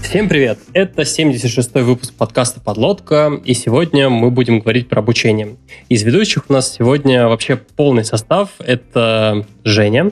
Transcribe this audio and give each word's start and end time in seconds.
Всем 0.00 0.28
привет! 0.28 0.58
Это 0.72 1.02
76-й 1.02 1.82
выпуск 1.82 2.14
подкаста 2.14 2.60
«Подлодка», 2.60 3.30
и 3.44 3.52
сегодня 3.52 4.08
мы 4.08 4.30
будем 4.30 4.60
говорить 4.60 4.88
про 4.88 5.00
обучение. 5.00 5.56
Из 5.88 6.02
ведущих 6.02 6.48
у 6.48 6.52
нас 6.52 6.72
сегодня 6.72 7.28
вообще 7.28 7.56
полный 7.56 8.04
состав. 8.04 8.50
Это 8.58 9.46
Женя. 9.64 10.10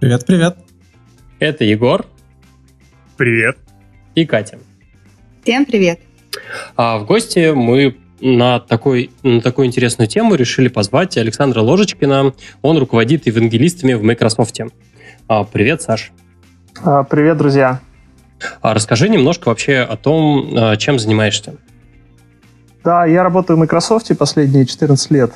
Привет-привет. 0.00 0.56
Это 1.38 1.64
Егор. 1.64 2.04
Привет. 3.16 3.56
И 4.14 4.26
Катя. 4.26 4.58
Всем 5.42 5.64
привет. 5.64 6.00
А 6.76 6.98
в 6.98 7.06
гости 7.06 7.52
мы 7.52 7.96
на, 8.20 8.60
такой, 8.60 9.10
на 9.22 9.40
такую 9.40 9.68
интересную 9.68 10.08
тему 10.08 10.34
решили 10.34 10.68
позвать 10.68 11.16
Александра 11.16 11.60
Ложечкина. 11.60 12.34
Он 12.60 12.78
руководит 12.78 13.26
евангелистами 13.26 13.94
в 13.94 14.02
Microsoft. 14.02 14.60
А, 15.28 15.44
привет, 15.44 15.80
Саш. 15.80 16.12
А, 16.82 17.04
привет, 17.04 17.38
друзья. 17.38 17.80
А 18.60 18.74
расскажи 18.74 19.08
немножко 19.08 19.48
вообще 19.48 19.78
о 19.78 19.96
том, 19.96 20.52
а, 20.56 20.76
чем 20.76 20.98
занимаешься. 20.98 21.54
Да, 22.84 23.06
я 23.06 23.22
работаю 23.22 23.56
в 23.56 23.60
Microsoft 23.60 24.10
последние 24.18 24.66
14 24.66 25.10
лет. 25.10 25.32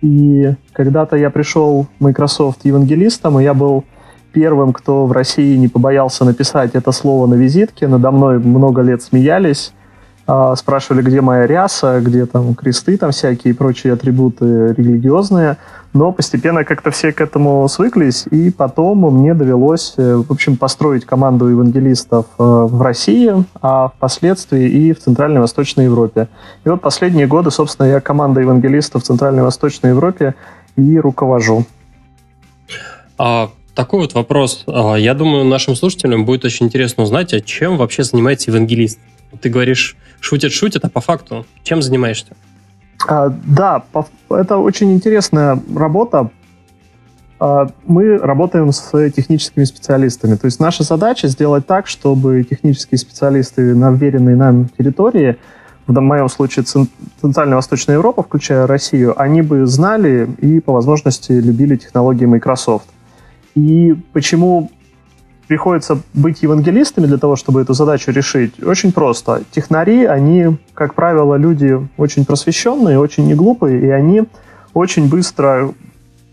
И 0.00 0.54
когда-то 0.72 1.16
я 1.16 1.30
пришел 1.30 1.86
в 1.98 2.04
Microsoft 2.04 2.64
евангелистом, 2.64 3.38
и 3.38 3.44
я 3.44 3.54
был 3.54 3.84
первым, 4.32 4.72
кто 4.72 5.06
в 5.06 5.12
России 5.12 5.56
не 5.56 5.68
побоялся 5.68 6.24
написать 6.24 6.74
это 6.74 6.90
слово 6.90 7.26
на 7.26 7.34
визитке. 7.34 7.86
Надо 7.86 8.10
мной 8.10 8.38
много 8.38 8.82
лет 8.82 9.02
смеялись. 9.02 9.72
А, 10.24 10.54
спрашивали, 10.54 11.02
где 11.02 11.20
моя 11.20 11.46
ряса, 11.46 12.00
где 12.00 12.26
там 12.26 12.54
кресты, 12.54 12.96
там 12.96 13.10
всякие 13.10 13.54
прочие 13.54 13.92
атрибуты 13.92 14.72
религиозные. 14.76 15.56
Но 15.94 16.10
постепенно 16.12 16.64
как-то 16.64 16.90
все 16.90 17.12
к 17.12 17.20
этому 17.20 17.68
свыклись, 17.68 18.24
и 18.30 18.50
потом 18.50 19.00
мне 19.14 19.34
довелось, 19.34 19.94
э, 19.98 20.14
в 20.16 20.32
общем, 20.32 20.56
построить 20.56 21.04
команду 21.04 21.48
евангелистов 21.48 22.26
э, 22.38 22.42
в 22.42 22.80
России, 22.80 23.44
а 23.60 23.88
впоследствии 23.88 24.70
и 24.70 24.94
в 24.94 25.00
Центральной 25.00 25.36
и 25.36 25.40
Восточной 25.40 25.84
Европе. 25.84 26.28
И 26.64 26.68
вот 26.70 26.80
последние 26.80 27.26
годы, 27.26 27.50
собственно, 27.50 27.86
я 27.86 28.00
команда 28.00 28.40
евангелистов 28.40 29.02
в 29.02 29.06
Центральной 29.06 29.40
и 29.40 29.44
Восточной 29.44 29.90
Европе 29.90 30.34
и 30.76 30.98
руковожу. 30.98 31.66
А, 33.18 33.50
такой 33.74 34.00
вот 34.00 34.14
вопрос. 34.14 34.64
А, 34.66 34.94
я 34.96 35.14
думаю, 35.14 35.44
нашим 35.44 35.76
слушателям 35.76 36.24
будет 36.24 36.44
очень 36.44 36.66
интересно 36.66 37.04
узнать, 37.04 37.32
а 37.32 37.40
чем 37.40 37.76
вообще 37.76 38.04
занимается 38.04 38.50
евангелист? 38.50 38.98
Ты 39.40 39.48
говоришь, 39.48 39.96
шутят-шутят, 40.20 40.84
а 40.84 40.90
по 40.90 41.00
факту 41.00 41.46
чем 41.62 41.82
занимаешься? 41.82 42.36
А, 43.08 43.28
да, 43.28 43.82
это 44.30 44.58
очень 44.58 44.92
интересная 44.92 45.60
работа. 45.74 46.30
А, 47.40 47.68
мы 47.86 48.18
работаем 48.18 48.72
с 48.72 49.10
техническими 49.10 49.64
специалистами. 49.64 50.36
То 50.36 50.46
есть 50.46 50.60
наша 50.60 50.84
задача 50.84 51.28
сделать 51.28 51.66
так, 51.66 51.86
чтобы 51.88 52.44
технические 52.44 52.98
специалисты 52.98 53.74
на 53.74 53.90
вверенной 53.90 54.36
нам 54.36 54.68
территории, 54.68 55.36
в 55.88 56.00
моем 56.00 56.28
случае 56.28 56.64
Центральная 57.20 57.56
Восточная 57.56 57.96
Европа, 57.96 58.22
включая 58.22 58.68
Россию, 58.68 59.20
они 59.20 59.42
бы 59.42 59.66
знали 59.66 60.28
и 60.38 60.60
по 60.60 60.72
возможности 60.72 61.32
любили 61.32 61.76
технологии 61.76 62.24
Microsoft. 62.24 62.86
И 63.54 63.94
почему 64.12 64.70
приходится 65.48 65.98
быть 66.14 66.42
евангелистами 66.42 67.06
для 67.06 67.18
того, 67.18 67.36
чтобы 67.36 67.60
эту 67.60 67.74
задачу 67.74 68.10
решить, 68.10 68.62
очень 68.62 68.92
просто. 68.92 69.42
Технари, 69.50 70.04
они, 70.04 70.56
как 70.72 70.94
правило, 70.94 71.34
люди 71.34 71.78
очень 71.96 72.24
просвещенные, 72.24 72.98
очень 72.98 73.26
неглупые, 73.26 73.80
и 73.80 73.90
они 73.90 74.22
очень 74.72 75.08
быстро 75.08 75.74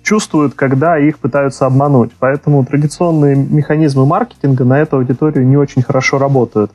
чувствуют, 0.04 0.54
когда 0.54 0.98
их 0.98 1.20
пытаются 1.20 1.66
обмануть. 1.66 2.12
Поэтому 2.20 2.66
традиционные 2.66 3.36
механизмы 3.36 4.06
маркетинга 4.06 4.64
на 4.64 4.80
эту 4.80 4.98
аудиторию 4.98 5.46
не 5.46 5.58
очень 5.58 5.82
хорошо 5.82 6.18
работают. 6.18 6.72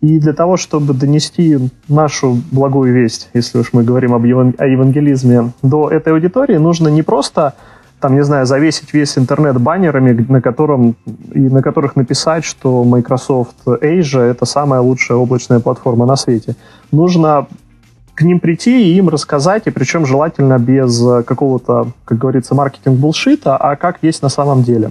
И 0.00 0.18
для 0.18 0.32
того, 0.32 0.56
чтобы 0.56 0.94
донести 0.94 1.58
нашу 1.88 2.38
благую 2.50 2.92
весть, 2.92 3.28
если 3.34 3.58
уж 3.58 3.72
мы 3.72 3.84
говорим 3.84 4.14
об 4.14 4.24
еван- 4.24 4.54
о 4.58 4.66
евангелизме, 4.66 5.52
до 5.62 5.90
этой 5.90 6.12
аудитории, 6.12 6.56
нужно 6.56 6.88
не 6.88 7.02
просто 7.02 7.54
там, 8.02 8.16
не 8.16 8.24
знаю, 8.24 8.46
завесить 8.46 8.92
весь 8.92 9.16
интернет 9.16 9.58
баннерами, 9.60 10.26
на, 10.28 10.42
котором, 10.42 10.96
и 11.32 11.38
на 11.38 11.62
которых 11.62 11.96
написать, 11.96 12.44
что 12.44 12.84
Microsoft 12.84 13.56
Asia— 13.64 14.20
это 14.32 14.44
самая 14.44 14.80
лучшая 14.80 15.18
облачная 15.18 15.60
платформа 15.60 16.04
на 16.04 16.16
свете. 16.16 16.56
Нужно 16.90 17.46
к 18.14 18.22
ним 18.22 18.40
прийти 18.40 18.92
и 18.92 18.96
им 18.98 19.08
рассказать, 19.08 19.62
и 19.66 19.70
причем 19.70 20.04
желательно 20.04 20.58
без 20.58 21.00
какого-то, 21.24 21.92
как 22.04 22.18
говорится, 22.18 22.54
маркетинг-булшита, 22.54 23.56
а 23.56 23.76
как 23.76 23.98
есть 24.02 24.22
на 24.22 24.28
самом 24.28 24.64
деле. 24.64 24.90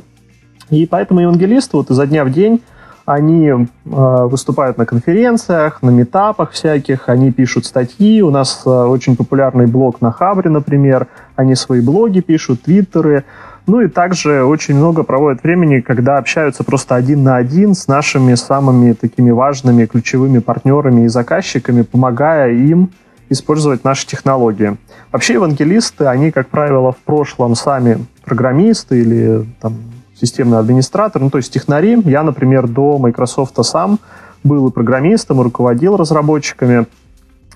И 0.70 0.86
поэтому 0.86 1.20
евангелисты 1.20 1.78
вот 1.78 1.92
изо 1.92 2.08
дня 2.08 2.24
в 2.24 2.32
день 2.32 2.62
они 3.06 3.48
э, 3.48 3.58
выступают 3.86 4.78
на 4.78 4.86
конференциях, 4.86 5.82
на 5.82 5.90
метапах 5.90 6.52
всяких, 6.52 7.10
они 7.10 7.32
пишут 7.32 7.66
статьи. 7.66 8.22
У 8.22 8.30
нас 8.30 8.64
э, 8.66 8.70
очень 8.70 9.16
популярный 9.16 9.66
блог 9.66 10.02
на 10.02 10.12
Хабре, 10.12 10.50
например. 10.50 11.08
Они 11.36 11.56
свои 11.56 11.82
блоги 11.82 12.20
пишут, 12.20 12.64
твиттеры. 12.64 13.24
Ну 13.68 13.82
и 13.82 13.88
также 13.88 14.44
очень 14.44 14.76
много 14.76 15.04
проводят 15.04 15.44
времени, 15.44 15.82
когда 15.82 16.18
общаются 16.18 16.64
просто 16.64 16.96
один 16.96 17.24
на 17.24 17.36
один 17.36 17.76
с 17.76 17.88
нашими 17.88 18.34
самыми 18.36 18.94
такими 18.94 19.32
важными 19.32 19.86
ключевыми 19.86 20.40
партнерами 20.40 21.06
и 21.06 21.08
заказчиками, 21.08 21.84
помогая 21.84 22.52
им 22.52 22.92
использовать 23.30 23.84
наши 23.84 24.06
технологии. 24.06 24.78
Вообще 25.12 25.34
евангелисты, 25.34 26.06
они, 26.06 26.32
как 26.32 26.50
правило, 26.50 26.92
в 26.92 26.98
прошлом 26.98 27.56
сами 27.56 28.06
программисты 28.26 29.00
или 29.00 29.46
там, 29.62 29.78
системный 30.22 30.60
администратор, 30.60 31.22
ну, 31.22 31.30
то 31.30 31.38
есть 31.38 31.52
технари. 31.52 31.98
Я, 32.06 32.24
например, 32.24 32.68
до 32.68 32.98
Microsoft 32.98 33.56
сам 33.66 34.00
был 34.44 34.68
и 34.68 34.72
программистом, 34.72 35.42
и 35.42 35.44
руководил 35.44 35.98
разработчиками. 35.98 36.86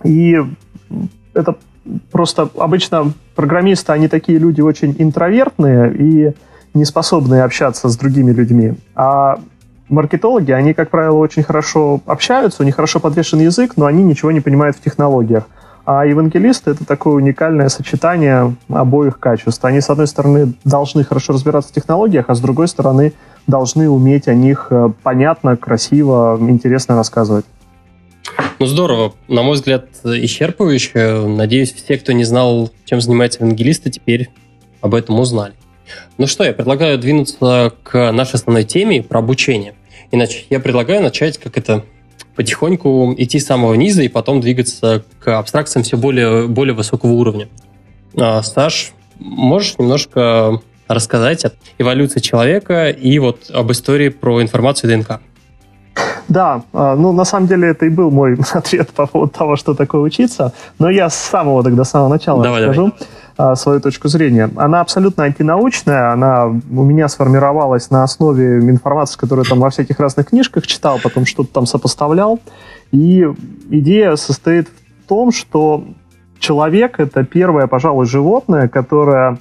И 0.04 0.38
это 1.34 1.56
просто 2.12 2.50
обычно 2.58 3.14
программисты, 3.36 3.92
они 3.94 4.08
такие 4.08 4.40
люди 4.40 4.62
очень 4.62 4.96
интровертные 4.98 5.96
и 5.96 6.34
не 6.74 6.86
способные 6.86 7.44
общаться 7.44 7.88
с 7.88 7.98
другими 7.98 8.32
людьми. 8.32 8.74
А 8.96 9.40
маркетологи, 9.88 10.52
они, 10.52 10.74
как 10.74 10.90
правило, 10.90 11.18
очень 11.18 11.44
хорошо 11.44 12.02
общаются, 12.06 12.64
у 12.64 12.66
них 12.66 12.76
хорошо 12.76 13.00
подвешен 13.00 13.40
язык, 13.40 13.74
но 13.78 13.86
они 13.86 14.04
ничего 14.04 14.32
не 14.32 14.42
понимают 14.42 14.76
в 14.76 14.82
технологиях. 14.82 15.48
А 15.86 16.04
евангелисты— 16.06 16.72
это 16.72 16.84
такое 16.84 17.14
уникальное 17.14 17.70
сочетание 17.70 18.56
обоих 18.70 19.20
качеств. 19.20 19.64
Они, 19.64 19.82
с 19.82 19.90
одной 19.90 20.08
стороны, 20.08 20.54
должны 20.64 21.04
хорошо 21.04 21.34
разбираться 21.34 21.72
в 21.72 21.76
технологиях, 21.76 22.26
а 22.28 22.36
с 22.36 22.40
другой 22.40 22.68
стороны, 22.68 23.14
должны 23.46 23.88
уметь 23.88 24.28
о 24.28 24.34
них 24.34 24.68
э, 24.72 24.90
понятно, 25.04 25.56
красиво, 25.56 26.38
интересно 26.42 26.96
рассказывать. 26.96 27.46
Ну, 28.58 28.66
здорово. 28.66 29.14
На 29.28 29.44
мой 29.44 29.54
взгляд, 29.54 29.86
исчерпывающе. 30.04 31.28
Надеюсь, 31.28 31.72
все, 31.72 31.98
кто 32.00 32.14
не 32.14 32.24
знал, 32.24 32.72
чем 32.86 33.00
занимается 33.00 33.44
евангелисты, 33.44 33.92
теперь 33.92 34.32
об 34.82 34.96
этом 34.96 35.20
узнали. 35.20 35.54
Ну 36.18 36.26
что, 36.26 36.44
я 36.44 36.54
предлагаю 36.54 36.98
двинуться 36.98 37.74
к 37.84 38.12
нашей 38.12 38.36
основной 38.36 38.64
теме 38.64 39.04
про 39.04 39.20
обучение. 39.20 39.76
Иначе 40.12 40.46
я 40.50 40.60
предлагаю 40.60 41.04
начать, 41.04 41.38
как 41.38 41.60
это 41.60 41.84
потихоньку 42.36 43.14
идти 43.18 43.40
с 43.40 43.46
самого 43.46 43.74
низа 43.76 44.04
и 44.04 44.08
потом 44.08 44.42
двигаться 44.42 45.04
к 45.20 45.38
абстракциям 45.38 45.84
все 45.84 45.98
более, 45.98 46.48
более 46.48 46.74
высокого 46.74 47.12
уровня. 47.12 47.48
А, 48.18 48.42
Саш, 48.44 48.94
можешь 49.20 49.78
немножко 49.78 50.60
рассказать 50.88 51.46
о 51.46 51.52
эволюции 51.78 52.20
человека 52.20 52.90
и 52.90 53.18
вот 53.20 53.50
об 53.54 53.72
истории 53.72 54.10
про 54.10 54.42
информацию 54.42 54.92
ДНК? 54.92 55.22
Да, 56.28 56.64
а, 56.74 56.96
ну 56.96 57.12
на 57.12 57.24
самом 57.24 57.48
деле 57.48 57.70
это 57.70 57.86
и 57.86 57.90
был 57.90 58.12
мой 58.12 58.38
ответ 58.54 58.90
по 58.90 59.06
поводу 59.06 59.32
того, 59.32 59.56
что 59.56 59.74
такое 59.74 60.02
учиться, 60.02 60.54
но 60.80 60.90
я 60.90 61.10
с 61.10 61.16
самого 61.16 61.64
тогда, 61.64 61.84
с 61.84 61.92
самого 61.92 62.10
начала 62.10 62.44
давай, 62.44 62.62
расскажу. 62.62 62.88
Давай. 62.88 63.08
А, 63.38 63.56
свою 63.56 63.82
точку 63.82 64.08
зрения. 64.08 64.50
Она 64.56 64.80
абсолютно 64.80 65.26
антинаучная, 65.26 66.14
она 66.14 66.46
у 66.46 66.84
меня 66.84 67.10
сформировалась 67.10 67.90
на 67.92 68.04
основе 68.04 68.60
информации, 68.60 69.18
которую 69.18 69.44
там 69.44 69.60
во 69.60 69.70
всяких 69.70 70.00
разных 70.00 70.30
книжках 70.30 70.66
читал, 70.66 71.00
потом 71.04 71.26
что-то 71.26 71.52
там 71.52 71.66
сопоставлял. 71.66 72.40
И 72.94 73.28
идея 73.70 74.16
состоит 74.16 74.70
в 74.70 75.10
том, 75.10 75.34
что 75.34 75.84
человек— 76.40 76.96
это 77.02 77.26
первое, 77.26 77.68
пожалуй, 77.68 78.06
животное, 78.06 78.70
которое 78.70 79.38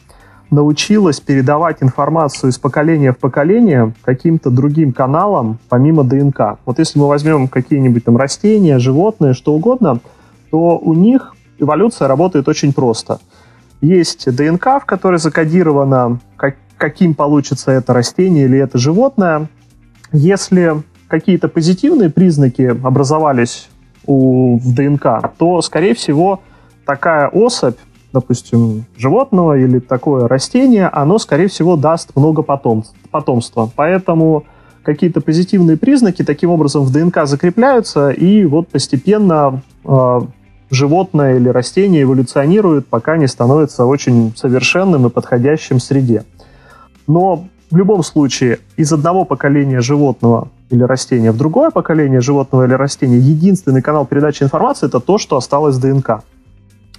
научилось 0.50 1.20
передавать 1.20 1.76
информацию 1.80 2.50
из 2.50 2.58
поколения 2.58 3.12
в 3.12 3.18
поколение 3.18 3.94
каким-то 4.02 4.50
другим 4.50 4.92
каналам, 4.92 5.58
помимо 5.68 6.02
ДНК. 6.02 6.58
Вот 6.66 6.80
если 6.80 6.98
мы 6.98 7.06
возьмем 7.06 7.46
какие-нибудь 7.46 8.04
там 8.04 8.16
растения, 8.16 8.80
животные, 8.80 9.34
что 9.34 9.54
угодно, 9.54 10.00
то 10.50 10.78
у 10.78 10.94
них 10.94 11.36
эволюция 11.60 12.08
работает 12.08 12.48
очень 12.48 12.72
просто— 12.72 13.20
есть 13.84 14.34
ДНК, 14.34 14.80
в 14.80 14.84
которой 14.86 15.18
закодировано, 15.18 16.20
как, 16.36 16.56
каким 16.76 17.14
получится 17.14 17.70
это 17.70 17.92
растение 17.92 18.46
или 18.46 18.58
это 18.58 18.78
животное. 18.78 19.48
Если 20.12 20.82
какие-то 21.08 21.48
позитивные 21.48 22.10
признаки 22.10 22.62
образовались 22.62 23.68
у, 24.06 24.58
в 24.58 24.74
ДНК, 24.74 25.32
то, 25.38 25.60
скорее 25.62 25.94
всего, 25.94 26.40
такая 26.86 27.28
особь, 27.28 27.76
допустим, 28.12 28.84
животного 28.96 29.58
или 29.58 29.78
такое 29.78 30.28
растение, 30.28 30.88
оно, 30.88 31.18
скорее 31.18 31.48
всего, 31.48 31.76
даст 31.76 32.16
много 32.16 32.42
потом, 32.42 32.84
потомства. 33.10 33.70
Поэтому 33.74 34.44
какие-то 34.82 35.20
позитивные 35.20 35.76
признаки 35.76 36.22
таким 36.22 36.50
образом 36.50 36.84
в 36.84 36.92
ДНК 36.92 37.26
закрепляются, 37.26 38.10
и 38.10 38.44
вот 38.44 38.68
постепенно 38.68 39.62
э, 39.84 40.20
животное 40.70 41.36
или 41.36 41.48
растение 41.48 42.02
эволюционирует, 42.02 42.86
пока 42.86 43.16
не 43.16 43.26
становится 43.26 43.84
очень 43.84 44.34
совершенным 44.36 45.06
и 45.06 45.10
подходящим 45.10 45.80
среде. 45.80 46.24
Но 47.06 47.46
в 47.70 47.76
любом 47.76 48.02
случае 48.02 48.60
из 48.76 48.92
одного 48.92 49.24
поколения 49.24 49.80
животного 49.80 50.48
или 50.70 50.82
растения 50.82 51.32
в 51.32 51.36
другое 51.36 51.70
поколение 51.70 52.20
животного 52.20 52.64
или 52.64 52.74
растения 52.74 53.18
единственный 53.18 53.82
канал 53.82 54.06
передачи 54.06 54.42
информации 54.42 54.86
это 54.86 55.00
то, 55.00 55.18
что 55.18 55.36
осталось 55.36 55.76
ДНК. 55.78 56.22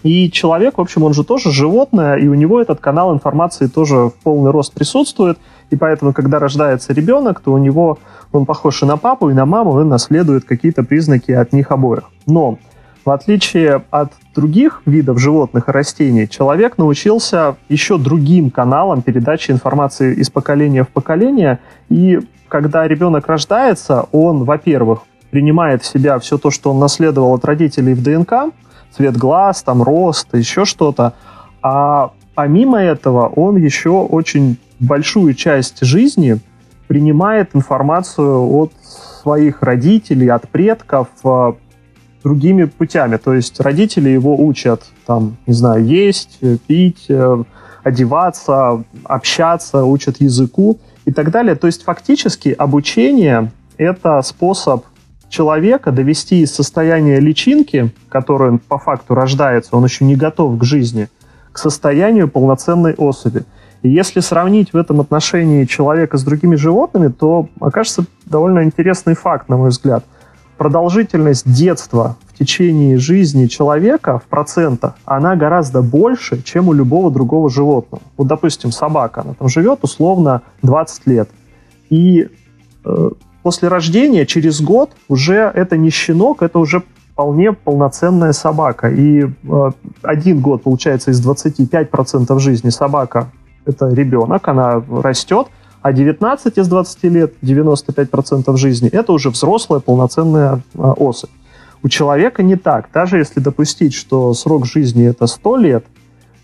И 0.03 0.29
человек, 0.29 0.77
в 0.77 0.81
общем, 0.81 1.01
он 1.01 1.15
же 1.15 1.23
тоже 1.23 1.51
животное, 1.51 2.17
и 2.17 2.27
у 2.27 2.35
него 2.35 2.61
этот 2.61 2.79
канал 2.79 3.11
информации 3.11 3.65
тоже 3.65 3.95
в 3.95 4.13
полный 4.23 4.51
рост 4.51 4.71
присутствует. 4.71 5.39
И 5.71 5.75
поэтому, 5.75 6.13
когда 6.13 6.37
рождается 6.37 6.93
ребенок, 6.93 7.39
то 7.39 7.51
у 7.51 7.57
него 7.57 7.97
он 8.31 8.45
похож 8.45 8.83
и 8.83 8.85
на 8.85 8.97
папу, 8.97 9.31
и 9.31 9.33
на 9.33 9.47
маму, 9.47 9.81
и 9.81 9.83
наследует 9.83 10.45
какие-то 10.45 10.83
признаки 10.83 11.31
от 11.31 11.53
них 11.53 11.71
обоих. 11.71 12.03
Но 12.27 12.59
в 13.05 13.11
отличие 13.11 13.83
от 13.91 14.13
других 14.33 14.81
видов 14.87 15.19
животных 15.19 15.69
и 15.69 15.71
растений, 15.71 16.27
человек 16.27 16.79
научился 16.79 17.55
еще 17.69 17.99
другим 17.99 18.49
каналам 18.49 19.03
передачи 19.03 19.51
информации 19.51 20.15
из 20.15 20.31
поколения 20.31 20.83
в 20.83 20.89
поколение. 20.89 21.59
И 21.87 22.19
когда 22.47 22.87
ребенок 22.87 23.27
рождается, 23.27 24.07
он, 24.11 24.43
во-первых, 24.43 25.01
принимает 25.29 25.83
в 25.83 25.85
себя 25.85 26.17
все 26.17 26.39
то, 26.39 26.49
что 26.49 26.71
он 26.71 26.79
наследовал 26.79 27.35
от 27.35 27.45
родителей 27.45 27.93
в 27.93 28.01
ДНК, 28.01 28.53
цвет 28.91 29.15
глаз, 29.15 29.61
там 29.61 29.83
рост, 29.83 30.33
еще 30.33 30.65
что-то. 30.65 31.13
А 31.61 32.11
помимо 32.33 32.79
этого 32.79 33.27
он 33.27 33.57
еще 33.57 33.89
очень 33.89 34.57
большую 34.79 35.35
часть 35.35 35.85
жизни 35.85 36.39
принимает 36.87 37.51
информацию 37.53 38.41
от 38.51 38.71
своих 39.21 39.61
родителей, 39.61 40.29
от 40.29 40.47
предков 40.49 41.07
э, 41.23 41.53
другими 42.25 42.63
путями. 42.63 43.17
То 43.17 43.35
есть 43.35 43.59
родители 43.59 44.09
его 44.09 44.35
учат, 44.35 44.81
там, 45.05 45.37
не 45.45 45.53
знаю, 45.53 45.85
есть, 45.85 46.39
пить, 46.65 47.05
э, 47.07 47.43
одеваться, 47.83 48.83
общаться, 49.03 49.83
учат 49.83 50.19
языку 50.19 50.79
и 51.05 51.11
так 51.11 51.29
далее. 51.29 51.53
То 51.55 51.67
есть 51.67 51.83
фактически 51.83 52.49
обучение— 52.49 53.51
это 53.77 54.19
способ 54.23 54.85
человека 55.29 55.91
довести 55.91 56.41
из 56.41 56.51
состояния 56.51 57.19
личинки, 57.19 57.91
которой 58.09 58.49
он 58.49 58.59
по 58.59 58.79
факту 58.79 59.13
рождается, 59.13 59.75
он 59.75 59.83
еще 59.83 60.03
не 60.03 60.15
готов 60.15 60.57
к 60.57 60.63
жизни, 60.63 61.09
к 61.51 61.59
состоянию 61.59 62.27
полноценной 62.27 62.95
особи. 62.95 63.43
И 63.83 63.89
если 63.89 64.19
сравнить 64.19 64.73
в 64.73 64.77
этом 64.77 64.99
отношении 64.99 65.65
человека 65.65 66.17
с 66.17 66.23
другими 66.23 66.55
животными, 66.55 67.09
то 67.09 67.49
окажется 67.59 68.05
довольно 68.25 68.63
интересный 68.63 69.13
факт, 69.13 69.47
на 69.47 69.57
мой 69.57 69.69
взгляд. 69.69 70.03
Продолжительность 70.57 71.51
детства 71.51 72.15
в 72.27 72.37
течение 72.37 72.97
жизни 72.97 73.47
человека 73.47 74.19
в 74.19 74.23
процентах, 74.23 74.95
она 75.05 75.35
гораздо 75.35 75.81
больше, 75.81 76.41
чем 76.43 76.69
у 76.69 76.73
любого 76.73 77.11
другого 77.11 77.49
животного. 77.49 78.01
Вот, 78.17 78.27
допустим, 78.27 78.71
собака, 78.71 79.21
она 79.21 79.33
там 79.33 79.49
живет 79.49 79.79
условно 79.83 80.41
20 80.61 81.07
лет. 81.07 81.29
И 81.89 82.27
э, 82.85 83.09
после 83.43 83.67
рождения, 83.67 84.25
через 84.25 84.61
год, 84.61 84.91
уже 85.07 85.35
это 85.35 85.77
не 85.77 85.89
щенок, 85.89 86.41
это 86.41 86.59
уже 86.59 86.83
вполне 87.11 87.53
полноценная 87.53 88.33
собака. 88.33 88.89
И 88.89 89.23
э, 89.23 89.71
один 90.03 90.41
год, 90.41 90.63
получается, 90.63 91.11
из 91.11 91.25
25% 91.25 92.39
жизни 92.39 92.69
собака– 92.69 93.29
это 93.65 93.89
ребенок, 93.89 94.47
она 94.47 94.83
растет, 94.89 95.47
а 95.85 95.93
19 95.93 96.57
из 96.57 96.67
20 96.67 97.03
лет, 97.03 97.33
95% 97.43 98.57
жизни– 98.57 98.89
это 98.91 99.13
уже 99.13 99.29
взрослая 99.29 99.79
полноценная 99.79 100.63
э, 100.73 100.81
особь. 100.81 101.29
У 101.83 101.89
человека 101.89 102.41
не 102.41 102.55
так. 102.55 102.89
Даже 102.91 103.19
если 103.19 103.39
допустить, 103.39 103.93
что 103.93 104.33
срок 104.33 104.65
жизни– 104.65 105.05
это 105.07 105.27
100 105.27 105.57
лет, 105.57 105.85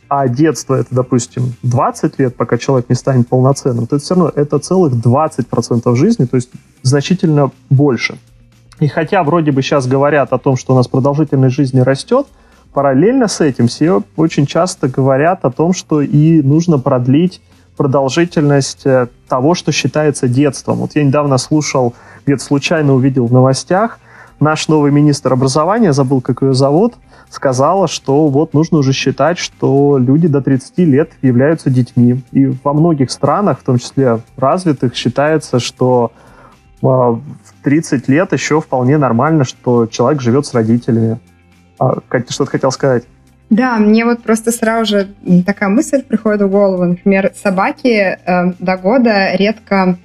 а 0.10 0.28
детство 0.28 0.76
это, 0.76 0.94
допустим, 0.94 1.56
20 1.64 2.20
лет, 2.20 2.36
пока 2.36 2.60
человек 2.60 2.88
не 2.88 2.96
станет 2.96 3.30
полноценным, 3.30 3.88
то 3.88 3.96
это 3.96 4.06
все 4.06 4.14
равно 4.14 4.32
это 4.36 4.60
целых 4.60 4.94
20% 4.94 5.96
жизни, 5.96 6.26
то 6.26 6.36
есть 6.36 6.52
значительно 6.84 7.50
больше. 7.72 8.20
И 8.80 8.88
хотя 8.88 9.24
вроде 9.24 9.52
бы 9.52 9.64
сейчас 9.64 9.88
говорят 9.88 10.34
о 10.34 10.38
том, 10.38 10.56
что 10.56 10.74
у 10.74 10.76
нас 10.76 10.88
продолжительность 10.88 11.56
жизни 11.56 11.80
растет, 11.80 12.28
параллельно 12.74 13.28
с 13.28 13.42
этим 13.42 13.70
все 13.70 14.04
очень 14.16 14.46
часто 14.46 14.88
говорят 14.88 15.46
о 15.46 15.50
том, 15.50 15.74
что 15.74 16.00
и 16.00 16.44
нужно 16.44 16.78
продлить 16.78 17.42
продолжительность 17.82 18.86
э, 18.86 19.08
того, 19.28 19.56
что 19.56 19.72
считается 19.72 20.28
детством. 20.28 20.78
Вот 20.78 20.92
я 20.94 21.04
недавно 21.04 21.40
слушал, 21.40 21.96
где-то 22.28 22.44
случайно 22.44 22.94
увидел 22.94 23.26
в 23.26 23.34
новостях, 23.34 23.98
наш 24.40 24.68
новый 24.68 24.92
министр 24.92 25.34
образования, 25.34 25.92
забыл, 25.92 26.22
как 26.22 26.44
ее 26.44 26.54
зовут, 26.54 26.94
сказала, 27.32 27.88
что 27.88 28.28
вот 28.28 28.54
нужно 28.54 28.78
уже 28.78 28.94
считать, 28.94 29.40
что 29.40 29.98
люди 29.98 30.28
до 30.28 30.44
30 30.44 30.78
лет 30.78 31.12
являются 31.24 31.72
детьми. 31.72 32.22
И 32.32 32.54
во 32.64 32.74
многих 32.74 33.10
странах, 33.10 33.62
в 33.62 33.64
том 33.64 33.80
числе 33.80 34.20
развитых, 34.38 34.96
считается, 34.96 35.60
что 35.60 36.12
э, 36.84 36.86
в 36.86 37.22
30 37.64 38.08
лет 38.10 38.32
еще 38.32 38.62
вполне 38.62 39.00
нормально, 39.00 39.44
что 39.44 39.88
человек 39.88 40.22
живет 40.22 40.46
с 40.46 40.54
родителями. 40.54 41.20
А, 41.80 41.98
Катя, 42.08 42.32
что-то 42.32 42.52
хотел 42.52 42.72
сказать? 42.72 43.06
Да, 43.52 43.78
мне 43.78 44.06
вот 44.06 44.24
просто 44.24 44.52
сразу 44.52 44.86
же 44.86 45.08
такая 45.46 45.70
мысль 45.70 46.02
приходит 46.02 46.42
в 46.42 46.50
голову. 46.50 46.86
Например, 46.86 47.32
собаки 47.36 48.18
э, 48.26 48.54
до 48.60 48.78
года 48.78 49.36
редко 49.36 49.98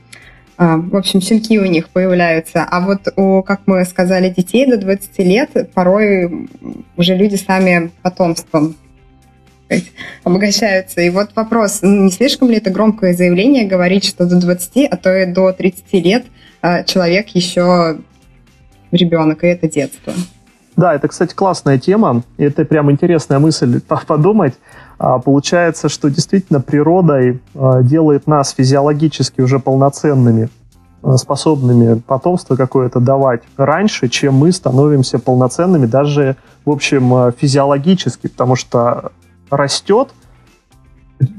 а, 0.59 0.79
в 0.79 0.97
общем, 0.97 1.21
щенки 1.21 1.59
у 1.59 1.67
них 1.67 1.91
появляются. 1.91 2.65
А 2.65 2.81
вот 2.81 3.09
у, 3.17 3.43
как 3.43 3.61
мы 3.67 3.85
сказали, 3.85 4.31
детей 4.31 4.67
до 4.67 4.79
20 4.79 5.19
лет 5.19 5.71
порой 5.75 6.49
уже 6.97 7.15
люди 7.15 7.37
сами 7.37 7.91
потомством 8.03 8.75
обогащаются. 10.25 11.01
И 11.03 11.11
вот 11.11 11.31
вопрос, 11.35 11.81
не 11.83 12.11
слишком 12.11 12.49
ли 12.49 12.57
это 12.57 12.71
громкое 12.71 13.15
заявление 13.15 13.67
говорить, 13.67 14.05
что 14.05 14.27
до 14.27 14.41
20, 14.41 14.89
а 14.91 14.97
то 14.97 15.15
и 15.15 15.27
до 15.27 15.53
30 15.53 15.93
лет 16.05 16.25
а, 16.63 16.85
человек 16.85 17.29
еще 17.29 17.99
ребенок, 18.93 19.45
и 19.45 19.49
это 19.49 19.69
детство? 19.69 20.15
Да, 20.77 20.95
это, 20.95 21.09
кстати, 21.09 21.35
классная 21.35 21.79
тема. 21.79 22.23
Это 22.37 22.65
прям 22.65 22.91
интересная 22.91 23.39
мысль 23.39 23.81
подумать. 24.07 24.55
А, 24.99 25.19
получается, 25.19 25.89
что 25.89 26.09
действительно 26.09 26.61
природой 26.61 27.41
а, 27.55 27.83
делает 27.83 28.27
нас 28.27 28.51
физиологически 28.51 29.41
уже 29.41 29.59
полноценными, 29.59 30.51
а, 31.03 31.17
способными 31.17 32.01
потомство 32.01 32.57
какое-то 32.57 33.01
давать 33.01 33.43
раньше, 33.57 34.09
чем 34.09 34.35
мы 34.35 34.53
становимся 34.53 35.19
полноценными 35.19 35.87
даже, 35.87 36.37
в 36.65 36.71
общем, 36.71 37.33
физиологически, 37.33 38.29
потому 38.29 38.57
что 38.57 39.13
растет 39.51 40.11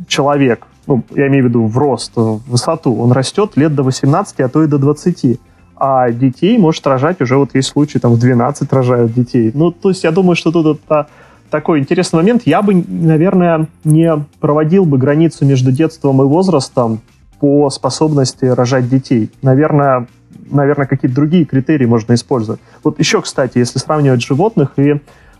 человек, 0.07 0.65
ну, 0.87 1.03
я 1.15 1.27
имею 1.27 1.45
в 1.45 1.47
виду 1.49 1.65
в 1.67 1.77
рост, 1.77 2.15
в 2.15 2.41
высоту, 2.49 2.95
он 2.95 3.11
растет 3.11 3.51
лет 3.55 3.75
до 3.75 3.83
18, 3.83 4.39
а 4.39 4.49
то 4.49 4.63
и 4.63 4.67
до 4.67 4.79
20 4.79 5.39
а 5.79 6.11
детей 6.11 6.57
может 6.57 6.85
рожать 6.87 7.21
уже, 7.21 7.37
вот 7.37 7.53
есть 7.53 7.69
случаи, 7.69 7.99
там 7.99 8.13
в 8.13 8.19
12 8.19 8.71
рожают 8.73 9.13
детей. 9.13 9.51
Ну, 9.53 9.71
то 9.71 9.89
есть 9.89 10.03
я 10.03 10.11
думаю, 10.11 10.35
что 10.35 10.51
тут 10.51 10.79
это 10.83 11.07
такой 11.49 11.79
интересный 11.79 12.17
момент. 12.17 12.43
Я 12.45 12.61
бы, 12.61 12.73
наверное, 12.87 13.67
не 13.83 14.11
проводил 14.39 14.85
бы 14.85 14.97
границу 14.97 15.45
между 15.45 15.71
детством 15.71 16.21
и 16.21 16.25
возрастом 16.25 17.01
по 17.39 17.69
способности 17.69 18.45
рожать 18.45 18.89
детей. 18.89 19.29
Наверное, 19.41 20.07
наверное, 20.49 20.87
какие-то 20.87 21.15
другие 21.15 21.45
критерии 21.45 21.85
можно 21.85 22.13
использовать. 22.13 22.59
Вот 22.83 22.99
еще, 22.99 23.21
кстати, 23.21 23.57
если 23.57 23.79
сравнивать 23.79 24.23
животных 24.23 24.73
и 24.77 24.95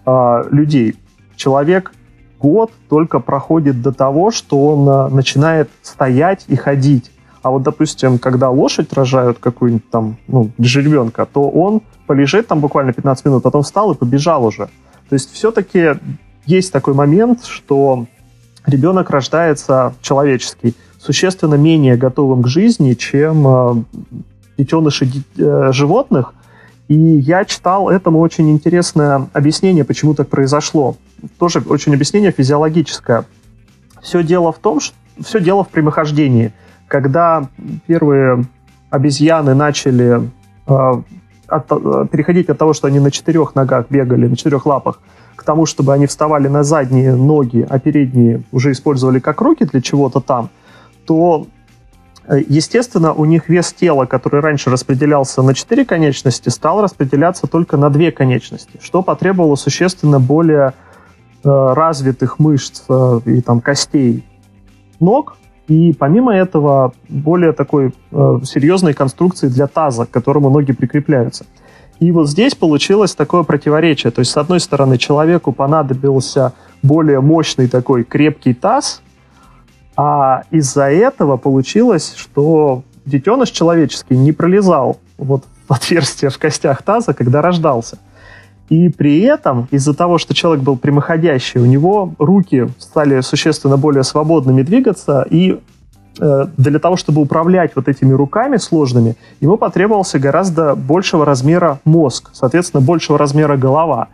э, 0.06 0.44
людей, 0.52 0.96
человек 1.36 1.92
год 2.40 2.72
только 2.90 3.20
проходит 3.20 3.82
до 3.82 3.92
того, 3.92 4.32
что 4.32 4.68
он 4.68 4.88
э, 4.88 5.16
начинает 5.16 5.70
стоять 5.82 6.46
и 6.48 6.56
ходить. 6.56 7.12
А 7.42 7.52
вот, 7.52 7.64
допустим, 7.64 8.20
когда 8.20 8.50
лошадь 8.50 8.92
рожают 8.94 9.40
какую-нибудь 9.40 9.90
там, 9.90 10.18
ну, 10.28 10.52
жеребенка, 10.58 11.26
то 11.26 11.50
он 11.50 11.82
полежит 12.08 12.48
там 12.48 12.60
буквально 12.60 12.94
15 12.94 13.26
минут, 13.26 13.44
потом 13.44 13.64
встал 13.64 13.94
и 13.94 13.98
побежал 13.98 14.46
уже. 14.46 14.70
То 15.10 15.14
есть 15.14 15.32
все-таки 15.32 15.92
есть 16.46 16.72
такой 16.72 16.94
момент, 16.94 17.46
что 17.46 18.06
ребенок 18.66 19.10
рождается 19.10 19.94
человеческий, 20.02 20.76
существенно 21.00 21.56
менее 21.56 21.96
готовым 21.96 22.44
к 22.44 22.48
жизни, 22.48 22.94
чем 22.94 23.48
э, 23.48 23.76
детеныши 24.58 25.10
э, 25.38 25.72
животных. 25.72 26.34
И 26.88 26.96
я 26.96 27.46
читал 27.46 27.90
этому 27.90 28.20
очень 28.20 28.50
интересное 28.50 29.28
объяснение, 29.34 29.84
почему 29.84 30.14
так 30.16 30.30
произошло. 30.30 30.96
Тоже 31.38 31.62
очень 31.68 31.94
объяснение 31.94 32.32
физиологическое. 32.32 33.26
Все 34.02 34.24
дело 34.24 34.52
в 34.52 34.60
том, 34.60 34.80
что 34.80 34.96
все 35.24 35.40
дело 35.40 35.64
в 35.64 35.70
прямохождении. 35.70 36.54
Когда 36.88 37.48
первые 37.86 38.46
обезьяны 38.90 39.54
начали 39.54 40.30
э, 40.68 41.02
от, 41.48 41.72
э, 41.72 42.08
переходить 42.12 42.50
от 42.50 42.58
того, 42.58 42.74
что 42.74 42.88
они 42.88 43.00
на 43.00 43.12
четырех 43.12 43.56
ногах 43.56 43.88
бегали, 43.90 44.28
на 44.28 44.36
четырех 44.36 44.66
лапах, 44.66 45.00
к 45.36 45.44
тому, 45.44 45.66
чтобы 45.66 45.94
они 45.94 46.08
вставали 46.08 46.48
на 46.48 46.64
задние 46.64 47.16
ноги, 47.16 47.66
а 47.70 47.80
передние 47.80 48.42
уже 48.52 48.72
использовали 48.72 49.20
как 49.20 49.42
руки 49.42 49.66
для 49.66 49.82
чего-то 49.82 50.20
там, 50.20 50.50
то 51.06 51.48
Э, 52.28 52.40
естественно, 52.48 53.14
у 53.14 53.26
них 53.26 53.50
вес 53.50 53.74
тела, 53.74 54.06
который 54.06 54.42
раньше 54.42 54.70
распределялся 54.70 55.42
на 55.42 55.54
четыре 55.54 55.86
конечности, 55.86 56.50
стал 56.50 56.82
распределяться 56.82 57.48
только 57.48 57.78
на 57.78 57.90
две 57.90 58.12
конечности, 58.12 58.80
что 58.82 59.02
потребовало 59.02 59.56
существенно 59.56 60.20
более 60.20 60.74
э, 61.44 61.74
развитых 61.74 62.40
мышц 62.40 62.84
э, 62.90 63.20
и 63.26 63.42
там 63.42 63.62
костей 63.62 64.26
ног, 65.00 65.38
и 65.68 65.94
помимо 65.94 66.34
этого 66.34 66.94
более 67.10 67.52
такой 67.52 67.94
э, 68.12 68.40
серьезной 68.44 68.94
конструкции 68.94 69.48
для 69.48 69.68
таза, 69.68 70.06
к 70.06 70.12
которому 70.12 70.50
ноги 70.50 70.72
прикрепляются. 70.72 71.46
И 72.00 72.12
вот 72.12 72.30
здесь 72.30 72.56
получилось 72.56 73.16
такое 73.16 73.44
противоречие. 73.44 74.12
То 74.12 74.20
есть, 74.20 74.32
с 74.32 74.38
одной 74.38 74.60
стороны, 74.60 74.98
человеку 74.98 75.52
понадобился 75.52 76.54
более 76.84 77.22
мощный 77.22 77.68
такой 77.68 78.04
крепкий 78.04 78.54
таз, 78.54 79.02
а 79.98 80.44
из-за 80.52 80.92
этого 80.92 81.38
получилось, 81.38 82.14
что 82.16 82.84
детеныш 83.06 83.50
человеческий 83.50 84.16
не 84.16 84.32
пролезал 84.32 85.00
вот 85.18 85.44
в 85.68 85.74
отверстие 85.74 86.30
в 86.30 86.38
костях 86.38 86.84
таза, 86.84 87.14
когда 87.14 87.42
рождался. 87.42 87.98
И 88.70 88.90
при 88.90 89.22
этом, 89.22 89.68
из-за 89.72 89.94
того, 89.94 90.18
что 90.18 90.34
человек 90.34 90.64
был 90.64 90.78
прямоходящий, 90.78 91.62
у 91.62 91.66
него 91.66 92.14
руки 92.20 92.68
стали 92.80 93.22
существенно 93.22 93.78
более 93.78 94.04
свободными 94.04 94.62
двигаться, 94.62 95.26
и 95.30 95.60
э, 96.20 96.46
для 96.58 96.80
того, 96.80 96.98
чтобы 96.98 97.22
управлять 97.22 97.72
вот 97.76 97.88
этими 97.88 98.12
руками 98.12 98.58
сложными, 98.58 99.16
ему 99.40 99.58
потребовался 99.58 100.20
гораздо 100.20 100.76
большего 100.76 101.26
размера 101.26 101.80
мозг, 101.86 102.30
соответственно, 102.34 102.82
большего 102.82 103.18
размера 103.18 103.56
голова. 103.56 104.10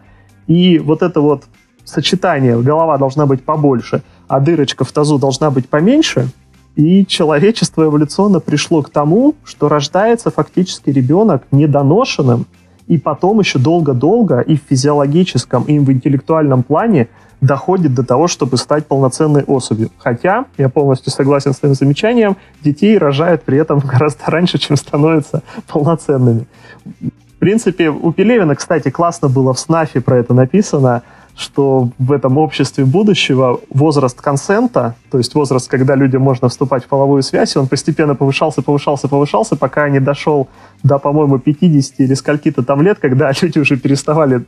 И 0.45 0.77
вот 0.77 1.01
это 1.01 1.19
вот 1.19 1.45
сочетание, 1.83 2.62
голова 2.62 2.98
должна 2.98 3.25
быть 3.25 3.43
побольше, 3.43 4.03
а 4.27 4.39
дырочка 4.39 4.86
в 4.86 4.91
тазу 4.91 5.17
должна 5.17 5.50
быть 5.50 5.67
поменьше, 5.67 6.27
и 6.75 7.05
человечество 7.05 7.83
эволюционно 7.83 8.39
пришло 8.39 8.81
к 8.81 8.89
тому, 8.89 9.36
что 9.43 9.69
рождается 9.69 10.31
фактически 10.31 10.89
ребенок 10.89 11.43
недоношенным, 11.51 12.45
и 12.87 12.97
потом 12.97 13.39
еще 13.39 13.59
долго-долго 13.59 14.39
и 14.39 14.55
в 14.55 14.61
физиологическом, 14.69 15.63
и 15.63 15.79
в 15.79 15.91
интеллектуальном 15.91 16.63
плане 16.63 17.07
доходит 17.41 17.93
до 17.93 18.03
того, 18.03 18.27
чтобы 18.27 18.57
стать 18.57 18.87
полноценной 18.87 19.43
особью. 19.43 19.89
Хотя, 19.97 20.45
я 20.57 20.69
полностью 20.69 21.11
согласен 21.11 21.53
с 21.53 21.59
твоим 21.59 21.75
замечанием, 21.75 22.37
детей 22.63 22.97
рожают 22.97 23.43
при 23.43 23.57
этом 23.57 23.79
гораздо 23.83 24.23
раньше, 24.27 24.57
чем 24.57 24.77
становятся 24.77 25.43
полноценными. 25.67 26.45
В 26.85 27.39
принципе, 27.39 27.89
у 27.89 28.13
Пелевина, 28.13 28.55
кстати, 28.55 28.89
классно 28.89 29.27
было 29.27 29.53
в 29.53 29.59
СНАФе 29.59 29.99
про 29.99 30.17
это 30.17 30.33
написано, 30.33 31.03
что 31.35 31.89
в 31.97 32.11
этом 32.11 32.37
обществе 32.37 32.85
будущего 32.85 33.59
возраст 33.69 34.19
консента, 34.21 34.95
то 35.09 35.17
есть 35.17 35.33
возраст, 35.33 35.69
когда 35.69 35.95
людям 35.95 36.21
можно 36.21 36.47
вступать 36.49 36.85
в 36.85 36.87
половую 36.87 37.23
связь, 37.23 37.55
он 37.57 37.67
постепенно 37.67 38.15
повышался, 38.15 38.61
повышался, 38.61 39.07
повышался, 39.07 39.55
пока 39.55 39.89
не 39.89 39.99
дошел 39.99 40.47
до, 40.83 40.99
по-моему, 40.99 41.39
50 41.39 41.99
или 41.99 42.13
скольки-то 42.13 42.63
там 42.63 42.81
лет, 42.81 42.99
когда 42.99 43.31
люди 43.41 43.59
уже 43.59 43.77
переставали 43.77 44.45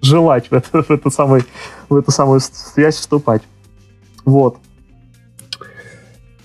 желать 0.00 0.50
в, 0.50 0.54
это, 0.54 0.82
в, 0.82 0.90
эту, 0.90 1.10
самый, 1.10 1.44
в 1.88 1.96
эту 1.96 2.10
самую 2.10 2.40
связь 2.40 2.96
вступать. 2.96 3.42
Вот. 4.24 4.58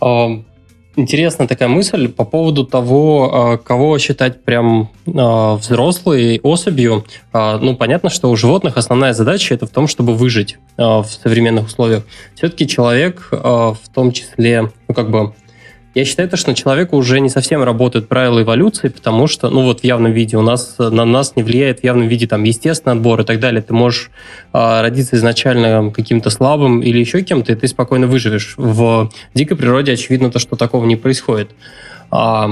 Um 0.02 0.44
интересная 0.96 1.48
такая 1.48 1.70
мысль 1.70 2.08
по 2.08 2.26
поводу 2.26 2.66
того, 2.66 3.32
а, 3.54 3.58
кого 3.58 3.98
считать 4.00 4.44
прям 4.44 4.90
а, 5.08 5.56
взрослой 5.56 6.40
особью. 6.44 7.06
А, 7.32 7.58
ну, 7.58 7.76
понятно, 7.76 8.10
что 8.10 8.30
у 8.30 8.36
животных 8.36 8.78
основная 8.78 9.14
задача 9.14 9.54
это 9.54 9.66
в 9.66 9.70
том, 9.70 9.88
чтобы 9.88 10.16
выжить 10.16 10.58
в 10.78 11.06
современных 11.06 11.68
условиях. 11.68 12.04
Все-таки 12.36 12.68
человек 12.68 13.28
в 13.32 13.78
том 13.94 14.12
числе, 14.12 14.72
ну, 14.88 14.96
как 14.96 15.12
бы 15.12 15.34
я 15.94 16.06
считаю, 16.06 16.28
то, 16.28 16.38
что 16.38 16.50
на 16.50 16.56
человека 16.56 16.96
уже 16.96 17.20
не 17.20 17.30
совсем 17.30 17.62
работают 17.64 18.08
правила 18.08 18.42
эволюции, 18.42 18.88
потому 18.88 19.28
что, 19.28 19.50
ну 19.50 19.64
вот 19.64 19.82
в 19.82 19.84
явном 19.84 20.12
виде 20.12 20.38
у 20.38 20.42
нас 20.42 20.76
на 20.80 21.06
нас 21.06 21.36
не 21.36 21.44
влияет 21.44 21.82
в 21.82 21.84
явном 21.84 22.08
виде 22.08 22.26
там 22.26 22.44
естественный 22.44 22.96
отбор 22.96 23.22
и 23.22 23.24
так 23.24 23.40
далее. 23.40 23.62
Ты 23.62 23.74
можешь 23.74 24.10
э, 24.54 24.82
родиться 24.82 25.16
изначально 25.18 25.92
каким-то 25.92 26.32
слабым 26.32 26.82
или 26.82 26.98
еще 26.98 27.22
кем-то, 27.22 27.52
и 27.52 27.56
ты 27.56 27.68
спокойно 27.68 28.08
выживешь. 28.08 28.56
В 28.58 29.12
дикой 29.36 29.56
природе 29.56 29.94
очевидно 29.94 30.32
то, 30.32 30.40
что 30.40 30.56
такого 30.56 30.86
не 30.86 30.96
происходит. 30.96 31.52
А, 32.10 32.50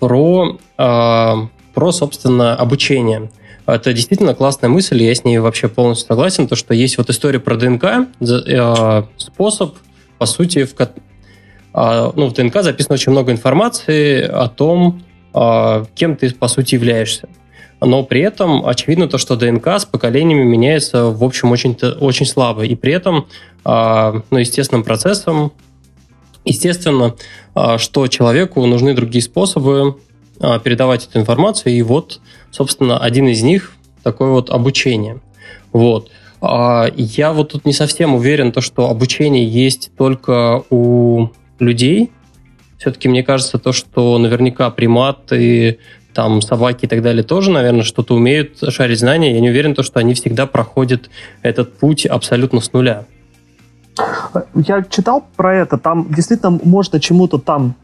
про, 0.00 0.58
а, 0.76 1.48
про, 1.74 1.92
собственно, 1.92 2.56
обучение. 2.56 3.30
Это 3.66 3.92
действительно 3.92 4.34
классная 4.34 4.70
мысль, 4.70 5.02
я 5.02 5.14
с 5.14 5.24
ней 5.24 5.38
вообще 5.38 5.68
полностью 5.68 6.08
согласен, 6.08 6.48
то, 6.48 6.56
что 6.56 6.74
есть 6.74 6.96
вот 6.96 7.10
история 7.10 7.38
про 7.38 7.56
ДНК, 7.56 8.08
э, 8.20 9.02
способ, 9.16 9.76
по 10.16 10.26
сути, 10.26 10.64
в, 10.64 10.74
ну, 11.80 12.26
в 12.26 12.32
ДНК 12.32 12.62
записано 12.62 12.94
очень 12.94 13.12
много 13.12 13.30
информации 13.30 14.22
о 14.22 14.48
том, 14.48 15.02
а, 15.32 15.84
кем 15.94 16.16
ты, 16.16 16.32
по 16.34 16.48
сути, 16.48 16.74
являешься. 16.74 17.28
Но 17.80 18.02
при 18.02 18.22
этом 18.22 18.66
очевидно 18.66 19.06
то, 19.06 19.18
что 19.18 19.36
ДНК 19.36 19.68
с 19.68 19.84
поколениями 19.84 20.42
меняется, 20.42 21.06
в 21.06 21.22
общем, 21.22 21.52
очень, 21.52 21.76
очень 22.00 22.26
слабо. 22.26 22.64
И 22.64 22.74
при 22.74 22.92
этом, 22.92 23.28
а, 23.64 24.22
ну, 24.30 24.38
естественным 24.38 24.82
процессом, 24.82 25.52
естественно, 26.44 27.14
что 27.76 28.08
человеку 28.08 28.64
нужны 28.66 28.94
другие 28.94 29.22
способы 29.22 29.98
передавать 30.64 31.06
эту 31.06 31.20
информацию. 31.20 31.74
И 31.74 31.82
вот, 31.82 32.20
собственно, 32.50 32.98
один 32.98 33.28
из 33.28 33.42
них 33.42 33.72
такое 34.02 34.30
вот 34.30 34.50
обучение. 34.50 35.20
Вот. 35.72 36.10
Я 36.40 37.32
вот 37.32 37.50
тут 37.50 37.64
не 37.64 37.72
совсем 37.72 38.14
уверен, 38.14 38.52
то, 38.52 38.60
что 38.60 38.88
обучение 38.88 39.46
есть 39.46 39.90
только 39.96 40.62
у 40.70 41.28
людей. 41.60 42.10
Все-таки 42.78 43.08
мне 43.08 43.22
кажется 43.22 43.58
то, 43.58 43.72
что 43.72 44.18
наверняка 44.18 44.70
приматы, 44.70 45.78
там 46.14 46.40
собаки 46.42 46.84
и 46.84 46.88
так 46.88 47.02
далее 47.02 47.22
тоже, 47.22 47.50
наверное, 47.50 47.82
что-то 47.82 48.14
умеют 48.14 48.58
шарить 48.70 48.98
знания. 48.98 49.34
Я 49.34 49.40
не 49.40 49.50
уверен, 49.50 49.74
то, 49.74 49.82
что 49.82 50.00
они 50.00 50.14
всегда 50.14 50.46
проходят 50.46 51.10
этот 51.42 51.78
путь 51.78 52.06
абсолютно 52.06 52.60
с 52.60 52.72
нуля. 52.72 53.04
Я 54.54 54.82
читал 54.82 55.24
про 55.36 55.56
это, 55.56 55.78
там 55.78 56.12
действительно 56.12 56.58
можно 56.62 57.00
чему-то 57.00 57.38
там 57.38 57.74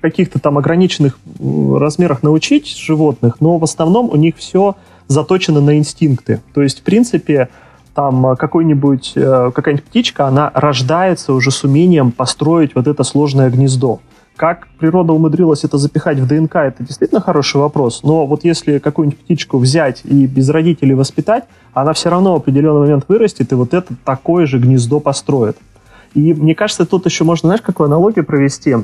каких-то 0.00 0.38
там 0.38 0.58
ограниченных 0.58 1.18
размерах 1.38 2.22
научить 2.22 2.76
животных, 2.76 3.40
но 3.40 3.58
в 3.58 3.64
основном 3.64 4.08
у 4.10 4.16
них 4.16 4.36
все 4.36 4.76
заточено 5.08 5.60
на 5.60 5.76
инстинкты. 5.76 6.40
То 6.54 6.62
есть, 6.62 6.80
в 6.80 6.82
принципе, 6.82 7.50
там 7.94 8.26
э, 8.26 8.36
какой-нибудь, 8.36 9.12
э, 9.16 9.50
какая-нибудь 9.54 9.84
птичка, 9.84 10.26
она 10.26 10.50
рождается 10.54 11.32
уже 11.32 11.50
с 11.50 11.64
умением 11.64 12.12
построить 12.12 12.74
вот 12.74 12.86
это 12.86 13.04
сложное 13.04 13.50
гнездо. 13.50 14.00
Как 14.36 14.68
природа 14.78 15.12
умудрилась 15.12 15.64
это 15.64 15.76
запихать 15.76 16.18
в 16.18 16.26
ДНК, 16.26 16.56
это 16.56 16.82
действительно 16.82 17.20
хороший 17.20 17.58
вопрос. 17.60 18.02
Но 18.02 18.26
вот 18.26 18.44
если 18.44 18.78
какую-нибудь 18.78 19.20
птичку 19.20 19.58
взять 19.58 20.00
и 20.04 20.26
без 20.26 20.48
родителей 20.48 20.94
воспитать, 20.94 21.44
она 21.74 21.92
все 21.92 22.08
равно 22.08 22.32
в 22.32 22.36
определенный 22.36 22.80
момент 22.80 23.04
вырастет 23.08 23.52
и 23.52 23.54
вот 23.54 23.74
это 23.74 23.94
такое 24.04 24.46
же 24.46 24.58
гнездо 24.58 24.98
построит. 24.98 25.58
И 26.14 26.32
мне 26.32 26.54
кажется, 26.54 26.86
тут 26.86 27.04
еще 27.04 27.24
можно, 27.24 27.48
знаешь, 27.48 27.62
какую 27.62 27.86
аналогию 27.86 28.24
провести? 28.24 28.76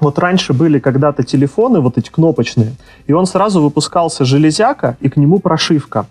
Вот 0.00 0.18
раньше 0.18 0.54
были 0.54 0.78
когда-то 0.78 1.22
телефоны, 1.22 1.80
вот 1.80 1.98
эти 1.98 2.10
кнопочные, 2.10 2.72
и 3.06 3.12
он 3.12 3.26
сразу 3.26 3.62
выпускался 3.62 4.24
железяка 4.24 4.96
и 5.00 5.08
к 5.08 5.16
нему 5.16 5.38
прошивка. 5.38 6.06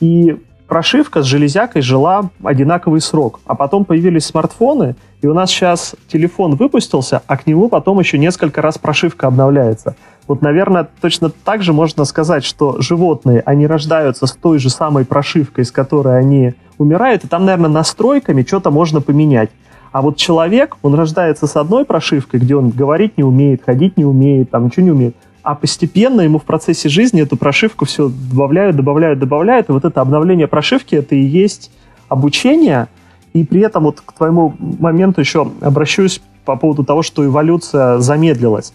И 0.00 0.36
прошивка 0.68 1.22
с 1.22 1.26
железякой 1.26 1.82
жила 1.82 2.30
одинаковый 2.42 3.00
срок. 3.00 3.40
А 3.46 3.54
потом 3.54 3.84
появились 3.84 4.26
смартфоны, 4.26 4.96
и 5.22 5.26
у 5.26 5.34
нас 5.34 5.50
сейчас 5.50 5.94
телефон 6.08 6.56
выпустился, 6.56 7.22
а 7.26 7.36
к 7.36 7.46
нему 7.46 7.68
потом 7.68 7.98
еще 7.98 8.18
несколько 8.18 8.62
раз 8.62 8.78
прошивка 8.78 9.28
обновляется. 9.28 9.96
Вот, 10.26 10.42
наверное, 10.42 10.88
точно 11.00 11.30
так 11.30 11.62
же 11.62 11.72
можно 11.72 12.04
сказать, 12.04 12.44
что 12.44 12.80
животные, 12.80 13.42
они 13.46 13.66
рождаются 13.66 14.26
с 14.26 14.32
той 14.32 14.58
же 14.58 14.70
самой 14.70 15.04
прошивкой, 15.04 15.64
с 15.64 15.70
которой 15.70 16.18
они 16.18 16.54
умирают, 16.78 17.24
и 17.24 17.28
там, 17.28 17.44
наверное, 17.44 17.70
настройками 17.70 18.42
что-то 18.42 18.70
можно 18.70 19.00
поменять. 19.00 19.50
А 19.92 20.02
вот 20.02 20.16
человек, 20.16 20.76
он 20.82 20.94
рождается 20.94 21.46
с 21.46 21.56
одной 21.56 21.84
прошивкой, 21.84 22.40
где 22.40 22.56
он 22.56 22.70
говорить 22.70 23.16
не 23.16 23.24
умеет, 23.24 23.62
ходить 23.64 23.96
не 23.96 24.04
умеет, 24.04 24.50
там 24.50 24.66
ничего 24.66 24.84
не 24.84 24.90
умеет 24.90 25.16
а 25.46 25.54
постепенно 25.54 26.22
ему 26.22 26.40
в 26.40 26.42
процессе 26.42 26.88
жизни 26.88 27.22
эту 27.22 27.36
прошивку 27.36 27.84
все 27.84 28.08
добавляют, 28.08 28.74
добавляют, 28.74 29.20
добавляют, 29.20 29.68
и 29.68 29.72
вот 29.72 29.84
это 29.84 30.00
обновление 30.00 30.48
прошивки, 30.48 30.96
это 30.96 31.14
и 31.14 31.20
есть 31.20 31.70
обучение, 32.08 32.88
и 33.32 33.44
при 33.44 33.60
этом 33.60 33.84
вот 33.84 34.00
к 34.04 34.12
твоему 34.12 34.56
моменту 34.58 35.20
еще 35.20 35.48
обращусь 35.60 36.20
по 36.44 36.56
поводу 36.56 36.82
того, 36.82 37.04
что 37.04 37.24
эволюция 37.24 37.98
замедлилась. 38.00 38.72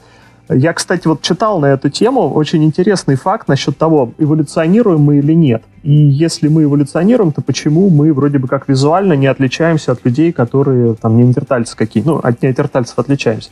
Я, 0.48 0.72
кстати, 0.72 1.10
вот 1.10 1.22
читал 1.22 1.60
на 1.60 1.66
эту 1.66 1.90
тему 1.90 2.30
очень 2.30 2.63
интересный 2.63 3.16
факт 3.16 3.50
насчет 3.50 3.78
того, 3.78 4.13
эволюционируем 4.18 5.01
мы 5.01 5.18
или 5.18 5.34
нет. 5.34 5.63
И 5.84 5.92
если 5.92 6.48
мы 6.48 6.63
эволюционируем, 6.63 7.34
то 7.34 7.42
почему 7.42 7.90
мы 7.90 8.13
вроде 8.13 8.40
бы 8.40 8.48
как 8.48 8.70
визуально 8.70 9.13
не 9.13 9.28
отличаемся 9.28 9.92
от 9.92 10.06
людей, 10.06 10.32
которые 10.32 10.94
там 10.96 11.18
неандертальцы 11.18 11.75
какие, 11.75 12.01
ну, 12.04 12.20
от 12.24 12.42
неандертальцев 12.42 12.98
отличаемся. 12.98 13.50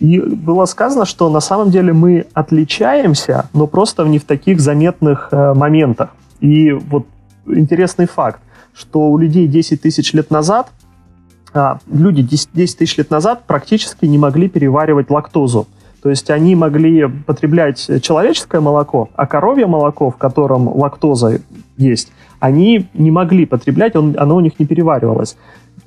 И 0.00 0.18
было 0.20 0.64
сказано, 0.66 1.04
что 1.04 1.30
на 1.30 1.40
самом 1.40 1.70
деле 1.70 1.92
мы 1.92 2.26
отличаемся, 2.34 3.48
но 3.52 3.66
просто 3.66 4.04
не 4.04 4.18
в 4.18 4.24
таких 4.24 4.60
заметных 4.60 5.28
э, 5.30 5.54
моментах. 5.54 6.10
И 6.40 6.72
вот 6.72 7.06
интересный 7.46 8.06
факт, 8.06 8.40
что 8.74 9.10
у 9.10 9.18
людей 9.18 9.46
10 9.46 9.80
тысяч 9.80 10.12
лет 10.12 10.30
назад 10.30 10.70
а, 11.54 11.78
люди 11.90 12.22
10, 12.22 12.48
10 12.52 12.78
тысяч 12.78 12.98
лет 12.98 13.10
назад 13.10 13.44
практически 13.46 14.06
не 14.06 14.18
могли 14.18 14.48
переваривать 14.48 15.08
лактозу. 15.08 15.68
То 16.02 16.10
есть 16.10 16.28
они 16.30 16.54
могли 16.54 17.06
потреблять 17.06 18.02
человеческое 18.02 18.60
молоко, 18.60 19.08
а 19.14 19.26
коровье 19.26 19.66
молоко, 19.66 20.10
в 20.10 20.16
котором 20.16 20.68
лактоза 20.68 21.40
есть, 21.78 22.12
они 22.40 22.88
не 22.92 23.10
могли 23.10 23.46
потреблять, 23.46 23.96
он, 23.96 24.14
оно 24.18 24.36
у 24.36 24.40
них 24.40 24.58
не 24.58 24.66
переваривалось. 24.66 25.36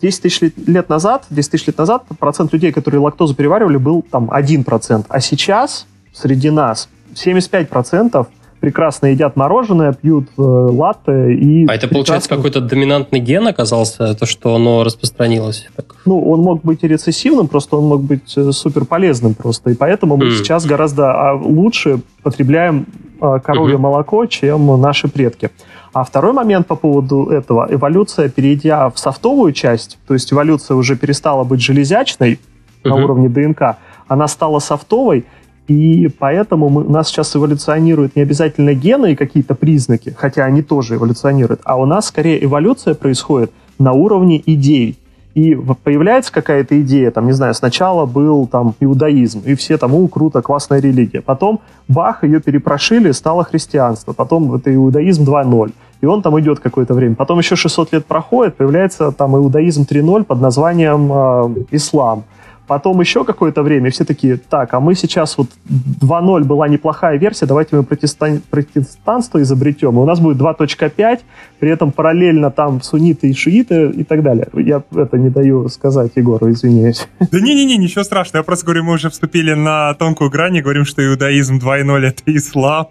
10 0.01 0.22
тысяч 0.22 0.42
лет 0.66 0.89
назад, 0.89 1.25
10 1.30 1.51
тысяч 1.51 1.68
лет 1.68 1.77
назад 1.77 2.04
процент 2.20 2.54
людей, 2.54 2.72
которые 2.72 3.01
лактозу 3.01 3.36
переваривали, 3.36 3.77
был 3.77 4.01
там 4.01 4.30
1%. 4.30 5.06
А 5.08 5.20
сейчас 5.20 5.88
среди 6.13 6.50
нас 6.50 6.89
75% 7.13 8.27
прекрасно 8.60 9.08
едят 9.08 9.36
мороженое, 9.36 9.94
пьют 9.94 10.27
э, 10.38 10.42
латте 10.42 11.34
и... 11.34 11.68
А 11.68 11.75
это, 11.75 11.88
получается, 11.88 12.30
какой-то 12.30 12.62
доминантный 12.62 13.20
ген 13.20 13.48
оказался, 13.48 14.16
то, 14.16 14.25
что 14.25 14.56
оно 14.56 14.84
распространилось? 14.84 15.68
Так. 15.75 15.96
Ну, 16.06 16.20
он 16.20 16.42
мог 16.42 16.63
быть 16.63 16.84
и 16.84 16.88
рецессивным, 16.88 17.48
просто 17.48 17.77
он 17.77 17.86
мог 17.86 18.01
быть 18.01 18.36
э, 18.36 18.51
супер 18.51 18.86
полезным 18.86 19.36
просто. 19.36 19.70
И 19.72 19.75
поэтому 19.75 20.18
мы 20.18 20.25
mm. 20.25 20.32
сейчас 20.32 20.66
гораздо 20.66 21.12
а, 21.12 21.34
лучше 21.36 22.00
потребляем 22.24 22.88
э, 23.22 23.39
коровье 23.44 23.75
mm-hmm. 23.75 23.80
молоко, 23.80 24.25
чем 24.25 24.82
наши 24.82 25.08
предки. 25.08 25.51
А 25.98 26.04
второй 26.04 26.32
момент 26.32 26.68
по 26.68 26.75
поводу 26.75 27.25
этого. 27.25 27.68
Эволюция, 27.72 28.30
перейдя 28.30 28.92
в 28.92 29.00
софтовую 29.00 29.51
часть, 29.51 29.98
то 30.08 30.13
есть 30.13 30.32
эволюция 30.32 30.77
уже 30.77 30.96
перестала 30.96 31.44
быть 31.44 31.60
железячной 31.60 32.34
mm-hmm. 32.34 32.89
на 32.89 32.96
уровне 32.98 33.30
ДНК, 33.30 33.77
она 34.08 34.27
стала 34.27 34.60
софтовой, 34.60 35.25
и 35.68 36.08
поэтому 36.20 36.70
мы, 36.70 36.84
у 36.84 36.92
нас 36.92 37.08
сейчас 37.08 37.36
эволюционируют 37.36 38.16
не 38.16 38.22
обязательно 38.22 38.75
гены 38.75 39.13
и 39.13 39.16
какие-то 39.16 39.56
признаки, 39.56 40.13
хотя 40.16 40.46
они 40.46 40.62
тоже 40.62 40.98
эволюционируют, 40.98 41.62
а 41.63 41.80
у 41.80 41.88
нас 41.88 42.10
скорее 42.10 42.46
эволюция 42.46 42.94
происходит 42.94 43.51
на 43.80 43.94
уровне 43.94 44.39
идей. 44.46 45.00
И 45.34 45.56
появляется 45.84 46.32
какая-то 46.32 46.80
идея, 46.82 47.10
там, 47.10 47.25
не 47.25 47.32
знаю, 47.32 47.56
сначала 47.56 48.06
был 48.06 48.46
там 48.46 48.75
иудаизм, 48.80 49.42
и 49.46 49.56
все 49.56 49.77
там, 49.80 49.96
у, 49.96 50.08
круто, 50.08 50.44
классная 50.44 50.80
религия. 50.80 51.22
Потом 51.22 51.60
бах, 51.88 52.24
ее 52.24 52.39
перепрошили, 52.39 53.12
стало 53.12 53.44
христианство. 53.44 54.13
Потом 54.13 54.54
это 54.54 54.74
иудаизм 54.74 55.24
2.0 55.24 55.74
и 56.01 56.06
он 56.06 56.22
там 56.22 56.39
идет 56.39 56.60
какое-то 56.60 56.94
время. 56.94 57.16
Потом 57.16 57.39
еще 57.39 57.56
600 57.56 57.94
лет 57.94 58.06
проходит, 58.06 58.56
появляется 58.56 59.12
там 59.12 59.36
иудаизм 59.36 59.84
3.0 59.89 60.24
под 60.24 60.42
названием 60.42 61.12
э, 61.12 61.66
ислам. 61.72 62.24
Потом 62.68 63.00
еще 63.00 63.24
какое-то 63.24 63.63
время 63.63 63.89
все 63.92 64.04
такие, 64.04 64.36
так, 64.36 64.74
а 64.74 64.82
мы 64.82 64.94
сейчас 64.94 65.38
вот 65.38 65.48
2.0 65.70 66.44
была 66.44 66.68
неплохая 66.68 67.18
версия, 67.18 67.46
давайте 67.46 67.77
мы 67.77 67.84
протестан... 67.84 68.42
протестанство 68.50 69.42
изобретем, 69.42 69.96
и 69.96 70.00
у 70.00 70.06
нас 70.06 70.20
будет 70.20 70.38
2.5, 70.38 71.20
при 71.60 71.70
этом 71.70 71.94
параллельно 71.94 72.51
там 72.51 72.82
сунниты 72.82 73.30
и 73.30 73.34
шииты 73.34 73.89
и 73.92 74.04
так 74.04 74.22
далее. 74.22 74.50
Я 74.54 74.84
это 74.96 75.18
не 75.18 75.30
даю 75.30 75.70
сказать 75.70 76.12
Егору, 76.16 76.51
извиняюсь. 76.51 77.08
Да 77.32 77.39
не-не-не, 77.39 77.77
ничего 77.77 78.04
страшного, 78.04 78.42
я 78.42 78.44
просто 78.44 78.66
говорю, 78.66 78.84
мы 78.84 78.94
уже 78.96 79.10
вступили 79.10 79.54
на 79.54 79.94
тонкую 79.94 80.30
грань 80.30 80.58
и 80.58 80.62
говорим, 80.62 80.84
что 80.84 81.06
иудаизм 81.06 81.60
2.0 81.60 82.06
это 82.06 82.22
ислам. 82.25 82.88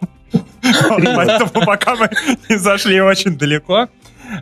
Поэтому 1.17 1.65
пока 1.65 1.97
мы 1.97 2.11
не 2.49 2.57
зашли 2.57 3.01
очень 3.01 3.37
далеко. 3.37 3.89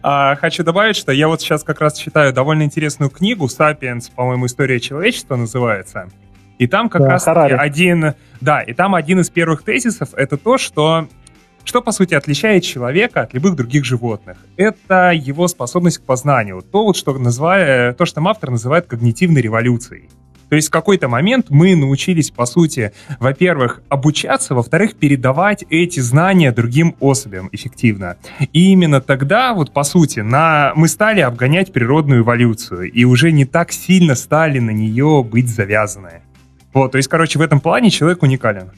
А, 0.03 0.37
хочу 0.37 0.65
добавить, 0.65 0.97
что 0.97 1.13
я 1.13 1.29
вот 1.29 1.41
сейчас 1.41 1.63
как 1.63 1.81
раз 1.81 1.99
читаю 1.99 2.33
довольно 2.33 2.63
интересную 2.63 3.11
книгу 3.11 3.49
«Сапиенс», 3.49 4.09
по-моему, 4.09 4.47
«История 4.47 4.81
человечества» 4.81 5.37
называется. 5.37 6.09
И 6.59 6.67
там 6.67 6.89
как 6.89 7.03
да, 7.03 7.09
раз 7.09 7.27
один... 7.27 8.15
Да, 8.41 8.63
и 8.63 8.73
там 8.73 8.95
один 8.95 9.21
из 9.21 9.31
первых 9.31 9.63
тезисов— 9.63 10.11
это 10.17 10.37
то, 10.37 10.59
что 10.59 11.09
что, 11.65 11.81
по 11.81 11.93
сути, 11.93 12.15
отличает 12.15 12.63
человека 12.63 13.23
от 13.23 13.33
любых 13.33 13.57
других 13.57 13.87
животных? 13.87 14.37
Это 14.57 15.13
его 15.13 15.49
способность 15.49 15.99
к 15.99 16.03
познанию. 16.03 16.61
То, 16.61 16.85
вот, 16.85 16.97
что, 16.97 17.17
называя, 17.19 17.95
то, 17.95 18.05
что 18.05 18.21
автор 18.29 18.51
называет 18.51 18.87
когнитивной 18.87 19.41
революцией. 19.41 20.11
То 20.49 20.57
есть 20.57 20.69
в 20.69 20.71
какой-то 20.71 21.09
момент 21.09 21.47
мы 21.51 21.75
научились, 21.77 22.31
по 22.31 22.47
сути, 22.47 22.93
во-первых, 23.19 23.83
обучаться, 23.89 24.55
во-вторых, 24.55 24.95
передавать 24.95 25.65
эти 25.71 26.01
знания 26.01 26.53
другим 26.53 26.97
особям 27.01 27.49
эффективно. 27.53 28.17
И 28.53 28.73
именно 28.73 29.01
тогда, 29.01 29.55
вот 29.55 29.73
по 29.73 29.85
сути, 29.85 30.21
на... 30.21 30.73
мы 30.77 30.89
стали 30.89 31.21
обгонять 31.21 31.73
природную 31.73 32.23
эволюцию 32.23 32.91
и 32.91 33.05
уже 33.05 33.33
не 33.33 33.45
так 33.45 33.73
сильно 33.73 34.15
стали 34.15 34.59
на 34.59 34.71
нее 34.71 35.25
быть 35.25 35.49
завязаны. 35.49 36.23
Вот, 36.73 36.93
то 36.93 36.99
есть, 36.99 37.09
короче, 37.09 37.39
в 37.39 37.43
этом 37.43 37.61
плане 37.61 37.91
человек 37.91 38.23
уникален. 38.23 38.71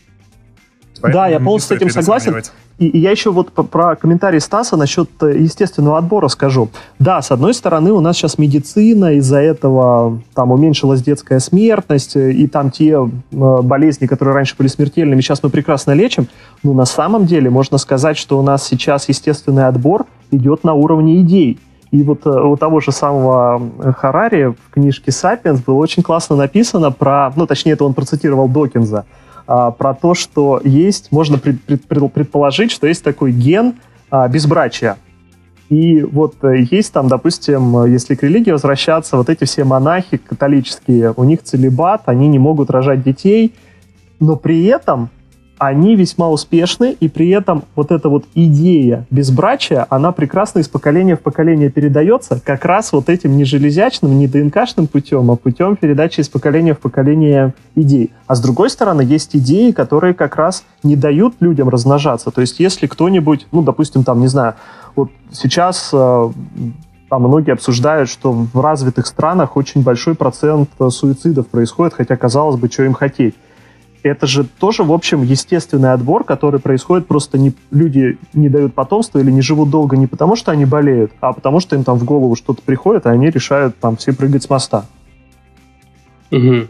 Поэтому 1.00 1.24
да, 1.24 1.28
я 1.28 1.40
полностью 1.40 1.76
с 1.76 1.80
этим 1.80 1.90
согласен. 1.90 2.42
И, 2.78 2.88
и 2.88 2.98
я 2.98 3.11
еще 3.11 3.30
вот 3.30 3.52
про 3.52 3.96
комментарий 3.96 4.40
Стаса 4.40 4.76
насчет 4.76 5.09
э, 5.22 5.38
естественного 5.38 5.96
отбора 5.96 6.28
скажу. 6.28 6.68
Да, 6.98 7.22
с 7.22 7.30
одной 7.30 7.54
стороны, 7.54 7.92
у 7.92 8.00
нас 8.00 8.16
сейчас 8.16 8.37
медицина, 8.37 9.14
из-за 9.14 9.38
этого 9.38 10.20
там 10.35 10.50
уменьшилась 10.50 11.02
детская 11.02 11.40
смертность, 11.40 12.16
э, 12.16 12.32
и 12.32 12.46
там 12.46 12.70
те 12.70 12.90
э, 12.92 13.06
болезни, 13.62 14.06
которые 14.06 14.35
раньше 14.35 14.56
были 14.59 14.68
смертельными, 14.68 15.20
сейчас 15.22 15.42
мы 15.42 15.48
прекрасно 15.48 15.92
лечим. 15.92 16.28
Но 16.62 16.74
на 16.74 16.85
самом 16.85 17.24
деле 17.24 17.48
можно 17.48 17.78
сказать, 17.78 18.18
что 18.18 18.38
у 18.38 18.42
нас 18.42 18.66
сейчас 18.66 19.09
естественный 19.09 19.66
отбор 19.66 20.04
идет 20.30 20.62
на 20.62 20.74
уровне 20.74 21.20
идей. 21.20 21.59
И 21.92 22.02
вот 22.02 22.26
у 22.26 22.56
того 22.56 22.80
же 22.80 22.92
самого 22.92 23.62
Харари 23.96 24.46
в 24.46 24.74
книжке 24.74 25.12
«Сапиенс» 25.12 25.62
было 25.62 25.76
очень 25.76 26.02
классно 26.02 26.37
написано 26.37 26.90
про, 26.90 27.32
ну, 27.37 27.46
точнее, 27.46 27.72
это 27.72 27.85
он 27.85 27.94
процитировал 27.94 28.48
Докинза, 28.48 29.06
а, 29.46 29.70
про 29.70 29.94
то, 29.94 30.14
что 30.14 30.61
есть, 30.62 31.12
можно 31.12 31.38
пред, 31.38 31.62
пред, 31.62 32.12
предположить, 32.12 32.70
что 32.70 32.87
есть 32.87 33.04
такой 33.04 33.32
ген 33.32 33.74
а, 34.11 34.28
безбрачия. 34.28 34.96
И 35.68 36.02
вот 36.02 36.37
э, 36.42 36.62
есть 36.70 36.92
там, 36.92 37.09
допустим, 37.09 37.87
если 37.87 38.14
к 38.14 38.22
религии 38.22 38.52
возвращаться, 38.52 39.16
вот 39.16 39.28
эти 39.28 39.44
все 39.44 39.64
монахи 39.64 40.16
католические, 40.16 41.12
у 41.16 41.24
них 41.24 41.42
целебат, 41.42 42.02
они 42.06 42.28
не 42.28 42.38
могут 42.38 42.70
рожать 42.70 43.02
детей, 43.02 43.52
но 44.20 44.37
при 44.37 44.64
этом 44.66 45.11
они 45.58 45.96
весьма 45.96 46.30
успешны, 46.30 46.96
и 46.98 47.08
при 47.08 47.30
этом 47.30 47.64
вот 47.74 47.90
эта 47.90 48.08
вот 48.08 48.24
идея 48.34 49.06
безбрачия, 49.10 49.86
она 49.90 50.12
прекрасно 50.12 50.58
из 50.58 50.68
поколения 50.68 51.16
в 51.16 51.20
поколение 51.20 51.70
передается 51.70 52.40
как 52.44 52.64
раз 52.64 52.92
вот 52.92 53.08
этим 53.08 53.36
не 53.36 53.44
железячным, 53.44 54.18
не 54.18 54.28
ДНКшным 54.28 54.86
путем, 54.86 55.30
а 55.30 55.36
путем 55.36 55.76
передачи 55.76 56.20
из 56.20 56.28
поколения 56.28 56.74
в 56.74 56.78
поколение 56.78 57.54
идей. 57.74 58.10
А 58.26 58.34
с 58.34 58.40
другой 58.40 58.70
стороны, 58.70 59.02
есть 59.02 59.34
идеи, 59.36 59.70
которые 59.70 60.14
как 60.14 60.36
раз 60.36 60.64
не 60.82 60.96
дают 60.96 61.34
людям 61.40 61.68
размножаться. 61.68 62.30
То 62.30 62.40
есть 62.40 62.60
если 62.60 62.86
кто-нибудь, 62.86 63.46
ну, 63.52 63.62
допустим, 63.62 64.04
там, 64.04 64.20
не 64.20 64.28
знаю, 64.28 64.54
вот 64.94 65.10
сейчас 65.30 65.90
э, 65.92 66.30
там 67.08 67.22
многие 67.22 67.52
обсуждают, 67.52 68.08
что 68.08 68.32
в 68.32 68.60
развитых 68.60 69.06
странах 69.06 69.56
очень 69.56 69.82
большой 69.82 70.14
процент 70.14 70.68
э, 70.78 70.88
суицидов 70.90 71.46
происходит, 71.46 71.94
хотя, 71.94 72.16
казалось 72.16 72.56
бы, 72.56 72.68
что 72.68 72.82
им 72.82 72.94
хотеть 72.94 73.34
это 74.06 74.26
же 74.26 74.44
тоже, 74.44 74.82
в 74.82 74.92
общем, 74.92 75.22
естественный 75.22 75.92
отбор, 75.92 76.24
который 76.24 76.60
происходит 76.60 77.06
просто 77.06 77.38
не, 77.38 77.54
люди 77.70 78.18
не 78.32 78.48
дают 78.48 78.74
потомство 78.74 79.18
или 79.18 79.30
не 79.30 79.42
живут 79.42 79.70
долго 79.70 79.96
не 79.96 80.06
потому, 80.06 80.36
что 80.36 80.52
они 80.52 80.64
болеют, 80.64 81.12
а 81.20 81.32
потому, 81.32 81.60
что 81.60 81.76
им 81.76 81.84
там 81.84 81.98
в 81.98 82.04
голову 82.04 82.36
что-то 82.36 82.62
приходит, 82.62 83.06
и 83.06 83.08
они 83.08 83.30
решают 83.30 83.78
там 83.78 83.96
все 83.96 84.12
прыгать 84.12 84.42
с 84.42 84.50
моста. 84.50 84.86
Угу. 86.30 86.66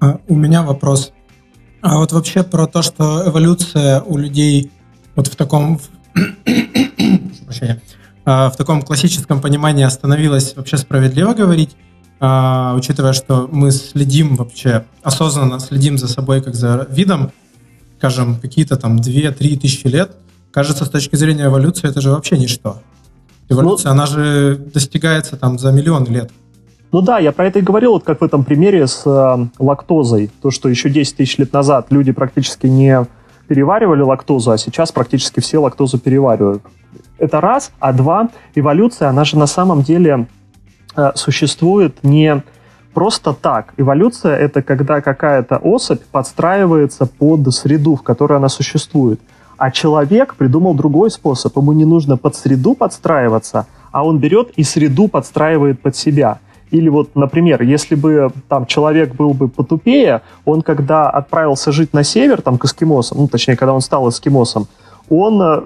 А, 0.00 0.18
у 0.28 0.34
меня 0.34 0.62
вопрос. 0.62 1.12
А 1.80 1.98
вот 1.98 2.12
вообще 2.12 2.42
про 2.42 2.66
то, 2.66 2.82
что 2.82 3.28
эволюция 3.28 4.02
у 4.02 4.16
людей 4.16 4.70
вот 5.14 5.28
в 5.28 5.36
таком 5.36 5.80
а, 8.24 8.50
в 8.50 8.56
таком 8.56 8.82
классическом 8.82 9.40
понимании 9.40 9.84
остановилась, 9.84 10.56
вообще 10.56 10.76
справедливо 10.76 11.34
говорить? 11.34 11.76
А, 12.20 12.74
учитывая, 12.76 13.12
что 13.12 13.48
мы 13.50 13.70
следим 13.70 14.36
вообще, 14.36 14.84
осознанно 15.02 15.60
следим 15.60 15.98
за 15.98 16.08
собой 16.08 16.42
как 16.42 16.54
за 16.54 16.86
видом, 16.90 17.30
скажем, 17.98 18.36
какие-то 18.36 18.76
там 18.76 18.96
2-3 18.96 19.58
тысячи 19.58 19.86
лет, 19.86 20.16
кажется, 20.50 20.84
с 20.84 20.90
точки 20.90 21.16
зрения 21.16 21.46
эволюции 21.46 21.88
это 21.88 22.00
же 22.00 22.10
вообще 22.10 22.38
ничто. 22.38 22.78
Эволюция, 23.48 23.92
ну, 23.92 23.92
она 23.92 24.06
же 24.06 24.56
достигается 24.56 25.36
там 25.36 25.58
за 25.58 25.72
миллион 25.72 26.04
лет. 26.04 26.30
Ну 26.90 27.02
да, 27.02 27.18
я 27.18 27.32
про 27.32 27.46
это 27.46 27.58
и 27.58 27.62
говорил, 27.62 27.92
вот 27.92 28.04
как 28.04 28.20
в 28.20 28.24
этом 28.24 28.44
примере 28.44 28.86
с 28.86 29.02
э, 29.06 29.46
лактозой. 29.58 30.30
То, 30.42 30.50
что 30.50 30.68
еще 30.68 30.90
10 30.90 31.16
тысяч 31.16 31.38
лет 31.38 31.52
назад 31.52 31.86
люди 31.90 32.12
практически 32.12 32.66
не 32.66 33.06
переваривали 33.46 34.02
лактозу, 34.02 34.50
а 34.50 34.58
сейчас 34.58 34.92
практически 34.92 35.40
все 35.40 35.58
лактозу 35.58 35.98
переваривают. 35.98 36.62
Это 37.18 37.40
раз. 37.40 37.72
А 37.78 37.92
два, 37.92 38.28
эволюция, 38.54 39.08
она 39.08 39.24
же 39.24 39.38
на 39.38 39.46
самом 39.46 39.82
деле 39.82 40.28
существует 41.14 42.02
не 42.02 42.42
просто 42.94 43.32
так. 43.32 43.74
Эволюция— 43.76 44.36
это 44.38 44.62
когда 44.62 45.00
какая-то 45.00 45.58
особь 45.58 46.02
подстраивается 46.10 47.06
под 47.06 47.54
среду, 47.54 47.94
в 47.94 48.02
которой 48.02 48.38
она 48.38 48.48
существует. 48.48 49.20
А 49.56 49.70
человек 49.70 50.34
придумал 50.34 50.74
другой 50.74 51.10
способ. 51.10 51.56
Ему 51.56 51.72
не 51.72 51.84
нужно 51.84 52.16
под 52.16 52.34
среду 52.36 52.74
подстраиваться, 52.74 53.66
а 53.92 54.04
он 54.04 54.18
берет 54.18 54.50
и 54.56 54.64
среду 54.64 55.08
подстраивает 55.08 55.80
под 55.80 55.96
себя. 55.96 56.38
Или 56.70 56.88
вот, 56.88 57.16
например, 57.16 57.62
если 57.62 57.94
бы 57.94 58.30
там 58.48 58.66
человек 58.66 59.14
был 59.14 59.32
бы 59.32 59.48
потупее, 59.48 60.20
он 60.44 60.62
когда 60.62 61.08
отправился 61.08 61.72
жить 61.72 61.94
на 61.94 62.04
север, 62.04 62.42
там, 62.42 62.58
к 62.58 62.64
эскимосам, 62.64 63.18
ну, 63.18 63.28
точнее, 63.28 63.56
когда 63.56 63.72
он 63.72 63.80
стал 63.80 64.08
эскимосом, 64.08 64.66
он 65.08 65.40
э, 65.42 65.62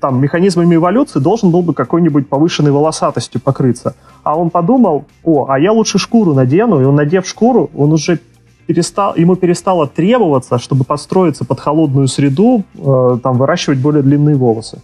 там 0.00 0.20
механизмами 0.20 0.76
эволюции 0.76 1.18
должен 1.18 1.50
был 1.50 1.62
бы 1.62 1.74
какой-нибудь 1.74 2.28
повышенной 2.28 2.70
волосатостью 2.70 3.40
покрыться. 3.40 3.94
А 4.22 4.36
он 4.36 4.50
подумал, 4.50 5.04
о, 5.24 5.46
а 5.48 5.58
я 5.58 5.72
лучше 5.72 5.98
шкуру 5.98 6.34
надену, 6.34 6.80
и 6.80 6.84
он, 6.84 6.94
надев 6.94 7.26
шкуру, 7.26 7.70
он 7.74 7.92
уже 7.92 8.20
перестал, 8.66 9.16
ему 9.16 9.36
перестало 9.36 9.86
требоваться, 9.86 10.58
чтобы 10.58 10.84
подстроиться 10.84 11.44
под 11.44 11.60
холодную 11.60 12.06
среду, 12.08 12.64
э, 12.74 13.18
там, 13.22 13.38
выращивать 13.38 13.78
более 13.78 14.02
длинные 14.02 14.36
волосы. 14.36 14.76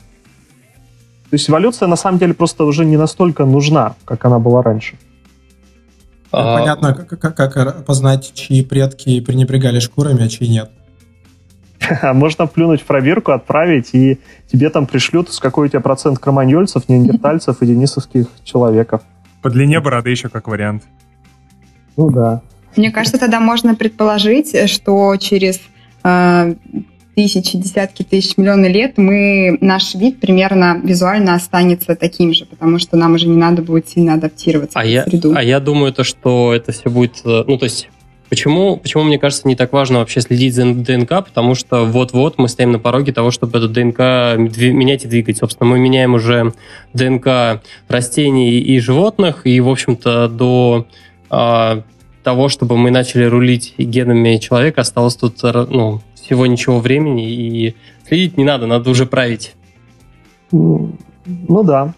То 1.31 1.37
есть 1.37 1.51
эволюция 1.51 1.89
на 1.89 1.97
самом 1.97 2.19
деле 2.19 2.33
просто 2.33 2.65
уже 2.65 2.85
не 2.85 2.97
настолько 2.97 3.45
нужна, 3.45 3.95
как 4.05 4.25
она 4.25 4.39
была 4.39 4.63
раньше. 4.63 4.97
А... 6.33 6.59
Понятно, 6.59 6.95
как, 6.95 7.21
как, 7.21 7.37
как 7.53 7.85
познать, 7.85 8.33
чьи 8.35 8.63
предки 8.63 9.21
пренебрегали 9.21 9.81
шкурами, 9.81 10.25
а 10.25 10.29
чьи 10.29 10.49
нет. 10.49 10.71
Можно 12.15 12.47
плюнуть 12.47 12.83
в 12.83 12.85
пробирку, 12.85 13.33
отправить, 13.33 13.91
и 13.93 14.19
тебе 14.51 14.71
там 14.71 14.87
пришлют, 14.87 15.33
с 15.33 15.39
какой 15.39 15.67
у 15.67 15.69
тебя 15.69 15.81
процент 15.81 16.19
кроманьольцев, 16.19 16.89
неандертальцев 16.89 17.63
и 17.63 17.67
денисовских 17.67 18.27
человеков. 18.45 19.03
По 19.43 19.51
длине 19.51 19.81
бороды 19.81 20.11
еще 20.11 20.29
как 20.29 20.49
вариант. 20.49 20.85
Ну 21.97 22.11
да. 22.11 22.43
Мне 22.77 22.91
кажется, 22.91 23.19
тогда 23.19 23.41
можно 23.41 23.75
предположить, 23.75 24.69
что 24.69 25.17
через 25.17 25.61
э, 26.03 26.55
тысячи, 27.15 27.57
десятки 27.57 28.03
тысяч, 28.03 28.37
миллионы 28.37 28.67
лет 28.67 28.99
мы, 28.99 29.57
наш 29.61 29.95
вид 29.95 30.21
примерно 30.21 30.81
визуально 30.83 31.35
останется 31.35 31.95
таким 31.95 32.33
же, 32.33 32.47
потому 32.47 32.79
что 32.79 32.97
нам 32.97 33.15
уже 33.15 33.29
не 33.29 33.37
надо 33.37 33.63
будет 33.63 33.89
сильно 33.89 34.15
адаптироваться 34.15 34.79
а 34.79 34.85
я, 34.85 35.05
среду. 35.05 35.35
А 35.37 35.43
я 35.43 35.61
думаю, 35.61 35.93
то, 35.93 36.05
что 36.05 36.53
это 36.53 36.73
все 36.73 36.91
будет... 36.91 37.21
Э, 37.25 37.45
ну, 37.47 37.59
то 37.59 37.65
есть 37.65 37.89
Почему, 38.35 38.77
почему, 38.79 39.05
мне 39.05 39.17
кажется, 39.17 39.47
не 39.47 39.55
так 39.55 39.73
важно 39.73 40.01
вообще 40.01 40.21
следить 40.21 40.55
за 40.55 40.75
ДНК? 40.75 41.25
Потому 41.25 41.55
что 41.55 41.85
вот-вот 41.85 42.37
мы 42.37 42.49
стоим 42.49 42.73
на 42.73 42.81
пороге 42.81 43.13
того, 43.13 43.31
чтобы 43.31 43.59
эту 43.59 43.69
ДНК 43.69 44.01
менять 44.01 45.05
и 45.05 45.09
двигать. 45.09 45.39
Собственно, 45.39 45.71
мы 45.71 45.79
меняем 45.79 46.15
уже 46.15 46.53
ДНК 46.95 47.63
растений 47.87 48.59
и 48.59 48.81
животных, 48.81 49.43
и, 49.47 49.61
в 49.61 49.69
общем-то, 49.69 50.27
до 50.27 50.89
э, 51.31 51.83
того, 52.25 52.49
чтобы 52.49 52.77
мы 52.77 52.91
начали 52.91 53.23
рулить 53.23 53.75
генами 53.79 54.39
человека, 54.39 54.81
осталось 54.81 55.15
тут 55.15 55.41
ну, 55.41 56.01
всего 56.17 56.47
ничего 56.47 56.81
времени, 56.81 57.31
и 57.31 57.77
следить 58.09 58.37
не 58.37 58.43
надо, 58.43 58.67
надо 58.67 58.91
уже 58.91 59.07
править. 59.07 59.55
Ну 60.51 61.63
да. 61.63 61.95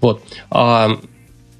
Вот. 0.00 0.22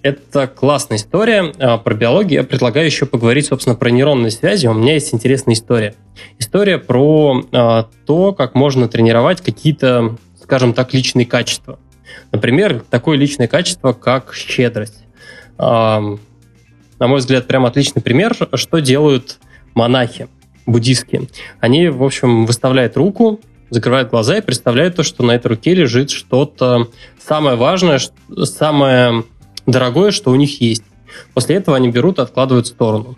Это 0.07 0.47
классная 0.47 0.99
история 0.99 1.53
а, 1.59 1.79
про 1.79 1.93
биологию. 1.93 2.43
Я 2.43 2.47
предлагаю 2.47 2.87
еще 2.87 3.07
поговорить, 3.07 3.47
собственно, 3.47 3.75
про 3.75 3.91
нейронные 3.91 4.31
связи. 4.31 4.69
У 4.69 4.73
меня 4.73 4.95
есть 4.95 5.13
интересная 5.13 5.55
история. 5.55 5.97
История 6.39 6.79
про 6.79 7.43
а, 7.51 7.89
то, 8.07 8.33
как 8.33 8.55
можно 8.55 8.87
тренировать 8.87 9.41
какие-то, 9.41 10.17
скажем 10.41 10.75
так, 10.75 10.95
личные 10.95 11.27
качества. 11.27 11.81
Например, 12.31 12.85
такое 12.89 13.19
личное 13.19 13.49
качество, 13.49 13.95
как 13.95 14.33
щедрость. 14.33 15.03
А, 15.59 16.01
на 17.01 17.07
мой 17.09 17.19
взгляд, 17.19 17.49
прям 17.49 17.67
отличный 17.67 18.01
пример, 18.01 18.37
что 18.55 18.79
делают 18.79 19.39
монахи 19.75 20.29
буддистские. 20.67 21.23
Они, 21.59 21.89
в 21.89 22.05
общем, 22.05 22.47
выставляют 22.47 22.97
руку, 22.97 23.41
закрывают 23.71 24.11
глаза 24.11 24.39
и 24.39 24.41
представляют 24.41 24.95
то, 24.95 25.03
что 25.03 25.25
на 25.25 25.33
этой 25.33 25.49
руке 25.49 25.75
лежит 25.75 26.11
что-то 26.11 26.91
самое 27.19 27.57
важное, 27.57 27.99
самое 28.45 29.25
дорогое, 29.67 30.11
что 30.11 30.31
у 30.31 30.35
них 30.35 30.61
есть. 30.61 30.85
После 31.35 31.57
этого 31.57 31.77
они 31.77 31.89
берут 31.89 32.19
и 32.19 32.23
откладывают 32.23 32.67
в 32.67 32.71
сторону. 32.71 33.17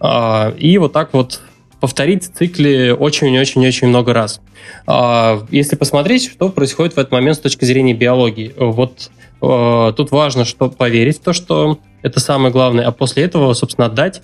А, 0.00 0.54
и 0.58 0.78
вот 0.78 0.92
так 0.92 1.12
вот 1.12 1.40
повторить 1.80 2.24
в 2.24 2.32
цикле 2.32 2.94
очень-очень-очень 2.94 3.88
много 3.88 4.12
раз. 4.12 4.40
А, 4.86 5.46
если 5.50 5.76
посмотреть, 5.76 6.30
что 6.30 6.48
происходит 6.48 6.94
в 6.94 6.98
этот 6.98 7.12
момент 7.12 7.36
с 7.36 7.40
точки 7.40 7.64
зрения 7.64 7.94
биологии, 7.94 8.54
вот 8.56 9.10
а, 9.40 9.92
тут 9.92 10.10
важно, 10.10 10.44
что 10.44 10.70
поверить 10.70 11.18
в 11.18 11.22
то, 11.22 11.32
что 11.32 11.78
это 12.02 12.20
самое 12.20 12.52
главное, 12.52 12.86
а 12.86 12.92
после 12.92 13.24
этого, 13.24 13.52
собственно, 13.54 13.86
отдать, 13.86 14.22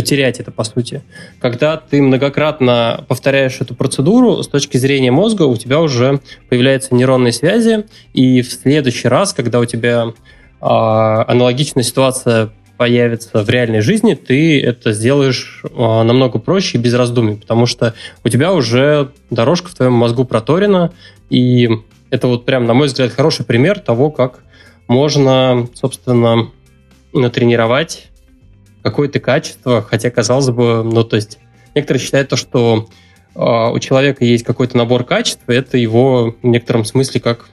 потерять 0.00 0.40
это, 0.40 0.50
по 0.50 0.64
сути. 0.64 1.02
Когда 1.40 1.76
ты 1.76 2.00
многократно 2.00 3.04
повторяешь 3.06 3.60
эту 3.60 3.74
процедуру, 3.74 4.42
с 4.42 4.48
точки 4.48 4.78
зрения 4.78 5.10
мозга 5.10 5.42
у 5.42 5.56
тебя 5.56 5.78
уже 5.78 6.20
появляются 6.48 6.94
нейронные 6.94 7.32
связи, 7.32 7.84
и 8.14 8.40
в 8.40 8.50
следующий 8.50 9.08
раз, 9.08 9.34
когда 9.34 9.60
у 9.60 9.66
тебя 9.66 10.14
а, 10.62 11.26
аналогичная 11.28 11.84
ситуация 11.84 12.48
появится 12.78 13.44
в 13.44 13.50
реальной 13.50 13.82
жизни, 13.82 14.14
ты 14.14 14.62
это 14.62 14.92
сделаешь 14.92 15.62
а, 15.76 16.02
намного 16.02 16.38
проще 16.38 16.78
и 16.78 16.80
без 16.80 16.94
раздумий, 16.94 17.36
потому 17.36 17.66
что 17.66 17.92
у 18.24 18.30
тебя 18.30 18.54
уже 18.54 19.10
дорожка 19.28 19.68
в 19.68 19.74
твоем 19.74 19.92
мозгу 19.92 20.24
проторена, 20.24 20.92
и 21.28 21.68
это 22.08 22.26
вот 22.26 22.46
прям, 22.46 22.64
на 22.64 22.72
мой 22.72 22.86
взгляд, 22.86 23.12
хороший 23.12 23.44
пример 23.44 23.80
того, 23.80 24.10
как 24.10 24.44
можно, 24.88 25.68
собственно, 25.74 26.50
натренировать 27.12 28.09
какое-то 28.82 29.20
качество, 29.20 29.82
хотя, 29.82 30.10
казалось 30.10 30.48
бы, 30.50 30.82
ну, 30.84 31.04
то 31.04 31.16
есть 31.16 31.38
некоторые 31.74 32.02
считают 32.02 32.28
то, 32.28 32.36
что 32.36 32.88
э, 33.34 33.40
у 33.40 33.78
человека 33.78 34.24
есть 34.24 34.44
какой-то 34.44 34.76
набор 34.76 35.04
качеств, 35.04 35.42
и 35.48 35.52
это 35.52 35.76
его 35.76 36.34
в 36.42 36.46
некотором 36.46 36.84
смысле 36.84 37.20
как 37.20 37.48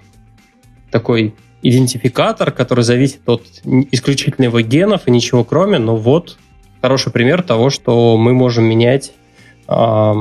такой 0.91 1.35
идентификатор, 1.61 2.51
который 2.51 2.83
зависит 2.83 3.21
от 3.27 3.43
исключительно 3.91 4.45
его 4.45 4.61
генов 4.61 5.07
и 5.07 5.11
ничего 5.11 5.43
кроме, 5.43 5.79
но 5.79 5.95
вот 5.95 6.37
хороший 6.81 7.11
пример 7.11 7.43
того, 7.43 7.69
что 7.69 8.17
мы 8.17 8.33
можем 8.33 8.65
менять, 8.65 9.13
э, 9.67 10.13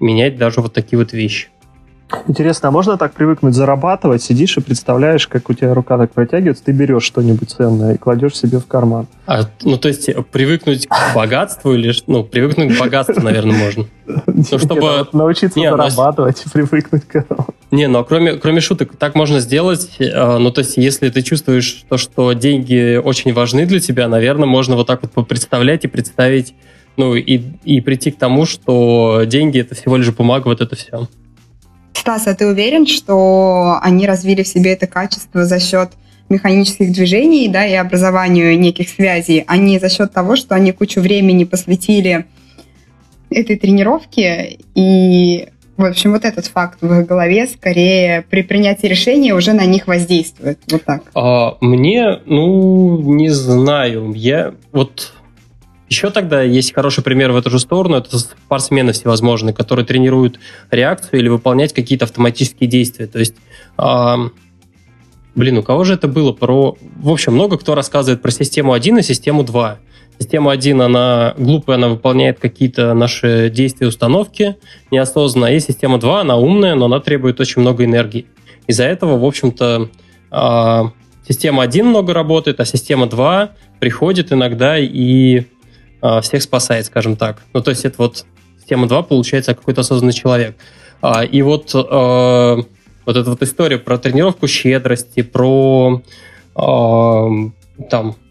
менять 0.00 0.36
даже 0.36 0.60
вот 0.60 0.72
такие 0.72 0.98
вот 0.98 1.12
вещи. 1.12 1.48
Интересно, 2.28 2.68
а 2.68 2.72
можно 2.72 2.96
так 2.96 3.14
привыкнуть 3.14 3.54
зарабатывать? 3.54 4.22
Сидишь 4.22 4.56
и 4.56 4.60
представляешь, 4.60 5.26
как 5.26 5.50
у 5.50 5.54
тебя 5.54 5.74
рука 5.74 5.98
так 5.98 6.12
протягивается, 6.12 6.64
ты 6.64 6.72
берешь 6.72 7.02
что-нибудь 7.02 7.50
ценное 7.50 7.94
и 7.94 7.98
кладешь 7.98 8.36
себе 8.36 8.58
в 8.58 8.66
карман. 8.66 9.06
А, 9.26 9.42
ну, 9.62 9.76
то 9.76 9.88
есть 9.88 10.08
привыкнуть 10.30 10.86
к 10.86 11.14
богатству 11.14 11.74
или... 11.74 11.92
Ну, 12.06 12.22
привыкнуть 12.22 12.76
к 12.76 12.80
богатству, 12.80 13.20
наверное, 13.20 13.56
можно. 13.56 13.86
Ну, 14.26 14.58
чтобы... 14.58 15.08
Научиться 15.12 15.58
зарабатывать 15.58 16.44
и 16.46 16.48
привыкнуть 16.48 17.04
к 17.06 17.16
этому. 17.16 17.46
Не, 17.70 17.88
но 17.88 18.04
кроме, 18.04 18.34
кроме 18.34 18.60
шуток, 18.60 18.96
так 18.96 19.14
можно 19.16 19.40
сделать. 19.40 19.96
Э, 19.98 20.38
ну, 20.38 20.52
то 20.52 20.60
есть, 20.60 20.76
если 20.76 21.08
ты 21.10 21.22
чувствуешь 21.22 21.84
то, 21.88 21.96
что 21.96 22.32
деньги 22.32 22.96
очень 22.96 23.32
важны 23.32 23.66
для 23.66 23.80
тебя, 23.80 24.08
наверное, 24.08 24.46
можно 24.46 24.76
вот 24.76 24.86
так 24.86 25.00
вот 25.14 25.26
представлять 25.26 25.84
и 25.84 25.88
представить, 25.88 26.54
ну, 26.96 27.16
и, 27.16 27.42
и 27.64 27.80
прийти 27.80 28.12
к 28.12 28.18
тому, 28.18 28.46
что 28.46 29.22
деньги— 29.26 29.58
это 29.60 29.74
всего 29.74 29.96
лишь 29.96 30.10
бумага, 30.10 30.46
вот 30.46 30.60
это 30.60 30.76
все. 30.76 31.08
Стас, 32.06 32.28
а 32.28 32.36
ты 32.36 32.46
уверен, 32.46 32.86
что 32.86 33.80
они 33.82 34.06
развили 34.06 34.44
в 34.44 34.46
себе 34.46 34.74
это 34.74 34.86
качество 34.86 35.44
за 35.44 35.58
счет 35.58 35.90
механических 36.28 36.92
движений 36.92 37.48
да, 37.48 37.66
и 37.66 37.74
образованию 37.74 38.56
неких 38.56 38.90
связей, 38.90 39.42
а 39.48 39.56
не 39.56 39.80
за 39.80 39.88
счет 39.88 40.12
того, 40.12 40.36
что 40.36 40.54
они 40.54 40.70
кучу 40.70 41.00
времени 41.00 41.42
посвятили 41.42 42.26
этой 43.28 43.56
тренировке 43.56 44.58
и 44.76 45.48
в 45.76 45.84
общем, 45.84 46.12
вот 46.12 46.24
этот 46.24 46.46
факт 46.46 46.78
в 46.80 47.00
их 47.00 47.06
голове 47.06 47.48
скорее 47.48 48.24
при 48.30 48.42
принятии 48.42 48.86
решения 48.86 49.34
уже 49.34 49.52
на 49.52 49.66
них 49.66 49.88
воздействует. 49.88 50.60
Вот 50.70 50.84
так. 50.84 51.02
А, 51.14 51.56
мне, 51.60 52.20
ну, 52.24 53.02
не 53.02 53.30
знаю. 53.30 54.12
Я 54.14 54.54
вот 54.72 55.12
еще 55.88 56.10
тогда 56.10 56.42
есть 56.42 56.74
хороший 56.74 57.04
пример 57.04 57.30
в 57.32 57.36
эту 57.36 57.50
же 57.50 57.60
сторону. 57.60 57.96
Это 57.96 58.18
спортсмены 58.18 58.92
всевозможные, 58.92 59.54
которые 59.54 59.86
тренируют 59.86 60.40
реакцию 60.70 61.20
или 61.20 61.28
выполнять 61.28 61.72
какие-то 61.72 62.06
автоматические 62.06 62.68
действия. 62.68 63.06
То 63.06 63.20
есть, 63.20 63.34
э, 63.78 64.14
блин, 65.36 65.58
у 65.58 65.62
кого 65.62 65.84
же 65.84 65.94
это 65.94 66.08
было? 66.08 66.32
Про... 66.32 66.76
В 66.96 67.08
общем, 67.08 67.34
много 67.34 67.56
кто 67.56 67.74
рассказывает 67.76 68.20
про 68.20 68.32
систему 68.32 68.72
1 68.72 68.98
и 68.98 69.02
систему 69.02 69.44
2. 69.44 69.78
Система 70.18 70.50
1, 70.50 70.80
она 70.80 71.34
глупая, 71.38 71.76
она 71.76 71.88
выполняет 71.88 72.40
какие-то 72.40 72.94
наши 72.94 73.50
действия, 73.50 73.86
установки 73.86 74.56
неосознанно. 74.90 75.54
И 75.54 75.60
система 75.60 75.98
2, 75.98 76.22
она 76.22 76.36
умная, 76.36 76.74
но 76.74 76.86
она 76.86 76.98
требует 76.98 77.38
очень 77.38 77.62
много 77.62 77.84
энергии. 77.84 78.26
Из-за 78.66 78.84
этого, 78.84 79.18
в 79.18 79.24
общем-то, 79.24 79.88
э, 80.32 80.82
система 81.28 81.62
1 81.62 81.86
много 81.86 82.12
работает, 82.12 82.58
а 82.58 82.64
система 82.64 83.06
2 83.06 83.50
приходит 83.78 84.32
иногда 84.32 84.78
и 84.78 85.40
а, 85.40 85.44
всех 86.22 86.42
спасает, 86.42 86.86
скажем 86.86 87.16
так. 87.16 87.42
Ну, 87.52 87.62
то 87.62 87.70
есть 87.70 87.84
это 87.84 87.96
вот 87.98 88.24
тема 88.68 88.88
2, 88.88 89.02
получается, 89.02 89.54
какой-то 89.54 89.80
осознанный 89.82 90.12
человек. 90.12 90.56
А, 91.00 91.24
и 91.24 91.42
вот, 91.42 91.70
а, 91.74 92.56
вот 93.06 93.16
эта 93.16 93.30
вот 93.30 93.42
история 93.42 93.78
про 93.78 93.98
тренировку 93.98 94.46
щедрости, 94.48 95.22
про 95.22 96.02
там, 96.54 97.52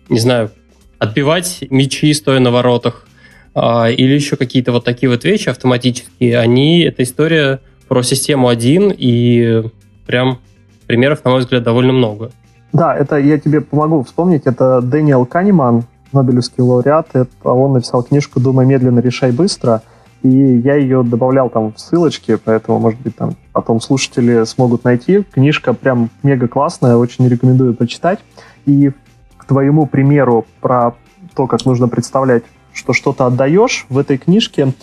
не 0.10 0.20
знаю, 0.20 0.50
отбивать 0.98 1.60
мячи, 1.70 2.12
стоя 2.12 2.40
на 2.40 2.50
воротах, 2.50 3.08
или 3.56 4.14
еще 4.16 4.36
какие-то 4.36 4.72
вот 4.72 4.84
такие 4.84 5.12
вот 5.12 5.24
вещи 5.24 5.50
автоматические, 5.50 6.40
они, 6.40 6.82
эта 6.82 7.04
история 7.04 7.60
про 7.88 8.02
систему 8.02 8.48
1, 8.48 8.96
и 8.98 9.62
прям 10.08 10.40
примеров, 10.88 11.24
на 11.24 11.32
мой 11.32 11.42
взгляд, 11.42 11.62
довольно 11.62 11.94
много. 11.94 12.32
Да, 12.74 12.96
это 12.96 13.18
я 13.18 13.40
тебе 13.40 13.62
помогу 13.62 14.04
вспомнить. 14.04 14.42
Это 14.46 14.82
Дэниел 14.82 15.26
Канеман, 15.26 15.86
Нобелевский 16.16 16.64
лауреат. 16.64 17.10
Это 17.14 17.52
он 17.52 17.74
написал 17.74 18.04
книжку 18.04 18.40
«Думай 18.40 18.66
медленно, 18.66 19.00
решай 19.00 19.32
быстро». 19.32 19.82
И 20.24 20.30
я 20.30 20.76
ее 20.76 21.04
добавлял 21.04 21.50
там 21.50 21.72
в 21.74 21.80
ссылочки, 21.80 22.38
поэтому, 22.44 22.80
может 22.80 23.00
быть, 23.02 23.16
там 23.16 23.36
потом 23.52 23.80
слушатели 23.80 24.44
смогут 24.46 24.84
найти. 24.84 25.22
Книжка 25.22 25.74
прям 25.74 26.10
мега 26.24 26.48
классная, 26.48 26.96
очень 26.96 27.28
рекомендую 27.28 27.76
почитать. 27.76 28.20
И 28.66 28.92
к 29.38 29.46
твоему 29.46 29.86
примеру 29.86 30.46
про 30.62 30.96
то, 31.36 31.46
как 31.46 31.64
нужно 31.66 31.88
представлять, 31.88 32.44
что 32.74 32.94
что-то 32.94 33.28
отдаешь, 33.28 33.86
в 33.90 34.00
этой 34.00 34.18
книжке 34.18 34.74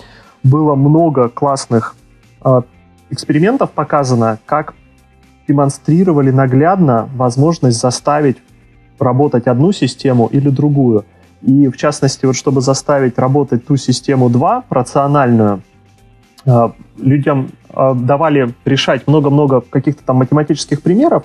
было 0.44 0.76
много 0.76 1.28
классных 1.28 1.96
э, 2.44 2.62
экспериментов 3.10 3.72
показано, 3.72 4.38
как 4.46 4.74
демонстрировали 5.48 6.30
наглядно 6.30 7.08
возможность 7.14 7.80
заставить 7.80 8.38
работать 8.98 9.46
одну 9.46 9.72
систему 9.72 10.26
или 10.26 10.48
другую. 10.48 11.04
И 11.42 11.68
в 11.68 11.76
частности, 11.76 12.24
вот 12.24 12.36
чтобы 12.36 12.60
заставить 12.60 13.18
работать 13.18 13.66
ту 13.66 13.76
систему 13.76 14.30
2, 14.30 14.64
рациональную, 14.70 15.62
э, 16.44 16.70
людям 16.98 17.50
э, 17.68 17.94
давали 17.94 18.54
решать 18.64 19.06
много-много 19.06 19.60
каких-то 19.60 20.04
там 20.04 20.16
математических 20.16 20.82
примеров 20.82 21.24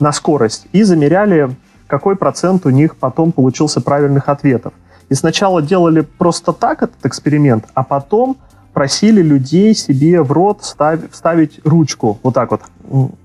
на 0.00 0.12
скорость 0.12 0.66
и 0.72 0.82
замеряли, 0.82 1.50
какой 1.86 2.16
процент 2.16 2.64
у 2.66 2.70
них 2.70 2.96
потом 2.96 3.32
получился 3.32 3.80
правильных 3.80 4.28
ответов. 4.28 4.72
И 5.10 5.14
сначала 5.14 5.60
делали 5.60 6.00
просто 6.00 6.52
так 6.52 6.82
этот 6.82 7.04
эксперимент, 7.04 7.66
а 7.74 7.84
потом 7.84 8.38
просили 8.72 9.22
людей 9.22 9.74
себе 9.74 10.22
в 10.22 10.32
рот 10.32 10.64
ставить, 10.64 11.12
вставить 11.12 11.60
ручку, 11.64 12.18
вот 12.22 12.34
так 12.34 12.50
вот, 12.50 12.62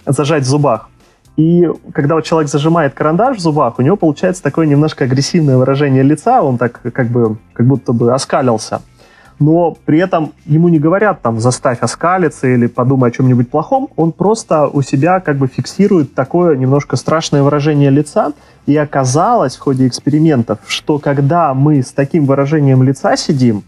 зажать 0.06 0.44
в 0.44 0.48
зубах. 0.48 0.89
И 1.40 1.72
когда 1.94 2.16
вот 2.16 2.26
человек 2.26 2.52
зажимает 2.52 2.94
карандаш 2.94 3.38
в 3.38 3.40
зубах, 3.40 3.80
у 3.80 3.82
него 3.82 3.96
получается 3.96 4.44
такое 4.44 4.68
немножко 4.68 5.06
агрессивное 5.06 5.56
выражение 5.56 6.04
лица, 6.04 6.42
он 6.42 6.58
так 6.58 6.82
как 6.92 7.08
бы, 7.08 7.38
как 7.54 7.66
будто 7.66 7.94
бы 7.94 8.14
оскалился. 8.14 8.82
Но 9.40 9.78
при 9.86 10.00
этом 10.00 10.34
ему 10.46 10.68
не 10.68 10.80
говорят 10.80 11.22
там 11.22 11.40
«заставь 11.40 11.80
оскалиться» 11.80 12.46
или 12.46 12.68
«подумай 12.68 13.10
о 13.10 13.14
чем-нибудь 13.14 13.50
плохом», 13.50 13.88
он 13.96 14.12
просто 14.12 14.68
у 14.68 14.82
себя 14.82 15.22
как 15.22 15.38
бы 15.38 15.48
фиксирует 15.48 16.14
такое 16.14 16.58
немножко 16.58 16.98
страшное 16.98 17.42
выражение 17.42 17.90
лица. 17.90 18.34
И 18.66 18.76
оказалось 18.76 19.56
в 19.56 19.62
ходе 19.62 19.88
экспериментов, 19.88 20.60
что 20.68 21.00
когда 21.00 21.54
мы 21.54 21.82
с 21.82 21.94
таким 21.94 22.26
выражением 22.26 22.84
лица 22.84 23.16
сидим, 23.16 23.64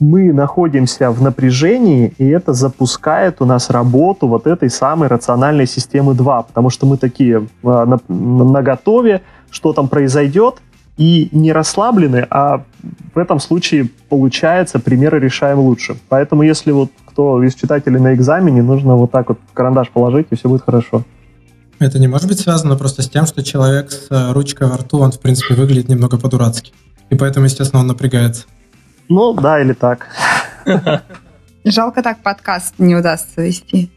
мы 0.00 0.32
находимся 0.32 1.10
в 1.10 1.22
напряжении, 1.22 2.12
и 2.18 2.26
это 2.26 2.52
запускает 2.52 3.40
у 3.40 3.44
нас 3.44 3.70
работу 3.70 4.26
вот 4.26 4.46
этой 4.46 4.70
самой 4.70 5.08
рациональной 5.08 5.66
системы 5.66 6.14
2, 6.14 6.42
потому 6.42 6.70
что 6.70 6.86
мы 6.86 6.96
такие 6.96 7.38
э, 7.38 7.42
на, 7.62 8.00
на 8.08 8.62
готове, 8.62 9.22
что 9.50 9.72
там 9.72 9.88
произойдет, 9.88 10.56
и 10.96 11.28
не 11.32 11.52
расслаблены, 11.52 12.26
а 12.30 12.64
в 13.14 13.18
этом 13.18 13.40
случае 13.40 13.88
получается 14.08 14.78
примеры 14.78 15.18
решаем 15.20 15.58
лучше. 15.58 15.96
Поэтому 16.08 16.42
если 16.42 16.70
вот 16.70 16.90
кто 17.06 17.42
из 17.42 17.54
читателей 17.54 17.98
на 17.98 18.14
экзамене, 18.14 18.62
нужно 18.62 18.96
вот 18.96 19.10
так 19.10 19.28
вот 19.28 19.38
карандаш 19.54 19.90
положить, 19.90 20.26
и 20.30 20.36
все 20.36 20.48
будет 20.48 20.62
хорошо. 20.62 21.04
Это 21.78 21.98
не 21.98 22.06
может 22.08 22.28
быть 22.28 22.38
связано 22.38 22.76
просто 22.76 23.02
с 23.02 23.08
тем, 23.08 23.26
что 23.26 23.42
человек 23.42 23.90
с 23.90 24.06
э, 24.10 24.32
ручкой 24.32 24.68
во 24.68 24.76
рту, 24.76 24.98
он, 24.98 25.12
в 25.12 25.20
принципе, 25.20 25.54
выглядит 25.54 25.88
немного 25.88 26.18
по-дурацки. 26.18 26.72
И 27.10 27.16
поэтому, 27.16 27.46
естественно, 27.46 27.80
он 27.80 27.88
напрягается. 27.88 28.44
Ну, 29.08 29.34
да, 29.34 29.60
или 29.60 29.72
так. 29.72 30.08
Жалко 31.64 32.02
так 32.02 32.22
подкаст 32.22 32.74
не 32.78 32.96
удастся 32.96 33.42
вести. 33.42 33.90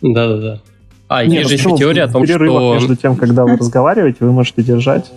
Да-да-да. 0.00 0.60
А, 1.08 1.24
Нет, 1.24 1.40
есть 1.40 1.48
же 1.50 1.56
еще 1.56 1.76
теория 1.76 2.04
о 2.04 2.08
том, 2.08 2.24
что... 2.24 2.74
между 2.74 2.96
тем, 2.96 3.16
когда 3.16 3.44
вы 3.44 3.56
разговариваете, 3.58 4.18
вы 4.20 4.32
можете 4.32 4.62
держать. 4.62 5.10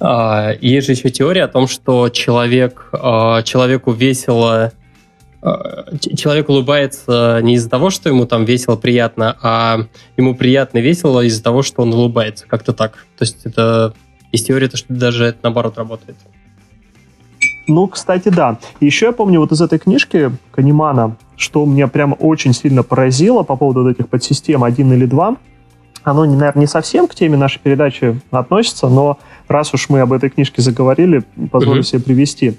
А, 0.00 0.52
есть 0.60 0.86
же 0.86 0.92
еще 0.92 1.10
теория 1.10 1.44
о 1.44 1.48
том, 1.48 1.66
что 1.66 2.08
человек, 2.08 2.88
а, 2.92 3.42
человеку 3.42 3.90
весело 3.92 4.72
а, 5.42 5.96
человек 5.98 6.48
улыбается 6.48 7.40
не 7.42 7.54
из-за 7.54 7.68
того, 7.68 7.90
что 7.90 8.08
ему 8.08 8.26
там 8.26 8.44
весело, 8.44 8.76
приятно, 8.76 9.36
а 9.42 9.80
ему 10.16 10.34
приятно 10.34 10.78
весело 10.78 11.20
из-за 11.20 11.42
того, 11.42 11.62
что 11.62 11.82
он 11.82 11.92
улыбается. 11.92 12.46
Как-то 12.46 12.72
так. 12.72 12.92
То 13.18 13.22
есть 13.22 13.44
это 13.44 13.92
есть 14.34 14.46
теория, 14.48 14.68
что 14.72 14.92
даже 14.92 15.26
это 15.26 15.38
наоборот 15.42 15.78
работает. 15.78 16.16
Ну, 17.66 17.86
кстати, 17.88 18.28
да. 18.28 18.58
еще 18.80 19.06
я 19.06 19.12
помню 19.12 19.40
вот 19.40 19.52
из 19.52 19.60
этой 19.60 19.78
книжки 19.78 20.30
Канимана, 20.50 21.16
что 21.36 21.64
меня 21.64 21.88
прям 21.88 22.14
очень 22.18 22.52
сильно 22.52 22.82
поразило 22.82 23.42
по 23.42 23.56
поводу 23.56 23.82
вот 23.82 23.90
этих 23.90 24.08
подсистем 24.08 24.64
1 24.64 24.92
или 24.92 25.06
2. 25.06 25.36
Оно, 26.02 26.24
наверное, 26.26 26.60
не 26.60 26.66
совсем 26.66 27.06
к 27.06 27.14
теме 27.14 27.38
нашей 27.38 27.60
передачи 27.60 28.20
относится, 28.30 28.88
но 28.88 29.18
раз 29.48 29.72
уж 29.72 29.88
мы 29.88 30.00
об 30.00 30.12
этой 30.12 30.28
книжке 30.28 30.60
заговорили, 30.60 31.24
позволю 31.50 31.80
mm-hmm. 31.80 31.84
себе 31.84 32.02
привести. 32.02 32.58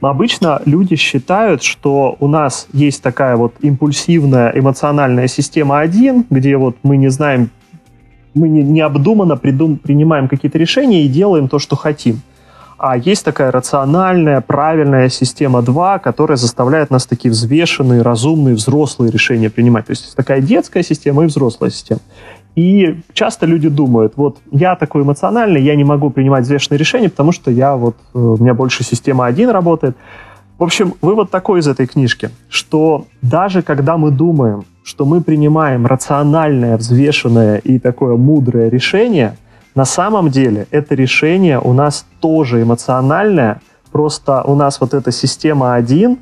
Обычно 0.00 0.62
люди 0.64 0.94
считают, 0.94 1.62
что 1.64 2.16
у 2.20 2.28
нас 2.28 2.68
есть 2.72 3.02
такая 3.02 3.36
вот 3.36 3.54
импульсивная 3.60 4.52
эмоциональная 4.54 5.26
система 5.26 5.80
1, 5.80 6.26
где 6.30 6.56
вот 6.56 6.76
мы 6.84 6.96
не 6.96 7.08
знаем 7.08 7.50
мы 8.34 8.48
не, 8.48 8.62
необдуманно 8.62 9.36
придум, 9.36 9.76
принимаем 9.76 10.28
какие-то 10.28 10.58
решения 10.58 11.04
и 11.04 11.08
делаем 11.08 11.48
то, 11.48 11.58
что 11.58 11.76
хотим. 11.76 12.20
А 12.78 12.96
есть 12.96 13.26
такая 13.26 13.50
рациональная, 13.50 14.40
правильная 14.40 15.10
система 15.10 15.60
2, 15.60 15.98
которая 15.98 16.36
заставляет 16.38 16.90
нас 16.90 17.04
такие 17.04 17.30
взвешенные, 17.30 18.00
разумные, 18.00 18.54
взрослые 18.54 19.12
решения 19.12 19.50
принимать. 19.50 19.86
То 19.86 19.92
есть 19.92 20.16
такая 20.16 20.40
детская 20.40 20.82
система 20.82 21.24
и 21.24 21.26
взрослая 21.26 21.68
система. 21.70 22.00
И 22.56 23.00
часто 23.12 23.46
люди 23.46 23.68
думают, 23.68 24.14
вот 24.16 24.38
я 24.50 24.76
такой 24.76 25.02
эмоциональный, 25.02 25.62
я 25.62 25.76
не 25.76 25.84
могу 25.84 26.08
принимать 26.10 26.44
взвешенные 26.44 26.78
решения, 26.78 27.10
потому 27.10 27.32
что 27.32 27.50
я 27.50 27.76
вот, 27.76 27.96
э, 28.14 28.18
у 28.18 28.38
меня 28.38 28.54
больше 28.54 28.82
система 28.82 29.26
1 29.26 29.50
работает. 29.50 29.96
В 30.58 30.64
общем, 30.64 30.94
вывод 31.02 31.30
такой 31.30 31.60
из 31.60 31.68
этой 31.68 31.86
книжки, 31.86 32.30
что 32.48 33.06
даже 33.22 33.62
когда 33.62 33.98
мы 33.98 34.10
думаем, 34.10 34.64
что 34.82 35.04
мы 35.04 35.20
принимаем 35.20 35.86
рациональное, 35.86 36.76
взвешенное 36.76 37.58
и 37.58 37.78
такое 37.78 38.16
мудрое 38.16 38.70
решение, 38.70 39.36
на 39.74 39.84
самом 39.84 40.30
деле 40.30 40.66
это 40.70 40.94
решение 40.94 41.60
у 41.60 41.72
нас 41.72 42.06
тоже 42.20 42.62
эмоциональное, 42.62 43.60
просто 43.92 44.42
у 44.42 44.54
нас 44.54 44.80
вот 44.80 44.94
эта 44.94 45.12
система 45.12 45.74
1 45.74 46.18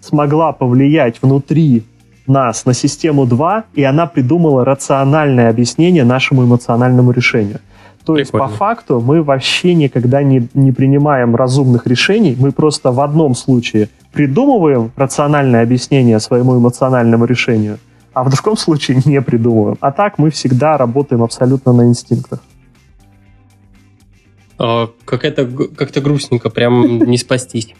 смогла 0.00 0.52
повлиять 0.52 1.22
внутри 1.22 1.84
нас 2.26 2.66
на 2.66 2.74
систему 2.74 3.26
2, 3.26 3.64
и 3.74 3.82
она 3.82 4.06
придумала 4.06 4.64
рациональное 4.64 5.50
объяснение 5.50 6.04
нашему 6.04 6.44
эмоциональному 6.44 7.10
решению. 7.10 7.60
То 8.04 8.18
есть, 8.18 8.32
по 8.32 8.48
факту, 8.48 9.00
мы 9.00 9.22
вообще 9.22 9.74
никогда 9.74 10.22
не, 10.22 10.46
не 10.52 10.72
принимаем 10.72 11.34
разумных 11.34 11.86
решений, 11.86 12.36
мы 12.38 12.52
просто 12.52 12.92
в 12.92 13.00
одном 13.00 13.34
случае 13.34 13.88
придумываем 14.12 14.92
рациональное 14.96 15.62
объяснение 15.62 16.20
своему 16.20 16.58
эмоциональному 16.58 17.24
решению, 17.24 17.78
а 18.12 18.22
в 18.24 18.30
другом 18.30 18.58
случае 18.58 19.00
не 19.06 19.22
придумываем. 19.22 19.78
А 19.80 19.90
так 19.90 20.18
мы 20.18 20.30
всегда 20.30 20.76
работаем 20.76 21.22
абсолютно 21.22 21.72
на 21.72 21.86
инстинктах. 21.86 22.40
А, 24.58 24.90
как-то 25.04 26.00
грустненько, 26.00 26.50
прям 26.50 26.98
не 27.06 27.16
спастись. 27.16 27.74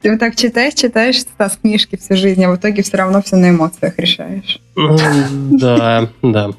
Ты 0.00 0.10
вот 0.10 0.20
так 0.20 0.36
читаешь, 0.36 0.74
читаешь 0.74 1.20
с 1.20 1.56
книжки 1.56 1.96
всю 1.96 2.16
жизнь, 2.16 2.44
а 2.44 2.50
в 2.50 2.56
итоге 2.56 2.82
все 2.82 2.96
равно 2.96 3.22
все 3.22 3.36
на 3.36 3.50
эмоциях 3.50 3.98
решаешь. 3.98 4.60
Да, 4.76 6.08
да. 6.22 6.50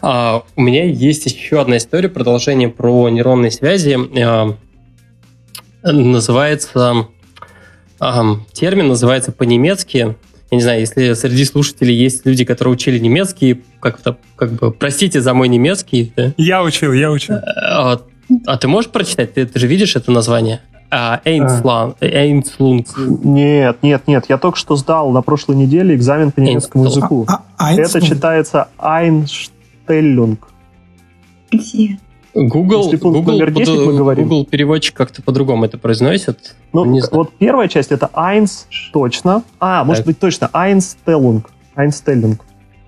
А, 0.00 0.42
у 0.56 0.60
меня 0.62 0.84
есть 0.84 1.26
еще 1.26 1.60
одна 1.60 1.76
история, 1.76 2.08
продолжение 2.08 2.68
про 2.68 3.08
нейронные 3.08 3.50
связи. 3.50 3.98
А, 4.22 4.56
называется 5.82 7.06
термин 8.52 8.88
называется 8.88 9.30
по-немецки 9.32 10.16
я 10.52 10.56
не 10.56 10.62
знаю, 10.62 10.80
если 10.80 11.14
среди 11.14 11.46
слушателей 11.46 11.94
есть 11.94 12.26
люди, 12.26 12.44
которые 12.44 12.74
учили 12.74 12.98
немецкий, 12.98 13.62
как-то, 13.80 14.18
как 14.36 14.52
бы, 14.52 14.70
простите 14.70 15.22
за 15.22 15.32
мой 15.32 15.48
немецкий. 15.48 16.12
Да? 16.14 16.34
Я 16.36 16.62
учил, 16.62 16.92
я 16.92 17.10
учил. 17.10 17.36
А, 17.36 17.98
а 18.46 18.56
ты 18.58 18.68
можешь 18.68 18.90
прочитать? 18.90 19.32
Ты, 19.32 19.46
ты 19.46 19.58
же 19.58 19.66
видишь 19.66 19.96
это 19.96 20.12
название? 20.12 20.60
Эйнслунг. 22.02 22.86
Нет, 22.98 23.78
нет, 23.80 24.06
нет. 24.06 24.26
Я 24.28 24.36
только 24.36 24.58
что 24.58 24.76
сдал 24.76 25.10
на 25.10 25.22
прошлой 25.22 25.56
неделе 25.56 25.94
экзамен 25.94 26.32
по 26.32 26.40
немецкому 26.40 26.84
языку. 26.84 27.24
А, 27.28 27.44
а, 27.56 27.72
это 27.72 28.02
читается 28.02 28.68
Где? 31.50 31.98
Google, 32.34 32.90
Google, 32.92 33.22
Google 33.22 34.44
переводчик 34.46 34.96
как-то 34.96 35.22
по-другому 35.22 35.66
это 35.66 35.76
произносит. 35.76 36.56
Ну, 36.72 36.86
не 36.86 37.02
вот 37.10 37.34
первая 37.38 37.68
часть 37.68 37.92
это 37.92 38.08
Eins 38.14 38.64
точно. 38.92 39.42
А, 39.60 39.80
так. 39.80 39.86
может 39.86 40.06
быть 40.06 40.18
точно. 40.18 40.48
Einstellung. 40.54 41.44
Einstellung. 41.76 42.38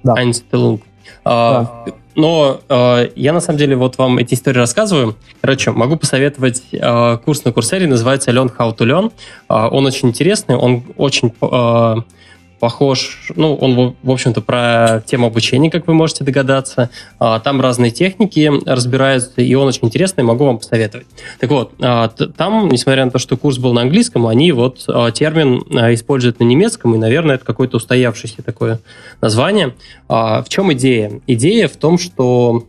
Да. 0.03 0.15
Einstellung. 0.15 0.81
А, 1.27 1.85
да. 1.87 1.93
но 2.15 2.61
а, 2.71 3.07
я 3.17 3.35
на 3.35 3.41
самом 3.41 3.59
деле 3.59 3.77
вот 3.77 3.99
вам 3.99 4.17
эти 4.17 4.33
истории 4.33 4.59
рассказываю. 4.59 5.15
Короче, 5.43 5.73
могу 5.73 5.97
посоветовать 5.97 6.63
а, 6.81 7.19
курс 7.19 7.45
на 7.45 7.53
Курсере, 7.53 7.87
называется 7.87 8.31
Learn 8.31 8.51
How 8.57 8.75
to 8.75 8.87
Learn. 8.87 9.13
А, 9.49 9.69
он 9.69 9.85
очень 9.85 10.09
интересный, 10.09 10.57
он 10.57 10.85
очень 10.97 11.35
а, 11.43 11.99
похож, 12.61 13.31
ну, 13.37 13.55
он, 13.55 13.97
в 14.03 14.11
общем-то, 14.11 14.41
про 14.41 15.03
тему 15.07 15.27
обучения, 15.27 15.71
как 15.71 15.87
вы 15.87 15.95
можете 15.95 16.25
догадаться. 16.25 16.91
А, 17.19 17.41
там 17.41 17.61
разные 17.61 17.91
техники 17.91 18.51
разбираются, 18.67 19.41
и 19.41 19.55
он 19.55 19.69
очень 19.69 19.87
интересный, 19.87 20.25
могу 20.25 20.45
вам 20.45 20.59
посоветовать. 20.59 21.07
Так 21.41 21.51
вот, 21.51 21.73
а, 21.81 22.09
там, 22.09 22.69
несмотря 22.69 23.05
на 23.05 23.11
то, 23.11 23.19
что 23.19 23.37
курс 23.37 23.59
был 23.59 23.73
на 23.73 23.83
английском, 23.83 24.27
они 24.27 24.53
вот 24.53 24.85
а, 24.89 25.11
термин 25.11 25.59
используют 25.95 26.41
на 26.41 26.45
немецком, 26.45 26.95
и, 26.95 26.99
наверное, 26.99 27.37
это 27.37 27.45
какое-то 27.45 27.77
устоявшееся 27.77 28.43
такое 28.43 28.81
название. 29.21 29.75
В 30.09 30.47
чем 30.49 30.73
идея? 30.73 31.21
Идея 31.27 31.69
в 31.69 31.77
том, 31.77 31.99
что 31.99 32.67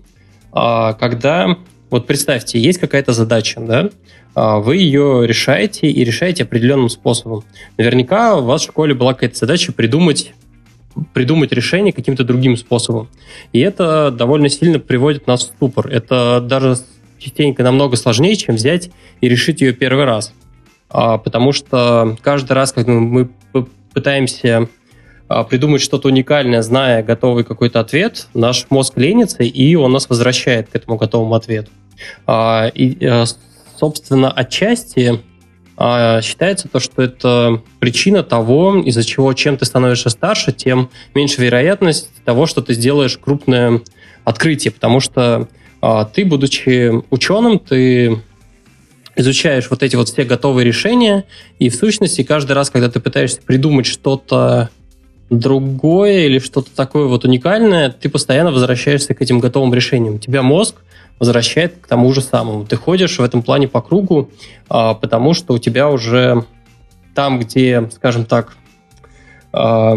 когда 0.52 1.58
вот 1.90 2.08
представьте, 2.08 2.60
есть 2.60 2.80
какая-то 2.80 3.14
задача, 3.14 3.62
да, 3.62 3.90
вы 4.36 4.78
ее 4.78 5.26
решаете 5.26 5.90
и 5.90 6.04
решаете 6.04 6.44
определенным 6.44 6.90
способом. 6.90 7.44
Наверняка 7.78 8.36
у 8.36 8.44
вас 8.44 8.62
в 8.62 8.66
школе 8.66 8.94
была 8.94 9.14
какая-то 9.14 9.38
задача 9.38 9.72
придумать 9.72 10.34
придумать 11.14 11.52
решение 11.52 11.94
каким-то 11.94 12.24
другим 12.24 12.58
способом. 12.58 13.10
И 13.54 13.60
это 13.60 14.12
довольно 14.12 14.50
сильно 14.50 14.80
приводит 14.80 15.28
нас 15.28 15.42
в 15.42 15.44
ступор. 15.48 15.88
Это 15.88 16.40
даже 16.42 16.78
частенько 17.20 17.64
намного 17.64 17.96
сложнее, 17.96 18.36
чем 18.36 18.56
взять 18.56 18.92
и 19.22 19.30
решить 19.30 19.62
ее 19.62 19.74
первый 19.74 20.06
раз. 20.06 20.34
А, 20.90 21.18
потому 21.18 21.52
что 21.52 22.18
каждый 22.22 22.54
раз, 22.54 22.72
когда 22.72 22.94
мы 22.94 23.30
пытаемся 23.94 24.70
а, 25.28 25.44
придумать 25.44 25.82
что-то 25.82 26.08
уникальное, 26.08 26.62
зная 26.62 27.04
готовый 27.04 27.44
какой-то 27.44 27.80
ответ, 27.80 28.28
наш 28.34 28.68
мозг 28.70 28.98
ленится, 28.98 29.44
и 29.44 29.76
он 29.76 29.92
нас 29.92 30.10
возвращает 30.10 30.70
к 30.70 30.76
этому 30.76 30.98
готовому 30.98 31.36
ответу. 31.36 31.72
И 32.74 32.98
э, 33.00 33.24
собственно, 33.78 34.32
отчасти 34.32 35.22
а, 35.78 36.22
считается 36.22 36.68
то, 36.68 36.80
что 36.80 37.02
это 37.02 37.62
причина 37.80 38.24
того, 38.24 38.82
из-за 38.86 39.04
чего 39.04 39.34
чем 39.34 39.58
ты 39.58 39.66
становишься 39.66 40.10
старше, 40.10 40.52
тем 40.52 40.90
меньше 41.14 41.42
вероятность 41.42 42.10
того, 42.24 42.46
что 42.46 42.62
ты 42.62 42.74
сделаешь 42.74 43.18
крупное 43.18 43.82
открытие, 44.24 44.72
потому 44.72 45.00
что 45.00 45.48
а, 45.82 46.06
ты, 46.06 46.26
будучи 46.26 46.92
ученым, 47.10 47.60
ты 47.60 48.22
изучаешь 49.18 49.70
вот 49.70 49.84
эти 49.84 49.96
вот 49.96 50.10
все 50.10 50.24
готовые 50.24 50.66
решения, 50.66 51.26
и 51.60 51.70
в 51.70 51.76
сущности 51.76 52.24
каждый 52.24 52.54
раз, 52.54 52.70
когда 52.70 52.90
ты 52.90 53.00
пытаешься 53.00 53.42
придумать 53.42 53.86
что-то 53.86 54.70
другое 55.30 56.26
или 56.26 56.40
что-то 56.40 56.70
такое 56.76 57.08
вот 57.08 57.26
уникальное, 57.26 57.90
ты 57.90 58.10
постоянно 58.10 58.52
возвращаешься 58.52 59.14
к 59.14 59.22
этим 59.22 59.40
готовым 59.40 59.74
решениям. 59.74 60.16
У 60.16 60.20
тебя 60.20 60.42
мозг 60.42 60.76
возвращает 61.20 61.78
к 61.82 61.88
тому 61.88 62.12
же 62.14 62.22
самому. 62.22 62.66
Ты 62.66 62.76
ходишь 62.76 63.20
в 63.20 63.24
этом 63.24 63.42
плане 63.42 63.68
по 63.68 63.82
кругу, 63.82 64.30
а, 64.70 64.94
потому 64.94 65.34
что 65.34 65.54
у 65.54 65.58
тебя 65.58 65.90
уже 65.90 66.46
там, 67.14 67.40
где, 67.40 67.90
скажем 67.94 68.26
так, 68.26 68.54
а, 69.54 69.96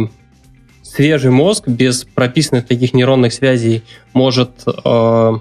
свежий 0.82 1.30
мозг 1.30 1.66
без 1.66 2.04
прописанных 2.04 2.66
таких 2.66 2.94
нейронных 2.94 3.32
связей 3.32 3.82
может 4.12 4.50
а, 4.84 5.40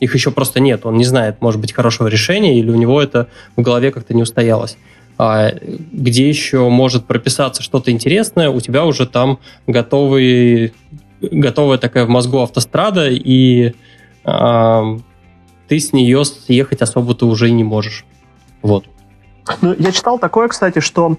их 0.00 0.14
еще 0.14 0.32
просто 0.32 0.58
нет, 0.58 0.84
он 0.84 0.96
не 0.96 1.04
знает, 1.04 1.40
может 1.40 1.60
быть, 1.60 1.72
хорошего 1.72 2.08
решения, 2.08 2.58
или 2.58 2.70
у 2.70 2.74
него 2.74 3.00
это 3.00 3.28
в 3.56 3.62
голове 3.62 3.92
как-то 3.92 4.14
не 4.14 4.22
устоялось. 4.22 4.76
Где 5.16 6.28
еще 6.28 6.68
может 6.68 7.06
прописаться 7.06 7.62
что-то 7.62 7.92
интересное, 7.92 8.48
у 8.50 8.60
тебя 8.60 8.84
уже 8.84 9.06
там 9.06 9.38
готовый, 9.68 10.72
готовая 11.20 11.78
такая 11.78 12.06
в 12.06 12.08
мозгу 12.08 12.40
автострада, 12.40 13.08
и 13.10 13.74
ты 15.72 15.80
с 15.80 15.94
нее 15.94 16.22
съехать 16.26 16.82
особо 16.82 17.14
ты 17.14 17.24
уже 17.24 17.50
не 17.50 17.64
можешь. 17.64 18.04
Вот. 18.60 18.84
Ну, 19.62 19.74
я 19.78 19.90
читал 19.90 20.18
такое, 20.18 20.48
кстати, 20.48 20.80
что 20.80 21.16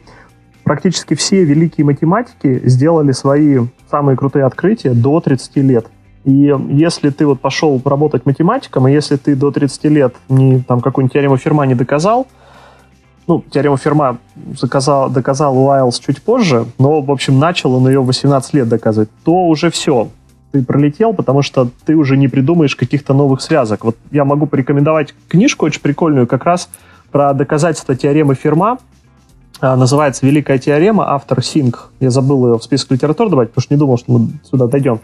практически 0.64 1.16
все 1.16 1.44
великие 1.44 1.84
математики 1.86 2.62
сделали 2.66 3.14
свои 3.14 3.62
самые 3.90 4.16
крутые 4.16 4.46
открытия 4.46 4.92
до 4.92 5.20
30 5.22 5.56
лет. 5.56 5.88
И 6.24 6.54
если 6.70 7.10
ты 7.10 7.26
вот 7.26 7.42
пошел 7.42 7.82
работать 7.84 8.28
математиком, 8.28 8.88
и 8.88 8.94
если 8.94 9.16
ты 9.16 9.36
до 9.36 9.50
30 9.50 9.86
лет 9.86 10.16
не, 10.30 10.60
там, 10.60 10.82
какую-нибудь 10.82 11.14
теорему 11.14 11.38
Ферма 11.38 11.66
не 11.66 11.74
доказал, 11.74 12.28
ну, 13.26 13.44
теорему 13.50 13.78
Ферма 13.78 14.20
доказал, 14.36 15.10
доказал 15.10 15.58
Уайлс 15.58 15.98
чуть 15.98 16.22
позже, 16.22 16.68
но, 16.78 17.02
в 17.02 17.10
общем, 17.10 17.40
начал 17.40 17.74
он 17.74 17.88
ее 17.88 18.02
в 18.02 18.06
18 18.06 18.54
лет 18.54 18.70
доказывать, 18.70 19.10
то 19.26 19.48
уже 19.48 19.72
все 19.72 20.10
ты 20.54 20.64
пролетел, 20.64 21.14
потому 21.14 21.42
что 21.42 21.68
ты 21.84 21.96
уже 21.96 22.16
не 22.16 22.28
придумаешь 22.28 22.76
каких-то 22.76 23.16
новых 23.16 23.42
связок. 23.42 23.84
Вот 23.84 23.98
я 24.12 24.24
могу 24.24 24.46
порекомендовать 24.46 25.16
книжку 25.28 25.66
очень 25.66 25.82
прикольную 25.82 26.28
как 26.28 26.46
раз 26.46 26.70
про 27.12 27.34
доказательства 27.34 27.96
теоремы 27.96 28.36
Ферма. 28.36 28.78
А, 29.62 29.76
называется 29.76 30.26
«Великая 30.28 30.60
теорема», 30.60 31.12
автор 31.12 31.44
Синг. 31.44 31.90
Я 32.00 32.12
забыл 32.12 32.48
ее 32.48 32.60
в 32.60 32.64
список 32.64 32.92
литературы 32.92 33.32
добавить, 33.32 33.50
потому 33.50 33.64
что 33.64 33.74
не 33.74 33.80
думал, 33.80 33.98
что 33.98 34.12
мы 34.12 34.28
сюда 34.44 34.68
дойдем. 34.68 35.00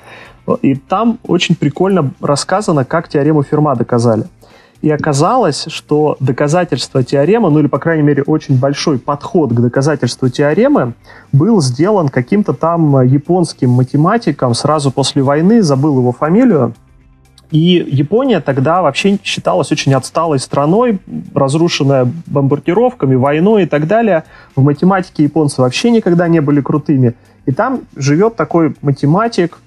И 0.62 0.76
там 0.76 1.18
очень 1.24 1.56
прикольно 1.56 2.12
рассказано, 2.22 2.86
как 2.86 3.10
теорему 3.10 3.42
Ферма 3.42 3.76
доказали. 3.76 4.26
И 4.82 4.90
оказалось, 4.90 5.66
что 5.68 6.16
доказательство 6.22 7.04
теоремы, 7.04 7.50
ну 7.50 7.60
или, 7.60 7.68
по 7.68 7.80
крайней 7.80 8.04
мере, 8.04 8.24
очень 8.24 8.58
большой 8.58 8.98
подход 8.98 9.52
к 9.52 9.60
доказательству 9.60 10.30
теоремы 10.30 10.94
был 11.34 11.62
сделан 11.62 12.08
каким-то 12.08 12.54
там 12.54 13.02
японским 13.02 13.72
математиком 13.72 14.54
сразу 14.54 14.92
после 14.92 15.22
войны, 15.22 15.62
забыл 15.64 16.00
его 16.00 16.14
фамилию. 16.14 16.74
И 17.52 17.86
Япония 17.92 18.40
тогда 18.40 18.82
вообще 18.82 19.20
считалась 19.22 19.72
очень 19.72 19.94
отсталой 19.94 20.40
страной, 20.40 21.00
разрушенная 21.34 22.10
бомбардировками, 22.28 23.16
войной 23.16 23.64
и 23.64 23.66
так 23.66 23.86
далее. 23.86 24.24
В 24.56 24.62
математике 24.62 25.24
японцы 25.24 25.62
вообще 25.62 25.90
никогда 25.90 26.28
не 26.30 26.40
были 26.40 26.62
крутыми. 26.62 27.16
И 27.46 27.52
там 27.52 27.82
живет 27.98 28.36
такой 28.38 28.76
математик, 28.82 29.58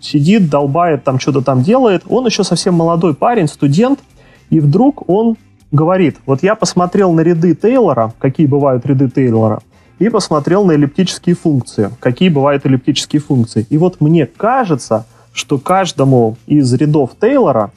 сидит, 0.00 0.48
долбает, 0.48 1.04
там 1.04 1.18
что-то 1.18 1.42
там 1.42 1.62
делает. 1.62 2.04
Он 2.08 2.24
еще 2.24 2.44
совсем 2.44 2.72
молодой 2.74 3.14
парень, 3.14 3.46
студент– 3.46 3.98
и 4.50 4.60
вдруг 4.60 5.08
он 5.08 5.36
говорит, 5.72 6.16
вот 6.26 6.42
я 6.42 6.54
посмотрел 6.54 7.12
на 7.12 7.20
ряды 7.20 7.54
Тейлора, 7.54 8.12
какие 8.18 8.46
бывают 8.46 8.86
ряды 8.86 9.08
Тейлора, 9.08 9.60
и 9.98 10.08
посмотрел 10.08 10.64
на 10.64 10.72
эллиптические 10.72 11.34
функции, 11.34 11.90
какие 12.00 12.28
бывают 12.28 12.66
эллиптические 12.66 13.20
функции. 13.20 13.66
И 13.70 13.78
вот 13.78 14.00
мне 14.00 14.26
кажется, 14.26 15.06
что 15.32 15.58
каждому 15.58 16.36
из 16.46 16.72
рядов 16.74 17.10
Тейлора 17.20 17.72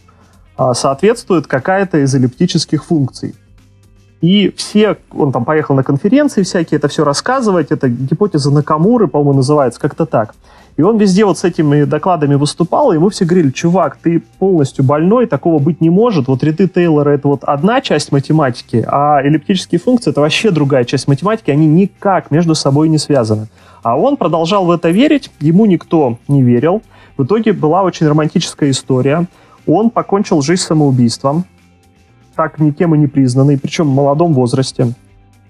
а, 0.56 0.74
соответствует 0.74 1.48
какая-то 1.48 2.00
из 2.00 2.14
эллиптических 2.14 2.86
функций. 2.86 3.36
И 4.22 4.52
все, 4.56 4.98
он 5.12 5.32
там 5.32 5.46
поехал 5.46 5.76
на 5.76 5.84
конференции 5.84 6.42
всякие, 6.42 6.78
это 6.78 6.88
все 6.88 7.04
рассказывать, 7.04 7.72
это 7.72 7.88
гипотеза 7.88 8.52
Накамуры, 8.52 9.08
по-моему, 9.08 9.34
называется, 9.34 9.80
как-то 9.80 10.06
так. 10.08 10.34
И 10.78 10.84
он 10.84 10.98
везде 10.98 11.26
вот 11.26 11.40
с 11.40 11.44
этими 11.44 11.86
докладами 11.86 12.36
выступал, 12.36 12.92
и 12.92 12.96
ему 12.96 13.10
все 13.10 13.26
говорили, 13.26 13.50
чувак, 13.50 13.98
ты 13.98 14.22
полностью 14.38 14.86
больной, 14.86 15.26
такого 15.26 15.58
быть 15.58 15.82
не 15.82 15.90
может. 15.90 16.28
Вот 16.28 16.44
ряды 16.44 16.68
Тейлора— 16.68 17.10
это 17.16 17.28
вот 17.28 17.44
одна 17.44 17.82
часть 17.82 18.12
математики, 18.12 18.86
а 18.88 19.20
эллиптические 19.24 19.80
функции— 19.80 20.10
это 20.12 20.22
вообще 20.22 20.52
другая 20.52 20.86
часть 20.86 21.08
математики, 21.08 21.50
они 21.50 21.66
никак 21.66 22.30
между 22.30 22.54
собой 22.54 22.90
не 22.90 23.00
связаны. 23.00 23.48
А 23.82 23.98
он 23.98 24.18
продолжал 24.18 24.66
в 24.66 24.72
это 24.72 24.90
верить, 24.90 25.32
ему 25.40 25.66
никто 25.66 26.20
не 26.28 26.44
верил. 26.44 26.84
В 27.18 27.24
итоге 27.24 27.54
была 27.54 27.82
очень 27.82 28.08
романтическая 28.08 28.70
история. 28.70 29.26
Он 29.66 29.90
покончил 29.90 30.44
жизнь 30.44 30.62
самоубийством, 30.62 31.46
так 32.36 32.60
никем 32.60 32.94
и 32.94 33.00
не 33.00 33.08
признанный, 33.08 33.58
причем 33.58 33.86
в 33.86 33.96
молодом 33.96 34.34
возрасте. 34.34 34.94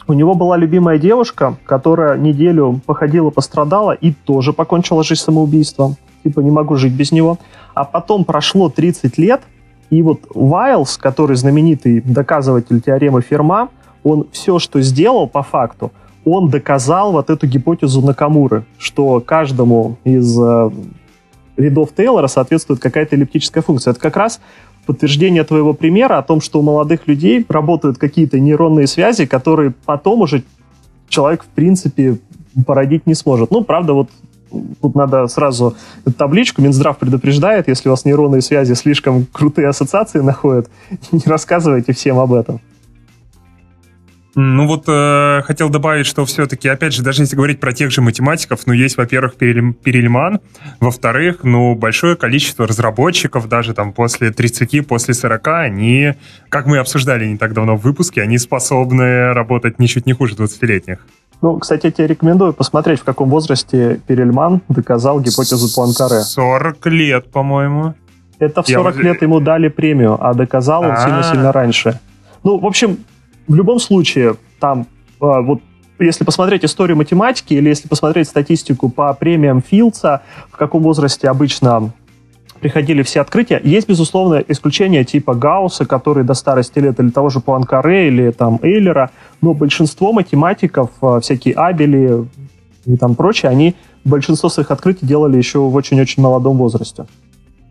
У 0.08 0.14
него 0.14 0.36
была 0.36 0.56
любимая 0.56 0.98
девушка, 0.98 1.58
которая 1.66 2.18
неделю 2.18 2.80
походила, 2.86 3.30
пострадала 3.30 3.92
и 3.92 4.14
тоже 4.14 4.54
покончила 4.54 5.04
жизнь 5.04 5.22
самоубийством. 5.22 5.98
Типа, 6.24 6.40
не 6.40 6.50
могу 6.50 6.78
жить 6.78 6.94
без 6.94 7.12
него. 7.12 7.38
А 7.74 7.84
потом 7.84 8.24
прошло 8.24 8.70
30 8.70 9.18
лет, 9.18 9.42
и 9.90 10.02
вот 10.02 10.22
Вайлс, 10.34 10.98
который 10.98 11.36
знаменитый 11.36 12.02
доказыватель 12.02 12.82
теоремы 12.82 13.22
Ферма, 13.22 13.70
он 14.04 14.28
все, 14.32 14.60
что 14.60 14.82
сделал 14.82 15.28
по 15.28 15.44
факту, 15.44 15.92
он 16.26 16.50
доказал 16.50 17.12
вот 17.12 17.30
эту 17.30 17.48
гипотезу 17.48 18.02
Накамуры, 18.02 18.66
что 18.78 19.22
каждому 19.22 19.98
из 20.04 20.38
э, 20.40 20.72
рядов 21.58 21.90
Тейлора 21.96 22.28
соответствует 22.28 22.80
какая-то 22.80 23.16
эллиптическая 23.16 23.64
функция. 23.64 23.92
Это 23.92 24.00
как 24.00 24.18
раз 24.18 24.42
подтверждение 24.88 25.44
твоего 25.44 25.74
примера 25.74 26.18
о 26.18 26.24
том, 26.24 26.42
что 26.42 26.60
у 26.60 26.64
молодых 26.64 27.08
людей 27.08 27.46
работают 27.48 28.00
какие-то 28.00 28.40
нейронные 28.40 28.88
связи, 28.88 29.28
которые 29.28 29.74
потом 29.86 30.22
уже 30.22 30.44
человек, 31.10 31.44
в 31.44 31.48
принципе, 31.48 32.18
породить 32.66 33.06
не 33.06 33.14
сможет. 33.14 33.52
Ну, 33.52 33.64
правда, 33.64 33.94
вот 33.94 34.10
тут 34.82 34.96
надо 34.96 35.28
сразу 35.28 35.76
табличку. 36.18 36.62
Минздрав 36.62 36.98
предупреждает, 36.98 37.68
если 37.68 37.90
у 37.90 37.92
вас 37.92 38.06
нейронные 38.06 38.42
связи 38.42 38.74
слишком 38.74 39.28
крутые 39.32 39.68
ассоциации 39.68 40.22
находят, 40.22 40.70
не 41.12 41.22
рассказывайте 41.26 41.94
всем 41.94 42.18
об 42.18 42.34
этом. 42.34 42.60
Ну 44.40 44.68
вот 44.68 44.84
э, 44.86 45.42
хотел 45.46 45.70
добавить, 45.70 46.06
что 46.06 46.24
все-таки, 46.26 46.70
опять 46.70 46.94
же, 46.94 47.02
даже 47.02 47.24
если 47.24 47.36
говорить 47.36 47.60
про 47.60 47.74
тех 47.74 47.90
же 47.90 48.04
математиков, 48.04 48.68
ну 48.68 48.74
есть, 48.74 48.96
во-первых, 48.96 49.34
Перельман, 49.34 50.42
во-вторых, 50.80 51.40
ну 51.42 51.74
большое 51.74 52.16
количество 52.16 52.68
разработчиков, 52.68 53.50
даже 53.50 53.74
там 53.74 53.94
после 53.94 54.30
30, 54.30 54.88
после 54.88 55.16
40, 55.16 55.48
они, 55.48 56.14
как 56.50 56.68
мы 56.68 56.78
обсуждали 56.78 57.26
не 57.26 57.38
так 57.40 57.54
давно 57.54 57.78
в 57.78 57.82
выпуске, 57.82 58.22
они 58.22 58.38
способны 58.38 59.34
работать 59.34 59.80
ничуть 59.80 60.06
не 60.06 60.14
хуже 60.14 60.36
20-летних. 60.36 61.00
Ну, 61.42 61.58
кстати, 61.58 61.88
я 61.88 61.92
тебе 61.92 62.06
рекомендую 62.06 62.54
посмотреть, 62.54 63.00
в 63.00 63.04
каком 63.04 63.32
возрасте 63.32 64.00
Перельман 64.06 64.62
доказал 64.70 65.20
гипотезу 65.20 65.74
Пуанкаре. 65.74 66.22
40 66.22 66.86
лет, 66.86 67.32
по-моему. 67.32 67.96
Это 68.38 68.62
в 68.62 68.68
40 68.68 68.98
я... 68.98 69.02
лет 69.02 69.22
ему 69.24 69.40
дали 69.40 69.68
премию, 69.70 70.16
а 70.24 70.36
доказал 70.36 70.84
он 70.84 70.96
сильно-сильно 70.96 71.52
раньше. 71.52 72.00
Ну, 72.44 72.60
в 72.60 72.66
общем, 72.68 73.00
в 73.48 73.56
любом 73.56 73.80
случае, 73.80 74.36
там, 74.60 74.88
а, 75.20 75.42
вот 75.42 75.62
если 76.00 76.24
посмотреть 76.24 76.64
историю 76.64 76.98
математики 76.98 77.54
или 77.54 77.70
если 77.70 77.88
посмотреть 77.88 78.28
статистику 78.28 78.90
по 78.90 79.14
премиям 79.14 79.62
Филдса, 79.62 80.22
в 80.52 80.58
каком 80.58 80.84
возрасте 80.84 81.28
обычно 81.28 81.92
приходили 82.60 83.04
все 83.04 83.22
открытия. 83.22 83.62
Есть, 83.64 83.88
безусловно, 83.88 84.44
исключения 84.48 85.04
типа 85.04 85.36
Гаусса, 85.36 85.86
который 85.86 86.24
до 86.24 86.34
старости 86.34 86.80
лет, 86.80 87.00
или 87.00 87.10
того 87.10 87.30
же 87.30 87.40
Пуанкаре, 87.40 88.08
или 88.08 88.32
там 88.32 88.60
Эйлера, 88.62 89.12
но 89.42 89.54
большинство 89.54 90.12
математиков, 90.12 90.90
а, 91.02 91.20
всякие 91.20 91.56
Абели 91.56 92.26
и 92.86 92.96
там 92.96 93.16
прочие, 93.16 93.52
они 93.52 93.76
большинство 94.04 94.50
своих 94.50 94.72
открытий 94.72 95.06
делали 95.06 95.38
еще 95.38 95.60
в 95.60 95.76
очень-очень 95.76 96.24
молодом 96.24 96.58
возрасте. 96.58 97.06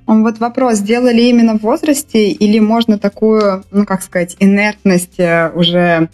Вот 0.07 0.39
вопрос, 0.39 0.79
делали 0.79 1.23
именно 1.23 1.59
в 1.59 1.63
возрасте 1.63 2.31
или 2.31 2.61
можно 2.61 2.99
такую, 2.99 3.65
ну 3.73 3.85
как 3.85 4.03
сказать, 4.03 4.37
инертность 4.39 5.19
э, 5.19 5.51
уже 5.53 6.09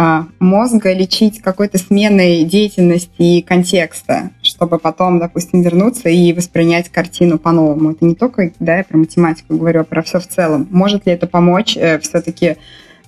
а, 0.00 0.26
мозга 0.38 0.92
лечить 0.92 1.40
какой-то 1.40 1.76
сменой 1.78 2.44
деятельности 2.44 3.10
и 3.18 3.42
контекста, 3.42 4.30
чтобы 4.42 4.78
потом, 4.78 5.18
допустим, 5.18 5.62
вернуться 5.62 6.08
и 6.08 6.32
воспринять 6.32 6.88
картину 6.88 7.36
по-новому. 7.38 7.90
Это 7.90 8.04
не 8.04 8.14
только, 8.14 8.52
да, 8.60 8.76
я 8.76 8.84
про 8.84 8.98
математику 8.98 9.56
говорю, 9.56 9.80
а 9.80 9.84
про 9.84 10.02
все 10.02 10.20
в 10.20 10.28
целом. 10.28 10.68
Может 10.70 11.06
ли 11.06 11.12
это 11.12 11.26
помочь 11.26 11.76
э, 11.76 11.98
все-таки 11.98 12.58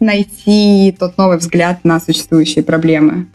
найти 0.00 0.96
тот 0.98 1.16
новый 1.16 1.36
взгляд 1.36 1.84
на 1.84 2.00
существующие 2.00 2.64
проблемы? 2.64 3.28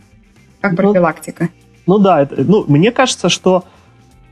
Как 0.60 0.72
ну, 0.72 0.78
профилактика? 0.78 1.48
Ну 1.88 2.00
да, 2.00 2.24
это, 2.24 2.44
ну, 2.44 2.66
мне 2.68 2.92
кажется, 2.92 3.30
что 3.30 3.64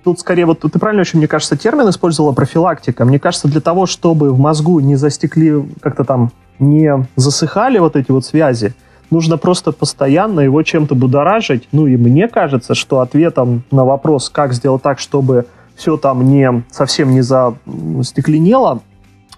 тут 0.03 0.19
скорее, 0.19 0.45
вот 0.45 0.59
ты 0.59 0.79
правильно 0.79 1.01
очень, 1.01 1.19
мне 1.19 1.27
кажется, 1.27 1.57
термин 1.57 1.89
использовала 1.89 2.33
профилактика. 2.33 3.05
Мне 3.05 3.19
кажется, 3.19 3.47
для 3.47 3.61
того, 3.61 3.85
чтобы 3.85 4.33
в 4.33 4.39
мозгу 4.39 4.79
не 4.79 4.95
застекли, 4.95 5.63
как-то 5.81 6.03
там 6.03 6.31
не 6.59 7.07
засыхали 7.15 7.79
вот 7.79 7.95
эти 7.95 8.11
вот 8.11 8.25
связи, 8.25 8.73
нужно 9.09 9.37
просто 9.37 9.71
постоянно 9.71 10.41
его 10.41 10.61
чем-то 10.63 10.95
будоражить. 10.95 11.67
Ну 11.71 11.87
и 11.87 11.97
мне 11.97 12.27
кажется, 12.27 12.75
что 12.75 12.99
ответом 12.99 13.63
на 13.71 13.85
вопрос, 13.85 14.29
как 14.29 14.53
сделать 14.53 14.81
так, 14.81 14.99
чтобы 14.99 15.45
все 15.75 15.97
там 15.97 16.27
не 16.27 16.63
совсем 16.71 17.11
не 17.11 17.21
застекленело, 17.21 18.81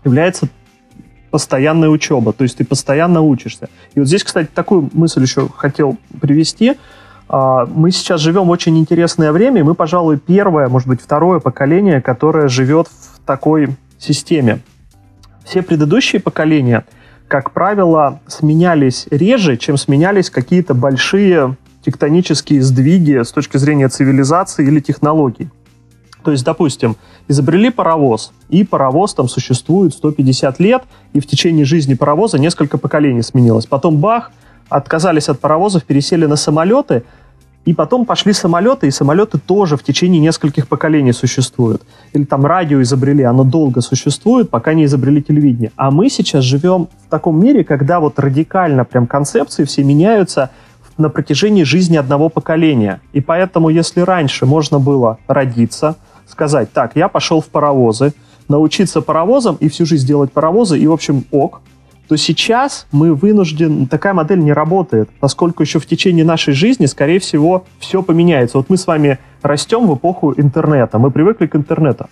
является 0.04 0.48
постоянная 1.32 1.90
учеба. 1.90 2.34
То 2.34 2.44
есть 2.44 2.58
ты 2.58 2.66
постоянно 2.66 3.22
учишься. 3.22 3.70
И 3.94 4.00
вот 4.00 4.08
здесь, 4.08 4.24
кстати, 4.24 4.50
такую 4.54 4.90
мысль 4.94 5.22
еще 5.22 5.50
хотел 5.56 5.98
привести. 6.22 6.76
А, 7.28 7.66
мы 7.66 7.92
сейчас 7.92 8.22
живем 8.22 8.46
в 8.46 8.50
очень 8.50 8.78
интересное 8.78 9.32
время, 9.32 9.62
и 9.62 9.64
мы, 9.64 9.76
пожалуй, 9.76 10.18
первое, 10.18 10.70
может 10.70 10.88
быть, 10.88 11.02
второе 11.02 11.40
поколение, 11.40 12.02
которое 12.02 12.48
живет 12.48 12.88
в 12.88 13.20
такой 13.26 13.70
системе. 14.00 14.60
Все 15.44 15.62
предыдущие 15.62 16.22
поколения– 16.22 16.86
как 17.28 17.52
правило, 17.52 18.20
сменялись 18.28 19.08
реже, 19.10 19.58
чем 19.58 19.78
сменялись 19.78 20.30
какие-то 20.30 20.74
большие 20.74 21.58
тектонические 21.84 22.62
сдвиги 22.62 23.24
с 23.24 23.32
точки 23.32 23.58
зрения 23.58 23.90
цивилизации 23.90 24.66
или 24.66 24.80
технологий. 24.80 25.50
То 26.24 26.32
есть, 26.32 26.44
допустим, 26.44 26.96
изобрели 27.28 27.70
паровоз, 27.70 28.32
и 28.50 28.64
паровоз 28.64 29.14
там 29.14 29.28
существует 29.28 29.94
150 29.94 30.60
лет, 30.60 30.84
и 31.14 31.20
в 31.20 31.28
течение 31.28 31.66
жизни 31.66 31.94
паровоза 31.94 32.40
несколько 32.40 32.78
поколений 32.80 33.22
сменилось. 33.22 33.68
Потом 33.68 33.98
бах, 33.98 34.32
отказались 34.70 35.30
от 35.30 35.40
паровозов, 35.40 35.84
пересели 35.84 36.26
на 36.26 36.36
самолеты, 36.36 37.04
и 37.66 37.74
потом 37.74 38.06
пошли 38.06 38.32
самолеты, 38.32 38.88
и 38.88 38.92
самолеты 38.92 39.40
тоже 39.40 39.76
в 39.76 39.84
течение 39.84 40.22
нескольких 40.22 40.68
поколений 40.68 41.14
существуют. 41.14 41.82
Или 42.14 42.24
там 42.24 42.46
радио 42.46 42.80
изобрели, 42.82 43.24
оно 43.24 43.44
долго 43.44 43.82
существует, 43.82 44.52
пока 44.52 44.76
не 44.76 44.86
изобрели 44.86 45.22
телевидение. 45.22 45.72
А 45.76 45.90
мы 45.90 46.10
сейчас 46.10 46.44
живем 46.44 46.90
в 47.08 47.10
таком 47.10 47.44
мире, 47.44 47.64
когда 47.64 48.00
вот 48.00 48.20
радикально 48.20 48.86
прям 48.86 49.08
концепции 49.08 49.64
все 49.64 49.84
меняются 49.84 50.52
на 50.98 51.10
протяжении 51.10 51.64
жизни 51.64 51.98
одного 51.98 52.30
поколения. 52.30 53.02
И 53.14 53.22
поэтому, 53.22 53.70
если 53.70 54.02
раньше 54.02 54.46
можно 54.46 54.80
было 54.80 55.18
родиться, 55.28 55.96
сказать, 56.28 56.72
так, 56.72 56.92
я 56.96 57.08
пошел 57.08 57.42
в 57.42 57.48
паровозы, 57.48 58.14
научиться 58.48 59.02
паровозам 59.02 59.56
и 59.60 59.70
всю 59.70 59.88
жизнь 59.88 60.06
делать 60.06 60.32
паровозы, 60.32 60.78
и, 60.78 60.86
в 60.86 60.94
общем, 60.94 61.26
ок– 61.32 61.62
то 62.08 62.18
сейчас 62.18 62.88
мы 62.92 63.14
вынуждены, 63.14 63.88
такая 63.88 64.14
модель 64.14 64.40
не 64.40 64.54
работает, 64.54 65.10
поскольку 65.20 65.64
еще 65.64 65.80
в 65.80 65.86
течение 65.86 66.24
нашей 66.24 66.54
жизни, 66.54 66.86
скорее 66.86 67.20
всего, 67.20 67.66
все 67.80 68.04
поменяется. 68.04 68.58
Вот 68.58 68.70
мы 68.70 68.78
с 68.78 68.86
вами 68.86 69.20
растем 69.42 69.88
в 69.88 69.96
эпоху 69.96 70.34
интернета, 70.38 71.00
мы 71.00 71.12
привыкли 71.12 71.48
к 71.48 71.56
интернету. 71.56 72.08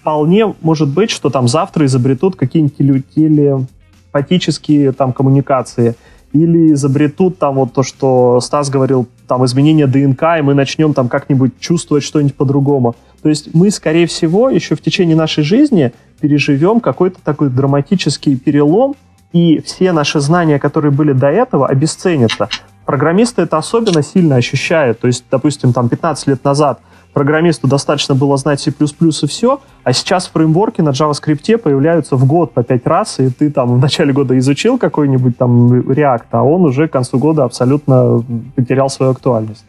Вполне 0.00 0.54
может 0.60 0.88
быть, 0.88 1.10
что 1.10 1.30
там 1.30 1.48
завтра 1.48 1.86
изобретут 1.86 2.36
какие-нибудь 2.36 3.04
телепатические 3.14 4.92
там 4.92 5.12
коммуникации, 5.12 5.94
или 6.32 6.72
изобретут 6.72 7.38
там 7.38 7.56
вот 7.56 7.74
то, 7.74 7.82
что 7.82 8.40
Стас 8.40 8.70
говорил, 8.70 9.06
там 9.28 9.44
изменение 9.44 9.86
ДНК, 9.86 10.22
и 10.38 10.42
мы 10.42 10.54
начнем 10.54 10.94
там 10.94 11.08
как-нибудь 11.08 11.58
чувствовать 11.60 12.04
что-нибудь 12.04 12.34
по-другому. 12.34 12.96
То 13.22 13.28
есть 13.28 13.54
мы, 13.54 13.70
скорее 13.70 14.06
всего, 14.06 14.48
еще 14.48 14.74
в 14.74 14.80
течение 14.80 15.14
нашей 15.14 15.44
жизни 15.44 15.92
переживем 16.20 16.80
какой-то 16.80 17.18
такой 17.22 17.50
драматический 17.50 18.36
перелом, 18.36 18.94
и 19.32 19.60
все 19.60 19.92
наши 19.92 20.20
знания, 20.20 20.58
которые 20.58 20.92
были 20.92 21.12
до 21.12 21.28
этого, 21.28 21.66
обесценятся. 21.66 22.48
Программисты 22.84 23.42
это 23.42 23.58
особенно 23.58 24.02
сильно 24.02 24.36
ощущают. 24.36 25.00
То 25.00 25.06
есть, 25.06 25.24
допустим, 25.30 25.72
там 25.72 25.88
15 25.88 26.26
лет 26.26 26.44
назад 26.44 26.80
программисту 27.12 27.68
достаточно 27.68 28.14
было 28.14 28.36
знать 28.36 28.60
C++ 28.60 28.70
и 28.70 29.26
все, 29.26 29.60
а 29.84 29.92
сейчас 29.92 30.28
фреймворки 30.28 30.80
на 30.80 30.90
JavaScript 30.90 31.58
появляются 31.58 32.16
в 32.16 32.24
год 32.26 32.52
по 32.52 32.62
5 32.62 32.86
раз, 32.86 33.20
и 33.20 33.28
ты 33.28 33.50
там 33.50 33.74
в 33.74 33.78
начале 33.78 34.12
года 34.12 34.36
изучил 34.38 34.78
какой-нибудь 34.78 35.36
там 35.36 35.80
React, 35.80 36.24
а 36.30 36.42
он 36.42 36.64
уже 36.64 36.88
к 36.88 36.92
концу 36.92 37.18
года 37.18 37.44
абсолютно 37.44 38.24
потерял 38.56 38.88
свою 38.88 39.12
актуальность. 39.12 39.64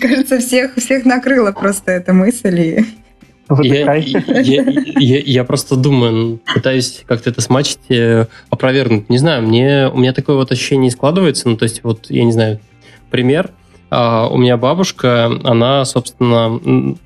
Кажется, 0.00 0.38
всех, 0.38 0.76
всех 0.76 1.04
накрыла 1.04 1.52
просто 1.52 1.92
эта 1.92 2.12
мысль. 2.12 2.60
И 2.60 2.86
я, 3.62 3.94
я, 3.94 4.64
я, 4.98 5.18
я 5.18 5.44
просто 5.44 5.76
думаю, 5.76 6.40
пытаюсь 6.54 7.02
как-то 7.06 7.30
это 7.30 7.40
смачить, 7.40 7.78
э, 7.88 8.26
опровергнуть. 8.50 9.08
Не 9.08 9.18
знаю, 9.18 9.42
мне, 9.42 9.90
у 9.92 9.98
меня 9.98 10.12
такое 10.12 10.36
вот 10.36 10.52
ощущение 10.52 10.90
складывается. 10.90 11.48
Ну, 11.48 11.56
то 11.56 11.64
есть, 11.64 11.82
вот, 11.82 12.06
я 12.10 12.24
не 12.24 12.32
знаю, 12.32 12.60
пример. 13.10 13.50
А, 13.90 14.28
у 14.28 14.36
меня 14.36 14.56
бабушка, 14.56 15.30
она, 15.44 15.84
собственно, 15.84 16.96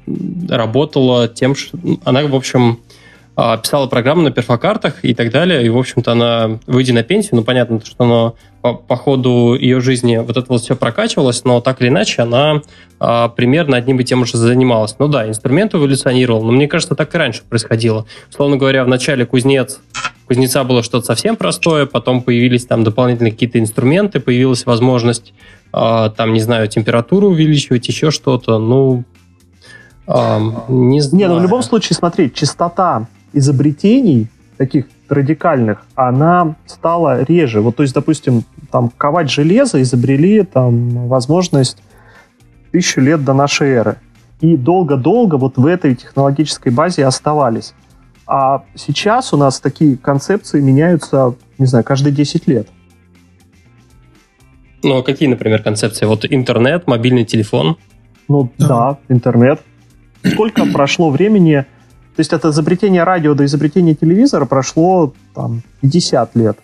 работала 0.49 1.29
тем, 1.29 1.55
что... 1.55 1.79
Она, 2.05 2.23
в 2.27 2.35
общем, 2.35 2.79
писала 3.37 3.87
программу 3.89 4.23
на 4.23 4.31
перфокартах 4.31 5.05
и 5.05 5.13
так 5.15 5.31
далее. 5.31 5.67
И, 5.67 5.69
в 5.69 5.77
общем-то, 5.77 6.13
она, 6.13 6.61
выйдя 6.67 6.95
на 6.95 7.03
пенсию, 7.03 7.37
ну, 7.37 7.45
понятно, 7.45 7.81
что 7.85 8.05
она 8.05 8.33
по, 8.63 8.75
по 8.75 8.97
ходу 8.97 9.57
ее 9.61 9.81
жизни 9.81 10.17
вот 10.17 10.37
это 10.37 10.47
вот 10.49 10.63
все 10.63 10.77
прокачивалось, 10.77 11.45
но 11.45 11.61
так 11.61 11.83
или 11.83 11.89
иначе 11.89 12.23
она 12.23 12.63
а, 12.99 13.29
примерно 13.29 13.77
одним 13.77 14.01
и 14.01 14.05
тем 14.05 14.25
же 14.25 14.39
занималась. 14.39 14.97
Ну 14.99 15.09
да, 15.09 15.29
инструмент 15.29 15.75
эволюционировал, 15.75 16.45
но 16.45 16.53
мне 16.53 16.69
кажется, 16.69 16.95
так 16.95 17.15
и 17.15 17.19
раньше 17.19 17.43
происходило. 17.43 18.07
Словно 18.31 18.57
говоря, 18.57 18.85
в 18.85 18.89
начале 18.89 19.27
кузнец 19.27 19.81
кузнеца 20.27 20.65
было 20.65 20.83
что-то 20.83 21.05
совсем 21.05 21.37
простое, 21.37 21.87
потом 21.87 22.23
появились 22.23 22.65
там 22.65 22.85
дополнительные 22.85 23.33
какие-то 23.33 23.59
инструменты, 23.59 24.21
появилась 24.21 24.65
возможность 24.65 25.35
э, 25.73 26.11
там, 26.17 26.33
не 26.33 26.41
знаю, 26.41 26.69
температуру 26.69 27.29
увеличивать, 27.29 27.87
еще 27.89 28.11
что-то. 28.11 28.59
Ну, 28.59 29.05
э, 30.07 30.39
не 30.69 31.01
знаю. 31.01 31.19
Не, 31.19 31.29
ну 31.29 31.39
в 31.39 31.43
любом 31.43 31.63
случае, 31.63 31.97
смотри, 31.97 32.33
частота 32.33 33.09
изобретений 33.35 34.29
таких 34.57 34.87
радикальных, 35.09 35.85
она 35.95 36.57
стала 36.67 37.23
реже. 37.23 37.61
Вот, 37.61 37.77
то 37.77 37.83
есть, 37.83 37.95
допустим, 37.95 38.45
там 38.71 38.91
ковать 38.97 39.31
железо 39.31 39.83
изобрели 39.83 40.43
там 40.43 41.09
возможность 41.09 41.79
тысячу 42.73 43.01
лет 43.01 43.25
до 43.25 43.35
нашей 43.35 43.71
эры. 43.71 43.97
И 44.41 44.57
долго-долго 44.57 45.37
вот 45.37 45.57
в 45.57 45.67
этой 45.67 45.95
технологической 45.95 46.73
базе 46.73 47.07
оставались. 47.07 47.75
А 48.27 48.65
сейчас 48.75 49.33
у 49.33 49.37
нас 49.37 49.61
такие 49.61 49.97
концепции 49.97 50.61
меняются, 50.61 51.35
не 51.59 51.67
знаю, 51.67 51.85
каждые 51.85 52.13
10 52.13 52.47
лет. 52.49 52.69
Ну, 54.83 54.99
а 54.99 55.03
какие, 55.03 55.29
например, 55.29 55.63
концепции? 55.63 56.05
Вот 56.05 56.27
интернет, 56.29 56.87
мобильный 56.87 57.25
телефон? 57.25 57.77
Ну, 58.29 58.51
да, 58.59 58.67
да 58.69 58.99
интернет. 59.09 59.61
Сколько 60.23 60.67
прошло 60.67 61.11
времени 61.11 61.65
то 62.17 62.21
есть 62.21 62.33
от 62.33 62.45
изобретения 62.45 63.03
радио 63.03 63.35
до 63.35 63.45
изобретения 63.45 63.95
телевизора 63.95 64.45
прошло 64.45 65.13
там 65.35 65.63
50 65.81 66.37
лет, 66.37 66.59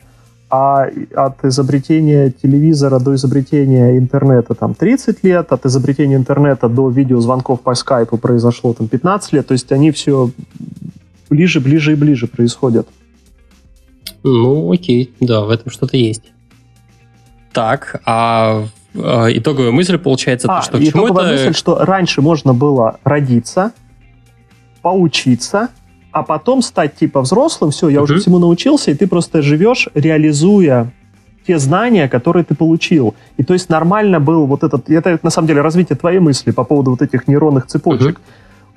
а 0.48 0.86
от 1.14 1.44
изобретения 1.44 2.30
телевизора 2.30 3.00
до 3.00 3.14
изобретения 3.16 3.98
интернета 3.98 4.54
там 4.54 4.74
30 4.74 5.24
лет, 5.24 5.52
от 5.52 5.66
изобретения 5.66 6.16
интернета 6.16 6.68
до 6.68 6.88
видеозвонков 6.88 7.62
по 7.62 7.74
скайпу 7.74 8.16
произошло 8.16 8.74
там 8.74 8.86
15 8.86 9.32
лет, 9.32 9.46
то 9.48 9.52
есть 9.52 9.72
они 9.72 9.90
все 9.90 10.30
ближе, 11.28 11.60
ближе 11.60 11.92
и 11.92 11.96
ближе 11.96 12.28
происходят. 12.28 12.88
Ну, 14.22 14.72
окей, 14.72 15.12
да, 15.20 15.40
в 15.42 15.50
этом 15.50 15.72
что-то 15.72 15.96
есть. 15.96 16.32
Так, 17.52 18.00
а 18.04 18.66
э, 18.94 19.26
итоговая 19.34 19.72
мысль 19.72 19.98
получается, 19.98 20.46
а, 20.48 20.60
то, 20.60 20.64
что 20.64 20.78
к 20.78 20.82
чему 20.82 21.06
это... 21.06 21.26
мысль, 21.26 21.54
что 21.54 21.84
раньше 21.84 22.20
можно 22.22 22.54
было 22.54 22.98
родиться, 23.02 23.72
поучиться, 24.82 25.68
а 26.12 26.22
потом 26.22 26.62
стать 26.62 26.96
типа 26.96 27.20
взрослым, 27.22 27.70
все, 27.70 27.88
я 27.88 27.98
Мгм. 28.00 28.04
уже 28.04 28.18
всему 28.18 28.38
научился, 28.38 28.90
и 28.90 28.94
ты 28.94 29.06
просто 29.06 29.42
живешь, 29.42 29.88
реализуя 29.94 30.92
те 31.46 31.58
знания, 31.58 32.08
которые 32.08 32.44
ты 32.44 32.54
получил. 32.54 33.14
И 33.38 33.44
то 33.44 33.54
есть 33.54 33.68
нормально 33.70 34.20
был 34.20 34.46
вот 34.46 34.62
этот, 34.62 34.90
это 34.90 35.18
на 35.22 35.30
самом 35.30 35.48
деле 35.48 35.62
развитие 35.62 35.96
твоей 35.96 36.18
мысли 36.18 36.50
по 36.50 36.64
поводу 36.64 36.90
вот 36.90 37.02
этих 37.02 37.28
нейронных 37.28 37.66
цепочек. 37.66 38.20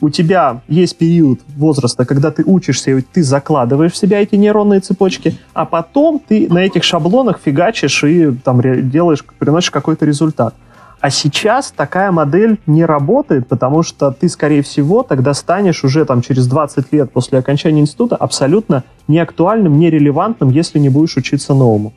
У 0.01 0.09
тебя 0.09 0.61
есть 0.67 0.97
период 0.97 1.39
возраста, 1.55 2.05
когда 2.05 2.29
ты 2.29 2.43
учишься, 2.45 2.91
и 2.91 3.01
ты 3.01 3.23
закладываешь 3.23 3.93
в 3.93 3.97
себя 3.97 4.21
эти 4.21 4.35
нейронные 4.35 4.79
цепочки, 4.81 5.37
а 5.53 5.65
потом 5.65 6.19
ты 6.19 6.47
на 6.51 6.59
этих 6.59 6.83
шаблонах 6.83 7.39
фигачишь 7.43 8.03
и 8.03 8.31
там 8.43 8.61
делаешь, 8.89 9.23
приносишь 9.39 9.71
какой-то 9.71 10.05
результат. 10.05 10.55
А 11.03 11.09
сейчас 11.09 11.73
такая 11.75 12.13
модель 12.13 12.59
не 12.65 12.85
работает, 12.85 13.49
потому 13.49 13.83
что 13.83 14.11
ты, 14.11 14.29
скорее 14.29 14.61
всего, 14.61 15.03
тогда 15.03 15.33
станешь 15.33 15.83
уже 15.83 16.05
там 16.05 16.21
через 16.21 16.47
20 16.47 16.93
лет 16.93 17.11
после 17.11 17.39
окончания 17.39 17.81
института 17.81 18.15
абсолютно 18.15 18.85
неактуальным, 19.09 19.77
нерелевантным, 19.77 20.49
если 20.49 20.79
не 20.79 20.87
будешь 20.87 21.17
учиться 21.17 21.53
новому. 21.53 21.91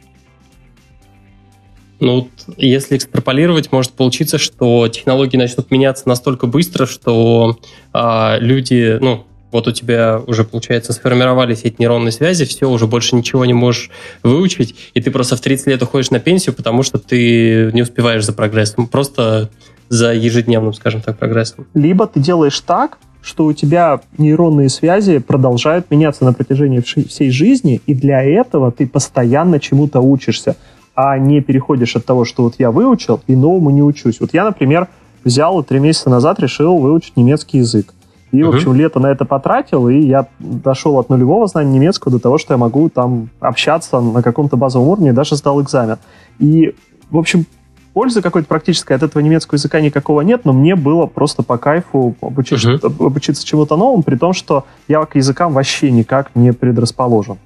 Ну, 2.01 2.23
вот 2.23 2.57
если 2.57 2.97
экстраполировать, 2.97 3.71
может 3.71 3.93
получиться, 3.93 4.39
что 4.39 4.89
технологии 4.89 5.37
начнут 5.37 5.71
меняться 5.71 6.09
настолько 6.09 6.49
быстро, 6.49 6.85
что 6.87 7.61
а, 7.93 8.39
люди, 8.41 8.99
ну, 9.01 9.26
вот 9.53 9.69
у 9.69 9.73
тебя 9.73 10.21
уже, 10.27 10.45
получается, 10.45 10.93
сформировались 10.93 11.61
эти 11.63 11.77
нейронные 11.79 12.13
связи, 12.13 12.45
все, 12.45 12.69
уже 12.69 12.87
больше 12.87 13.17
ничего 13.17 13.45
не 13.45 13.53
можешь 13.53 13.91
выучить, 14.23 14.75
и 14.95 15.01
ты 15.01 15.11
просто 15.11 15.37
в 15.37 15.41
30 15.41 15.67
лет 15.69 15.83
уходишь 15.83 16.11
на 16.11 16.21
пенсию, 16.21 16.55
потому 16.55 16.83
что 16.83 16.99
ты 16.99 17.71
не 17.73 17.83
успеваешь 17.83 18.25
за 18.25 18.33
прогрессом, 18.33 18.87
просто 18.87 19.51
за 19.89 20.13
ежедневным, 20.13 20.75
скажем 20.75 21.01
так, 21.01 21.19
прогрессом. 21.19 21.67
Либо 21.75 22.07
ты 22.07 22.21
делаешь 22.21 22.61
так, 22.61 22.99
что 23.23 23.47
у 23.47 23.53
тебя 23.53 24.01
нейронные 24.19 24.69
связи 24.69 25.19
продолжают 25.19 25.91
меняться 25.91 26.25
на 26.25 26.33
протяжении 26.33 26.81
всей 26.81 27.31
жизни, 27.31 27.81
и 27.87 27.95
для 27.95 28.23
этого 28.23 28.71
ты 28.71 28.87
постоянно 28.87 29.59
чему-то 29.59 30.01
учишься, 30.01 30.57
а 30.95 31.19
не 31.19 31.41
переходишь 31.41 31.97
от 31.97 32.05
того, 32.05 32.25
что 32.25 32.45
вот 32.45 32.55
я 32.59 32.71
выучил, 32.71 33.21
и 33.27 33.35
новому 33.35 33.71
не 33.71 33.83
учусь. 33.83 34.21
Вот 34.21 34.33
я, 34.33 34.45
например, 34.45 34.89
взял 35.25 35.61
и 35.61 35.65
три 35.65 35.81
месяца 35.81 36.09
назад 36.09 36.39
решил 36.41 36.79
выучить 36.79 37.17
немецкий 37.17 37.59
язык. 37.59 37.93
И, 38.33 38.43
в 38.43 38.49
общем, 38.49 38.74
лето 38.74 38.99
на 38.99 39.07
это 39.07 39.24
потратил, 39.24 39.89
и 39.89 39.99
я 40.01 40.27
дошел 40.41 40.99
от 40.99 41.09
нулевого 41.09 41.47
знания 41.47 41.70
немецкого 41.70 42.12
до 42.12 42.18
того, 42.18 42.39
что 42.39 42.55
я 42.55 42.59
могу 42.59 42.89
там 42.89 43.31
общаться 43.41 44.01
на 44.01 44.22
каком-то 44.22 44.57
базовом 44.57 44.89
уровне, 44.89 45.11
и 45.11 45.12
даже 45.12 45.37
сдал 45.37 45.62
экзамен. 45.62 45.99
И, 46.39 46.74
в 47.11 47.18
общем, 47.18 47.47
пользы 47.93 48.20
какой-то 48.20 48.49
практической 48.49 48.95
от 48.95 49.03
этого 49.03 49.22
немецкого 49.22 49.57
языка 49.57 49.81
никакого 49.81 50.22
нет, 50.22 50.45
но 50.45 50.53
мне 50.53 50.74
было 50.74 51.07
просто 51.07 51.43
по 51.43 51.57
кайфу 51.57 52.16
обучиться, 52.20 52.74
обучиться 52.85 53.47
чему-то 53.47 53.77
новому, 53.77 54.03
при 54.03 54.16
том, 54.16 54.33
что 54.33 54.66
я 54.89 55.05
к 55.07 55.14
языкам 55.14 55.55
вообще 55.55 55.91
никак 55.91 56.33
не 56.35 56.53
предрасположен. 56.53 57.39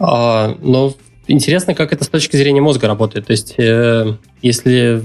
А, 0.00 0.54
но 0.60 0.94
интересно, 1.26 1.74
как 1.74 1.92
это 1.92 2.04
с 2.04 2.08
точки 2.08 2.36
зрения 2.36 2.60
мозга 2.60 2.88
работает. 2.88 3.26
То 3.26 3.32
есть, 3.32 3.54
э, 3.58 4.16
если 4.42 5.02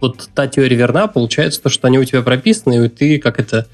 вот 0.00 0.28
та 0.34 0.46
теория 0.46 0.76
верна, 0.76 1.06
получается 1.06 1.62
то, 1.62 1.68
что 1.68 1.86
они 1.86 1.98
у 1.98 2.04
тебя 2.04 2.22
прописаны, 2.22 2.86
и 2.86 2.88
ты 2.88 3.18
как 3.18 3.38
это... 3.38 3.66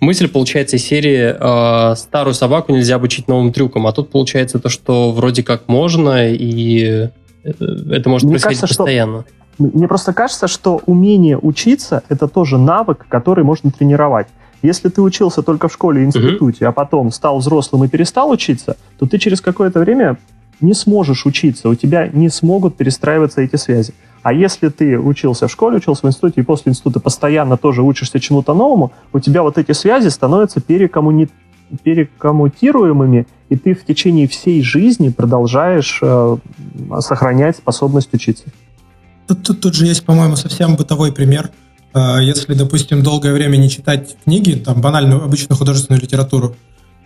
Мысль 0.00 0.26
получается 0.28 0.76
из 0.76 0.84
серии 0.84 1.36
э, 1.38 1.94
«старую 1.96 2.34
собаку 2.34 2.72
нельзя 2.72 2.96
обучить 2.96 3.28
новым 3.28 3.52
трюкам», 3.52 3.86
а 3.86 3.92
тут 3.92 4.10
получается 4.10 4.58
то, 4.58 4.68
что 4.68 5.12
вроде 5.12 5.44
как 5.44 5.68
можно, 5.68 6.28
и 6.28 7.08
это, 7.44 7.64
это 7.90 8.08
может 8.08 8.24
Мне 8.24 8.32
происходить 8.32 8.60
кажется, 8.60 8.74
что- 8.74 8.84
постоянно. 8.84 9.24
Мне 9.58 9.86
просто 9.86 10.12
кажется, 10.12 10.48
что 10.48 10.80
умение 10.86 11.38
учиться— 11.38 12.02
это 12.08 12.26
тоже 12.26 12.58
навык, 12.58 13.06
который 13.08 13.44
можно 13.44 13.70
тренировать. 13.70 14.26
Если 14.62 14.88
ты 14.88 15.02
учился 15.02 15.42
только 15.42 15.68
в 15.68 15.72
школе 15.72 16.02
и 16.02 16.04
институте, 16.04 16.66
а 16.66 16.72
потом 16.72 17.12
стал 17.12 17.38
взрослым 17.38 17.84
и 17.84 17.88
перестал 17.88 18.30
учиться, 18.30 18.76
то 18.98 19.06
ты 19.06 19.18
через 19.18 19.40
какое-то 19.40 19.80
время 19.80 20.16
не 20.60 20.74
сможешь 20.74 21.26
учиться, 21.26 21.68
у 21.68 21.74
тебя 21.74 22.08
не 22.08 22.28
смогут 22.28 22.76
перестраиваться 22.76 23.40
эти 23.42 23.56
связи. 23.56 23.92
А 24.22 24.32
если 24.32 24.68
ты 24.68 24.98
учился 24.98 25.48
в 25.48 25.52
школе, 25.52 25.78
учился 25.78 26.02
в 26.02 26.08
институте 26.08 26.40
и 26.40 26.44
после 26.44 26.70
института 26.70 27.00
постоянно 27.00 27.56
тоже 27.56 27.82
учишься 27.82 28.20
чему-то 28.20 28.54
новому, 28.54 28.92
у 29.12 29.18
тебя 29.18 29.42
вот 29.42 29.58
эти 29.58 29.72
связи 29.72 30.08
становятся 30.08 30.60
перекоммуни... 30.60 31.28
перекоммутируемыми, 31.82 33.26
и 33.48 33.56
ты 33.56 33.74
в 33.74 33.84
течение 33.84 34.28
всей 34.28 34.62
жизни 34.62 35.08
продолжаешь 35.08 35.98
э, 36.02 36.36
сохранять 37.00 37.56
способность 37.56 38.14
учиться. 38.14 38.44
Тут, 39.26 39.42
тут, 39.42 39.60
тут 39.60 39.74
же 39.74 39.86
есть, 39.86 40.04
по-моему, 40.04 40.36
совсем 40.36 40.76
бытовой 40.76 41.12
пример. 41.12 41.50
Э, 41.94 42.18
Если, 42.20 42.54
допустим, 42.54 43.02
долгое 43.02 43.32
время 43.32 43.56
не 43.56 43.68
читать 43.68 44.16
книги, 44.24 44.52
там, 44.52 44.80
банальную, 44.80 45.24
обычную 45.24 45.58
художественную 45.58 46.00
литературу, 46.00 46.54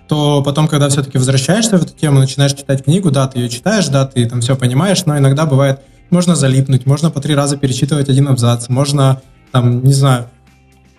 то 0.08 0.42
потом, 0.42 0.68
когда 0.68 0.88
все-таки 0.88 1.18
возвращаешься 1.18 1.78
в 1.78 1.82
эту 1.82 1.94
тему, 1.94 2.20
начинаешь 2.20 2.52
читать 2.52 2.84
книгу, 2.84 3.10
да, 3.10 3.26
ты 3.26 3.40
ее 3.40 3.48
читаешь, 3.48 3.88
да, 3.88 4.06
ты 4.06 4.28
там 4.28 4.40
все 4.40 4.54
понимаешь, 4.54 5.04
но 5.06 5.18
иногда 5.18 5.46
бывает, 5.46 5.80
можно 6.10 6.34
залипнуть, 6.34 6.86
можно 6.86 7.10
по 7.10 7.20
три 7.20 7.34
раза 7.34 7.56
перечитывать 7.56 8.08
один 8.08 8.28
абзац, 8.28 8.68
можно, 8.68 9.20
там, 9.52 9.84
не 9.84 9.92
знаю, 9.92 10.26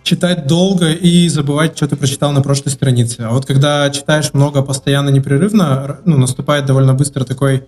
читать 0.03 0.47
долго 0.47 0.91
и 0.91 1.27
забывать, 1.27 1.75
что 1.75 1.87
ты 1.87 1.95
прочитал 1.95 2.31
на 2.31 2.41
прошлой 2.41 2.69
странице. 2.69 3.21
А 3.21 3.31
вот 3.31 3.45
когда 3.45 3.89
читаешь 3.89 4.33
много, 4.33 4.61
постоянно, 4.61 5.09
непрерывно, 5.09 5.97
ну, 6.05 6.17
наступает 6.17 6.65
довольно 6.65 6.93
быстро 6.93 7.25
такой 7.25 7.65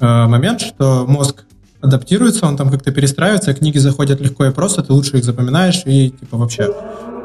э, 0.00 0.26
момент, 0.26 0.62
что 0.62 1.04
мозг 1.06 1.44
адаптируется, 1.82 2.46
он 2.46 2.56
там 2.56 2.70
как-то 2.70 2.90
перестраивается, 2.90 3.52
книги 3.52 3.78
заходят 3.78 4.20
легко 4.20 4.46
и 4.46 4.50
просто, 4.50 4.82
ты 4.82 4.92
лучше 4.92 5.18
их 5.18 5.24
запоминаешь 5.24 5.82
и 5.84 6.10
типа 6.10 6.38
вообще 6.38 6.74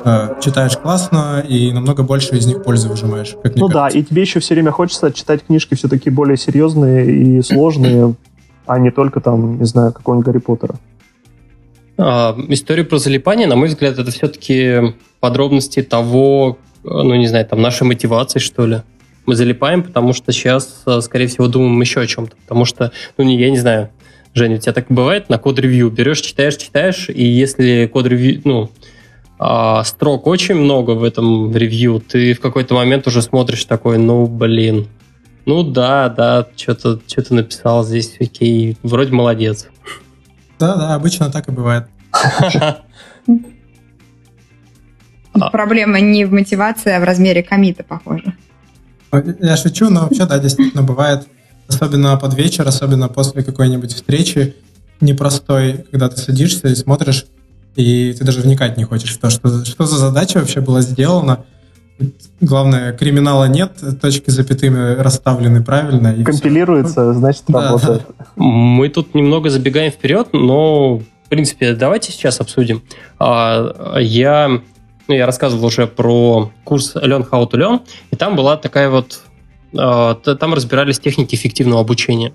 э, 0.03 0.35
читаешь 0.41 0.75
классно 0.75 1.39
и 1.47 1.71
намного 1.71 2.03
больше 2.03 2.35
из 2.35 2.45
них 2.45 2.61
пользы 2.63 2.89
выжимаешь. 2.89 3.35
Как 3.41 3.55
Ну 3.55 3.69
да, 3.69 3.83
кажется. 3.83 3.99
и 3.99 4.03
тебе 4.03 4.21
еще 4.21 4.41
все 4.41 4.55
время 4.55 4.71
хочется 4.71 5.13
читать 5.13 5.45
книжки 5.45 5.75
все-таки 5.75 6.09
более 6.09 6.35
серьезные 6.35 7.37
и 7.37 7.41
сложные, 7.41 8.15
а 8.65 8.79
не 8.79 8.91
только 8.91 9.19
там, 9.19 9.59
не 9.59 9.65
знаю, 9.65 9.93
какого-нибудь 9.93 10.25
Гарри 10.25 10.39
Поттера. 10.39 10.75
А, 11.97 12.35
история 12.47 12.83
про 12.83 12.97
залипание, 12.97 13.47
на 13.47 13.55
мой 13.55 13.67
взгляд, 13.67 13.99
это 13.99 14.11
все-таки 14.11 14.95
подробности 15.19 15.81
того, 15.81 16.57
э, 16.83 16.87
ну, 16.89 17.15
не 17.15 17.27
знаю, 17.27 17.45
там, 17.45 17.61
нашей 17.61 17.83
мотивации, 17.83 18.39
что 18.39 18.65
ли. 18.65 18.81
Мы 19.25 19.35
залипаем, 19.35 19.83
потому 19.83 20.13
что 20.13 20.31
сейчас, 20.31 20.83
э, 20.85 21.01
скорее 21.01 21.27
всего, 21.27 21.47
думаем 21.47 21.79
еще 21.81 21.99
о 21.99 22.07
чем-то. 22.07 22.35
Потому 22.37 22.63
что, 22.63 22.91
ну, 23.17 23.25
не, 23.25 23.37
я 23.37 23.49
не 23.49 23.57
знаю, 23.57 23.89
Женя, 24.33 24.55
у 24.55 24.59
тебя 24.59 24.73
так 24.73 24.85
бывает 24.89 25.29
на 25.29 25.37
код-ревью? 25.37 25.89
Берешь, 25.89 26.21
читаешь, 26.21 26.55
читаешь, 26.55 27.09
и 27.09 27.25
если 27.25 27.87
код-ревью, 27.87 28.41
ну, 28.45 28.69
а, 29.37 29.83
строк 29.83 30.27
очень 30.27 30.55
много 30.55 30.91
в 30.91 31.03
этом 31.03 31.55
ревью, 31.55 32.01
ты 32.01 32.33
в 32.33 32.39
какой-то 32.39 32.75
момент 32.75 33.07
уже 33.07 33.21
смотришь 33.21 33.65
такой, 33.65 33.97
ну, 33.97 34.25
блин, 34.25 34.87
ну 35.49 35.63
да, 35.63 36.09
да, 36.09 36.47
что-то 36.55 36.99
что 37.07 37.33
написал 37.33 37.83
здесь, 37.83 38.15
окей, 38.21 38.77
вроде 38.83 39.11
молодец. 39.11 39.65
Да, 40.59 40.75
да, 40.75 40.93
обычно 40.93 41.31
так 41.31 41.47
и 41.47 41.51
бывает. 41.51 41.87
А. 45.31 45.49
Проблема 45.51 45.99
не 46.01 46.25
в 46.25 46.33
мотивации, 46.33 46.91
а 46.91 46.99
в 46.99 47.03
размере 47.03 47.41
комита, 47.41 47.83
похоже. 47.83 48.33
Я 49.39 49.57
шучу, 49.57 49.89
но 49.89 50.01
вообще, 50.01 50.25
да, 50.25 50.37
действительно 50.37 50.83
бывает, 50.83 51.27
особенно 51.67 52.17
под 52.17 52.35
вечер, 52.35 52.67
особенно 52.67 53.07
после 53.07 53.43
какой-нибудь 53.43 53.93
встречи 53.93 54.55
непростой, 55.01 55.85
когда 55.89 56.09
ты 56.09 56.17
садишься 56.17 56.67
и 56.67 56.75
смотришь, 56.75 57.25
и 57.75 58.13
ты 58.13 58.23
даже 58.23 58.41
вникать 58.41 58.77
не 58.77 58.83
хочешь 58.83 59.15
в 59.15 59.19
то, 59.19 59.29
что, 59.29 59.65
что 59.65 59.85
за 59.85 59.97
задача 59.97 60.39
вообще 60.39 60.61
была 60.61 60.81
сделана. 60.81 61.45
Главное, 62.39 62.93
криминала 62.93 63.45
нет, 63.45 63.73
точки 64.01 64.29
запятыми 64.29 64.95
расставлены 64.95 65.61
правильно. 65.63 66.09
И. 66.09 66.23
Компилируется, 66.23 67.13
значит, 67.13 67.43
Да, 67.47 67.65
работает. 67.65 68.05
Мы 68.37 68.87
тут 68.89 69.13
немного 69.13 69.49
забегаем 69.49 69.91
вперед, 69.91 70.29
но, 70.31 70.99
в 70.99 71.29
принципе, 71.29 71.73
давайте 71.73 72.11
сейчас 72.11 72.39
обсудим. 72.39 72.81
А, 73.19 73.97
Я, 73.99 74.61
ну, 75.07 75.13
я 75.13 75.25
рассказывал 75.25 75.65
уже 75.65 75.87
про 75.87 76.51
курс 76.63 76.95
Learn 76.95 77.29
How 77.29 77.49
to 77.49 77.55
Learn, 77.55 77.81
и 78.11 78.15
там 78.15 78.35
была 78.37 78.55
такая 78.55 78.89
вот... 78.89 79.19
а, 79.77 80.15
Там 80.15 80.53
разбирались 80.53 80.99
техники 80.99 81.35
эффективного 81.35 81.81
обучения. 81.81 82.31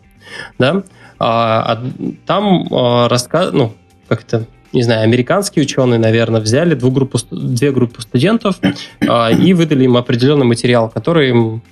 Да? 0.59 0.83
А, 1.19 1.83
Там 2.27 2.67
рассказ... 3.09 3.51
Ну, 3.53 3.73
как 4.09 4.25
это... 4.25 4.47
Не 4.75 4.83
знаю, 4.83 5.05
американские 5.05 5.65
ученые, 5.65 6.01
наверное, 6.01 6.41
взяли 6.41 6.75
дву 6.75 6.91
группу, 6.91 7.19
две 7.31 7.71
группы 7.71 8.03
студентов 8.03 8.57
а, 9.09 9.31
и 9.31 9.53
выдали 9.55 9.85
им 9.85 9.97
определенный 9.97 10.47
материал, 10.47 10.91
который 10.91 11.31
им 11.31 11.63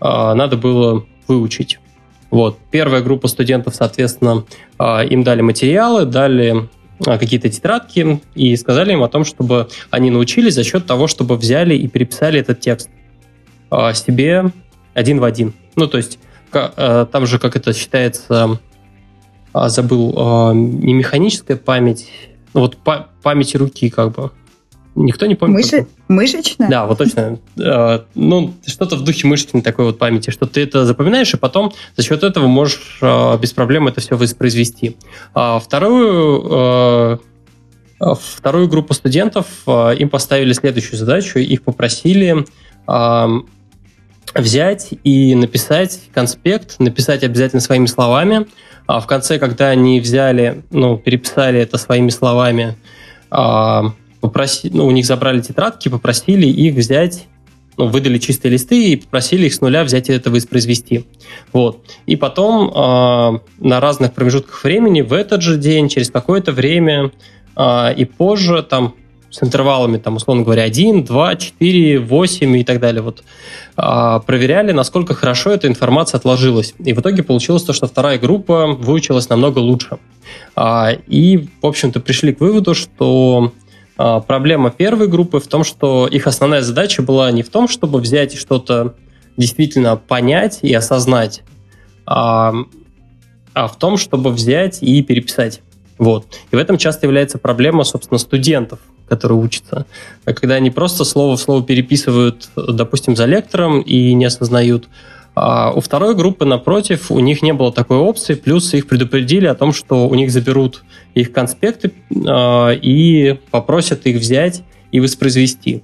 а, 0.00 0.34
надо 0.34 0.56
было 0.56 1.04
выучить. 1.28 1.78
Вот. 2.30 2.58
Первая 2.70 3.02
группа 3.02 3.28
студентов, 3.28 3.74
соответственно, 3.74 4.46
а, 4.78 5.02
им 5.02 5.22
дали 5.22 5.42
материалы, 5.42 6.06
дали 6.06 6.70
какие-то 7.04 7.50
тетрадки 7.50 8.22
и 8.34 8.56
сказали 8.56 8.94
им 8.94 9.02
о 9.02 9.08
том, 9.08 9.26
чтобы 9.26 9.68
они 9.90 10.10
научились 10.10 10.54
за 10.54 10.64
счет 10.64 10.86
того, 10.86 11.08
чтобы 11.08 11.36
взяли 11.36 11.74
и 11.74 11.86
переписали 11.88 12.40
этот 12.40 12.60
текст 12.60 12.88
себе 13.92 14.50
один 14.94 15.20
в 15.20 15.24
один. 15.24 15.52
Ну, 15.74 15.88
то 15.88 15.98
есть 15.98 16.18
э, 16.54 17.06
там 17.12 17.26
же, 17.26 17.38
как 17.38 17.54
это 17.54 17.74
считается, 17.74 18.58
забыл, 19.52 20.54
не 20.54 20.94
механическая 20.94 21.58
память, 21.58 22.08
ну, 22.56 22.62
вот 22.62 22.76
память 23.22 23.54
руки 23.54 23.88
как 23.90 24.12
бы. 24.12 24.30
Никто 24.94 25.26
не 25.26 25.34
помнит. 25.34 25.56
Мыши... 25.56 25.78
Как... 25.78 25.88
Мышечная? 26.08 26.68
Да, 26.68 26.86
вот 26.86 26.98
точно. 26.98 27.38
Э, 27.58 28.00
ну, 28.14 28.54
что-то 28.66 28.96
в 28.96 29.04
духе 29.04 29.26
мышечной 29.28 29.62
такой 29.62 29.84
вот 29.84 29.98
памяти, 29.98 30.30
что 30.30 30.46
ты 30.46 30.62
это 30.62 30.86
запоминаешь, 30.86 31.34
и 31.34 31.36
потом 31.36 31.72
за 31.96 32.02
счет 32.02 32.22
этого 32.22 32.46
можешь 32.46 32.98
без 33.00 33.52
проблем 33.52 33.88
это 33.88 34.00
все 34.00 34.16
воспроизвести. 34.16 34.96
Вторую 35.32 37.20
Вторую 37.98 38.68
группу 38.68 38.92
студентов 38.92 39.46
им 39.66 40.10
поставили 40.10 40.52
следующую 40.52 40.98
задачу. 40.98 41.38
Их 41.38 41.62
попросили 41.62 42.44
взять 44.34 44.90
и 45.02 45.34
написать 45.34 46.00
конспект, 46.12 46.78
написать 46.78 47.24
обязательно 47.24 47.60
своими 47.60 47.86
словами. 47.86 48.46
А 48.86 49.00
в 49.00 49.06
конце, 49.06 49.38
когда 49.38 49.70
они 49.70 50.00
взяли, 50.00 50.62
ну, 50.70 50.96
переписали 50.96 51.60
это 51.60 51.76
своими 51.76 52.10
словами, 52.10 52.76
а, 53.30 53.92
попроси, 54.20 54.70
ну, 54.72 54.86
у 54.86 54.90
них 54.90 55.06
забрали 55.06 55.40
тетрадки, 55.40 55.88
попросили 55.88 56.46
их 56.46 56.74
взять, 56.74 57.26
ну, 57.76 57.88
выдали 57.88 58.18
чистые 58.18 58.52
листы 58.52 58.92
и 58.92 58.96
попросили 58.96 59.46
их 59.46 59.54
с 59.54 59.60
нуля 59.60 59.84
взять 59.84 60.08
и 60.08 60.12
это 60.12 60.30
воспроизвести. 60.30 61.04
Вот. 61.52 61.84
И 62.06 62.16
потом 62.16 62.72
а, 62.74 63.40
на 63.58 63.80
разных 63.80 64.14
промежутках 64.14 64.62
времени 64.64 65.02
в 65.02 65.12
этот 65.12 65.42
же 65.42 65.56
день, 65.56 65.88
через 65.88 66.10
какое-то 66.10 66.52
время 66.52 67.10
а, 67.54 67.92
и 67.94 68.04
позже, 68.04 68.62
там, 68.62 68.94
с 69.30 69.42
интервалами, 69.42 69.98
там, 69.98 70.16
условно 70.16 70.44
говоря, 70.44 70.62
1, 70.62 71.04
2, 71.04 71.36
4, 71.36 71.98
8 72.00 72.56
и 72.56 72.64
так 72.64 72.80
далее. 72.80 73.02
Вот 73.02 73.22
а, 73.76 74.20
проверяли, 74.20 74.72
насколько 74.72 75.14
хорошо 75.14 75.50
эта 75.50 75.68
информация 75.68 76.18
отложилась. 76.18 76.74
И 76.78 76.92
в 76.92 77.00
итоге 77.00 77.22
получилось 77.22 77.62
то, 77.62 77.72
что 77.72 77.86
вторая 77.86 78.18
группа 78.18 78.66
выучилась 78.66 79.28
намного 79.28 79.58
лучше. 79.58 79.98
А, 80.54 80.92
и, 81.06 81.48
в 81.60 81.66
общем-то, 81.66 82.00
пришли 82.00 82.32
к 82.32 82.40
выводу, 82.40 82.74
что 82.74 83.52
а, 83.96 84.20
проблема 84.20 84.70
первой 84.70 85.08
группы 85.08 85.40
в 85.40 85.46
том, 85.46 85.64
что 85.64 86.06
их 86.06 86.26
основная 86.26 86.62
задача 86.62 87.02
была 87.02 87.30
не 87.30 87.42
в 87.42 87.50
том, 87.50 87.68
чтобы 87.68 88.00
взять 88.00 88.36
что-то 88.36 88.94
действительно 89.36 89.96
понять 89.96 90.60
и 90.62 90.72
осознать, 90.72 91.42
а, 92.06 92.54
а 93.54 93.68
в 93.68 93.76
том, 93.76 93.96
чтобы 93.96 94.30
взять 94.30 94.82
и 94.82 95.02
переписать. 95.02 95.60
Вот. 95.98 96.26
И 96.50 96.56
в 96.56 96.58
этом 96.58 96.78
часто 96.78 97.06
является 97.06 97.38
проблема, 97.38 97.84
собственно, 97.84 98.18
студентов, 98.18 98.80
которые 99.08 99.38
учатся. 99.38 99.86
Когда 100.24 100.54
они 100.54 100.70
просто 100.70 101.04
слово 101.04 101.36
в 101.36 101.40
слово 101.40 101.62
переписывают, 101.62 102.48
допустим, 102.56 103.16
за 103.16 103.26
лектором 103.26 103.80
и 103.80 104.12
не 104.14 104.24
осознают. 104.24 104.88
А 105.34 105.70
у 105.70 105.80
второй 105.80 106.14
группы, 106.14 106.46
напротив, 106.46 107.10
у 107.10 107.18
них 107.18 107.42
не 107.42 107.52
было 107.52 107.70
такой 107.70 107.98
опции, 107.98 108.34
плюс 108.34 108.72
их 108.72 108.86
предупредили 108.86 109.46
о 109.46 109.54
том, 109.54 109.74
что 109.74 110.08
у 110.08 110.14
них 110.14 110.30
заберут 110.30 110.82
их 111.14 111.30
конспекты 111.30 111.92
э, 112.10 112.74
и 112.76 113.38
попросят 113.50 114.06
их 114.06 114.16
взять 114.16 114.62
и 114.92 115.00
воспроизвести. 115.00 115.82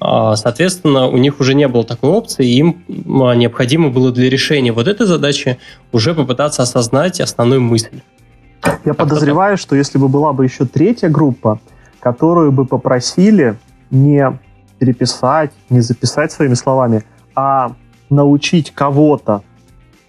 А, 0.00 0.34
соответственно, 0.34 1.06
у 1.06 1.16
них 1.16 1.38
уже 1.38 1.54
не 1.54 1.68
было 1.68 1.84
такой 1.84 2.10
опции, 2.10 2.44
им 2.44 2.82
необходимо 2.88 3.90
было 3.90 4.10
для 4.10 4.28
решения 4.28 4.72
вот 4.72 4.88
этой 4.88 5.06
задачи 5.06 5.58
уже 5.92 6.12
попытаться 6.12 6.62
осознать 6.62 7.20
основную 7.20 7.60
мысль. 7.60 8.00
Я 8.84 8.94
подозреваю, 8.94 9.56
что 9.56 9.76
если 9.76 9.98
бы 9.98 10.08
была 10.08 10.32
бы 10.32 10.44
еще 10.44 10.64
третья 10.64 11.08
группа, 11.08 11.60
которую 12.02 12.50
бы 12.50 12.64
попросили 12.64 13.54
не 13.90 14.38
переписать, 14.78 15.52
не 15.70 15.80
записать 15.80 16.32
своими 16.32 16.54
словами, 16.54 17.04
а 17.36 17.72
научить 18.10 18.72
кого-то 18.72 19.42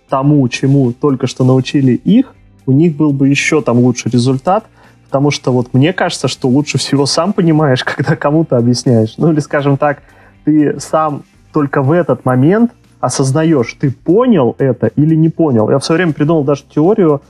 тому, 0.10 0.48
чему 0.50 0.92
только 0.92 1.28
что 1.28 1.44
научили 1.44 1.94
их, 1.94 2.34
у 2.66 2.72
них 2.72 2.96
был 2.96 3.14
бы 3.14 3.30
еще 3.30 3.62
там 3.62 3.78
лучший 3.80 4.12
результат, 4.12 4.66
потому 5.06 5.30
что 5.30 5.52
вот 5.54 5.74
мне 5.74 5.94
кажется, 5.94 6.28
что 6.28 6.50
лучше 6.50 6.80
всего 6.80 7.06
сам 7.06 7.34
понимаешь, 7.34 7.84
когда 7.96 8.16
кому-то 8.16 8.58
объясняешь. 8.58 9.14
Ну 9.18 9.32
или, 9.32 9.40
скажем 9.40 9.78
так, 9.78 10.02
ты 10.46 10.80
сам 10.80 11.24
только 11.52 11.84
в 11.84 11.92
этот 11.92 12.26
момент 12.26 12.72
осознаешь, 13.00 13.78
ты 13.80 13.92
понял 13.92 14.56
это 14.58 14.88
или 14.88 15.14
не 15.14 15.30
понял. 15.30 15.70
Я 15.70 15.78
в 15.78 15.86
свое 15.86 15.98
время 15.98 16.14
придумал 16.14 16.44
даже 16.44 16.64
теорию 16.74 17.22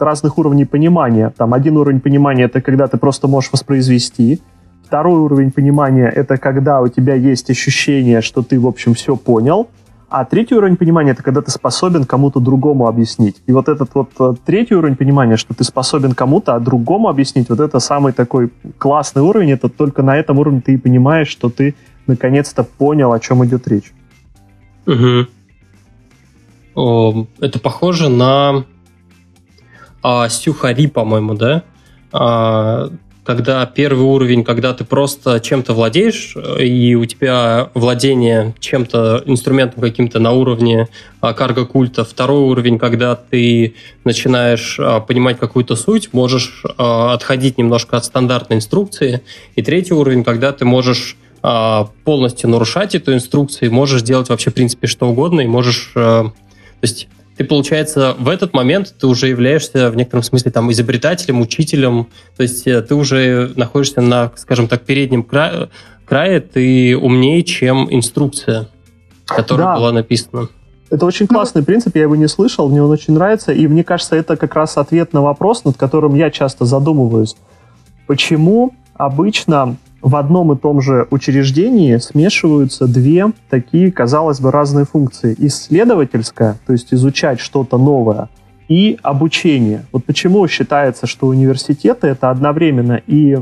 разных 0.00 0.38
уровней 0.38 0.64
понимания. 0.64 1.32
Там 1.36 1.54
один 1.54 1.76
уровень 1.76 2.00
понимания— 2.00 2.44
это 2.44 2.60
когда 2.60 2.86
ты 2.86 2.96
просто 2.96 3.28
можешь 3.28 3.52
воспроизвести. 3.52 4.40
Второй 4.86 5.20
уровень 5.20 5.52
понимания— 5.52 6.08
это 6.16 6.36
когда 6.36 6.80
у 6.80 6.88
тебя 6.88 7.14
есть 7.14 7.50
ощущение, 7.50 8.22
что 8.22 8.42
ты, 8.42 8.58
в 8.58 8.66
общем, 8.66 8.94
все 8.94 9.16
понял. 9.16 9.68
А 10.08 10.24
третий 10.24 10.56
уровень 10.56 10.76
понимания— 10.76 11.10
это 11.12 11.22
когда 11.22 11.40
ты 11.40 11.52
способен 11.52 12.04
кому-то 12.04 12.40
другому 12.40 12.88
объяснить. 12.88 13.40
И 13.46 13.52
вот 13.52 13.68
этот 13.68 13.90
вот 13.94 14.10
э, 14.18 14.34
третий 14.44 14.74
уровень 14.74 14.96
понимания, 14.96 15.36
что 15.36 15.54
ты 15.54 15.62
способен 15.62 16.14
кому-то, 16.14 16.56
а 16.56 16.60
другому 16.60 17.08
объяснить, 17.08 17.48
вот 17.48 17.60
это 17.60 17.78
самый 17.78 18.12
такой 18.12 18.50
классный 18.78 19.22
уровень. 19.22 19.52
Это 19.52 19.68
только 19.68 20.02
на 20.02 20.16
этом 20.16 20.40
уровне 20.40 20.60
ты 20.60 20.74
и 20.74 20.76
понимаешь, 20.76 21.28
что 21.28 21.48
ты 21.48 21.76
наконец-то 22.08 22.64
понял, 22.64 23.12
о 23.12 23.20
чем 23.20 23.44
идет 23.44 23.68
речь. 23.68 23.92
Угу. 24.86 25.26
Это 27.40 27.60
похоже 27.60 28.08
на 28.08 28.64
а, 30.02 30.28
Сюхари, 30.28 30.86
по-моему, 30.86 31.34
да? 31.34 31.62
А, 32.12 32.90
когда 33.30 33.64
первый 33.66 34.02
уровень, 34.02 34.42
когда 34.42 34.72
ты 34.72 34.84
просто 34.84 35.38
чем-то 35.40 35.72
владеешь, 35.74 36.36
и 36.58 36.96
у 36.96 37.04
тебя 37.04 37.70
владение 37.74 38.54
чем-то, 38.58 39.22
инструментом 39.26 39.82
каким-то 39.82 40.18
на 40.18 40.32
уровне 40.32 40.88
а, 41.20 41.32
карго-культа. 41.32 42.04
Второй 42.04 42.40
уровень, 42.40 42.78
когда 42.78 43.14
ты 43.14 43.74
начинаешь 44.04 44.80
а, 44.80 44.98
понимать 44.98 45.38
какую-то 45.38 45.76
суть, 45.76 46.12
можешь 46.12 46.64
а, 46.76 47.12
отходить 47.12 47.56
немножко 47.56 47.96
от 47.96 48.04
стандартной 48.04 48.56
инструкции. 48.56 49.22
И 49.54 49.62
третий 49.62 49.94
уровень, 49.94 50.24
когда 50.24 50.52
ты 50.52 50.64
можешь 50.64 51.16
полностью 52.04 52.50
нарушать 52.50 52.94
эту 52.94 53.14
инструкцию, 53.14 53.72
можешь 53.72 54.02
делать 54.02 54.28
вообще, 54.28 54.50
в 54.50 54.54
принципе, 54.54 54.86
что 54.86 55.08
угодно, 55.08 55.40
и 55.40 55.46
можешь... 55.46 55.92
А, 55.94 56.24
то 56.24 56.32
есть 56.82 57.08
ты, 57.36 57.44
получается, 57.44 58.14
в 58.18 58.28
этот 58.28 58.52
момент 58.52 58.94
ты 58.98 59.06
уже 59.06 59.28
являешься 59.28 59.90
в 59.90 59.96
некотором 59.96 60.22
смысле 60.22 60.50
там 60.50 60.70
изобретателем, 60.72 61.40
учителем, 61.40 62.08
то 62.36 62.42
есть 62.42 62.66
э, 62.66 62.82
ты 62.82 62.94
уже 62.94 63.52
находишься 63.56 64.00
на, 64.00 64.30
скажем 64.36 64.68
так, 64.68 64.82
переднем 64.82 65.22
крае, 65.22 65.70
крае 66.04 66.40
ты 66.40 66.96
умнее, 66.96 67.42
чем 67.42 67.88
инструкция, 67.90 68.68
которая 69.26 69.68
да. 69.68 69.76
была 69.76 69.92
написана. 69.92 70.48
Это 70.90 71.06
очень 71.06 71.28
классный 71.28 71.62
принцип, 71.62 71.94
я 71.94 72.02
его 72.02 72.16
не 72.16 72.26
слышал, 72.26 72.68
мне 72.68 72.82
он 72.82 72.90
очень 72.90 73.14
нравится, 73.14 73.52
и 73.52 73.66
мне 73.68 73.84
кажется, 73.84 74.16
это 74.16 74.36
как 74.36 74.54
раз 74.56 74.76
ответ 74.76 75.12
на 75.12 75.22
вопрос, 75.22 75.64
над 75.64 75.76
которым 75.76 76.16
я 76.16 76.30
часто 76.30 76.64
задумываюсь. 76.64 77.36
Почему 78.08 78.74
обычно 78.94 79.76
в 80.02 80.16
одном 80.16 80.52
и 80.52 80.56
том 80.56 80.80
же 80.80 81.06
учреждении 81.10 81.96
смешиваются 81.98 82.86
две 82.86 83.32
такие, 83.48 83.92
казалось 83.92 84.40
бы, 84.40 84.50
разные 84.50 84.84
функции. 84.84 85.34
Исследовательская, 85.38 86.56
то 86.66 86.72
есть 86.72 86.92
изучать 86.94 87.40
что-то 87.40 87.78
новое, 87.78 88.28
и 88.68 88.98
обучение. 89.02 89.84
Вот 89.92 90.04
почему 90.04 90.46
считается, 90.46 91.06
что 91.06 91.26
университеты— 91.26 92.06
это 92.08 92.30
одновременно 92.30 93.00
и 93.06 93.38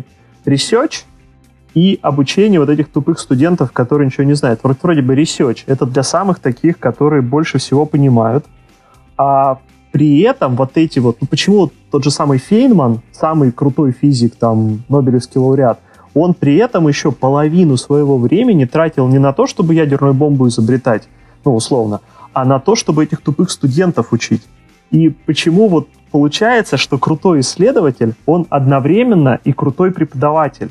research, 0.46 1.04
и 1.74 1.98
обучение 2.02 2.58
вот 2.58 2.70
этих 2.70 2.88
тупых 2.88 3.18
студентов, 3.18 3.70
которые 3.72 4.06
ничего 4.06 4.24
не 4.24 4.34
знают. 4.34 4.60
Вроде, 4.62 4.78
вроде 4.82 5.02
бы 5.02 5.14
research— 5.14 5.64
это 5.66 5.86
для 5.86 6.02
самых 6.02 6.40
таких, 6.40 6.78
которые 6.78 7.22
больше 7.22 7.58
всего 7.58 7.84
понимают. 7.84 8.46
А 9.16 9.58
при 9.92 10.20
этом 10.20 10.56
вот 10.56 10.72
эти 10.76 10.98
вот... 10.98 11.18
Ну 11.20 11.26
почему 11.26 11.70
тот 11.90 12.04
же 12.04 12.10
самый 12.10 12.38
Фейнман, 12.38 13.02
самый 13.12 13.52
крутой 13.52 13.92
физик, 13.92 14.34
там, 14.36 14.82
Нобелевский 14.88 15.40
лауреат, 15.40 15.78
он 16.14 16.34
при 16.34 16.56
этом 16.56 16.88
еще 16.88 17.12
половину 17.12 17.76
своего 17.76 18.18
времени 18.18 18.64
тратил 18.64 19.08
не 19.08 19.18
на 19.18 19.32
то, 19.32 19.46
чтобы 19.46 19.74
ядерную 19.74 20.14
бомбу 20.14 20.48
изобретать, 20.48 21.08
ну, 21.44 21.54
условно, 21.54 22.00
а 22.32 22.44
на 22.44 22.58
то, 22.60 22.74
чтобы 22.74 23.04
этих 23.04 23.20
тупых 23.20 23.50
студентов 23.50 24.12
учить. 24.12 24.42
И 24.90 25.10
почему 25.10 25.68
вот 25.68 25.88
получается, 26.10 26.76
что 26.76 26.98
крутой 26.98 27.40
исследователь, 27.40 28.14
он 28.26 28.46
одновременно 28.50 29.38
и 29.44 29.52
крутой 29.52 29.90
преподаватель. 29.90 30.70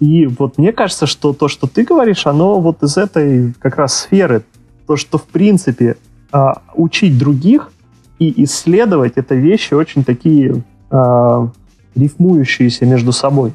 И 0.00 0.26
вот 0.26 0.58
мне 0.58 0.72
кажется, 0.72 1.06
что 1.06 1.32
то, 1.32 1.48
что 1.48 1.66
ты 1.66 1.84
говоришь, 1.84 2.26
оно 2.26 2.60
вот 2.60 2.82
из 2.82 2.96
этой 2.96 3.52
как 3.58 3.76
раз 3.76 3.94
сферы. 3.94 4.44
То, 4.86 4.96
что 4.96 5.18
в 5.18 5.24
принципе 5.24 5.96
а, 6.32 6.62
учить 6.74 7.18
других 7.18 7.70
и 8.18 8.44
исследовать 8.44 9.14
это 9.16 9.34
вещи 9.34 9.74
очень 9.74 10.04
такие 10.04 10.62
а, 10.90 11.50
рифмующиеся 11.98 12.86
между 12.86 13.12
собой. 13.12 13.52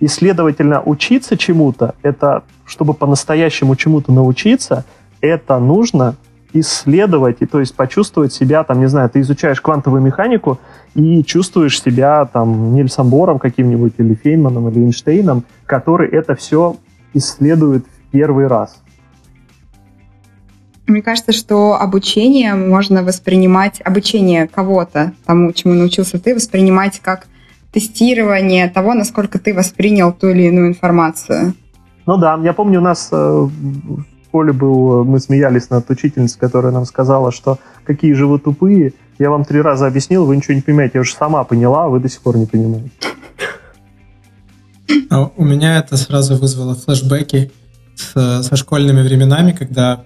И, 0.00 0.06
следовательно, 0.06 0.80
учиться 0.80 1.36
чему-то, 1.36 1.94
это, 2.02 2.44
чтобы 2.64 2.94
по-настоящему 2.94 3.74
чему-то 3.76 4.12
научиться, 4.12 4.84
это 5.20 5.58
нужно 5.58 6.14
исследовать, 6.52 7.38
и 7.40 7.46
то 7.46 7.60
есть 7.60 7.74
почувствовать 7.74 8.32
себя, 8.32 8.64
там, 8.64 8.80
не 8.80 8.88
знаю, 8.88 9.10
ты 9.10 9.20
изучаешь 9.20 9.60
квантовую 9.60 10.00
механику 10.00 10.58
и 10.94 11.22
чувствуешь 11.22 11.80
себя 11.82 12.24
там 12.24 12.74
Нильсом 12.74 13.10
Бором 13.10 13.38
каким-нибудь, 13.38 13.94
или 13.98 14.14
Фейнманом, 14.14 14.68
или 14.68 14.80
Эйнштейном, 14.80 15.44
который 15.66 16.08
это 16.08 16.34
все 16.36 16.76
исследует 17.12 17.84
в 17.84 18.10
первый 18.10 18.46
раз. 18.46 18.80
Мне 20.88 21.02
кажется, 21.02 21.32
что 21.32 21.78
обучение 21.78 22.54
можно 22.54 23.02
воспринимать, 23.02 23.82
обучение 23.84 24.48
кого-то, 24.48 25.12
тому, 25.26 25.52
чему 25.52 25.74
научился 25.74 26.18
ты, 26.18 26.34
воспринимать 26.34 26.98
как 27.00 27.26
тестирование 27.72 28.70
того, 28.70 28.94
насколько 28.94 29.38
ты 29.38 29.52
воспринял 29.52 30.14
ту 30.14 30.28
или 30.28 30.44
иную 30.44 30.68
информацию. 30.68 31.52
Ну 32.06 32.16
да, 32.16 32.40
я 32.42 32.54
помню, 32.54 32.80
у 32.80 32.82
нас 32.82 33.10
э, 33.12 33.16
в 33.16 34.04
школе 34.28 34.54
был, 34.54 35.04
мы 35.04 35.20
смеялись 35.20 35.68
над 35.68 35.90
учительницей, 35.90 36.40
которая 36.40 36.72
нам 36.72 36.86
сказала, 36.86 37.32
что 37.32 37.58
какие 37.84 38.14
же 38.14 38.26
вы 38.26 38.38
тупые, 38.38 38.94
я 39.18 39.28
вам 39.28 39.44
три 39.44 39.60
раза 39.60 39.86
объяснил, 39.86 40.24
вы 40.24 40.36
ничего 40.36 40.54
не 40.54 40.62
понимаете, 40.62 40.92
я 40.94 41.00
уже 41.02 41.12
сама 41.12 41.44
поняла, 41.44 41.84
а 41.84 41.88
вы 41.88 42.00
до 42.00 42.08
сих 42.08 42.22
пор 42.22 42.38
не 42.38 42.46
понимаете. 42.46 42.90
А 45.10 45.30
у 45.36 45.44
меня 45.44 45.76
это 45.76 45.98
сразу 45.98 46.36
вызвало 46.36 46.74
флешбеки 46.74 47.52
с, 47.94 48.42
со 48.42 48.56
школьными 48.56 49.02
временами, 49.02 49.52
когда 49.52 50.04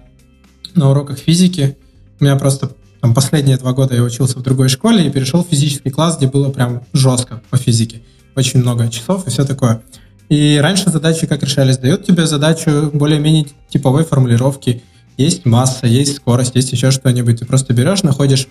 на 0.75 0.89
уроках 0.89 1.17
физики 1.17 1.77
у 2.19 2.23
меня 2.23 2.35
просто 2.35 2.71
там, 3.01 3.13
последние 3.13 3.57
два 3.57 3.73
года 3.73 3.95
я 3.95 4.01
учился 4.01 4.39
в 4.39 4.43
другой 4.43 4.69
школе 4.69 5.05
и 5.05 5.09
перешел 5.09 5.43
в 5.43 5.47
физический 5.49 5.89
класс, 5.89 6.17
где 6.17 6.27
было 6.27 6.49
прям 6.51 6.83
жестко 6.93 7.41
по 7.49 7.57
физике. 7.57 8.01
Очень 8.35 8.61
много 8.61 8.87
часов 8.87 9.27
и 9.27 9.29
все 9.29 9.43
такое. 9.43 9.81
И 10.29 10.57
раньше 10.61 10.89
задачи 10.89 11.27
как 11.27 11.43
решались? 11.43 11.77
Дают 11.77 12.05
тебе 12.05 12.25
задачу 12.25 12.89
более-менее 12.93 13.47
типовой 13.69 14.05
формулировки. 14.05 14.83
Есть 15.17 15.45
масса, 15.45 15.85
есть 15.85 16.15
скорость, 16.15 16.55
есть 16.55 16.71
еще 16.71 16.91
что-нибудь. 16.91 17.39
Ты 17.39 17.45
просто 17.45 17.73
берешь, 17.73 18.03
находишь 18.03 18.47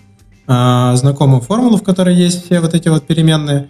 э, 0.47 0.93
знакомую 0.95 1.41
формулу, 1.41 1.77
в 1.77 1.83
которой 1.83 2.15
есть 2.15 2.45
все 2.45 2.59
вот 2.59 2.75
эти 2.75 2.89
вот 2.89 3.07
переменные, 3.07 3.69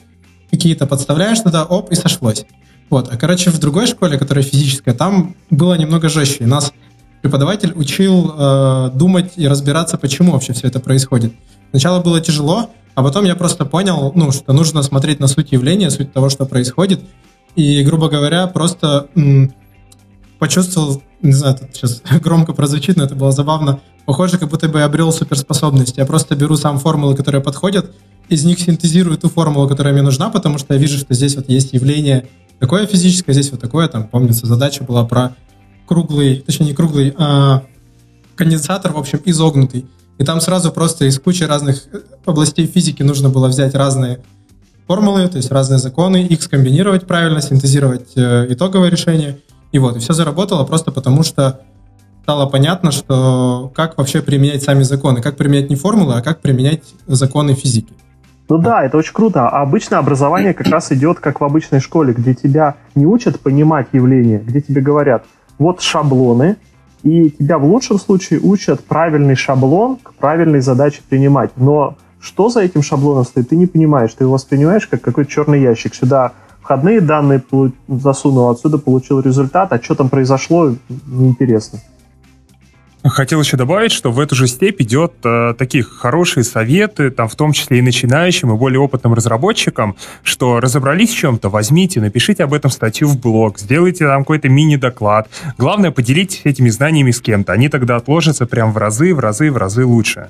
какие-то 0.52 0.86
подставляешь 0.86 1.40
туда, 1.40 1.64
оп, 1.64 1.92
и 1.92 1.96
сошлось. 1.96 2.46
Вот. 2.90 3.12
А, 3.12 3.16
короче, 3.16 3.50
в 3.50 3.60
другой 3.60 3.88
школе, 3.88 4.18
которая 4.20 4.44
физическая, 4.44 4.94
там 4.94 5.36
было 5.50 5.76
немного 5.76 6.10
жестче. 6.10 6.46
Нас 6.46 6.74
преподаватель 7.24 7.72
учил 7.74 8.36
э, 8.38 8.92
думать 8.94 9.32
и 9.38 9.48
разбираться, 9.48 9.98
почему 9.98 10.34
вообще 10.34 10.52
все 10.52 10.68
это 10.68 10.82
происходит. 10.82 11.34
Сначала 11.72 12.04
было 12.04 12.20
тяжело, 12.20 12.70
а 12.96 13.02
потом 13.02 13.24
я 13.24 13.36
просто 13.36 13.64
понял, 13.64 14.12
ну, 14.14 14.32
что 14.34 14.52
нужно 14.52 14.84
смотреть 14.84 15.22
на 15.22 15.28
суть 15.28 15.54
явления, 15.54 15.90
суть 15.90 16.12
того, 16.12 16.30
что 16.30 16.46
происходит, 16.46 17.00
и, 17.56 17.82
грубо 17.84 18.10
говоря, 18.10 18.46
просто 18.48 19.08
м, 19.16 19.54
почувствовал, 20.38 21.02
не 21.22 21.32
знаю, 21.32 21.56
тут 21.56 21.70
сейчас 21.74 22.02
громко 22.22 22.52
прозвучит, 22.52 22.98
но 22.98 23.06
это 23.06 23.16
было 23.16 23.32
забавно, 23.32 23.80
похоже, 24.06 24.38
как 24.38 24.50
будто 24.50 24.68
бы 24.68 24.80
я 24.80 24.86
обрел 24.86 25.14
суперспособность. 25.14 25.98
Я 25.98 26.06
просто 26.06 26.36
беру 26.36 26.58
сам 26.58 26.78
формулы, 26.78 27.16
которые 27.16 27.42
подходят, 27.42 27.96
из 28.28 28.44
них 28.44 28.60
синтезирую 28.60 29.18
ту 29.18 29.30
формулу, 29.30 29.70
которая 29.70 29.94
мне 29.94 30.04
нужна, 30.04 30.30
потому 30.30 30.58
что 30.58 30.74
я 30.74 30.80
вижу, 30.80 30.98
что 30.98 31.14
здесь 31.14 31.38
вот 31.38 31.48
есть 31.48 31.72
явление 31.72 32.28
такое 32.60 32.86
физическое, 32.86 33.32
здесь 33.32 33.52
вот 33.52 33.62
такое, 33.62 33.88
там, 33.88 34.10
помнится, 34.10 34.46
задача 34.46 34.84
была 34.84 35.06
про 35.06 35.38
круглый, 35.88 36.44
точнее 36.46 36.68
не 36.68 36.74
круглый, 36.74 37.14
а 37.18 37.64
конденсатор, 38.36 38.94
в 38.94 38.98
общем, 38.98 39.22
изогнутый. 39.26 39.86
И 40.18 40.24
там 40.24 40.42
сразу 40.42 40.72
просто 40.72 41.06
из 41.06 41.20
кучи 41.20 41.44
разных 41.44 41.84
областей 42.26 42.68
физики 42.68 43.04
нужно 43.04 43.30
было 43.30 43.48
взять 43.48 43.74
разные 43.76 44.22
формулы, 44.88 45.28
то 45.28 45.38
есть 45.38 45.52
разные 45.52 45.80
законы, 45.80 46.24
их 46.24 46.42
скомбинировать 46.44 47.08
правильно, 47.08 47.42
синтезировать 47.42 48.12
э, 48.16 48.48
итоговое 48.50 48.90
решение. 48.90 49.40
И 49.72 49.80
вот, 49.80 49.96
и 49.96 50.00
все 50.00 50.14
заработало 50.14 50.66
просто 50.66 50.92
потому, 50.92 51.24
что 51.24 51.62
стало 52.24 52.46
понятно, 52.48 52.92
что 52.92 53.72
как 53.76 53.98
вообще 53.98 54.22
применять 54.22 54.64
сами 54.64 54.84
законы, 54.84 55.22
как 55.22 55.36
применять 55.36 55.70
не 55.70 55.76
формулы, 55.76 56.16
а 56.16 56.22
как 56.22 56.42
применять 56.42 56.84
законы 57.08 57.54
физики. 57.54 57.94
Ну 58.50 58.58
да, 58.58 58.84
это 58.84 58.98
очень 58.98 59.14
круто. 59.14 59.48
А 59.48 59.62
обычно 59.62 60.00
образование 60.00 60.54
как 60.54 60.68
раз 60.68 60.92
идет 60.92 61.20
как 61.20 61.42
в 61.42 61.44
обычной 61.44 61.80
школе, 61.80 62.14
где 62.14 62.34
тебя 62.34 62.76
не 62.94 63.06
учат 63.06 63.40
понимать 63.40 63.88
явления, 63.94 64.40
где 64.40 64.62
тебе 64.62 64.82
говорят, 64.82 65.26
вот 65.58 65.82
шаблоны, 65.82 66.58
и 67.04 67.30
тебя 67.30 67.58
в 67.58 67.66
лучшем 67.66 68.00
случае 68.00 68.40
учат 68.40 68.84
правильный 68.84 69.36
шаблон 69.36 69.98
к 69.98 70.14
правильной 70.14 70.62
задаче 70.62 71.02
принимать. 71.08 71.52
Но 71.58 71.98
что 72.22 72.50
за 72.50 72.62
этим 72.62 72.82
шаблоном 72.82 73.26
стоит, 73.26 73.50
ты 73.50 73.58
не 73.58 73.68
понимаешь. 73.68 74.14
Ты 74.14 74.24
его 74.24 74.34
воспринимаешь 74.34 74.88
как 74.88 75.02
какой-то 75.02 75.30
черный 75.30 75.62
ящик. 75.62 75.94
Сюда 75.94 76.32
входные 76.62 77.02
данные 77.02 77.44
засунул, 77.90 78.50
отсюда 78.50 78.78
получил 78.78 79.20
результат, 79.20 79.74
а 79.74 79.82
что 79.82 79.96
там 79.96 80.08
произошло, 80.08 80.74
неинтересно. 81.06 81.80
Хотел 83.06 83.42
еще 83.42 83.58
добавить, 83.58 83.92
что 83.92 84.12
в 84.12 84.20
эту 84.20 84.34
же 84.34 84.48
степь 84.48 84.82
идет 84.82 85.14
э, 85.26 85.54
такие 85.58 85.84
хорошие 85.84 86.46
советы, 86.46 87.12
там 87.12 87.28
в 87.28 87.36
том 87.36 87.52
числе 87.52 87.80
и 87.80 87.82
начинающим, 87.82 88.54
и 88.54 88.58
более 88.58 88.80
опытным 88.80 89.14
разработчикам, 89.14 89.98
что 90.24 90.62
разобрались 90.62 91.12
в 91.12 91.18
чем-то, 91.18 91.50
возьмите, 91.50 92.00
напишите 92.00 92.46
об 92.46 92.54
этом 92.54 92.72
статью 92.72 93.10
в 93.10 93.20
блог, 93.20 93.60
сделайте 93.60 94.08
там 94.08 94.22
какой-то 94.22 94.48
мини-доклад. 94.48 95.28
Главное, 95.58 95.92
поделитесь 95.92 96.42
этими 96.46 96.70
знаниями 96.70 97.12
с 97.12 97.20
кем-то. 97.20 97.52
Они 97.52 97.68
тогда 97.68 97.98
отложатся 97.98 98.46
прям 98.46 98.72
в 98.72 98.78
разы, 98.78 99.14
в 99.14 99.20
разы, 99.20 99.52
в 99.52 99.58
разы 99.58 99.86
лучше. 99.86 100.30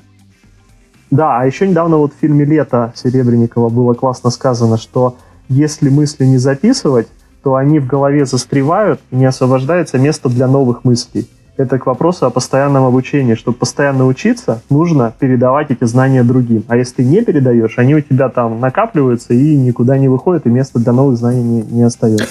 Да, 1.11 1.39
а 1.39 1.45
еще 1.45 1.67
недавно 1.67 1.97
вот 1.97 2.13
в 2.13 2.19
фильме 2.19 2.43
«Лето» 2.43 2.91
Серебренникова 2.95 3.69
было 3.69 3.93
классно 3.93 4.31
сказано, 4.31 4.79
что 4.79 5.17
если 5.47 5.89
мысли 5.89 6.25
не 6.25 6.39
записывать, 6.39 7.07
то 7.43 7.53
они 7.53 7.77
в 7.77 7.85
голове 7.85 8.25
застревают 8.25 8.99
и 9.11 9.17
не 9.17 9.25
освобождается 9.25 9.99
место 9.99 10.27
для 10.27 10.47
новых 10.47 10.83
мыслей. 10.83 11.27
Это 11.55 11.77
к 11.77 11.85
вопросу 11.85 12.25
о 12.25 12.31
постоянном 12.31 12.85
обучении. 12.85 13.35
Чтобы 13.35 13.57
постоянно 13.57 14.07
учиться, 14.07 14.61
нужно 14.69 15.13
передавать 15.19 15.69
эти 15.69 15.83
знания 15.83 16.23
другим. 16.23 16.63
А 16.67 16.77
если 16.77 16.95
ты 16.95 17.03
не 17.03 17.23
передаешь, 17.23 17.77
они 17.77 17.93
у 17.95 18.01
тебя 18.01 18.29
там 18.29 18.59
накапливаются 18.59 19.33
и 19.33 19.55
никуда 19.55 19.97
не 19.97 20.07
выходят, 20.07 20.47
и 20.47 20.49
места 20.49 20.79
для 20.79 20.93
новых 20.93 21.17
знаний 21.17 21.43
не, 21.43 21.61
не 21.61 21.83
остается. 21.83 22.27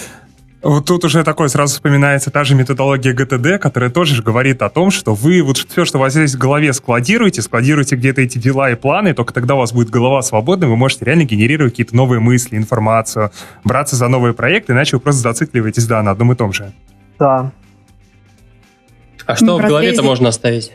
Вот 0.62 0.84
тут 0.84 1.04
уже 1.04 1.24
такое 1.24 1.48
сразу 1.48 1.74
вспоминается 1.74 2.30
та 2.30 2.44
же 2.44 2.54
методология 2.54 3.12
ГТД, 3.12 3.60
которая 3.60 3.90
тоже 3.90 4.22
говорит 4.22 4.62
о 4.62 4.70
том, 4.70 4.92
что 4.92 5.12
вы 5.12 5.42
вот 5.42 5.56
все, 5.56 5.84
что 5.84 5.98
у 5.98 6.00
вас 6.00 6.14
есть 6.14 6.36
в 6.36 6.38
голове, 6.38 6.72
складируете, 6.72 7.42
складируете 7.42 7.96
где-то 7.96 8.20
эти 8.20 8.38
дела 8.38 8.70
и 8.70 8.76
планы, 8.76 9.08
и 9.08 9.12
только 9.12 9.34
тогда 9.34 9.56
у 9.56 9.58
вас 9.58 9.72
будет 9.72 9.90
голова 9.90 10.22
свободна, 10.22 10.68
вы 10.68 10.76
можете 10.76 11.04
реально 11.04 11.24
генерировать 11.24 11.72
какие-то 11.72 11.96
новые 11.96 12.20
мысли, 12.20 12.56
информацию, 12.56 13.32
браться 13.64 13.96
за 13.96 14.06
новые 14.06 14.34
проекты, 14.34 14.72
иначе 14.72 14.96
вы 14.96 15.00
просто 15.00 15.22
зацикливаетесь, 15.22 15.86
да, 15.88 16.00
на 16.00 16.12
одном 16.12 16.30
и 16.30 16.36
том 16.36 16.52
же. 16.52 16.72
Да. 17.18 17.50
А 19.26 19.36
что 19.36 19.58
в 19.58 19.62
голове-то 19.62 20.02
можно 20.02 20.28
оставить? 20.28 20.72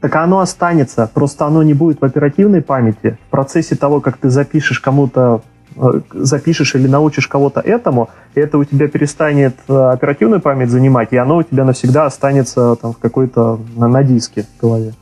Так 0.00 0.14
оно 0.16 0.40
останется, 0.40 1.10
просто 1.12 1.46
оно 1.46 1.62
не 1.62 1.74
будет 1.74 2.00
в 2.00 2.04
оперативной 2.04 2.62
памяти. 2.62 3.18
В 3.26 3.30
процессе 3.30 3.76
того, 3.76 4.00
как 4.00 4.18
ты 4.18 4.28
запишешь 4.28 4.78
кому-то 4.78 5.42
Э, 5.78 6.00
запишешь 6.14 6.74
или 6.74 6.86
научишь 6.86 7.26
кого-то 7.28 7.60
этому, 7.60 8.08
и 8.34 8.40
это 8.40 8.56
у 8.56 8.64
тебя 8.64 8.88
перестанет 8.88 9.56
э, 9.68 9.74
оперативную 9.74 10.40
память 10.40 10.70
занимать, 10.70 11.12
и 11.12 11.16
оно 11.16 11.38
у 11.38 11.42
тебя 11.42 11.64
навсегда 11.64 12.06
останется 12.06 12.76
там 12.76 12.94
в 12.94 12.98
какой-то 12.98 13.60
на, 13.76 13.86
на 13.86 14.02
диске 14.02 14.44
в 14.44 14.60
голове. 14.60 14.94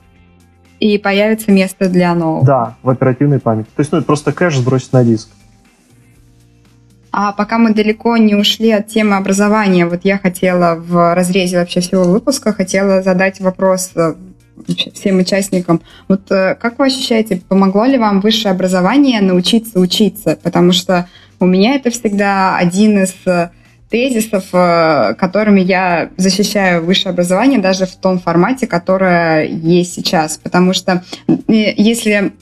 И 0.80 0.98
появится 0.98 1.52
место 1.52 1.88
для 1.88 2.12
нового. 2.14 2.44
Да, 2.44 2.74
в 2.82 2.90
оперативной 2.90 3.38
памяти. 3.38 3.68
То 3.76 3.80
есть, 3.80 3.92
ну, 3.92 3.98
это 3.98 4.06
просто 4.06 4.32
кэш 4.32 4.56
сбросить 4.56 4.92
на 4.92 5.04
диск. 5.04 5.28
А 7.16 7.30
пока 7.30 7.58
мы 7.58 7.72
далеко 7.72 8.16
не 8.16 8.34
ушли 8.34 8.72
от 8.72 8.88
темы 8.88 9.14
образования, 9.14 9.86
вот 9.86 10.00
я 10.02 10.18
хотела 10.18 10.74
в 10.74 11.14
разрезе 11.14 11.58
вообще 11.58 11.78
всего 11.78 12.02
выпуска, 12.02 12.52
хотела 12.52 13.02
задать 13.02 13.38
вопрос 13.38 13.92
э, 13.94 14.14
всем 14.92 15.18
участникам. 15.18 15.80
Вот 16.08 16.28
э, 16.32 16.56
как 16.56 16.80
вы 16.80 16.86
ощущаете, 16.86 17.40
помогло 17.48 17.84
ли 17.84 17.98
вам 17.98 18.20
высшее 18.20 18.50
образование 18.50 19.20
научиться 19.20 19.78
учиться? 19.78 20.36
Потому 20.42 20.72
что 20.72 21.08
у 21.38 21.46
меня 21.46 21.76
это 21.76 21.90
всегда 21.90 22.56
один 22.56 23.04
из 23.04 23.14
э, 23.26 23.50
тезисов, 23.90 24.46
которыми 24.50 25.60
я 25.60 26.10
защищаю 26.16 26.84
высшее 26.84 27.12
образование 27.12 27.60
даже 27.60 27.86
в 27.86 27.94
том 27.94 28.18
формате, 28.18 28.66
которое 28.66 29.44
есть 29.46 29.94
сейчас. 29.94 30.36
Потому 30.36 30.72
что 30.72 31.04
если 31.46 32.32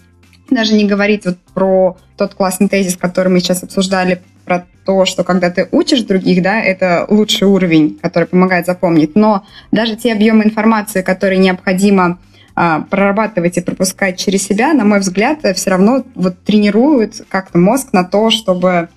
даже 0.49 0.73
не 0.73 0.87
говорить 0.87 1.27
вот 1.27 1.37
про 1.53 1.99
тот 2.17 2.33
классный 2.33 2.69
тезис, 2.69 2.97
который 2.97 3.29
мы 3.29 3.41
сейчас 3.41 3.63
обсуждали, 3.63 4.23
про 4.45 4.67
то, 4.85 5.05
что 5.05 5.25
когда 5.25 5.51
ты 5.51 5.69
учишь 5.71 6.03
других, 6.03 6.43
да, 6.43 6.61
это 6.61 7.07
лучший 7.09 7.47
уровень, 7.47 7.99
который 8.03 8.27
помогает 8.27 8.67
запомнить. 8.67 9.15
Но 9.15 9.45
даже 9.71 9.97
те 9.97 10.13
объемы 10.13 10.45
информации, 10.45 11.03
которые 11.03 11.39
необходимо 11.39 12.19
а, 12.55 12.81
прорабатывать 12.81 13.57
и 13.57 13.61
пропускать 13.61 14.19
через 14.19 14.43
себя, 14.43 14.75
на 14.75 14.85
мой 14.85 14.99
взгляд, 14.99 15.39
все 15.55 15.71
равно 15.71 16.05
вот 16.15 16.43
тренируют 16.45 17.25
как-то 17.29 17.59
мозг 17.59 17.93
на 17.93 18.05
то, 18.05 18.31
чтобы 18.31 18.89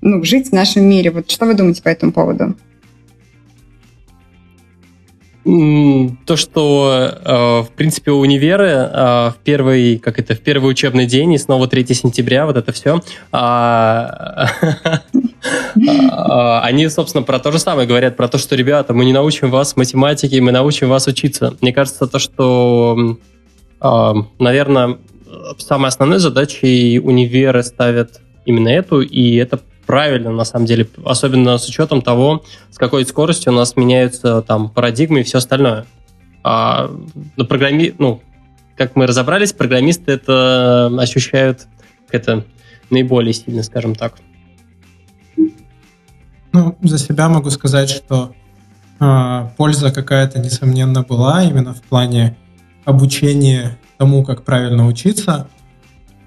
ну, 0.00 0.24
жить 0.24 0.48
в 0.48 0.52
нашем 0.52 0.84
мире. 0.84 1.10
Вот 1.10 1.30
что 1.30 1.46
вы 1.46 1.54
думаете 1.54 1.82
по 1.82 1.88
этому 1.88 2.12
поводу? 2.12 2.56
То, 5.44 6.36
что, 6.36 7.10
э, 7.24 7.62
в 7.62 7.70
принципе, 7.74 8.12
универы 8.12 8.68
э, 8.68 9.30
в 9.30 9.36
первый, 9.42 9.98
как 9.98 10.20
это, 10.20 10.36
в 10.36 10.40
первый 10.40 10.70
учебный 10.70 11.06
день 11.06 11.32
и 11.32 11.38
снова 11.38 11.66
3 11.66 11.94
сентября, 11.94 12.46
вот 12.46 12.56
это 12.56 12.70
все, 12.70 13.00
а, 13.32 14.50
а, 16.10 16.60
они, 16.60 16.88
собственно, 16.88 17.24
про 17.24 17.40
то 17.40 17.50
же 17.50 17.58
самое 17.58 17.88
говорят, 17.88 18.16
про 18.16 18.28
то, 18.28 18.38
что, 18.38 18.54
ребята, 18.54 18.94
мы 18.94 19.04
не 19.04 19.12
научим 19.12 19.50
вас 19.50 19.76
математике, 19.76 20.40
мы 20.40 20.52
научим 20.52 20.88
вас 20.88 21.08
учиться. 21.08 21.56
Мне 21.60 21.72
кажется, 21.72 22.06
то, 22.06 22.20
что, 22.20 23.18
а, 23.80 24.14
наверное, 24.38 24.98
самой 25.58 25.88
основной 25.88 26.20
задачей 26.20 27.00
универы 27.00 27.64
ставят 27.64 28.20
именно 28.44 28.68
эту, 28.68 29.00
и 29.00 29.34
это 29.36 29.58
правильно, 29.92 30.32
на 30.32 30.44
самом 30.46 30.64
деле, 30.64 30.88
особенно 31.04 31.58
с 31.58 31.68
учетом 31.68 32.00
того, 32.00 32.42
с 32.70 32.78
какой 32.78 33.04
скоростью 33.04 33.52
у 33.52 33.56
нас 33.56 33.76
меняются 33.76 34.40
там 34.40 34.70
парадигмы 34.70 35.20
и 35.20 35.22
все 35.22 35.36
остальное. 35.36 35.84
А 36.42 36.90
на 37.36 37.44
программи... 37.44 37.94
ну, 37.98 38.22
как 38.74 38.96
мы 38.96 39.06
разобрались, 39.06 39.52
программисты 39.52 40.12
это 40.12 40.90
ощущают 40.98 41.66
это 42.10 42.46
наиболее 42.88 43.34
сильно, 43.34 43.62
скажем 43.62 43.94
так. 43.94 44.14
Ну, 46.54 46.78
за 46.80 46.96
себя 46.96 47.28
могу 47.28 47.50
сказать, 47.50 47.90
что 47.90 48.34
э, 48.98 49.48
польза 49.58 49.92
какая-то, 49.92 50.38
несомненно, 50.38 51.02
была 51.02 51.44
именно 51.44 51.74
в 51.74 51.82
плане 51.82 52.34
обучения 52.86 53.78
тому, 53.98 54.24
как 54.24 54.42
правильно 54.42 54.86
учиться. 54.86 55.48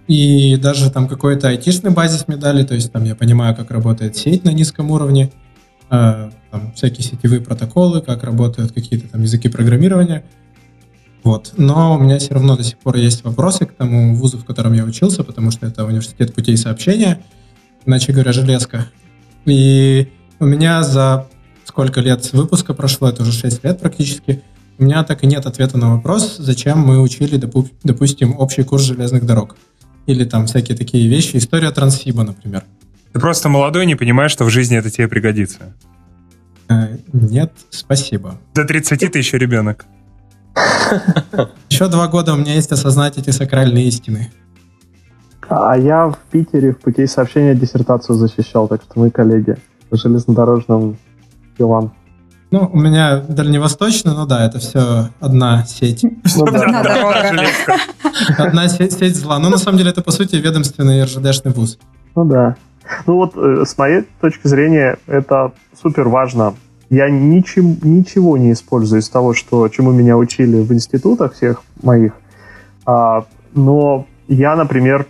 И 0.07 0.55
даже 0.57 0.91
там 0.91 1.07
какой-то 1.07 1.47
айтишный 1.49 1.91
базис 1.91 2.27
мне 2.27 2.37
дали, 2.37 2.63
то 2.63 2.75
есть 2.75 2.91
там 2.91 3.03
я 3.03 3.15
понимаю, 3.15 3.55
как 3.55 3.71
работает 3.71 4.15
сеть 4.15 4.43
на 4.43 4.51
низком 4.51 4.91
уровне, 4.91 5.31
э, 5.89 6.29
там 6.51 6.73
всякие 6.75 7.03
сетевые 7.03 7.41
протоколы, 7.41 8.01
как 8.01 8.23
работают 8.23 8.71
какие-то 8.71 9.07
там 9.07 9.23
языки 9.23 9.49
программирования. 9.49 10.23
Вот. 11.23 11.53
Но 11.57 11.95
у 11.95 11.99
меня 11.99 12.19
все 12.19 12.35
равно 12.35 12.55
до 12.55 12.63
сих 12.63 12.77
пор 12.77 12.97
есть 12.97 13.23
вопросы 13.23 13.65
к 13.65 13.73
тому 13.73 14.13
вузу, 14.13 14.37
в 14.37 14.45
котором 14.45 14.73
я 14.73 14.83
учился, 14.83 15.23
потому 15.23 15.49
что 15.49 15.65
это 15.65 15.83
университет 15.83 16.35
путей 16.35 16.55
сообщения, 16.55 17.23
иначе 17.85 18.13
говоря, 18.13 18.31
железка. 18.31 18.85
И 19.45 20.07
у 20.39 20.45
меня 20.45 20.83
за 20.83 21.27
сколько 21.63 21.99
лет 21.99 22.31
выпуска 22.31 22.75
прошло, 22.75 23.09
это 23.09 23.23
уже 23.23 23.31
6 23.31 23.63
лет 23.63 23.79
практически, 23.79 24.43
у 24.77 24.83
меня 24.83 25.03
так 25.03 25.23
и 25.23 25.27
нет 25.27 25.45
ответа 25.45 25.77
на 25.77 25.95
вопрос, 25.95 26.35
зачем 26.37 26.79
мы 26.79 27.01
учили, 27.01 27.37
допустим, 27.83 28.35
общий 28.37 28.63
курс 28.63 28.83
железных 28.83 29.25
дорог. 29.25 29.57
Или 30.05 30.23
там 30.23 30.45
всякие 30.45 30.77
такие 30.77 31.07
вещи. 31.07 31.37
История 31.37 31.71
Транссиба, 31.71 32.23
например. 32.23 32.63
Ты 33.13 33.19
просто 33.19 33.49
молодой, 33.49 33.85
не 33.85 33.95
понимаешь, 33.95 34.31
что 34.31 34.45
в 34.45 34.49
жизни 34.49 34.77
это 34.77 34.89
тебе 34.89 35.07
пригодится. 35.07 35.73
Э, 36.69 36.97
нет, 37.13 37.53
спасибо. 37.69 38.39
До 38.53 38.65
30 38.65 39.11
ты 39.11 39.17
еще 39.17 39.37
ребенок. 39.37 39.85
Еще 41.69 41.89
два 41.89 42.07
года 42.07 42.33
у 42.33 42.37
меня 42.37 42.53
есть 42.53 42.71
осознать 42.71 43.17
эти 43.17 43.31
сакральные 43.31 43.87
истины. 43.87 44.31
А 45.49 45.77
я 45.77 46.07
в 46.07 46.17
Питере 46.31 46.71
в 46.71 46.79
путей 46.79 47.07
сообщения 47.07 47.53
диссертацию 47.53 48.15
защищал, 48.15 48.67
так 48.67 48.81
что 48.81 48.99
мы 48.99 49.11
коллеги 49.11 49.57
по 49.89 49.97
железнодорожным 49.97 50.97
делам. 51.57 51.93
Ну, 52.55 52.69
у 52.71 52.77
меня 52.77 53.21
дальневосточно, 53.27 54.13
ну 54.13 54.25
да, 54.25 54.45
это 54.45 54.59
все 54.59 55.09
одна 55.19 55.65
сеть. 55.65 56.05
Ну 56.37 56.45
одна 58.37 58.69
сеть 58.69 59.17
зла. 59.17 59.39
Но 59.39 59.49
на 59.49 59.57
самом 59.57 59.77
деле 59.77 59.89
это, 59.89 60.01
по 60.01 60.11
сути, 60.11 60.37
ведомственный 60.37 61.03
РЖДшный 61.03 61.51
вуз. 61.51 61.77
Ну 62.15 62.23
да. 62.23 62.55
Ну 63.07 63.15
вот, 63.15 63.35
э, 63.35 63.65
с 63.65 63.77
моей 63.77 64.03
точки 64.21 64.47
зрения, 64.47 64.97
это 65.05 65.51
супер 65.81 66.07
важно. 66.07 66.53
Я 66.89 67.09
ничем, 67.09 67.77
ничего 67.81 68.37
не 68.37 68.53
использую 68.53 69.01
из 69.01 69.09
того, 69.09 69.33
что, 69.33 69.67
чему 69.67 69.91
меня 69.91 70.15
учили 70.15 70.61
в 70.61 70.71
институтах 70.71 71.33
всех 71.33 71.61
моих. 71.83 72.13
А, 72.85 73.25
но 73.53 74.07
я, 74.29 74.55
например, 74.55 75.07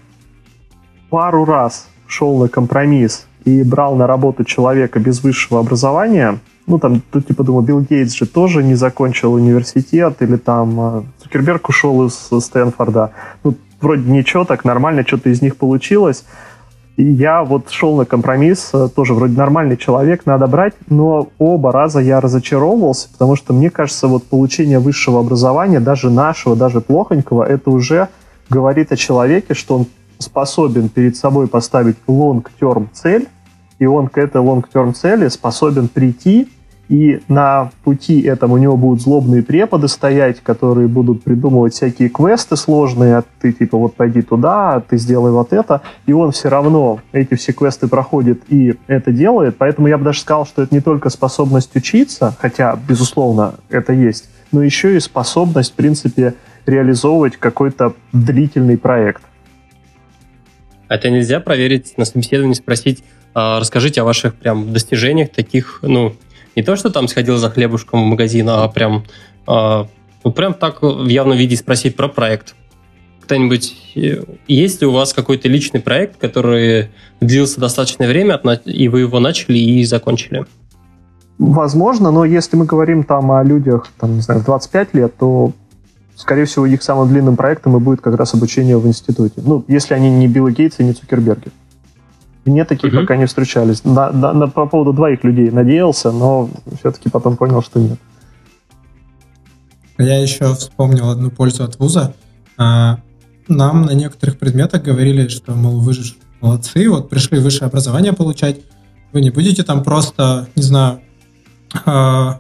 пару 1.12 1.46
раз 1.46 1.90
шел 2.08 2.40
на 2.40 2.48
компромисс 2.48 3.28
и 3.44 3.62
брал 3.62 3.96
на 3.96 4.08
работу 4.08 4.44
человека 4.46 5.00
без 5.00 5.22
высшего 5.22 5.60
образования, 5.60 6.40
ну, 6.68 6.80
там, 6.80 7.02
тут, 7.12 7.28
типа, 7.28 7.44
думаю, 7.44 7.64
Билл 7.64 7.82
Гейтс 7.82 8.14
же 8.14 8.26
тоже 8.26 8.64
не 8.64 8.76
закончил 8.76 9.34
университет, 9.34 10.22
или 10.22 10.36
там 10.36 10.80
э, 10.80 11.04
Цукерберг 11.22 11.70
ушел 11.70 12.06
из 12.06 12.30
Стэнфорда. 12.40 13.12
Ну, 13.44 13.56
вроде 13.82 14.10
ничего, 14.10 14.46
так 14.46 14.66
нормально 14.66 15.04
что-то 15.06 15.30
из 15.30 15.42
них 15.42 15.58
получилось. 15.58 16.26
И 16.98 17.04
я 17.04 17.44
вот 17.44 17.70
шел 17.70 17.98
на 17.98 18.06
компромисс, 18.06 18.72
э, 18.74 18.88
тоже 18.96 19.14
вроде 19.14 19.38
нормальный 19.38 19.78
человек, 19.78 20.26
надо 20.26 20.48
брать, 20.48 20.74
но 20.90 21.28
оба 21.38 21.72
раза 21.72 22.00
я 22.00 22.20
разочаровывался, 22.20 23.10
потому 23.12 23.36
что 23.36 23.54
мне 23.54 23.70
кажется, 23.70 24.08
вот 24.08 24.24
получение 24.24 24.80
высшего 24.80 25.20
образования, 25.20 25.80
даже 25.80 26.10
нашего, 26.10 26.56
даже 26.56 26.82
плохонького, 26.82 27.44
это 27.44 27.70
уже 27.70 28.08
говорит 28.50 28.92
о 28.92 28.96
человеке, 28.96 29.54
что 29.54 29.76
он 29.76 29.86
способен 30.18 30.90
перед 30.90 31.18
собой 31.18 31.48
поставить 31.48 31.98
long-term 32.08 32.88
цель, 32.94 33.28
и 33.78 33.86
он 33.86 34.08
к 34.08 34.18
этой 34.18 34.42
long-term 34.42 34.94
цели 34.94 35.28
способен 35.28 35.90
прийти, 35.90 36.48
и 36.88 37.22
на 37.28 37.72
пути 37.84 38.22
этом 38.22 38.52
у 38.52 38.58
него 38.58 38.78
будут 38.78 39.02
злобные 39.02 39.42
преподы 39.42 39.88
стоять, 39.88 40.42
которые 40.42 40.88
будут 40.88 41.24
придумывать 41.24 41.74
всякие 41.74 42.10
квесты 42.10 42.56
сложные, 42.56 43.18
а 43.18 43.24
ты 43.42 43.52
типа 43.52 43.78
вот 43.78 43.96
пойди 43.96 44.22
туда, 44.22 44.76
а 44.76 44.82
ты 44.82 44.98
сделай 44.98 45.32
вот 45.32 45.54
это, 45.54 45.82
и 46.06 46.14
он 46.14 46.32
все 46.32 46.50
равно 46.50 47.00
эти 47.12 47.36
все 47.36 47.54
квесты 47.54 47.88
проходит 47.88 48.44
и 48.50 48.76
это 48.88 49.12
делает, 49.12 49.58
поэтому 49.58 49.88
я 49.88 49.98
бы 49.98 50.04
даже 50.04 50.20
сказал, 50.20 50.46
что 50.46 50.64
это 50.64 50.74
не 50.76 50.82
только 50.82 51.10
способность 51.10 51.76
учиться, 51.76 52.36
хотя, 52.40 52.78
безусловно, 52.88 53.56
это 53.70 53.94
есть, 53.94 54.30
но 54.52 54.62
еще 54.62 54.96
и 54.96 55.00
способность, 55.00 55.74
в 55.74 55.76
принципе, 55.76 56.36
реализовывать 56.66 57.38
какой-то 57.38 57.94
длительный 58.12 58.78
проект. 58.78 59.22
Это 60.88 61.10
нельзя 61.10 61.40
проверить 61.40 61.98
на 61.98 62.06
собеседовании, 62.06 62.54
спросить, 62.54 63.04
а, 63.34 63.60
расскажите 63.60 64.02
о 64.02 64.04
ваших 64.06 64.36
прям 64.36 64.72
достижениях 64.72 65.32
таких, 65.32 65.80
ну, 65.82 66.16
не 66.56 66.64
то, 66.64 66.76
что 66.76 66.90
там 66.90 67.08
сходил 67.08 67.38
за 67.38 67.50
хлебушком 67.50 68.04
в 68.04 68.06
магазин, 68.06 68.50
а 68.50 68.68
прям, 68.68 69.06
а, 69.48 69.88
ну, 70.24 70.32
прям 70.32 70.54
так 70.54 70.82
в 70.82 71.08
явном 71.08 71.38
виде 71.38 71.56
спросить 71.56 71.96
про 71.96 72.08
проект. 72.08 72.56
Кто-нибудь, 73.22 73.76
э, 73.96 74.24
есть 74.48 74.82
ли 74.82 74.88
у 74.88 74.92
вас 74.92 75.14
какой-то 75.14 75.48
личный 75.50 75.80
проект, 75.80 76.18
который 76.18 76.90
длился 77.20 77.60
достаточное 77.60 78.08
время, 78.08 78.40
и 78.66 78.88
вы 78.88 79.02
его 79.02 79.20
начали 79.20 79.58
и 79.58 79.84
закончили? 79.84 80.46
Возможно, 81.38 82.12
но 82.12 82.24
если 82.24 82.56
мы 82.56 82.66
говорим 82.66 83.04
там 83.04 83.32
о 83.32 83.44
людях, 83.44 83.88
там, 84.00 84.16
не 84.16 84.22
знаю, 84.22 84.42
в 84.42 84.46
25 84.46 84.94
лет, 84.94 85.18
то 85.18 85.52
скорее 86.16 86.46
всего, 86.46 86.66
их 86.66 86.82
самым 86.82 87.10
длинным 87.10 87.36
проектом 87.36 87.76
и 87.76 87.80
будет 87.80 88.02
как 88.02 88.16
раз 88.16 88.34
обучение 88.34 88.78
в 88.78 88.88
институте. 88.88 89.42
Ну, 89.44 89.66
если 89.68 89.94
они 89.94 90.10
не 90.10 90.28
Билл 90.28 90.50
Гейтс 90.50 90.80
и 90.80 90.84
не 90.84 90.94
Цукерберги. 90.94 91.52
Мне 92.46 92.64
таких 92.64 92.94
угу. 92.94 93.02
пока 93.02 93.18
не 93.18 93.26
встречались. 93.26 93.84
На, 93.84 94.12
на, 94.12 94.34
на, 94.34 94.48
по 94.48 94.68
поводу 94.68 94.94
двоих 94.94 95.24
людей 95.24 95.50
надеялся, 95.50 96.12
но 96.12 96.50
все-таки 96.80 97.10
потом 97.10 97.38
понял, 97.38 97.62
что 97.64 97.80
нет. 97.80 98.00
Я 99.98 100.22
еще 100.22 100.54
вспомнил 100.54 101.10
одну 101.10 101.32
пользу 101.32 101.64
от 101.64 101.80
вуза. 101.80 102.14
А, 102.58 103.00
нам 103.48 103.84
на 103.84 103.92
некоторых 103.92 104.38
предметах 104.38 104.84
говорили, 104.84 105.28
что, 105.28 105.54
мол, 105.54 105.80
вы 105.80 105.94
же 105.94 106.14
молодцы, 106.42 106.90
вот 106.90 107.10
пришли 107.10 107.40
высшее 107.40 107.68
образование 107.68 108.14
получать, 108.14 108.60
вы 109.12 109.22
не 109.22 109.30
будете 109.32 109.64
там 109.64 109.84
просто, 109.84 110.48
не 110.56 110.62
знаю, 110.62 111.02
а, 111.86 112.40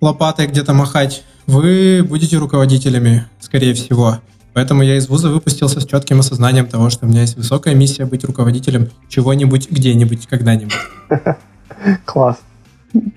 лопатой 0.00 0.46
где-то 0.46 0.72
махать, 0.72 1.24
вы 1.46 2.04
будете 2.08 2.36
руководителями, 2.38 3.26
скорее 3.40 3.74
всего. 3.74 4.20
Поэтому 4.54 4.82
я 4.82 4.96
из 4.96 5.08
вуза 5.08 5.30
выпустился 5.30 5.80
с 5.80 5.86
четким 5.86 6.20
осознанием 6.20 6.66
того, 6.66 6.88
что 6.88 7.06
у 7.06 7.08
меня 7.08 7.22
есть 7.22 7.36
высокая 7.36 7.74
миссия 7.74 8.06
быть 8.06 8.24
руководителем 8.24 8.88
чего-нибудь, 9.08 9.68
где-нибудь, 9.70 10.28
когда-нибудь. 10.28 10.74
Класс. 12.04 12.38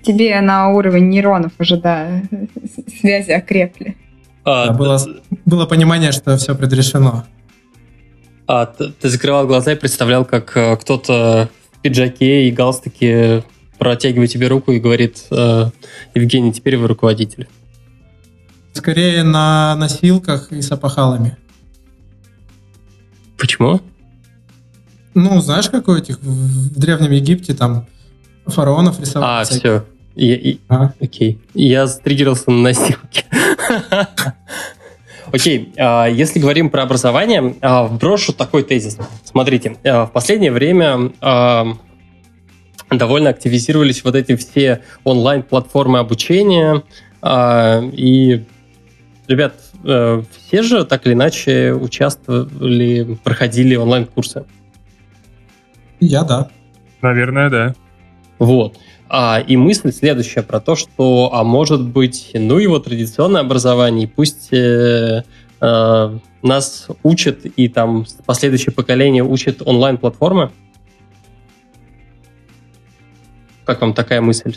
Тебе 0.02 0.40
на 0.40 0.70
уровень 0.70 1.08
нейронов 1.08 1.52
уже, 1.60 1.76
да, 1.76 2.22
связи 3.00 3.30
окрепли. 3.30 3.96
А, 4.44 4.66
да, 4.66 4.72
было, 4.72 5.00
было 5.44 5.66
понимание, 5.66 6.10
что 6.10 6.36
все 6.36 6.56
предрешено. 6.56 7.24
А 8.48 8.66
ты, 8.66 8.90
ты 8.90 9.08
закрывал 9.08 9.46
глаза 9.46 9.72
и 9.72 9.76
представлял, 9.76 10.24
как 10.24 10.56
э, 10.56 10.76
кто-то 10.76 11.48
в 11.70 11.78
пиджаке 11.80 12.48
и 12.48 12.50
галстуке 12.50 13.44
протягивает 13.78 14.30
тебе 14.30 14.48
руку 14.48 14.72
и 14.72 14.80
говорит, 14.80 15.26
э, 15.30 15.66
Евгений, 16.14 16.52
теперь 16.52 16.76
вы 16.76 16.88
руководитель. 16.88 17.46
Скорее 18.72 19.22
на 19.22 19.76
носилках 19.76 20.52
и 20.52 20.62
с 20.62 20.70
опахалами. 20.70 21.36
Почему? 23.36 23.80
Ну, 25.14 25.40
знаешь, 25.40 25.68
как 25.68 25.88
у 25.88 25.94
этих 25.94 26.20
в 26.20 26.78
Древнем 26.78 27.12
Египте 27.12 27.54
там 27.54 27.86
фараонов 28.46 29.00
рисовали. 29.00 29.42
А, 29.42 29.44
все. 29.44 29.84
Я, 30.14 30.36
и, 30.36 30.58
а? 30.68 30.92
Окей. 31.00 31.40
Я 31.54 31.86
стригерился 31.86 32.50
на 32.50 32.62
носилке. 32.62 33.24
Окей, 35.32 35.72
а, 35.76 36.06
если 36.06 36.38
говорим 36.38 36.70
про 36.70 36.82
образование, 36.82 37.56
а, 37.60 37.84
вброшу 37.84 38.32
такой 38.32 38.62
тезис. 38.62 38.98
Смотрите, 39.24 39.76
а, 39.84 40.06
в 40.06 40.12
последнее 40.12 40.52
время 40.52 41.12
довольно 42.90 43.30
активизировались 43.30 44.02
вот 44.02 44.14
эти 44.14 44.34
все 44.36 44.82
онлайн-платформы 45.04 45.98
обучения, 45.98 46.82
и 47.22 48.46
Ребят, 49.28 49.54
э, 49.84 50.22
все 50.46 50.62
же 50.62 50.84
так 50.86 51.06
или 51.06 51.12
иначе 51.12 51.74
участвовали, 51.74 53.18
проходили 53.22 53.76
онлайн-курсы? 53.76 54.46
Я 56.00 56.24
да. 56.24 56.48
Наверное, 57.02 57.50
да. 57.50 57.74
Вот. 58.38 58.78
А, 59.10 59.38
и 59.46 59.56
мысль 59.58 59.92
следующая 59.92 60.42
про 60.42 60.60
то, 60.60 60.76
что, 60.76 61.30
а 61.34 61.44
может 61.44 61.82
быть, 61.82 62.30
ну 62.32 62.56
его 62.56 62.78
традиционное 62.78 63.42
образование, 63.42 64.08
пусть 64.08 64.50
э, 64.52 65.24
э, 65.60 66.18
нас 66.42 66.88
учат 67.02 67.44
и 67.44 67.68
там 67.68 68.06
последующее 68.24 68.72
поколение 68.72 69.22
учат 69.22 69.60
онлайн-платформы? 69.62 70.52
Как 73.66 73.82
вам 73.82 73.92
такая 73.92 74.22
мысль? 74.22 74.56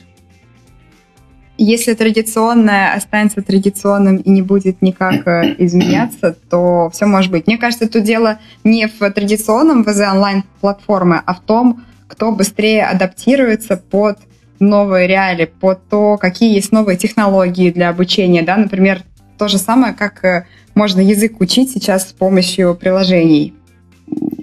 Если 1.63 1.93
традиционное 1.93 2.93
останется 2.95 3.41
традиционным 3.41 4.17
и 4.17 4.29
не 4.29 4.41
будет 4.41 4.81
никак 4.81 5.27
э, 5.27 5.55
изменяться, 5.59 6.35
то 6.49 6.89
все 6.91 7.05
может 7.05 7.31
быть. 7.31 7.47
Мне 7.47 7.57
кажется, 7.57 7.87
тут 7.87 8.03
дело 8.03 8.39
не 8.63 8.87
в 8.87 9.11
традиционном 9.11 9.83
ВЗ 9.83 9.99
онлайн-платформы, 10.11 11.21
а 11.25 11.33
в 11.33 11.41
том, 11.41 11.83
кто 12.07 12.31
быстрее 12.31 12.85
адаптируется 12.85 13.77
под 13.77 14.17
новые 14.59 15.07
реалии, 15.07 15.45
под 15.45 15.87
то, 15.87 16.17
какие 16.17 16.53
есть 16.53 16.71
новые 16.71 16.97
технологии 16.97 17.71
для 17.71 17.89
обучения. 17.89 18.41
Да? 18.41 18.57
Например, 18.57 19.01
то 19.37 19.47
же 19.47 19.57
самое, 19.57 19.93
как 19.93 20.23
э, 20.25 20.45
можно 20.75 20.99
язык 20.99 21.39
учить 21.41 21.71
сейчас 21.71 22.09
с 22.09 22.13
помощью 22.13 22.75
приложений 22.75 23.53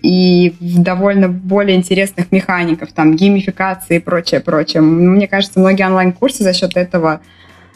и 0.02 0.54
в 0.60 0.82
довольно 0.82 1.28
более 1.28 1.76
интересных 1.76 2.32
механиков, 2.32 2.92
там, 2.92 3.16
геймификации 3.16 3.96
и 3.96 4.00
прочее, 4.00 4.40
прочее. 4.40 4.80
Мне 4.80 5.28
кажется, 5.28 5.60
многие 5.60 5.86
онлайн-курсы 5.86 6.42
за 6.42 6.54
счет 6.54 6.76
этого, 6.76 7.20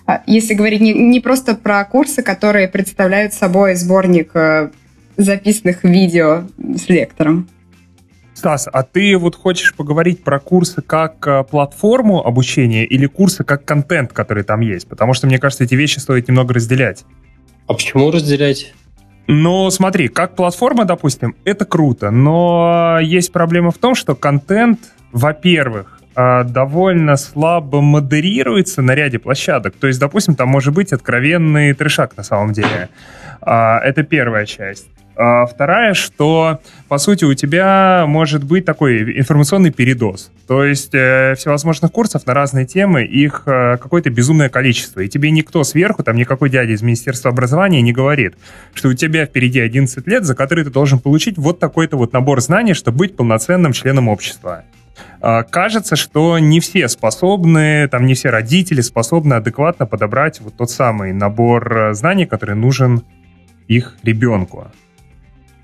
а, 0.06 0.22
если 0.26 0.54
говорить 0.54 0.80
не, 0.80 0.92
не 0.92 1.20
просто 1.20 1.54
про 1.54 1.84
курсы, 1.84 2.22
которые 2.22 2.68
представляют 2.68 3.34
собой 3.34 3.74
сборник 3.74 4.30
э, 4.34 4.70
записанных 5.16 5.84
видео 5.84 6.44
с 6.58 6.88
лектором. 6.88 7.48
Стас, 8.34 8.68
а 8.72 8.82
ты 8.82 9.16
вот 9.18 9.36
хочешь 9.36 9.74
поговорить 9.74 10.24
про 10.24 10.40
курсы 10.40 10.82
как 10.82 11.26
э, 11.26 11.44
платформу 11.44 12.26
обучения 12.26 12.84
или 12.84 13.06
курсы 13.06 13.44
как 13.44 13.64
контент, 13.64 14.12
который 14.12 14.42
там 14.42 14.60
есть? 14.60 14.88
Потому 14.88 15.12
что, 15.14 15.26
мне 15.26 15.38
кажется, 15.38 15.64
эти 15.64 15.74
вещи 15.74 15.98
стоит 15.98 16.28
немного 16.28 16.54
разделять. 16.54 17.04
А 17.66 17.74
почему 17.74 18.10
разделять? 18.10 18.72
Ну, 19.26 19.70
смотри, 19.70 20.08
как 20.08 20.34
платформа, 20.34 20.84
допустим, 20.84 21.36
это 21.44 21.64
круто, 21.64 22.10
но 22.10 22.98
есть 23.00 23.32
проблема 23.32 23.70
в 23.70 23.78
том, 23.78 23.94
что 23.94 24.14
контент, 24.14 24.80
во-первых, 25.12 26.00
а, 26.14 26.44
довольно 26.44 27.16
слабо 27.16 27.80
модерируется 27.80 28.82
на 28.82 28.94
ряде 28.94 29.18
площадок. 29.18 29.74
То 29.78 29.86
есть, 29.86 29.98
допустим, 29.98 30.34
там 30.34 30.48
может 30.48 30.74
быть 30.74 30.92
откровенный 30.92 31.72
трешак 31.72 32.16
на 32.16 32.22
самом 32.22 32.52
деле. 32.52 32.90
А, 33.40 33.78
это 33.78 34.02
первая 34.02 34.44
часть. 34.44 34.88
А 35.24 35.46
вторая, 35.46 35.94
что, 35.94 36.58
по 36.88 36.98
сути, 36.98 37.24
у 37.24 37.32
тебя 37.34 38.06
может 38.08 38.42
быть 38.42 38.64
такой 38.64 39.20
информационный 39.20 39.70
передоз. 39.70 40.32
То 40.48 40.64
есть 40.64 40.92
э, 40.94 41.36
всевозможных 41.38 41.92
курсов 41.92 42.26
на 42.26 42.34
разные 42.34 42.66
темы, 42.66 43.04
их 43.04 43.44
э, 43.46 43.76
какое-то 43.76 44.10
безумное 44.10 44.48
количество. 44.48 44.98
И 44.98 45.08
тебе 45.08 45.30
никто 45.30 45.62
сверху, 45.62 46.02
там 46.02 46.16
никакой 46.16 46.50
дядя 46.50 46.72
из 46.72 46.82
Министерства 46.82 47.30
образования 47.30 47.80
не 47.82 47.92
говорит, 47.92 48.34
что 48.74 48.88
у 48.88 48.94
тебя 48.94 49.24
впереди 49.24 49.60
11 49.60 50.04
лет, 50.08 50.24
за 50.24 50.34
которые 50.34 50.64
ты 50.64 50.72
должен 50.72 50.98
получить 50.98 51.38
вот 51.38 51.60
такой-то 51.60 51.96
вот 51.96 52.12
набор 52.12 52.40
знаний, 52.40 52.74
чтобы 52.74 52.98
быть 52.98 53.14
полноценным 53.14 53.72
членом 53.72 54.08
общества. 54.08 54.64
Э, 55.20 55.44
кажется, 55.48 55.94
что 55.94 56.40
не 56.40 56.58
все 56.58 56.88
способны, 56.88 57.86
там 57.86 58.06
не 58.06 58.14
все 58.14 58.30
родители 58.30 58.80
способны 58.80 59.34
адекватно 59.34 59.86
подобрать 59.86 60.40
вот 60.40 60.56
тот 60.56 60.72
самый 60.72 61.12
набор 61.12 61.72
э, 61.72 61.94
знаний, 61.94 62.26
который 62.26 62.56
нужен 62.56 63.04
их 63.68 63.96
ребенку. 64.02 64.66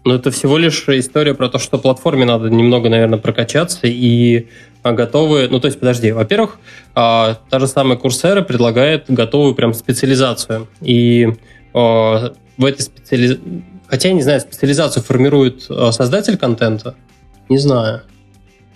Но 0.05 0.15
это 0.15 0.31
всего 0.31 0.59
лишь 0.59 0.89
история 0.89 1.35
про 1.35 1.49
то, 1.49 1.59
что 1.59 1.79
платформе 1.79 2.25
надо 2.25 2.49
немного, 2.49 2.89
наверное, 2.89 3.19
прокачаться 3.19 3.81
и 3.85 4.49
а, 4.83 4.93
готовы... 4.93 5.49
Ну, 5.51 5.61
то 5.61 5.67
есть, 5.67 5.81
подожди, 5.81 6.13
во-первых, 6.13 6.59
а, 6.95 7.39
та 7.51 7.59
же 7.59 7.67
самая 7.67 7.99
Курсера 7.99 8.43
предлагает 8.43 9.05
готовую 9.09 9.55
прям 9.55 9.75
специализацию. 9.75 10.69
И 10.81 11.29
а, 11.75 12.33
в 12.57 12.65
этой 12.65 12.83
специализации... 12.83 13.65
Хотя, 13.87 14.09
я 14.09 14.15
не 14.15 14.23
знаю, 14.23 14.41
специализацию 14.41 15.03
формирует 15.03 15.63
создатель 15.63 16.37
контента? 16.37 16.95
Не 17.49 17.59
знаю. 17.59 18.03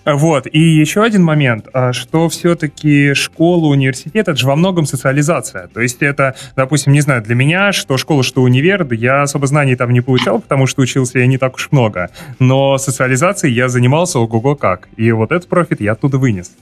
Вот, 0.05 0.47
и 0.51 0.59
еще 0.59 1.03
один 1.03 1.23
момент, 1.23 1.67
а, 1.73 1.93
что 1.93 2.29
все-таки 2.29 3.15
школа, 3.15 3.67
университет, 3.67 4.29
это 4.29 4.37
же 4.37 4.47
во 4.47 4.57
многом 4.57 4.85
социализация. 4.85 5.69
То 5.69 5.81
есть 5.81 6.03
это, 6.03 6.35
допустим, 6.57 6.93
не 6.93 7.01
знаю, 7.01 7.23
для 7.23 7.35
меня, 7.35 7.73
что 7.73 7.97
школа, 7.97 8.23
что 8.23 8.43
универ, 8.43 8.87
я 8.93 9.23
особо 9.23 9.47
знаний 9.47 9.77
там 9.77 9.93
не 9.93 10.01
получал, 10.01 10.41
потому 10.41 10.67
что 10.67 10.83
учился 10.83 11.21
я 11.21 11.27
не 11.27 11.39
так 11.39 11.55
уж 11.55 11.69
много. 11.71 12.11
Но 12.39 12.79
социализацией 12.79 13.55
я 13.55 13.69
занимался 13.69 14.19
ого-го 14.19 14.57
как. 14.57 14.89
И 14.97 15.13
вот 15.13 15.31
этот 15.31 15.49
профит 15.49 15.81
я 15.81 15.93
оттуда 15.93 16.19
вынес. 16.19 16.53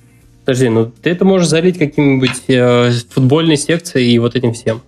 Подожди, 0.45 0.68
ну 0.68 0.86
ты 0.86 1.11
это 1.11 1.24
можешь 1.24 1.49
залить 1.49 1.78
каким-нибудь 1.78 2.43
э, 2.49 2.91
футбольной 3.11 3.57
секцией 3.57 4.12
и 4.12 4.18
вот 4.18 4.36
этим 4.36 4.53
всем. 4.53 4.82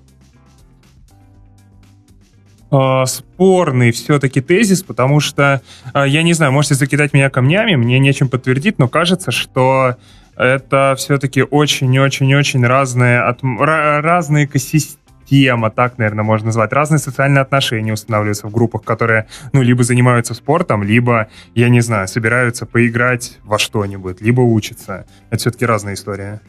Э, 2.73 3.05
спорный 3.07 3.93
все-таки 3.93 4.41
тезис, 4.41 4.83
потому 4.83 5.21
что, 5.21 5.61
э, 5.95 6.05
я 6.09 6.23
не 6.23 6.33
знаю, 6.33 6.53
можете 6.53 6.75
закидать 6.75 7.13
меня 7.13 7.31
камнями, 7.31 7.77
мне 7.77 7.99
нечем 7.99 8.29
подтвердить, 8.29 8.79
но 8.79 8.89
кажется, 8.89 9.31
что 9.31 9.97
это 10.37 10.95
все-таки 10.97 11.43
очень-очень-очень 11.43 12.67
разные, 12.67 13.37
разные 13.59 14.47
экосистема, 14.47 15.71
так, 15.71 15.99
наверное, 15.99 16.25
можно 16.25 16.47
назвать. 16.47 16.73
Разные 16.73 16.99
социальные 16.99 17.43
отношения 17.43 17.93
устанавливаются 17.93 18.49
в 18.49 18.51
группах, 18.51 18.83
которые, 18.83 19.27
ну, 19.53 19.63
либо 19.63 19.85
занимаются 19.85 20.35
спортом, 20.35 20.83
либо, 20.83 21.29
я 21.55 21.69
не 21.69 21.81
знаю, 21.81 22.09
собираются 22.09 22.65
поиграть 22.67 23.39
во 23.45 23.59
что-нибудь, 23.59 24.21
либо 24.21 24.41
учатся. 24.41 25.07
Это 25.31 25.41
все-таки 25.41 25.67
разная 25.67 25.95
история. 25.95 26.41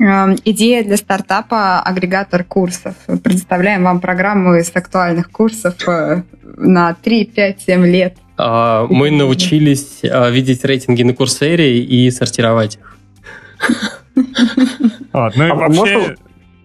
Эм, 0.00 0.34
идея 0.46 0.82
для 0.82 0.96
стартапа– 0.96 1.80
агрегатор 1.84 2.42
курсов. 2.42 2.94
Представляем 3.22 3.84
вам 3.84 4.00
программу 4.00 4.54
из 4.54 4.74
актуальных 4.74 5.30
курсов 5.30 5.74
э, 5.86 6.22
на 6.56 6.94
3, 6.94 7.26
5, 7.26 7.60
7 7.60 7.84
лет. 7.84 8.16
А, 8.38 8.86
мы 8.88 9.10
научились 9.10 10.00
а, 10.02 10.30
видеть 10.30 10.64
рейтинги 10.64 11.02
на 11.02 11.12
Курсере 11.12 11.80
и 11.80 12.10
сортировать 12.10 12.76
их. 12.76 12.98
А, 15.12 15.28
ну 15.34 15.44
и 15.44 15.50
вообще... 15.50 16.14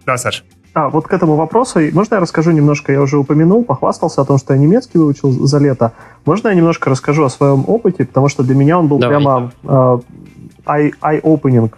Да, 0.06 0.18
Саш. 0.18 0.44
А, 0.76 0.90
вот 0.90 1.08
к 1.08 1.14
этому 1.14 1.36
вопросу, 1.36 1.80
можно 1.94 2.16
я 2.16 2.22
расскажу 2.22 2.52
немножко, 2.52 2.92
я 2.92 3.02
уже 3.02 3.18
упомянул, 3.18 3.64
похвастался 3.64 4.22
о 4.22 4.26
том, 4.26 4.38
что 4.38 4.54
я 4.54 4.60
немецкий 4.60 5.00
выучил 5.00 5.32
за 5.32 5.58
лето. 5.58 5.94
Можно 6.26 6.50
я 6.50 6.54
немножко 6.54 6.92
расскажу 6.92 7.24
о 7.24 7.30
своем 7.30 7.64
опыте, 7.68 8.06
потому 8.06 8.30
что 8.30 8.44
для 8.44 8.54
меня 8.54 8.78
он 8.78 8.88
был 8.88 9.00
Давай. 9.00 9.18
прямо 9.18 9.52
э, 9.64 10.00
eye-opening 10.66 11.72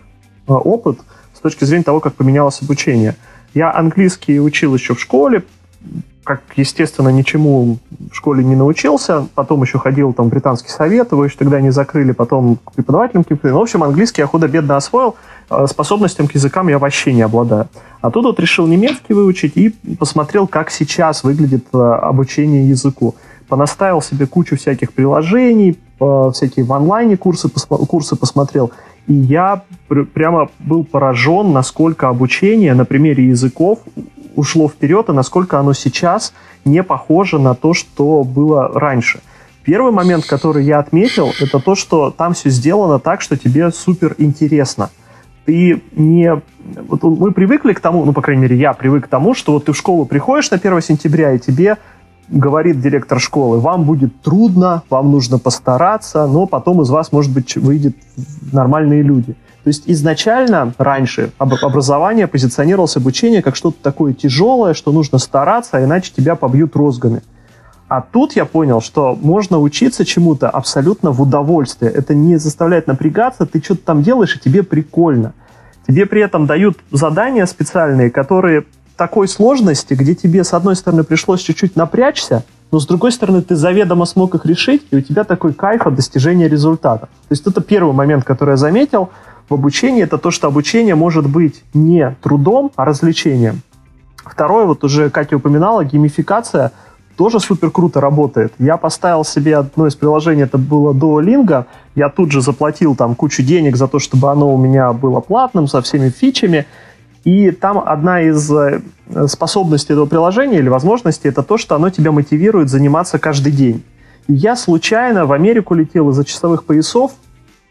э, 0.47 0.51
опыт 0.51 0.99
точки 1.49 1.65
зрения 1.65 1.83
того, 1.83 1.99
как 1.99 2.13
поменялось 2.13 2.61
обучение. 2.61 3.15
Я 3.53 3.73
английский 3.73 4.39
учил 4.39 4.75
еще 4.75 4.93
в 4.93 4.99
школе, 4.99 5.43
как, 6.27 6.41
естественно, 6.57 7.07
ничему 7.07 7.77
в 8.11 8.13
школе 8.13 8.43
не 8.43 8.57
научился. 8.57 9.27
Потом 9.33 9.63
еще 9.63 9.79
ходил 9.79 10.11
там 10.11 10.27
в 10.27 10.29
британский 10.29 10.69
совет, 10.69 11.13
его 11.13 11.23
еще 11.23 11.37
тогда 11.37 11.61
не 11.61 11.69
закрыли, 11.69 12.11
потом 12.11 12.57
к 12.57 12.73
преподавателям. 12.73 13.25
Ну, 13.29 13.37
в 13.41 13.61
общем, 13.61 13.81
английский 13.81 14.21
я 14.21 14.27
худо-бедно 14.27 14.75
освоил, 14.75 15.15
а 15.49 15.65
способностям 15.67 16.27
к 16.27 16.35
языкам 16.35 16.67
я 16.67 16.79
вообще 16.79 17.13
не 17.13 17.21
обладаю. 17.21 17.69
А 18.01 18.11
тут 18.11 18.25
вот 18.25 18.39
решил 18.41 18.67
немецкий 18.67 19.13
выучить 19.13 19.53
и 19.55 19.69
посмотрел, 19.97 20.47
как 20.47 20.69
сейчас 20.69 21.23
выглядит 21.23 21.65
а, 21.71 21.95
обучение 21.95 22.67
языку. 22.67 23.15
Понаставил 23.47 24.01
себе 24.01 24.27
кучу 24.27 24.57
всяких 24.57 24.91
приложений, 24.91 25.79
а, 26.01 26.31
всякие 26.31 26.65
в 26.65 26.73
онлайне 26.73 27.15
курсы, 27.15 27.47
курсы 27.49 28.17
посмотрел. 28.17 28.71
И 29.07 29.13
я 29.13 29.63
пр- 29.87 30.05
прямо 30.05 30.49
был 30.59 30.83
поражен, 30.83 31.53
насколько 31.53 32.09
обучение 32.09 32.73
на 32.73 32.85
примере 32.85 33.27
языков 33.27 33.79
ушло 34.35 34.69
вперед, 34.69 35.09
и 35.09 35.13
насколько 35.13 35.59
оно 35.59 35.73
сейчас 35.73 36.33
не 36.65 36.83
похоже 36.83 37.39
на 37.39 37.55
то, 37.55 37.73
что 37.73 38.23
было 38.23 38.67
раньше. 38.73 39.19
Первый 39.63 39.91
момент, 39.91 40.25
который 40.25 40.63
я 40.63 40.79
отметил, 40.79 41.33
это 41.41 41.59
то, 41.59 41.75
что 41.75 42.11
там 42.11 42.33
все 42.33 42.49
сделано 42.49 42.99
так, 42.99 43.21
что 43.21 43.35
тебе 43.35 43.71
супер 43.71 44.15
интересно. 44.17 44.89
Ты 45.45 45.81
не... 45.93 46.41
Вот 46.87 47.03
мы 47.03 47.31
привыкли 47.31 47.73
к 47.73 47.79
тому, 47.79 48.05
ну, 48.05 48.13
по 48.13 48.21
крайней 48.21 48.43
мере, 48.43 48.57
я 48.57 48.73
привык 48.73 49.05
к 49.05 49.07
тому, 49.07 49.33
что 49.33 49.53
вот 49.53 49.65
ты 49.65 49.71
в 49.71 49.77
школу 49.77 50.05
приходишь 50.05 50.51
на 50.51 50.57
1 50.57 50.81
сентября, 50.81 51.33
и 51.33 51.39
тебе 51.39 51.77
говорит 52.29 52.81
директор 52.81 53.19
школы, 53.19 53.59
вам 53.59 53.83
будет 53.83 54.21
трудно, 54.21 54.83
вам 54.89 55.11
нужно 55.11 55.39
постараться, 55.39 56.27
но 56.27 56.45
потом 56.45 56.81
из 56.81 56.89
вас, 56.89 57.11
может 57.11 57.33
быть, 57.33 57.55
выйдет 57.55 57.95
нормальные 58.51 59.01
люди. 59.01 59.35
То 59.63 59.69
есть 59.69 59.83
изначально 59.87 60.73
раньше 60.77 61.31
образование 61.37 62.27
позиционировалось 62.27 62.95
обучение 62.95 63.41
как 63.41 63.55
что-то 63.55 63.77
такое 63.81 64.13
тяжелое, 64.13 64.73
что 64.73 64.91
нужно 64.91 65.17
стараться, 65.17 65.77
а 65.77 65.83
иначе 65.83 66.11
тебя 66.15 66.35
побьют 66.35 66.75
розгами. 66.75 67.21
А 67.89 68.01
тут 68.01 68.33
я 68.35 68.45
понял, 68.45 68.81
что 68.81 69.17
можно 69.21 69.59
учиться 69.59 70.03
чему-то 70.03 70.49
абсолютно 70.49 71.11
в 71.11 71.21
удовольствие. 71.21 71.91
Это 71.91 72.13
не 72.13 72.37
заставляет 72.37 72.87
напрягаться, 72.87 73.45
ты 73.45 73.61
что-то 73.61 73.81
там 73.83 74.03
делаешь, 74.03 74.35
и 74.35 74.39
тебе 74.39 74.63
прикольно. 74.63 75.33
Тебе 75.87 76.05
при 76.05 76.21
этом 76.21 76.47
дают 76.47 76.77
задания 76.91 77.45
специальные, 77.45 78.09
которые 78.09 78.65
такой 78.97 79.27
сложности, 79.27 79.93
где 79.93 80.15
тебе, 80.15 80.43
с 80.43 80.53
одной 80.53 80.75
стороны, 80.75 81.03
пришлось 81.03 81.41
чуть-чуть 81.41 81.75
напрячься, 81.75 82.43
но 82.71 82.79
с 82.79 82.85
другой 82.85 83.11
стороны, 83.11 83.41
ты 83.41 83.55
заведомо 83.55 84.05
смог 84.05 84.35
их 84.35 84.45
решить, 84.45 84.85
и 84.91 84.97
у 84.97 85.01
тебя 85.01 85.23
такой 85.23 85.53
кайф 85.53 85.87
от 85.87 85.95
достижения 85.95 86.49
результата. 86.49 87.05
То 87.05 87.31
есть 87.31 87.47
это 87.47 87.61
первый 87.61 87.93
момент, 87.93 88.25
который 88.25 88.51
я 88.51 88.57
заметил 88.57 89.09
в 89.47 89.53
обучении, 89.53 90.03
это 90.03 90.17
то, 90.17 90.31
что 90.31 90.47
обучение 90.47 90.95
может 90.95 91.29
быть 91.29 91.63
не 91.73 92.15
трудом, 92.21 92.71
а 92.75 92.83
развлечением. 92.83 93.61
Второе, 94.17 94.65
вот 94.65 94.83
уже 94.83 95.09
Катя 95.09 95.37
упоминала, 95.37 95.85
геймификация 95.85 96.73
тоже 97.15 97.39
супер 97.39 97.71
круто 97.71 97.99
работает. 97.99 98.53
Я 98.59 98.77
поставил 98.77 99.25
себе 99.25 99.57
одно 99.57 99.87
из 99.87 99.95
приложений, 99.95 100.43
это 100.43 100.57
было 100.57 100.93
Duolingo. 100.93 101.65
Я 101.95 102.09
тут 102.09 102.31
же 102.31 102.41
заплатил 102.41 102.95
там 102.95 103.15
кучу 103.15 103.41
денег 103.41 103.75
за 103.75 103.87
то, 103.87 103.97
чтобы 103.97 104.29
оно 104.29 104.53
у 104.53 104.57
меня 104.57 104.93
было 104.93 105.19
платным, 105.19 105.67
со 105.67 105.81
всеми 105.81 106.09
фичами. 106.09 106.67
И 107.23 107.51
там 107.51 107.79
одна 107.79 108.21
из 108.21 108.51
э, 108.51 108.81
способностей 109.27 109.93
этого 109.93 110.05
приложения 110.05 110.59
или 110.59 110.69
возможностей 110.69 111.29
это 111.29 111.43
то, 111.43 111.57
что 111.57 111.75
оно 111.75 111.89
тебя 111.89 112.11
мотивирует 112.11 112.69
заниматься 112.69 113.19
каждый 113.19 113.51
день. 113.51 113.83
И 114.27 114.33
я 114.33 114.55
случайно 114.55 115.25
в 115.25 115.33
Америку 115.33 115.73
летел 115.73 116.09
из-за 116.09 116.25
часовых 116.25 116.65
поясов, 116.65 117.11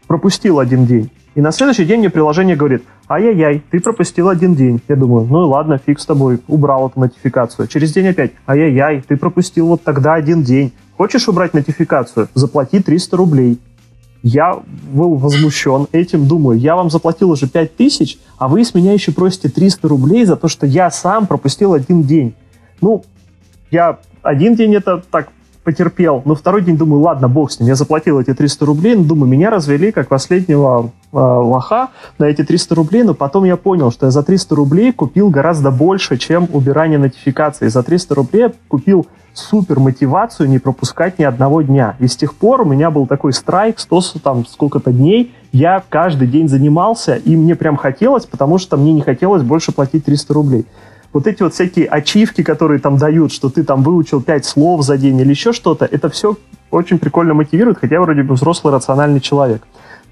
пропустил 0.07 0.59
один 0.59 0.85
день. 0.85 1.11
И 1.35 1.41
на 1.41 1.51
следующий 1.51 1.85
день 1.85 1.99
мне 1.99 2.09
приложение 2.09 2.55
говорит, 2.55 2.83
ай-яй-яй, 3.07 3.61
ты 3.69 3.79
пропустил 3.79 4.27
один 4.29 4.55
день. 4.55 4.81
Я 4.87 4.95
думаю, 4.95 5.27
ну 5.27 5.47
ладно, 5.47 5.77
фиг 5.77 5.99
с 5.99 6.05
тобой, 6.05 6.39
убрал 6.47 6.89
эту 6.89 6.99
нотификацию. 6.99 7.67
Через 7.67 7.93
день 7.93 8.07
опять, 8.07 8.31
ай-яй-яй, 8.47 9.03
ты 9.07 9.17
пропустил 9.17 9.67
вот 9.67 9.83
тогда 9.83 10.15
один 10.15 10.41
день. 10.41 10.73
Хочешь 10.97 11.29
убрать 11.29 11.53
нотификацию? 11.53 12.27
Заплати 12.33 12.79
300 12.79 13.17
рублей. 13.17 13.59
Я 14.27 14.59
был 14.91 15.15
возмущен 15.15 15.87
этим, 15.93 16.27
думаю, 16.27 16.59
я 16.59 16.75
вам 16.75 16.89
заплатил 16.89 17.31
уже 17.31 17.47
5000, 17.47 18.19
а 18.37 18.49
вы 18.49 18.65
с 18.65 18.73
меня 18.73 18.91
еще 18.91 19.13
просите 19.13 19.47
300 19.47 19.87
рублей 19.87 20.25
за 20.25 20.35
то, 20.35 20.49
что 20.49 20.65
я 20.65 20.91
сам 20.91 21.27
пропустил 21.27 21.73
один 21.73 22.03
день. 22.03 22.35
Ну, 22.81 23.05
я 23.71 23.99
один 24.21 24.55
день 24.55 24.75
это 24.75 25.01
так 25.09 25.29
потерпел. 25.63 26.23
Но 26.25 26.35
второй 26.35 26.61
день 26.61 26.75
думаю, 26.75 27.03
ладно, 27.03 27.29
бог 27.29 27.51
с 27.51 27.59
ним, 27.61 27.69
я 27.69 27.75
заплатил 27.75 28.19
эти 28.19 28.33
300 28.33 28.65
рублей, 28.65 28.95
но 28.95 29.05
думаю, 29.05 29.31
меня 29.31 29.49
развели 29.49 29.93
как 29.93 30.09
последнего 30.09 30.91
лоха 31.11 31.89
на 32.19 32.25
эти 32.25 32.43
300 32.43 32.75
рублей, 32.75 33.03
но 33.03 33.13
потом 33.13 33.45
я 33.45 33.57
понял, 33.57 33.91
что 33.91 34.07
я 34.07 34.11
за 34.11 34.23
300 34.23 34.55
рублей 34.55 34.91
купил 34.91 35.29
гораздо 35.29 35.71
больше, 35.71 36.17
чем 36.17 36.47
убирание 36.51 36.99
нотификаций. 36.99 37.69
За 37.69 37.83
300 37.83 38.15
рублей 38.15 38.41
я 38.41 38.51
купил 38.67 39.07
супер 39.33 39.79
мотивацию 39.79 40.49
не 40.49 40.59
пропускать 40.59 41.19
ни 41.19 41.23
одного 41.23 41.61
дня. 41.61 41.95
И 41.99 42.07
с 42.07 42.15
тех 42.15 42.33
пор 42.33 42.61
у 42.61 42.65
меня 42.65 42.89
был 42.91 43.05
такой 43.05 43.33
страйк, 43.33 43.79
100 43.79 44.01
там 44.23 44.45
сколько-то 44.45 44.91
дней, 44.91 45.33
я 45.51 45.83
каждый 45.87 46.27
день 46.27 46.49
занимался, 46.49 47.15
и 47.15 47.35
мне 47.35 47.55
прям 47.55 47.77
хотелось, 47.77 48.25
потому 48.25 48.57
что 48.57 48.77
мне 48.77 48.93
не 48.93 49.01
хотелось 49.01 49.43
больше 49.43 49.71
платить 49.71 50.05
300 50.05 50.33
рублей 50.33 50.65
вот 51.13 51.25
эти 51.25 51.41
вот 51.41 51.53
всякие 51.53 51.87
ачивки, 51.87 52.43
которые 52.43 52.79
там 52.79 52.97
дают, 52.97 53.31
что 53.31 53.49
ты 53.49 53.63
там 53.63 53.81
выучил 53.81 54.21
пять 54.21 54.45
слов 54.45 54.83
за 54.83 54.97
день 54.97 55.19
или 55.19 55.29
еще 55.29 55.51
что-то, 55.51 55.85
это 55.85 56.09
все 56.09 56.37
очень 56.69 56.99
прикольно 56.99 57.33
мотивирует, 57.33 57.79
хотя 57.79 57.95
я 57.95 58.01
вроде 58.01 58.23
бы 58.23 58.35
взрослый 58.35 58.73
рациональный 58.73 59.19
человек. 59.19 59.63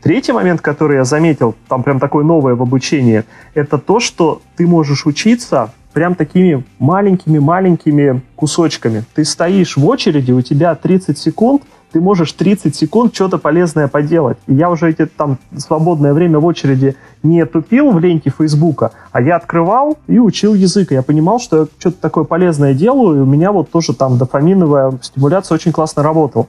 Третий 0.06 0.34
момент, 0.34 0.62
который 0.62 0.98
я 0.98 1.04
заметил, 1.04 1.56
там 1.68 1.82
прям 1.82 2.00
такое 2.00 2.24
новое 2.24 2.54
в 2.54 2.62
обучении, 2.62 3.24
это 3.56 3.80
то, 3.80 4.00
что 4.00 4.44
ты 4.56 4.68
можешь 4.68 5.08
учиться 5.08 5.74
прям 5.94 6.14
такими 6.14 6.64
маленькими-маленькими 6.78 8.22
кусочками. 8.36 9.04
Ты 9.16 9.26
стоишь 9.26 9.78
в 9.78 9.88
очереди, 9.88 10.32
у 10.32 10.42
тебя 10.42 10.76
30 10.76 11.18
секунд– 11.18 11.64
ты 11.96 12.02
можешь 12.02 12.34
30 12.34 12.76
секунд 12.76 13.16
что-то 13.16 13.38
полезное 13.38 13.88
поделать. 13.88 14.38
И 14.48 14.54
я 14.54 14.70
уже 14.70 14.90
эти 14.90 15.06
там 15.06 15.38
свободное 15.56 16.14
время 16.14 16.40
в 16.40 16.46
очереди 16.46 16.98
не 17.24 17.46
тупил 17.46 17.90
в 17.92 18.00
ленте 18.00 18.34
Фейсбука, 18.38 18.92
а 19.14 19.22
я 19.22 19.38
открывал 19.38 19.98
и 20.08 20.20
учил 20.20 20.56
язык. 20.56 20.92
И 20.92 20.96
я 20.96 21.02
понимал, 21.02 21.40
что 21.40 21.62
я 21.62 21.68
что-то 21.80 22.02
такое 22.02 22.26
полезное 22.26 22.74
делаю, 22.74 23.20
и 23.20 23.22
у 23.22 23.26
меня 23.26 23.54
вот 23.54 23.72
тоже 23.72 23.94
там 23.94 24.18
дофаминовая 24.18 25.00
стимуляция 25.02 25.56
очень 25.56 25.72
классно 25.72 26.04
работала. 26.04 26.48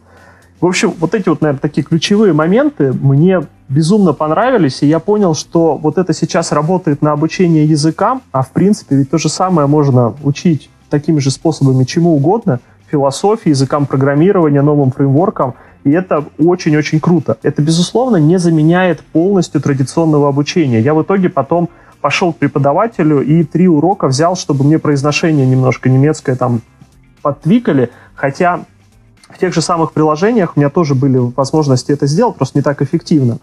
В 0.60 0.66
общем, 0.66 0.94
вот 0.98 1.14
эти 1.14 1.28
вот, 1.28 1.42
наверное, 1.42 1.60
такие 1.60 1.82
ключевые 1.82 2.32
моменты 2.32 2.92
мне 2.92 3.42
безумно 3.68 4.12
понравились, 4.12 4.82
и 4.82 4.86
я 4.86 5.00
понял, 5.00 5.34
что 5.34 5.76
вот 5.76 5.98
это 5.98 6.14
сейчас 6.14 6.52
работает 6.52 7.02
на 7.02 7.12
обучение 7.12 7.66
языкам, 7.66 8.22
а 8.32 8.42
в 8.42 8.50
принципе 8.50 8.96
ведь 8.96 9.10
то 9.10 9.18
же 9.18 9.28
самое 9.28 9.68
можно 9.68 10.14
учить 10.22 10.70
такими 10.88 11.18
же 11.18 11.30
способами 11.30 11.84
чему 11.84 12.14
угодно– 12.14 12.60
философии, 12.90 13.50
языкам 13.50 13.86
программирования, 13.86 14.62
новым 14.62 14.90
фреймворкам, 14.90 15.54
и 15.84 15.90
это 15.90 16.24
очень-очень 16.38 17.00
круто. 17.00 17.36
Это, 17.42 17.62
безусловно, 17.62 18.16
не 18.16 18.38
заменяет 18.38 19.00
полностью 19.00 19.60
традиционного 19.60 20.28
обучения. 20.28 20.80
Я 20.80 20.94
в 20.94 21.02
итоге 21.02 21.28
потом 21.28 21.68
пошел 22.00 22.32
к 22.32 22.36
преподавателю 22.36 23.20
и 23.22 23.44
три 23.44 23.68
урока 23.68 24.08
взял, 24.08 24.36
чтобы 24.36 24.64
мне 24.64 24.78
произношение 24.78 25.46
немножко 25.46 25.88
немецкое 25.88 26.36
там 26.36 26.60
подтвикали, 27.22 27.90
хотя 28.14 28.64
в 29.28 29.38
тех 29.38 29.52
же 29.54 29.60
самых 29.60 29.92
приложениях 29.92 30.56
у 30.56 30.60
меня 30.60 30.70
тоже 30.70 30.94
были 30.94 31.18
возможности 31.18 31.92
это 31.92 32.06
сделать, 32.06 32.36
просто 32.36 32.58
не 32.58 32.62
так 32.62 32.82
эффективно. 32.82 33.38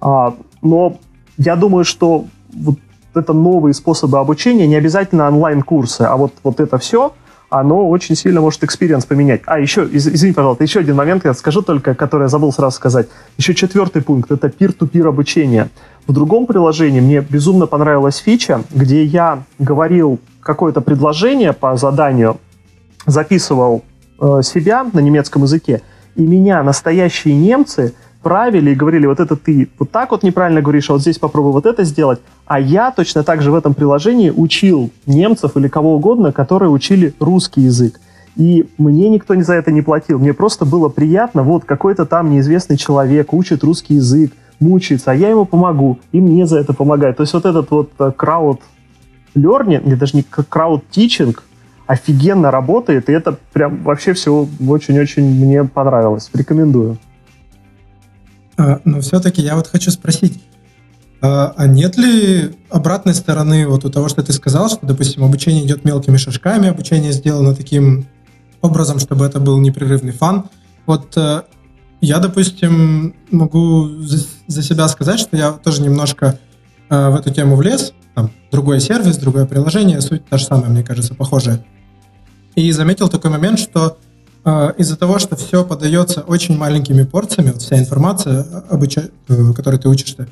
А, 0.00 0.34
но 0.62 0.98
я 1.38 1.56
думаю, 1.56 1.84
что 1.84 2.26
вот 2.52 2.78
это 3.14 3.32
новые 3.32 3.74
способы 3.74 4.18
обучения, 4.18 4.66
не 4.66 4.76
обязательно 4.76 5.28
онлайн-курсы, 5.28 6.02
а 6.02 6.16
вот, 6.16 6.32
вот 6.42 6.60
это 6.60 6.78
все– 6.78 7.12
оно 7.48 7.88
очень 7.88 8.16
сильно 8.16 8.40
может 8.40 8.64
experience 8.64 9.04
поменять. 9.04 9.42
А, 9.46 9.58
еще, 9.58 9.86
из, 9.86 10.06
извини, 10.08 10.32
пожалуйста, 10.32 10.64
еще 10.64 10.80
один 10.80 10.96
момент 10.96 11.24
я 11.24 11.34
скажу 11.34 11.62
только, 11.62 11.94
который 11.94 12.22
я 12.22 12.28
забыл 12.28 12.52
сразу 12.52 12.76
сказать. 12.76 13.08
Еще 13.36 13.54
четвертый 13.54 14.02
пункт– 14.02 14.30
это 14.32 14.48
peer-to-peer 14.48 15.08
обучение. 15.08 15.68
В 16.06 16.12
другом 16.12 16.46
приложении 16.46 17.00
мне 17.00 17.20
безумно 17.20 17.66
понравилась 17.66 18.16
фича, 18.16 18.62
где 18.70 19.04
я 19.04 19.44
говорил 19.58 20.18
какое-то 20.40 20.80
предложение 20.80 21.52
по 21.52 21.76
заданию, 21.76 22.38
записывал 23.06 23.84
себя 24.42 24.86
на 24.92 25.00
немецком 25.00 25.42
языке, 25.42 25.82
и 26.14 26.22
меня 26.22 26.62
настоящие 26.62 27.34
немцы– 27.34 27.94
правили 28.26 28.72
и 28.72 28.74
говорили, 28.74 29.06
вот 29.06 29.20
это 29.20 29.36
ты 29.36 29.68
вот 29.78 29.92
так 29.92 30.10
вот 30.10 30.24
неправильно 30.24 30.60
говоришь, 30.60 30.90
а 30.90 30.94
вот 30.94 31.02
здесь 31.02 31.16
попробуй 31.16 31.52
вот 31.52 31.64
это 31.64 31.84
сделать. 31.84 32.18
А 32.44 32.58
я 32.58 32.90
точно 32.90 33.22
так 33.22 33.40
же 33.40 33.52
в 33.52 33.54
этом 33.54 33.72
приложении 33.72 34.30
учил 34.30 34.90
немцев 35.06 35.56
или 35.56 35.68
кого 35.68 35.94
угодно, 35.94 36.32
которые 36.32 36.70
учили 36.70 37.14
русский 37.20 37.60
язык. 37.60 38.00
И 38.34 38.66
мне 38.78 39.10
никто 39.10 39.36
не 39.36 39.44
за 39.44 39.54
это 39.54 39.70
не 39.70 39.80
платил. 39.80 40.18
Мне 40.18 40.34
просто 40.34 40.64
было 40.64 40.88
приятно, 40.88 41.44
вот 41.44 41.66
какой-то 41.66 42.04
там 42.04 42.32
неизвестный 42.32 42.76
человек 42.76 43.32
учит 43.32 43.62
русский 43.62 43.94
язык, 43.94 44.32
мучается, 44.58 45.12
а 45.12 45.14
я 45.14 45.28
ему 45.28 45.44
помогу, 45.44 46.00
и 46.10 46.20
мне 46.20 46.48
за 46.48 46.58
это 46.58 46.72
помогает. 46.72 47.18
То 47.18 47.22
есть 47.22 47.32
вот 47.32 47.44
этот 47.44 47.70
вот 47.70 47.92
крауд 48.16 48.60
э, 49.36 49.38
learning, 49.38 49.86
или 49.86 49.94
даже 49.94 50.16
не 50.16 50.24
крауд 50.24 50.82
teaching, 50.90 51.38
офигенно 51.86 52.50
работает, 52.50 53.08
и 53.08 53.12
это 53.12 53.38
прям 53.52 53.82
вообще 53.82 54.12
все 54.12 54.48
очень-очень 54.66 55.24
мне 55.24 55.64
понравилось. 55.64 56.30
Рекомендую. 56.34 56.98
А, 58.56 58.80
но 58.84 59.00
все-таки 59.00 59.42
я 59.42 59.56
вот 59.56 59.66
хочу 59.68 59.90
спросить, 59.90 60.42
а, 61.20 61.54
а 61.56 61.66
нет 61.66 61.96
ли 61.96 62.56
обратной 62.70 63.14
стороны 63.14 63.66
вот 63.66 63.84
у 63.84 63.90
того, 63.90 64.08
что 64.08 64.22
ты 64.22 64.32
сказал, 64.32 64.68
что, 64.68 64.86
допустим, 64.86 65.24
обучение 65.24 65.64
идет 65.64 65.84
мелкими 65.84 66.16
шажками, 66.16 66.68
обучение 66.68 67.12
сделано 67.12 67.54
таким 67.54 68.06
образом, 68.60 68.98
чтобы 68.98 69.24
это 69.24 69.40
был 69.40 69.58
непрерывный 69.58 70.12
фан. 70.12 70.46
Вот 70.86 71.16
э, 71.16 71.42
я, 72.00 72.18
допустим, 72.18 73.14
могу 73.30 73.88
за 74.46 74.62
себя 74.62 74.88
сказать, 74.88 75.20
что 75.20 75.36
я 75.36 75.52
тоже 75.52 75.82
немножко 75.82 76.38
э, 76.88 77.10
в 77.10 77.16
эту 77.16 77.32
тему 77.32 77.56
влез. 77.56 77.92
Там, 78.14 78.30
другой 78.50 78.80
сервис, 78.80 79.18
другое 79.18 79.46
приложение, 79.46 80.00
суть 80.00 80.26
та 80.26 80.38
же 80.38 80.44
самая, 80.44 80.70
мне 80.70 80.82
кажется, 80.82 81.14
похожая. 81.14 81.64
И 82.56 82.72
заметил 82.72 83.08
такой 83.08 83.30
момент, 83.30 83.60
что 83.60 83.98
а, 84.44 84.74
из-за 84.78 84.96
того, 84.96 85.18
что 85.18 85.36
все 85.36 85.64
подается 85.64 86.22
очень 86.22 86.56
маленькими 86.56 87.04
порциями, 87.04 87.50
вот 87.50 87.62
вся 87.62 87.78
информация, 87.78 88.42
обуча... 88.70 89.10
Э, 89.28 89.52
которой 89.52 89.78
ты 89.78 89.88
учишься, 89.88 90.28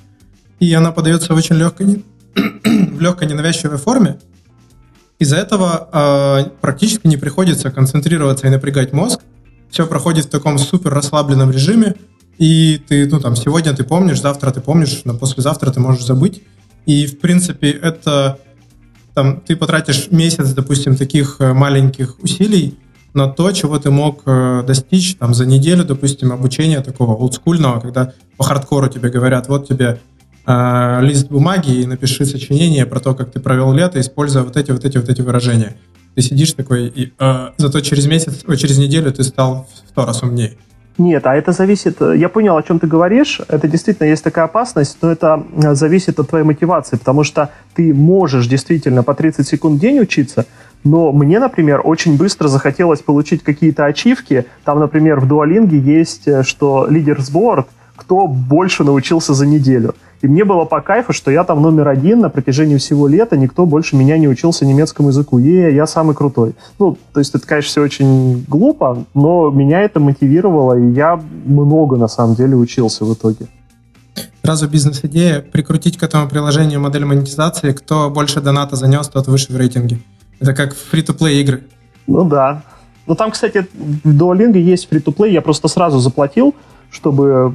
и 0.58 0.72
она 0.72 0.90
подается 0.90 1.34
очень 1.34 1.56
легкой, 1.56 2.04
в 2.34 3.00
легкой 3.00 3.28
ненавязчивой 3.28 3.76
форме, 3.76 4.18
из-за 5.18 5.36
этого 5.36 5.88
э, 5.92 6.50
практически 6.60 7.06
не 7.06 7.16
приходится 7.16 7.70
концентрироваться 7.70 8.46
и 8.46 8.50
напрягать 8.50 8.92
мозг. 8.92 9.20
Все 9.70 9.86
проходит 9.86 10.26
в 10.26 10.30
таком 10.30 10.58
супер 10.58 10.92
расслабленном 10.94 11.50
режиме, 11.50 11.94
и 12.38 12.80
ты, 12.88 13.06
ну 13.06 13.20
там, 13.20 13.36
сегодня 13.36 13.74
ты 13.74 13.84
помнишь, 13.84 14.20
завтра 14.20 14.50
ты 14.50 14.60
помнишь, 14.60 15.02
но 15.04 15.14
послезавтра 15.14 15.70
ты 15.70 15.80
можешь 15.80 16.04
забыть. 16.04 16.42
И, 16.86 17.06
в 17.06 17.20
принципе, 17.20 17.70
это 17.70 18.38
там, 19.14 19.40
ты 19.40 19.56
потратишь 19.56 20.08
месяц, 20.10 20.52
допустим, 20.52 20.96
таких 20.96 21.36
э, 21.38 21.52
маленьких 21.52 22.18
усилий, 22.20 22.78
на 23.14 23.28
то, 23.28 23.52
чего 23.52 23.78
ты 23.78 23.90
мог 23.90 24.22
э, 24.26 24.64
достичь 24.66 25.16
там 25.16 25.34
за 25.34 25.46
неделю, 25.46 25.84
допустим, 25.84 26.32
обучения 26.32 26.80
такого 26.80 27.14
олдскульного, 27.14 27.80
когда 27.80 28.12
по 28.36 28.44
хардкору 28.44 28.88
тебе 28.88 29.08
говорят, 29.08 29.48
вот 29.48 29.68
тебе 29.68 30.00
э, 30.46 30.98
лист 31.02 31.28
бумаги 31.28 31.70
и 31.70 31.86
напиши 31.86 32.26
сочинение 32.26 32.86
про 32.86 32.98
то, 32.98 33.14
как 33.14 33.30
ты 33.30 33.38
провел 33.38 33.72
лето, 33.72 34.00
используя 34.00 34.42
вот 34.42 34.56
эти, 34.56 34.72
вот 34.72 34.84
эти, 34.84 34.98
вот 34.98 35.08
эти 35.08 35.20
выражения. 35.22 35.76
Ты 36.16 36.22
сидишь 36.22 36.52
такой, 36.52 36.88
и 36.88 37.12
э, 37.16 37.50
зато 37.56 37.80
через 37.80 38.06
месяц, 38.06 38.42
через 38.58 38.78
неделю 38.78 39.12
ты 39.12 39.22
стал 39.22 39.68
в 39.72 39.88
сто 39.88 40.04
раз 40.04 40.22
умнее. 40.22 40.56
Нет, 40.96 41.26
а 41.26 41.34
это 41.34 41.52
зависит... 41.52 42.00
Э, 42.00 42.16
я 42.16 42.28
понял, 42.28 42.56
о 42.56 42.62
чем 42.62 42.78
ты 42.78 42.86
говоришь. 42.86 43.40
Это 43.48 43.66
действительно 43.66 44.06
есть 44.06 44.22
такая 44.22 44.44
опасность, 44.44 44.98
но 45.02 45.10
это 45.10 45.42
э, 45.56 45.74
зависит 45.74 46.20
от 46.20 46.28
твоей 46.28 46.44
мотивации, 46.44 46.96
потому 46.96 47.24
что 47.24 47.50
ты 47.74 47.92
можешь 47.92 48.46
действительно 48.46 49.02
по 49.02 49.14
30 49.14 49.46
секунд 49.46 49.78
в 49.78 49.80
день 49.80 49.98
учиться, 49.98 50.46
но 50.84 51.12
мне, 51.12 51.40
например, 51.40 51.80
очень 51.82 52.16
быстро 52.16 52.46
захотелось 52.46 53.00
получить 53.00 53.42
какие-то 53.42 53.86
ачивки. 53.86 54.46
Там, 54.64 54.78
например, 54.78 55.18
в 55.18 55.26
Дуалинге 55.26 55.78
есть, 55.78 56.28
э, 56.28 56.44
что 56.44 56.86
лидер 56.88 57.20
сборд, 57.20 57.66
кто 57.96 58.28
больше 58.28 58.84
научился 58.84 59.34
за 59.34 59.46
неделю. 59.46 59.94
И 60.24 60.26
мне 60.26 60.42
было 60.46 60.64
по 60.64 60.80
кайфу, 60.80 61.12
что 61.12 61.30
я 61.30 61.44
там 61.44 61.60
номер 61.60 61.86
один 61.86 62.20
на 62.20 62.30
протяжении 62.30 62.78
всего 62.78 63.06
лета, 63.06 63.36
никто 63.36 63.66
больше 63.66 63.94
меня 63.94 64.16
не 64.16 64.26
учился 64.26 64.64
немецкому 64.64 65.10
языку. 65.10 65.36
Е, 65.36 65.74
я 65.74 65.86
самый 65.86 66.14
крутой. 66.16 66.54
Ну, 66.78 66.96
то 67.12 67.20
есть 67.20 67.34
это, 67.34 67.46
конечно, 67.46 67.68
все 67.68 67.82
очень 67.82 68.42
глупо, 68.48 69.04
но 69.12 69.50
меня 69.50 69.82
это 69.82 70.00
мотивировало, 70.00 70.78
и 70.78 70.92
я 70.92 71.20
много, 71.44 71.98
на 71.98 72.08
самом 72.08 72.36
деле, 72.36 72.56
учился 72.56 73.04
в 73.04 73.12
итоге. 73.12 73.48
Сразу 74.42 74.66
бизнес-идея 74.66 75.42
прикрутить 75.42 75.98
к 75.98 76.02
этому 76.02 76.26
приложению 76.26 76.80
модель 76.80 77.04
монетизации. 77.04 77.72
Кто 77.72 78.08
больше 78.08 78.40
доната 78.40 78.76
занес, 78.76 79.06
тот 79.08 79.26
выше 79.26 79.52
в 79.52 79.58
рейтинге. 79.58 79.98
Это 80.40 80.54
как 80.54 80.74
фри-то-плей 80.74 81.42
игры. 81.42 81.64
Ну 82.06 82.24
да. 82.24 82.62
Ну 83.06 83.14
там, 83.14 83.30
кстати, 83.30 83.66
в 83.74 84.08
Duolingo 84.08 84.56
есть 84.56 84.88
фри-то-плей. 84.88 85.34
Я 85.34 85.42
просто 85.42 85.68
сразу 85.68 85.98
заплатил, 85.98 86.54
чтобы 86.90 87.54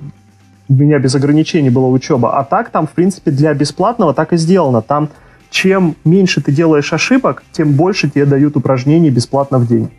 у 0.70 0.74
меня 0.74 1.00
без 1.00 1.16
ограничений 1.16 1.70
была 1.70 1.88
учеба. 1.88 2.38
А 2.38 2.44
так 2.44 2.70
там, 2.70 2.88
в 2.88 2.92
принципе, 2.92 3.32
для 3.32 3.54
бесплатного 3.54 4.14
так 4.14 4.34
и 4.34 4.38
сделано. 4.38 4.82
Там 4.82 5.10
чем 5.50 5.96
меньше 6.06 6.42
ты 6.42 6.52
делаешь 6.52 6.94
ошибок, 6.94 7.44
тем 7.52 7.74
больше 7.74 8.10
тебе 8.10 8.26
дают 8.26 8.56
упражнений 8.56 9.10
бесплатно 9.10 9.58
в 9.58 9.68
день. 9.68 9.90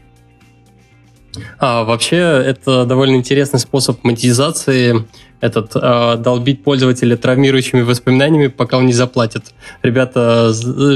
А, 1.58 1.84
вообще, 1.84 2.16
это 2.16 2.84
довольно 2.86 3.16
интересный 3.16 3.58
способ 3.58 4.02
монетизации, 4.04 5.06
этот 5.40 5.72
э, 5.74 6.16
долбить 6.18 6.62
пользователя 6.62 7.16
травмирующими 7.16 7.80
воспоминаниями, 7.80 8.48
пока 8.48 8.76
он 8.76 8.86
не 8.86 8.92
заплатит. 8.92 9.44
Ребята, 9.82 10.52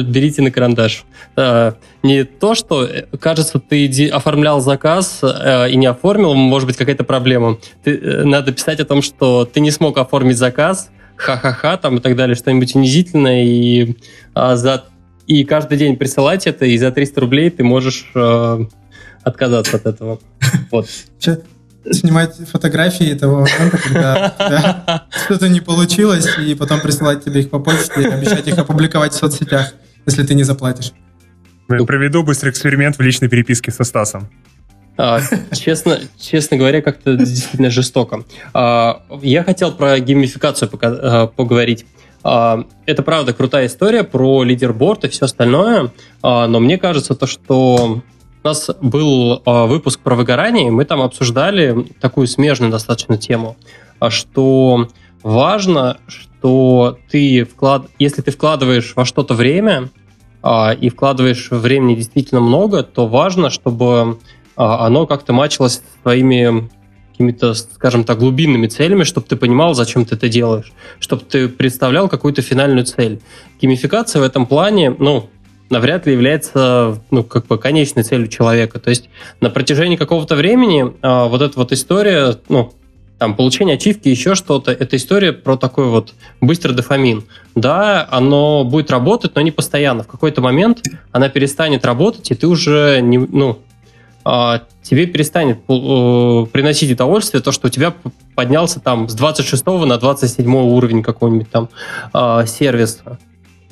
берите 0.06 0.42
на 0.42 0.50
карандаш. 0.50 1.04
Э, 1.36 1.72
не 2.02 2.24
то, 2.24 2.54
что, 2.54 2.84
э, 2.84 3.06
кажется, 3.18 3.58
ты 3.58 4.08
оформлял 4.08 4.60
заказ 4.60 5.20
э, 5.22 5.70
и 5.70 5.76
не 5.76 5.86
оформил, 5.86 6.34
может 6.34 6.66
быть, 6.66 6.76
какая-то 6.76 7.04
проблема. 7.04 7.58
Ты, 7.82 7.96
э, 7.96 8.24
надо 8.24 8.52
писать 8.52 8.80
о 8.80 8.84
том, 8.84 9.02
что 9.02 9.44
ты 9.44 9.60
не 9.60 9.70
смог 9.70 9.98
оформить 9.98 10.36
заказ, 10.36 10.90
ха-ха-ха, 11.16 11.76
там 11.76 11.96
и 11.96 12.00
так 12.00 12.16
далее, 12.16 12.34
что-нибудь 12.34 12.74
унизительное, 12.74 13.44
и, 13.44 13.96
э, 14.34 14.56
за, 14.56 14.84
и 15.26 15.44
каждый 15.44 15.78
день 15.78 15.96
присылать 15.96 16.46
это, 16.46 16.66
и 16.66 16.76
за 16.76 16.90
300 16.90 17.20
рублей 17.20 17.50
ты 17.50 17.64
можешь... 17.64 18.10
Э, 18.14 18.64
отказаться 19.24 19.76
от 19.76 19.86
этого. 19.86 20.20
Вот. 20.70 20.86
Снимать 21.90 22.36
фотографии 22.50 23.14
того 23.14 23.40
момента, 23.40 23.78
когда 23.78 25.06
что-то 25.24 25.48
не 25.48 25.60
получилось, 25.60 26.26
и 26.38 26.54
потом 26.54 26.80
присылать 26.80 27.24
тебе 27.24 27.40
их 27.40 27.50
по 27.50 27.58
почте 27.58 28.02
и 28.02 28.06
обещать 28.06 28.46
их 28.48 28.58
опубликовать 28.58 29.12
в 29.12 29.16
соцсетях, 29.16 29.74
если 30.06 30.22
ты 30.24 30.34
не 30.34 30.44
заплатишь. 30.44 30.92
Проведу 31.66 32.22
быстрый 32.22 32.50
эксперимент 32.50 32.96
в 32.96 33.00
личной 33.00 33.28
переписке 33.28 33.70
со 33.70 33.84
Стасом. 33.84 34.28
А, 34.96 35.20
честно, 35.52 35.98
честно 36.18 36.56
говоря, 36.56 36.80
как-то 36.80 37.16
действительно 37.16 37.70
жестоко. 37.70 38.24
А, 38.52 39.02
я 39.22 39.42
хотел 39.42 39.72
про 39.72 39.98
геймификацию 39.98 40.68
пока, 40.68 40.88
а, 40.88 41.26
поговорить. 41.26 41.84
А, 42.22 42.64
это 42.86 43.02
правда 43.02 43.34
крутая 43.34 43.66
история 43.66 44.04
про 44.04 44.44
лидерборд 44.44 45.04
и 45.04 45.08
все 45.08 45.26
остальное, 45.26 45.92
а, 46.22 46.46
но 46.46 46.60
мне 46.60 46.78
кажется 46.78 47.14
то, 47.14 47.26
что 47.26 48.02
у 48.44 48.48
нас 48.48 48.70
был 48.82 49.40
а, 49.46 49.64
выпуск 49.64 50.00
про 50.00 50.14
выгорание, 50.14 50.68
и 50.68 50.70
мы 50.70 50.84
там 50.84 51.00
обсуждали 51.00 51.86
такую 51.98 52.26
смежную 52.26 52.70
достаточно 52.70 53.16
тему, 53.16 53.56
а, 54.00 54.10
что 54.10 54.88
важно, 55.22 55.96
что 56.06 56.98
ты 57.10 57.44
вклад... 57.44 57.86
если 57.98 58.20
ты 58.20 58.30
вкладываешь 58.30 58.92
во 58.96 59.06
что-то 59.06 59.32
время 59.32 59.88
а, 60.42 60.76
и 60.78 60.90
вкладываешь 60.90 61.48
времени 61.50 61.94
действительно 61.94 62.42
много, 62.42 62.82
то 62.82 63.06
важно, 63.06 63.48
чтобы 63.48 64.18
оно 64.56 65.06
как-то 65.06 65.32
мачилось 65.32 65.76
с 65.76 66.02
твоими 66.02 66.68
какими-то, 67.12 67.54
скажем 67.54 68.04
так, 68.04 68.18
глубинными 68.18 68.66
целями, 68.66 69.04
чтобы 69.04 69.26
ты 69.26 69.36
понимал, 69.36 69.74
зачем 69.74 70.04
ты 70.04 70.16
это 70.16 70.28
делаешь, 70.28 70.72
чтобы 71.00 71.22
ты 71.22 71.48
представлял 71.48 72.08
какую-то 72.08 72.42
финальную 72.42 72.84
цель. 72.84 73.20
Геймификация 73.60 74.20
в 74.20 74.24
этом 74.24 74.46
плане, 74.46 74.90
ну, 74.90 75.30
навряд 75.74 76.06
ли 76.06 76.12
является 76.12 77.00
ну, 77.10 77.24
как 77.24 77.46
бы 77.46 77.58
конечной 77.58 78.04
целью 78.04 78.28
человека. 78.28 78.78
То 78.78 78.90
есть 78.90 79.10
на 79.40 79.50
протяжении 79.50 79.96
какого-то 79.96 80.36
времени 80.36 80.84
э, 80.84 81.28
вот 81.28 81.42
эта 81.42 81.58
вот 81.58 81.72
история, 81.72 82.36
ну, 82.48 82.72
там, 83.18 83.34
получение 83.34 83.74
ачивки, 83.74 84.08
еще 84.08 84.36
что-то, 84.36 84.70
это 84.70 84.96
история 84.96 85.32
про 85.32 85.56
такой 85.56 85.86
вот 85.86 86.14
быстрый 86.40 86.72
дофамин. 86.72 87.24
Да, 87.56 88.06
оно 88.10 88.64
будет 88.64 88.90
работать, 88.90 89.34
но 89.34 89.40
не 89.40 89.50
постоянно. 89.50 90.04
В 90.04 90.06
какой-то 90.06 90.40
момент 90.40 90.82
она 91.10 91.28
перестанет 91.28 91.84
работать, 91.84 92.30
и 92.30 92.34
ты 92.34 92.46
уже 92.46 93.00
не, 93.02 93.18
ну, 93.18 93.58
э, 94.24 94.60
тебе 94.82 95.06
перестанет 95.06 95.58
э, 95.68 96.46
приносить 96.52 96.92
удовольствие 96.92 97.42
то, 97.42 97.50
что 97.50 97.66
у 97.66 97.70
тебя 97.70 97.94
поднялся 98.36 98.78
там 98.78 99.08
с 99.08 99.14
26 99.14 99.66
на 99.66 99.98
27 99.98 100.54
уровень 100.54 101.02
какой-нибудь 101.02 101.50
там 101.50 101.68
э, 102.12 102.46
сервиса. 102.46 103.18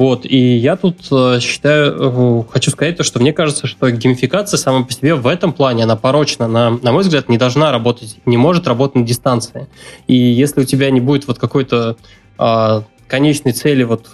Вот, 0.03 0.27
и 0.27 0.57
я 0.57 0.75
тут 0.75 0.99
э, 1.13 1.39
считаю, 1.39 1.95
э, 1.97 2.43
хочу 2.51 2.73
сказать 2.73 2.97
то, 2.97 3.05
что 3.05 3.21
мне 3.21 3.33
кажется, 3.33 3.69
что 3.69 3.89
геймификация 3.89 4.59
сама 4.59 4.83
по 4.83 4.93
себе 4.93 5.15
в 5.15 5.29
этом 5.29 5.53
плане, 5.53 5.85
она 5.85 5.95
порочна, 5.95 6.47
она, 6.47 6.71
на 6.71 6.91
мой 6.91 7.05
взгляд, 7.05 7.29
не 7.29 7.39
должна 7.39 7.71
работать, 7.71 8.17
не 8.27 8.37
может 8.37 8.67
работать 8.67 8.97
на 8.97 9.03
дистанции. 9.03 9.69
И 10.09 10.17
если 10.17 10.63
у 10.63 10.65
тебя 10.65 10.91
не 10.91 10.99
будет 10.99 11.29
вот 11.29 11.39
какой-то 11.39 11.97
э, 12.37 12.83
конечной 13.07 13.53
цели 13.53 13.85
вот 13.85 14.09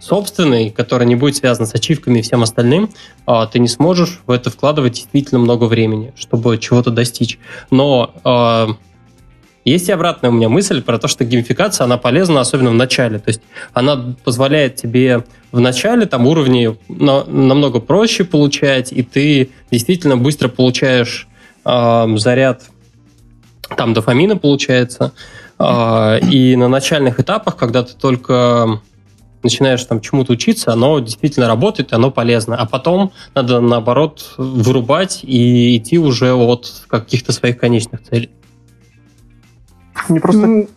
собственной, 0.00 0.70
которая 0.70 1.06
не 1.06 1.16
будет 1.16 1.36
связана 1.36 1.66
с 1.66 1.74
ачивками 1.74 2.20
и 2.20 2.22
всем 2.22 2.42
остальным, 2.42 2.88
э, 3.26 3.46
ты 3.52 3.58
не 3.58 3.68
сможешь 3.68 4.22
в 4.26 4.30
это 4.30 4.48
вкладывать 4.48 4.94
действительно 4.94 5.38
много 5.38 5.64
времени, 5.64 6.14
чтобы 6.16 6.56
чего-то 6.56 6.90
достичь. 6.90 7.38
Но 7.70 8.14
э, 8.24 8.68
есть 9.64 9.88
и 9.88 9.92
обратная 9.92 10.30
у 10.30 10.32
меня 10.32 10.48
мысль 10.48 10.82
про 10.82 10.98
то, 10.98 11.08
что 11.08 11.24
геймификация, 11.24 11.84
она 11.84 11.96
полезна, 11.96 12.40
особенно 12.40 12.70
в 12.70 12.74
начале. 12.74 13.18
То 13.18 13.28
есть 13.28 13.42
она 13.72 14.14
позволяет 14.24 14.76
тебе 14.76 15.24
в 15.52 15.60
начале 15.60 16.06
там 16.06 16.26
уровни 16.26 16.76
на, 16.88 17.24
намного 17.24 17.80
проще 17.80 18.24
получать, 18.24 18.92
и 18.92 19.02
ты 19.02 19.50
действительно 19.70 20.16
быстро 20.16 20.48
получаешь 20.48 21.28
э, 21.64 22.16
заряд 22.16 22.62
там 23.76 23.94
дофамина 23.94 24.36
получается. 24.36 25.12
Э, 25.58 26.18
и 26.20 26.56
на 26.56 26.68
начальных 26.68 27.20
этапах, 27.20 27.56
когда 27.56 27.82
ты 27.82 27.94
только 27.94 28.80
начинаешь 29.42 29.82
там 29.84 30.00
чему-то 30.00 30.32
учиться, 30.32 30.72
оно 30.72 31.00
действительно 31.00 31.48
работает, 31.48 31.92
оно 31.92 32.10
полезно. 32.10 32.56
А 32.56 32.66
потом 32.66 33.12
надо, 33.34 33.60
наоборот, 33.60 34.34
вырубать 34.36 35.20
и 35.22 35.76
идти 35.76 35.98
уже 35.98 36.32
от 36.32 36.84
каких-то 36.88 37.32
своих 37.32 37.58
конечных 37.58 38.02
целей. 38.04 38.30
Не 40.08 40.20
просто... 40.20 40.46
Ну, 40.46 40.68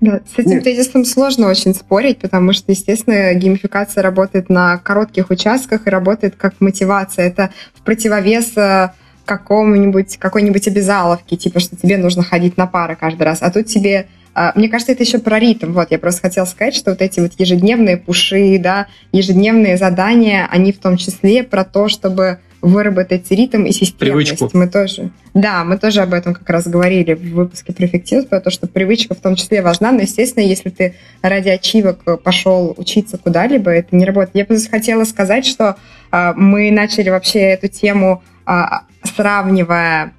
да, 0.00 0.20
с 0.34 0.38
этим 0.38 0.52
Нет. 0.52 0.64
тезисом 0.64 1.04
сложно 1.04 1.48
очень 1.48 1.74
спорить, 1.74 2.18
потому 2.18 2.54
что, 2.54 2.72
естественно, 2.72 3.34
геймификация 3.34 4.02
работает 4.02 4.48
на 4.48 4.78
коротких 4.78 5.28
участках 5.28 5.86
и 5.86 5.90
работает 5.90 6.36
как 6.36 6.54
мотивация. 6.60 7.26
Это 7.26 7.50
в 7.74 7.82
противовес 7.82 8.56
э, 8.56 8.92
какому-нибудь, 9.26 10.16
какой-нибудь 10.16 10.66
обязаловке, 10.68 11.36
типа, 11.36 11.60
что 11.60 11.76
тебе 11.76 11.98
нужно 11.98 12.22
ходить 12.22 12.56
на 12.56 12.66
пары 12.66 12.96
каждый 12.96 13.24
раз. 13.24 13.42
А 13.42 13.50
тут 13.50 13.66
тебе 13.66 14.06
э, 14.34 14.52
мне 14.54 14.70
кажется, 14.70 14.92
это 14.92 15.02
еще 15.02 15.18
про 15.18 15.38
ритм. 15.38 15.72
Вот, 15.72 15.90
я 15.90 15.98
просто 15.98 16.22
хотела 16.22 16.46
сказать, 16.46 16.74
что 16.74 16.92
вот 16.92 17.02
эти 17.02 17.20
вот 17.20 17.32
ежедневные 17.36 17.98
пуши, 17.98 18.58
да, 18.58 18.86
ежедневные 19.12 19.76
задания, 19.76 20.48
они 20.50 20.72
в 20.72 20.78
том 20.78 20.96
числе 20.96 21.42
про 21.42 21.62
то, 21.62 21.88
чтобы 21.88 22.40
выработать 22.62 23.30
ритм 23.30 23.64
и 23.64 23.72
системность. 23.72 23.98
Привычку. 23.98 24.50
Мы 24.52 24.68
тоже, 24.68 25.10
да, 25.34 25.64
мы 25.64 25.78
тоже 25.78 26.02
об 26.02 26.12
этом 26.12 26.34
как 26.34 26.48
раз 26.50 26.66
говорили 26.66 27.14
в 27.14 27.34
выпуске 27.34 27.72
про 27.72 27.86
эффективность, 27.86 28.28
про 28.28 28.40
то, 28.40 28.50
что 28.50 28.66
привычка 28.66 29.14
в 29.14 29.20
том 29.20 29.36
числе 29.36 29.62
важна, 29.62 29.92
но, 29.92 30.00
естественно, 30.00 30.44
если 30.44 30.70
ты 30.70 30.94
ради 31.22 31.48
ачивок 31.48 32.22
пошел 32.22 32.74
учиться 32.76 33.18
куда-либо, 33.18 33.70
это 33.70 33.96
не 33.96 34.04
работает. 34.04 34.34
Я 34.34 34.44
просто 34.44 34.70
хотела 34.70 35.04
сказать, 35.04 35.46
что 35.46 35.76
э, 36.12 36.32
мы 36.36 36.70
начали 36.70 37.08
вообще 37.10 37.40
эту 37.40 37.68
тему 37.68 38.22
э, 38.46 38.62
сравнивая 39.04 40.12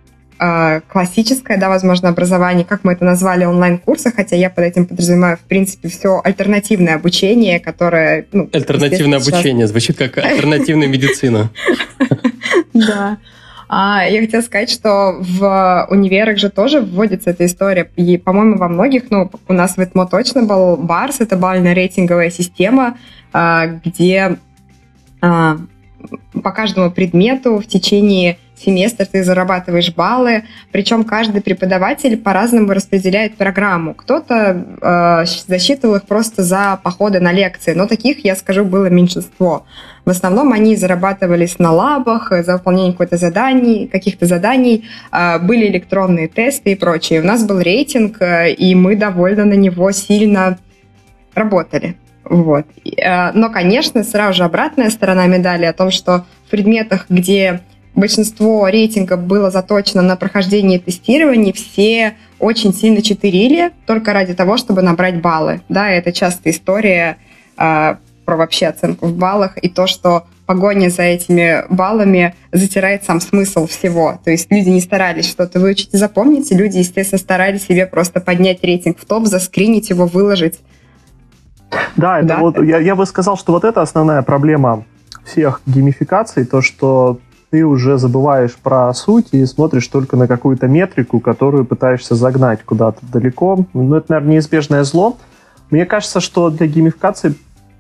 классическое, 0.88 1.58
да, 1.58 1.70
возможно, 1.70 2.10
образование, 2.10 2.66
как 2.66 2.84
мы 2.84 2.94
это 2.94 3.06
назвали, 3.06 3.46
онлайн-курсы, 3.46 4.12
хотя 4.12 4.36
я 4.36 4.50
под 4.50 4.64
этим 4.64 4.88
подразумеваю, 4.88 5.38
в 5.38 5.42
принципе, 5.42 5.88
все 5.88 6.20
альтернативное 6.24 6.96
обучение, 6.96 7.60
которое... 7.60 8.26
Ну, 8.32 8.50
альтернативное 8.52 9.20
обучение, 9.20 9.68
сейчас... 9.68 9.70
звучит 9.70 9.98
как 9.98 10.18
альтернативная 10.18 10.88
медицина. 10.90 11.52
Да. 12.74 13.18
А 13.70 14.04
я 14.06 14.20
хотела 14.20 14.42
сказать, 14.42 14.70
что 14.70 15.16
в 15.20 15.88
универах 15.90 16.38
же 16.38 16.50
тоже 16.50 16.82
вводится 16.82 17.30
эта 17.30 17.46
история. 17.46 17.90
И, 17.96 18.18
по-моему, 18.18 18.58
во 18.58 18.68
многих, 18.68 19.12
ну, 19.12 19.32
у 19.48 19.54
нас 19.54 19.78
в 19.78 19.80
ЭТМО 19.80 20.08
точно 20.08 20.44
был 20.44 20.76
БАРС, 20.76 21.22
это 21.22 21.38
бальная 21.38 21.74
рейтинговая 21.74 22.32
система, 22.32 22.98
э, 23.32 23.80
где 23.86 24.38
э, 25.22 25.58
по 26.44 26.52
каждому 26.52 26.92
предмету 26.92 27.60
в 27.60 27.66
течение 27.66 28.40
семестр 28.64 29.06
ты 29.06 29.24
зарабатываешь 29.24 29.94
баллы, 29.94 30.44
причем 30.72 31.04
каждый 31.04 31.42
преподаватель 31.42 32.18
по-разному 32.18 32.74
распределяет 32.74 33.36
программу. 33.36 33.94
Кто-то 33.94 34.66
э, 34.82 35.26
засчитывал 35.48 35.96
их 35.96 36.04
просто 36.04 36.44
за 36.44 36.80
походы 36.84 37.20
на 37.20 37.32
лекции, 37.32 37.74
но 37.74 37.88
таких, 37.88 38.24
я 38.26 38.36
скажу, 38.36 38.66
было 38.66 38.88
меньшинство. 38.88 39.66
В 40.06 40.10
основном 40.10 40.52
они 40.52 40.76
зарабатывались 40.76 41.60
на 41.60 41.72
лабах, 41.72 42.32
за 42.44 42.54
выполнение 42.54 42.94
каких-то 42.94 43.18
заданий, 43.18 43.88
каких-то 43.88 44.26
заданий, 44.26 44.86
э, 45.12 45.40
были 45.40 45.68
электронные 45.68 46.28
тесты 46.28 46.72
и 46.72 46.76
прочее. 46.76 47.22
У 47.22 47.26
нас 47.26 47.44
был 47.44 47.60
рейтинг, 47.60 48.22
э, 48.22 48.52
и 48.52 48.76
мы 48.76 48.96
довольно 48.96 49.46
на 49.46 49.54
него 49.54 49.92
сильно 49.92 50.58
работали. 51.34 51.96
Вот. 52.24 52.66
Э, 52.98 53.32
но, 53.34 53.50
конечно, 53.50 54.04
сразу 54.04 54.38
же 54.38 54.44
обратная 54.44 54.90
сторона 54.90 55.28
медали 55.28 55.66
о 55.66 55.74
том, 55.74 55.92
что 55.92 56.26
в 56.48 56.52
предметах, 56.52 57.06
где 57.10 57.62
большинство 57.96 58.68
рейтингов 58.68 59.22
было 59.22 59.52
заточено 59.52 60.02
на 60.02 60.16
прохождение 60.16 60.80
тестирования, 60.80 61.54
все 61.54 62.16
очень 62.40 62.74
сильно 62.74 63.02
читерили 63.02 63.72
только 63.86 64.14
ради 64.14 64.34
того, 64.34 64.58
чтобы 64.58 64.82
набрать 64.82 65.22
баллы. 65.22 65.62
Да, 65.70 65.90
это 65.90 66.12
частая 66.12 66.54
история 66.54 67.18
э, 67.58 67.96
про 68.26 68.38
вообще 68.38 68.68
оценку 68.68 69.08
в 69.08 69.16
баллах 69.16 69.58
и 69.62 69.70
то, 69.70 69.88
что 69.88 70.26
погоня 70.46 70.90
за 70.90 71.04
этими 71.04 71.64
баллами 71.70 72.36
затирает 72.52 73.04
сам 73.04 73.22
смысл 73.22 73.68
всего. 73.68 74.20
То 74.24 74.32
есть 74.32 74.52
люди 74.52 74.70
не 74.70 74.82
старались 74.82 75.30
что-то 75.30 75.60
выучить 75.60 75.94
и 75.94 75.98
запомнить, 75.98 76.52
и 76.52 76.56
люди, 76.56 76.80
естественно, 76.80 77.20
старались 77.20 77.66
себе 77.68 77.86
просто 77.86 78.20
поднять 78.20 78.64
рейтинг 78.64 79.00
в 79.00 79.06
топ, 79.06 79.26
заскринить 79.26 79.90
его, 79.90 80.08
выложить 80.08 80.60
да, 81.96 82.20
это 82.20 82.28
да? 82.28 82.38
вот 82.40 82.62
я, 82.62 82.80
я 82.80 82.96
бы 82.96 83.06
сказал, 83.06 83.38
что 83.38 83.54
вот 83.54 83.64
это 83.64 83.82
основная 83.82 84.22
проблема 84.22 84.86
всех 85.26 85.62
геймификаций, 85.66 86.46
то, 86.46 86.62
что 86.62 87.20
ты 87.52 87.66
уже 87.66 87.98
забываешь 87.98 88.56
про 88.56 88.94
суть 88.94 89.28
и 89.34 89.46
смотришь 89.46 89.88
только 89.88 90.16
на 90.16 90.28
какую-то 90.28 90.68
метрику, 90.68 91.20
которую 91.20 91.66
пытаешься 91.66 92.16
загнать 92.16 92.64
куда-то 92.64 93.00
далеко. 93.12 93.66
Ну, 93.74 93.94
это, 93.94 94.14
наверное, 94.14 94.36
неизбежное 94.36 94.84
зло. 94.86 95.18
Мне 95.70 95.86
кажется, 95.86 96.22
что 96.22 96.50
для 96.50 96.68
геймификации, 96.68 97.36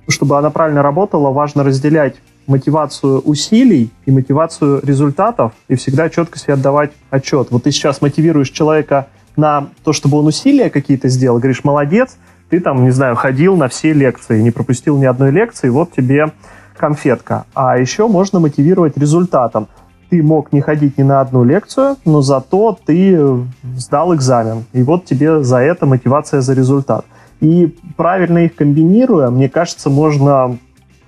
чтобы 0.09 0.37
она 0.37 0.49
правильно 0.49 0.83
работала, 0.83 1.31
важно 1.31 1.63
разделять 1.63 2.15
мотивацию 2.47 3.21
усилий 3.21 3.91
и 4.05 4.11
мотивацию 4.11 4.81
результатов 4.83 5.53
и 5.69 5.75
всегда 5.75 6.09
четко 6.09 6.37
себе 6.37 6.55
отдавать 6.55 6.91
отчет. 7.09 7.47
Вот 7.49 7.63
ты 7.63 7.71
сейчас 7.71 8.01
мотивируешь 8.01 8.49
человека 8.49 9.07
на 9.37 9.69
то, 9.85 9.93
чтобы 9.93 10.17
он 10.17 10.27
усилия 10.27 10.69
какие-то 10.69 11.07
сделал, 11.07 11.37
говоришь, 11.37 11.63
молодец, 11.63 12.17
ты 12.49 12.59
там, 12.59 12.83
не 12.83 12.91
знаю, 12.91 13.15
ходил 13.15 13.55
на 13.55 13.69
все 13.69 13.93
лекции, 13.93 14.41
не 14.41 14.51
пропустил 14.51 14.97
ни 14.97 15.05
одной 15.05 15.31
лекции, 15.31 15.69
вот 15.69 15.93
тебе 15.93 16.33
конфетка. 16.81 17.45
А 17.53 17.77
еще 17.77 18.07
можно 18.07 18.39
мотивировать 18.39 18.97
результатом. 18.97 19.67
Ты 20.09 20.21
мог 20.23 20.51
не 20.51 20.61
ходить 20.61 20.97
ни 20.97 21.03
на 21.03 21.21
одну 21.21 21.45
лекцию, 21.45 21.95
но 22.03 22.21
зато 22.21 22.77
ты 22.85 23.17
сдал 23.77 24.13
экзамен. 24.13 24.65
И 24.73 24.83
вот 24.83 25.05
тебе 25.05 25.43
за 25.43 25.57
это 25.57 25.85
мотивация 25.85 26.41
за 26.41 26.53
результат. 26.53 27.05
И 27.39 27.73
правильно 27.95 28.39
их 28.39 28.55
комбинируя, 28.55 29.29
мне 29.29 29.47
кажется, 29.47 29.89
можно 29.89 30.57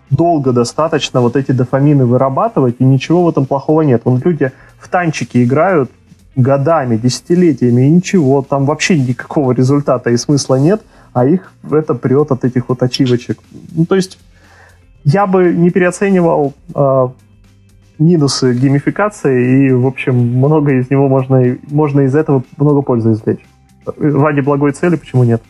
долго 0.10 0.52
достаточно 0.54 1.22
вот 1.22 1.36
эти 1.36 1.52
дофамины 1.52 2.06
вырабатывать, 2.06 2.76
и 2.80 2.86
ничего 2.86 3.24
в 3.24 3.30
этом 3.30 3.46
плохого 3.46 3.82
нет. 3.82 4.04
Вон 4.06 4.22
люди 4.24 4.52
в 4.80 4.88
танчики 4.88 5.44
играют 5.44 5.90
годами, 6.36 6.98
десятилетиями, 6.98 7.88
и 7.88 7.90
ничего, 7.90 8.42
там 8.42 8.66
вообще 8.66 8.98
никакого 8.98 9.52
результата 9.52 10.12
и 10.12 10.18
смысла 10.18 10.56
нет– 10.56 10.82
а 11.14 11.26
их 11.26 11.54
это 11.72 11.94
прет 11.94 12.32
от 12.32 12.44
этих 12.44 12.70
вот 12.70 12.82
ачивочек. 12.84 13.40
Ну, 13.72 13.86
то 13.86 13.96
есть 13.96 14.18
я 15.04 15.28
бы 15.28 15.52
не 15.52 15.70
переоценивал 15.70 16.54
э, 16.74 17.08
минусы 18.00 18.54
геймификации, 18.54 19.68
и, 19.68 19.72
в 19.72 19.86
общем, 19.86 20.16
много 20.16 20.80
из 20.80 20.90
него 20.90 21.08
можно, 21.08 21.58
можно 21.70 22.02
из 22.02 22.16
этого 22.16 22.44
много 22.58 22.82
пользы 22.82 23.14
извлечь. 23.14 23.46
Ради 23.86 24.40
благой 24.40 24.72
цели 24.72 24.96
почему 24.96 25.24
нет? 25.24 25.42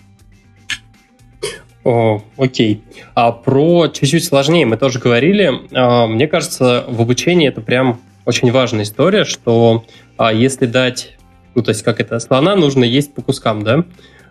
О, 1.83 2.21
окей. 2.37 2.83
А 3.13 3.31
про 3.31 3.87
чуть-чуть 3.89 4.23
сложнее 4.23 4.65
мы 4.65 4.77
тоже 4.77 4.99
говорили. 4.99 5.51
А, 5.73 6.07
мне 6.07 6.27
кажется, 6.27 6.85
в 6.87 7.01
обучении 7.01 7.47
это 7.47 7.61
прям 7.61 7.99
очень 8.25 8.51
важная 8.51 8.83
история, 8.83 9.25
что 9.25 9.85
а, 10.17 10.31
если 10.31 10.65
дать, 10.65 11.17
ну, 11.55 11.61
то 11.61 11.69
есть 11.69 11.83
как 11.83 11.99
это, 11.99 12.19
слона 12.19 12.55
нужно 12.55 12.85
есть 12.85 13.13
по 13.13 13.21
кускам, 13.21 13.63
да? 13.63 13.83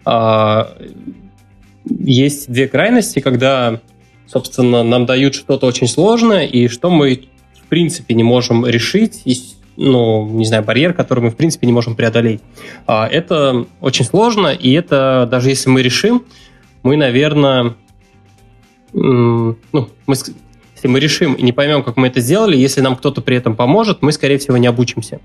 А, 0.04 0.74
есть 1.84 2.50
две 2.50 2.68
крайности, 2.68 3.20
когда, 3.20 3.80
собственно, 4.26 4.82
нам 4.82 5.06
дают 5.06 5.34
что-то 5.34 5.66
очень 5.66 5.88
сложное, 5.88 6.46
и 6.46 6.68
что 6.68 6.90
мы, 6.90 7.24
в 7.54 7.68
принципе, 7.68 8.14
не 8.14 8.22
можем 8.22 8.66
решить, 8.66 9.22
и, 9.24 9.36
ну, 9.76 10.28
не 10.28 10.44
знаю, 10.44 10.62
барьер, 10.64 10.94
который 10.94 11.20
мы, 11.20 11.30
в 11.30 11.36
принципе, 11.36 11.66
не 11.66 11.72
можем 11.72 11.96
преодолеть. 11.96 12.40
А, 12.86 13.06
это 13.06 13.66
очень 13.80 14.04
сложно, 14.04 14.48
и 14.48 14.72
это, 14.72 15.28
даже 15.30 15.50
если 15.50 15.70
мы 15.70 15.82
решим, 15.82 16.24
мы, 16.82 16.96
наверное, 16.96 17.74
ну, 18.92 19.56
мы, 19.72 20.14
если 20.74 20.88
мы 20.88 21.00
решим 21.00 21.34
и 21.34 21.42
не 21.42 21.52
поймем, 21.52 21.82
как 21.82 21.96
мы 21.96 22.08
это 22.08 22.20
сделали, 22.20 22.56
если 22.56 22.80
нам 22.80 22.96
кто-то 22.96 23.20
при 23.20 23.36
этом 23.36 23.56
поможет, 23.56 24.02
мы, 24.02 24.12
скорее 24.12 24.38
всего, 24.38 24.56
не 24.56 24.66
обучимся. 24.66 25.20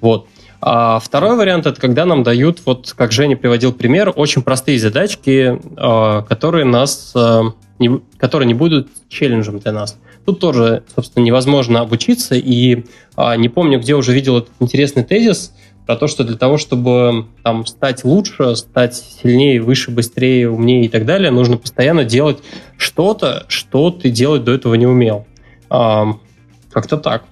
Вот. 0.00 0.26
А 0.60 0.98
второй 0.98 1.36
вариант 1.36 1.66
это 1.66 1.80
когда 1.80 2.04
нам 2.06 2.22
дают, 2.22 2.60
вот 2.64 2.94
как 2.96 3.12
Женя 3.12 3.36
приводил 3.36 3.72
пример, 3.72 4.12
очень 4.14 4.42
простые 4.42 4.78
задачки, 4.78 5.60
а, 5.76 6.22
которые 6.22 6.64
нас 6.64 7.12
а, 7.14 7.52
не, 7.78 8.00
которые 8.18 8.46
не 8.46 8.54
будут 8.54 8.88
челленджем 9.08 9.58
для 9.58 9.72
нас. 9.72 9.98
Тут 10.24 10.40
тоже, 10.40 10.82
собственно, 10.94 11.24
невозможно 11.24 11.80
обучиться, 11.80 12.34
и 12.34 12.84
а, 13.16 13.36
не 13.36 13.48
помню, 13.48 13.78
где 13.78 13.94
уже 13.94 14.12
видел 14.12 14.38
этот 14.38 14.50
интересный 14.60 15.04
тезис 15.04 15.52
про 15.86 15.96
то, 15.96 16.08
что 16.08 16.24
для 16.24 16.36
того, 16.36 16.58
чтобы 16.58 17.26
там 17.44 17.64
стать 17.66 18.02
лучше, 18.02 18.56
стать 18.56 18.96
сильнее, 18.96 19.62
выше, 19.62 19.92
быстрее, 19.92 20.50
умнее 20.50 20.86
и 20.86 20.88
так 20.88 21.04
далее, 21.04 21.30
нужно 21.30 21.58
постоянно 21.58 22.04
делать 22.04 22.38
что-то, 22.76 23.44
что 23.48 23.90
ты 23.90 24.10
делать 24.10 24.42
до 24.42 24.52
этого 24.52 24.74
не 24.74 24.86
умел. 24.86 25.26
Как-то 25.68 26.96
так. 26.96 27.22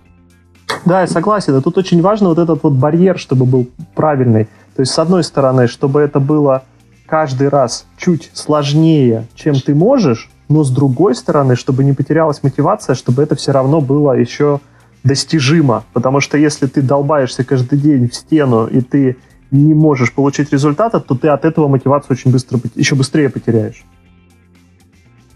Да, 0.85 1.01
я 1.01 1.07
согласен. 1.07 1.57
И 1.57 1.63
тут 1.63 1.79
очень 1.79 2.03
важно 2.03 2.29
вот 2.29 2.39
этот 2.39 2.63
вот 2.63 2.75
барьер, 2.75 3.19
чтобы 3.19 3.47
был 3.47 3.69
правильный. 3.95 4.45
То 4.77 4.81
есть, 4.81 4.93
с 4.93 4.99
одной 4.99 5.25
стороны, 5.25 5.67
чтобы 5.67 6.01
это 6.01 6.21
было 6.21 6.65
каждый 7.07 7.49
раз 7.49 7.87
чуть 7.97 8.31
сложнее, 8.35 9.27
чем 9.35 9.55
ты 9.55 9.75
можешь, 9.75 10.31
но 10.49 10.65
с 10.65 10.71
другой 10.71 11.15
стороны, 11.15 11.57
чтобы 11.57 11.85
не 11.85 11.93
потерялась 11.93 12.43
мотивация, 12.43 12.95
чтобы 12.95 13.23
это 13.23 13.35
все 13.35 13.53
равно 13.53 13.81
было 13.81 14.13
еще 14.13 14.61
достижимо. 15.05 15.85
Потому 15.93 16.21
что 16.21 16.37
если 16.37 16.67
ты 16.67 16.83
долбаешься 16.83 17.45
каждый 17.45 17.79
день 17.79 18.09
в 18.09 18.15
стену, 18.15 18.67
и 18.67 18.81
ты 18.81 19.17
не 19.51 19.75
можешь 19.75 20.13
получить 20.13 20.53
результата, 20.53 21.01
то 21.01 21.15
ты 21.15 21.29
от 21.29 21.45
этого 21.45 21.69
мотивацию 21.69 22.17
очень 22.17 22.31
быстро, 22.31 22.59
еще 22.75 22.95
быстрее 22.95 23.29
потеряешь. 23.31 23.85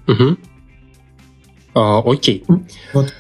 Угу. 0.07 0.37
А, 1.75 1.99
окей. 2.01 2.45
Вот 2.93 3.13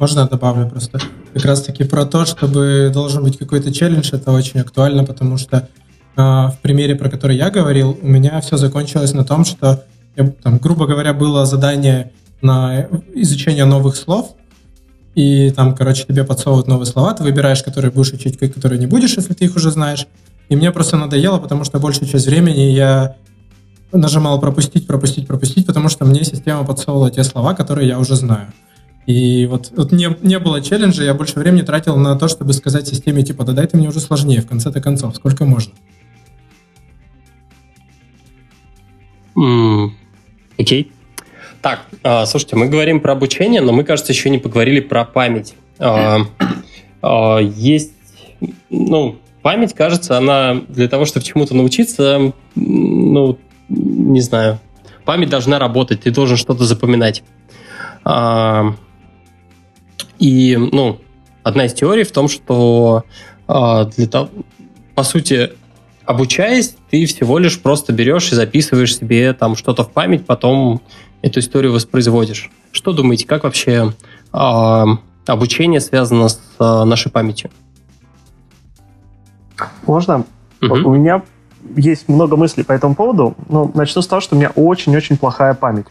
можно 0.00 0.26
добавлю 0.26 0.68
просто? 0.68 0.98
Как 1.34 1.44
раз-таки 1.44 1.84
про 1.84 2.06
то, 2.06 2.24
чтобы 2.24 2.90
должен 2.92 3.22
быть 3.22 3.36
какой-то 3.38 3.70
челлендж, 3.72 4.08
это 4.12 4.32
очень 4.32 4.60
актуально, 4.60 5.04
потому 5.04 5.36
что 5.36 5.68
э, 6.16 6.20
в 6.20 6.56
примере, 6.62 6.94
про 6.94 7.10
который 7.10 7.36
я 7.36 7.50
говорил, 7.50 7.98
у 8.00 8.06
меня 8.06 8.40
все 8.40 8.56
закончилось 8.56 9.12
на 9.12 9.24
том, 9.24 9.44
что, 9.44 9.84
я, 10.16 10.26
там, 10.42 10.56
грубо 10.56 10.86
говоря, 10.86 11.12
было 11.12 11.44
задание 11.44 12.12
на 12.40 12.86
изучение 13.14 13.66
новых 13.66 13.94
слов, 13.94 14.32
и 15.14 15.50
там, 15.50 15.74
короче, 15.74 16.06
тебе 16.06 16.24
подсовывают 16.24 16.66
новые 16.66 16.86
слова, 16.86 17.12
ты 17.12 17.22
выбираешь, 17.22 17.62
которые 17.62 17.90
будешь 17.90 18.12
учить, 18.12 18.38
которые 18.38 18.78
не 18.78 18.86
будешь, 18.86 19.16
если 19.16 19.34
ты 19.34 19.44
их 19.44 19.54
уже 19.56 19.70
знаешь. 19.70 20.06
И 20.48 20.56
мне 20.56 20.72
просто 20.72 20.96
надоело, 20.96 21.38
потому 21.38 21.64
что 21.64 21.78
большую 21.78 22.08
часть 22.08 22.26
времени 22.26 22.72
я 22.72 23.16
нажимал 23.92 24.40
пропустить, 24.40 24.86
пропустить, 24.86 25.26
пропустить, 25.26 25.66
потому 25.66 25.90
что 25.90 26.06
мне 26.06 26.24
система 26.24 26.64
подсовывала 26.64 27.10
те 27.10 27.22
слова, 27.22 27.54
которые 27.54 27.86
я 27.86 27.98
уже 27.98 28.16
знаю. 28.16 28.46
И 29.10 29.46
вот, 29.46 29.72
вот 29.76 29.90
не, 29.90 30.16
не 30.22 30.38
было 30.38 30.60
челленджа, 30.60 31.02
я 31.02 31.14
больше 31.14 31.36
времени 31.36 31.62
тратил 31.62 31.96
на 31.96 32.16
то, 32.16 32.28
чтобы 32.28 32.52
сказать 32.52 32.86
системе, 32.86 33.24
типа, 33.24 33.44
да 33.44 33.52
дай 33.52 33.66
ты 33.66 33.76
мне 33.76 33.88
уже 33.88 33.98
сложнее, 33.98 34.40
в 34.40 34.46
конце-то 34.46 34.80
концов, 34.80 35.16
сколько 35.16 35.44
можно. 35.44 35.72
Окей. 39.34 39.90
Okay. 40.58 40.86
Так, 41.60 41.80
э, 42.04 42.24
слушайте, 42.26 42.54
мы 42.54 42.68
говорим 42.68 43.00
про 43.00 43.12
обучение, 43.12 43.60
но 43.60 43.72
мы, 43.72 43.82
кажется, 43.82 44.12
еще 44.12 44.30
не 44.30 44.38
поговорили 44.38 44.78
про 44.78 45.04
память. 45.04 45.54
Э, 45.80 46.18
э, 47.02 47.38
есть, 47.56 47.92
ну, 48.70 49.16
память, 49.42 49.74
кажется, 49.74 50.18
она 50.18 50.54
для 50.68 50.88
того, 50.88 51.04
чтобы 51.04 51.26
чему-то 51.26 51.56
научиться, 51.56 52.32
ну, 52.54 53.38
не 53.68 54.20
знаю, 54.20 54.60
память 55.04 55.30
должна 55.30 55.58
работать, 55.58 56.02
ты 56.02 56.12
должен 56.12 56.36
что-то 56.36 56.64
запоминать. 56.64 57.24
И, 60.20 60.56
ну, 60.56 61.00
одна 61.42 61.64
из 61.64 61.72
теорий 61.72 62.04
в 62.04 62.12
том, 62.12 62.28
что 62.28 63.04
э, 63.48 63.84
для 63.96 64.06
того, 64.06 64.28
по 64.94 65.02
сути, 65.02 65.52
обучаясь, 66.04 66.76
ты 66.90 67.06
всего 67.06 67.38
лишь 67.38 67.60
просто 67.60 67.92
берешь 67.92 68.30
и 68.30 68.34
записываешь 68.34 68.96
себе 68.96 69.32
там 69.32 69.56
что-то 69.56 69.82
в 69.82 69.90
память, 69.90 70.26
потом 70.26 70.82
эту 71.22 71.40
историю 71.40 71.72
воспроизводишь. 71.72 72.50
Что 72.70 72.92
думаете, 72.92 73.26
как 73.26 73.44
вообще 73.44 73.94
э, 74.32 74.84
обучение 75.26 75.80
связано 75.80 76.28
с 76.28 76.40
э, 76.58 76.84
нашей 76.84 77.10
памятью? 77.10 77.50
Можно? 79.86 80.26
Угу. 80.60 80.74
У 80.88 80.94
меня 80.94 81.22
есть 81.76 82.08
много 82.08 82.36
мыслей 82.36 82.64
по 82.64 82.72
этому 82.72 82.94
поводу, 82.94 83.34
но 83.48 83.70
начну 83.74 84.02
с 84.02 84.06
того, 84.06 84.20
что 84.20 84.36
у 84.36 84.38
меня 84.38 84.50
очень-очень 84.54 85.16
плохая 85.16 85.54
память. 85.54 85.86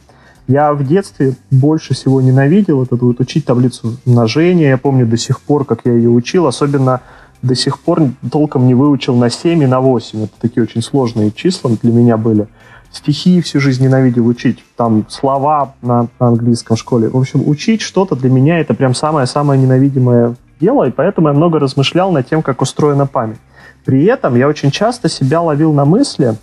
Я 0.49 0.73
в 0.73 0.83
детстве 0.83 1.35
больше 1.51 1.93
всего 1.93 2.21
ненавидел 2.21 2.81
это 2.81 2.95
вот 2.95 3.19
учить 3.19 3.45
таблицу 3.45 3.97
умножения. 4.07 4.69
Я 4.69 4.79
помню 4.79 5.05
до 5.05 5.15
сих 5.15 5.41
пор, 5.41 5.63
как 5.63 5.81
я 5.83 5.93
ее 5.93 6.09
учил, 6.09 6.47
особенно 6.47 7.01
до 7.43 7.53
сих 7.53 7.79
пор 7.79 8.01
толком 8.31 8.65
не 8.65 8.73
выучил 8.73 9.15
на 9.15 9.29
7 9.29 9.61
и 9.61 9.67
на 9.67 9.79
8. 9.79 10.23
Это 10.23 10.33
такие 10.41 10.63
очень 10.63 10.81
сложные 10.81 11.31
числа 11.31 11.69
для 11.83 11.91
меня 11.91 12.17
были. 12.17 12.47
Стихи 12.91 13.41
всю 13.41 13.59
жизнь 13.59 13.83
ненавидел 13.83 14.25
учить. 14.25 14.63
Там 14.75 15.05
слова 15.07 15.75
на, 15.83 16.07
на 16.19 16.27
английском 16.29 16.77
школе. 16.77 17.09
В 17.09 17.17
общем, 17.17 17.47
учить 17.47 17.81
что-то 17.81 18.15
для 18.15 18.31
меня 18.31 18.57
это 18.57 18.73
прям 18.73 18.95
самое-самое 18.95 19.61
ненавидимое 19.61 20.35
дело, 20.59 20.87
и 20.87 20.91
поэтому 20.91 21.27
я 21.27 21.35
много 21.35 21.59
размышлял 21.59 22.11
над 22.11 22.27
тем, 22.27 22.41
как 22.41 22.63
устроена 22.63 23.05
память. 23.05 23.37
При 23.85 24.03
этом 24.05 24.35
я 24.35 24.47
очень 24.47 24.71
часто 24.71 25.09
себя 25.09 25.41
ловил 25.41 25.73
на 25.73 25.85
мысли, 25.85 26.37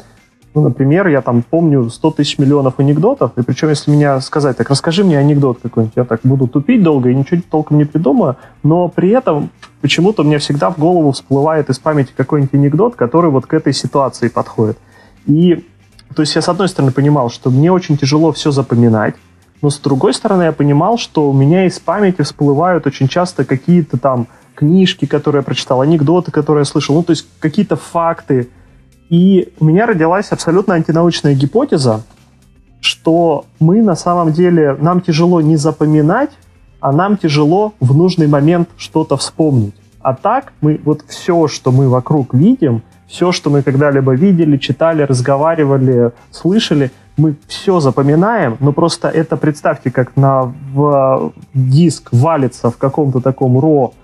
ну, 0.57 0.63
например, 0.63 1.07
я 1.09 1.21
там 1.21 1.43
помню 1.43 1.91
100 1.91 2.11
тысяч 2.13 2.39
миллионов 2.39 2.81
анекдотов, 2.81 3.33
и 3.37 3.43
причем, 3.43 3.69
если 3.69 3.91
меня 3.91 4.19
сказать, 4.23 4.57
так 4.57 4.71
расскажи 4.71 5.05
мне 5.05 5.19
анекдот 5.19 5.59
какой-нибудь, 5.63 5.95
я 5.97 6.05
так 6.05 6.21
буду 6.25 6.49
тупить 6.49 6.83
долго 6.83 7.11
и 7.11 7.15
ничего 7.15 7.43
толком 7.51 7.77
не 7.77 7.85
придумаю, 7.85 8.37
но 8.63 8.89
при 8.89 9.11
этом 9.11 9.51
почему-то 9.83 10.23
мне 10.23 10.39
всегда 10.39 10.71
в 10.71 10.79
голову 10.79 11.13
всплывает 11.13 11.69
из 11.69 11.79
памяти 11.79 12.15
какой-нибудь 12.17 12.55
анекдот, 12.55 12.97
который 12.97 13.31
вот 13.31 13.45
к 13.45 13.53
этой 13.53 13.75
ситуации 13.75 14.29
подходит. 14.29 14.79
И, 15.27 15.63
то 16.15 16.23
есть 16.23 16.35
я, 16.35 16.41
с 16.41 16.49
одной 16.49 16.71
стороны, 16.71 16.91
понимал, 16.91 17.29
что 17.29 17.51
мне 17.51 17.71
очень 17.71 17.99
тяжело 17.99 18.33
все 18.33 18.51
запоминать, 18.51 19.15
но 19.61 19.69
с 19.69 19.79
другой 19.79 20.15
стороны, 20.15 20.45
я 20.45 20.53
понимал, 20.53 20.97
что 20.97 21.29
у 21.29 21.35
меня 21.35 21.67
из 21.67 21.79
памяти 21.79 22.23
всплывают 22.23 22.87
очень 22.87 23.09
часто 23.09 23.45
какие-то 23.45 23.99
там 23.99 24.27
книжки, 24.55 25.05
которые 25.05 25.41
я 25.41 25.45
прочитал, 25.45 25.83
анекдоты, 25.83 26.31
которые 26.31 26.63
я 26.63 26.65
слышал, 26.65 26.95
ну, 26.95 27.03
то 27.03 27.11
есть 27.11 27.27
какие-то 27.41 27.77
факты, 27.77 28.49
и 29.09 29.53
у 29.61 29.65
меня 29.65 29.87
родилась 29.87 30.33
абсолютно 30.33 30.75
антинаучная 30.75 31.35
гипотеза, 31.35 32.03
что 32.81 33.45
мы 33.61 33.83
на 33.83 33.97
самом 33.97 34.33
деле, 34.33 34.77
нам 34.81 35.01
тяжело 35.01 35.41
не 35.41 35.57
запоминать, 35.57 36.31
а 36.81 36.93
нам 36.93 37.17
тяжело 37.17 37.75
в 37.81 37.97
нужный 37.97 38.27
момент 38.27 38.69
что-то 38.77 39.17
вспомнить. 39.17 39.75
А 40.01 40.15
так 40.15 40.53
мы 40.61 40.81
вот 40.85 41.03
все, 41.09 41.49
что 41.49 41.73
мы 41.73 41.89
вокруг 41.89 42.35
видим, 42.35 42.83
все, 43.09 43.33
что 43.33 43.51
мы 43.51 43.63
когда-либо 43.63 44.15
видели, 44.15 44.57
читали, 44.57 45.03
разговаривали, 45.03 46.13
слышали, 46.31 46.91
мы 47.17 47.35
все 47.47 47.81
запоминаем, 47.81 48.57
но 48.61 48.73
просто 48.73 49.09
это 49.09 49.37
представьте, 49.37 49.91
как 49.91 50.17
на 50.17 50.53
в 50.73 51.33
диск 51.55 52.09
валится 52.13 52.71
в 52.71 52.77
каком-то 52.77 53.21
таком 53.21 53.59
ро 53.59 53.95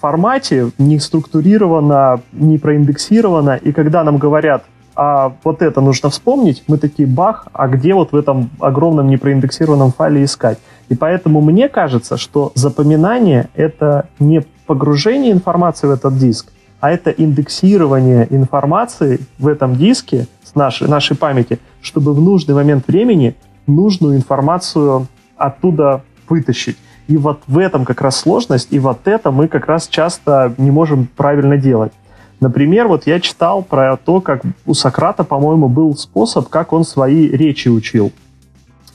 формате, 0.00 0.70
не 0.78 0.98
структурировано, 0.98 2.20
не 2.32 2.58
проиндексировано, 2.58 3.56
и 3.56 3.72
когда 3.72 4.04
нам 4.04 4.18
говорят, 4.18 4.64
а 4.96 5.32
вот 5.44 5.62
это 5.62 5.80
нужно 5.80 6.08
вспомнить, 6.08 6.64
мы 6.68 6.78
такие, 6.78 7.06
бах, 7.06 7.48
а 7.52 7.68
где 7.68 7.94
вот 7.94 8.12
в 8.12 8.16
этом 8.16 8.50
огромном 8.60 9.08
непроиндексированном 9.08 9.92
файле 9.92 10.24
искать? 10.24 10.58
И 10.88 10.94
поэтому 10.94 11.40
мне 11.42 11.68
кажется, 11.68 12.16
что 12.16 12.52
запоминание— 12.54 13.50
это 13.54 14.08
не 14.18 14.42
погружение 14.66 15.32
информации 15.32 15.86
в 15.86 15.90
этот 15.90 16.18
диск, 16.18 16.52
а 16.80 16.90
это 16.90 17.10
индексирование 17.10 18.26
информации 18.30 19.20
в 19.38 19.48
этом 19.48 19.76
диске 19.76 20.26
с 20.44 20.54
нашей, 20.54 20.88
нашей 20.88 21.16
памяти, 21.16 21.58
чтобы 21.82 22.14
в 22.14 22.20
нужный 22.20 22.54
момент 22.54 22.88
времени 22.88 23.34
нужную 23.66 24.16
информацию 24.16 25.06
оттуда 25.36 26.02
вытащить. 26.28 26.76
И 27.08 27.16
вот 27.16 27.40
в 27.46 27.58
этом 27.58 27.84
как 27.84 28.00
раз 28.00 28.16
сложность, 28.16 28.68
и 28.70 28.78
вот 28.78 29.06
это 29.06 29.30
мы 29.30 29.48
как 29.48 29.66
раз 29.66 29.86
часто 29.86 30.52
не 30.58 30.70
можем 30.70 31.08
правильно 31.16 31.56
делать. 31.56 31.92
Например, 32.40 32.88
вот 32.88 33.06
я 33.06 33.20
читал 33.20 33.62
про 33.62 33.96
то, 33.96 34.20
как 34.20 34.42
у 34.66 34.74
Сократа, 34.74 35.24
по-моему, 35.24 35.68
был 35.68 35.96
способ, 35.96 36.48
как 36.48 36.72
он 36.72 36.84
свои 36.84 37.28
речи 37.28 37.68
учил. 37.68 38.12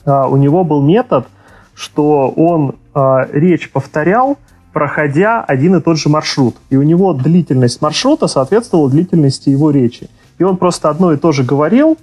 А, 0.04 0.28
у 0.28 0.36
него 0.36 0.62
был 0.62 0.82
метод, 0.82 1.26
что 1.74 2.28
он 2.30 2.76
а, 2.94 3.26
речь 3.32 3.70
повторял, 3.70 4.38
проходя 4.72 5.42
один 5.42 5.76
и 5.76 5.80
тот 5.80 5.98
же 5.98 6.08
маршрут. 6.08 6.56
И 6.70 6.76
у 6.76 6.82
него 6.82 7.14
длительность 7.14 7.80
маршрута 7.82 8.26
соответствовала 8.26 8.90
длительности 8.90 9.48
его 9.48 9.70
речи. 9.70 10.08
И 10.38 10.44
он 10.44 10.56
просто 10.56 10.88
одно 10.88 11.12
и 11.12 11.16
то 11.16 11.32
же 11.32 11.42
говорил, 11.42 11.98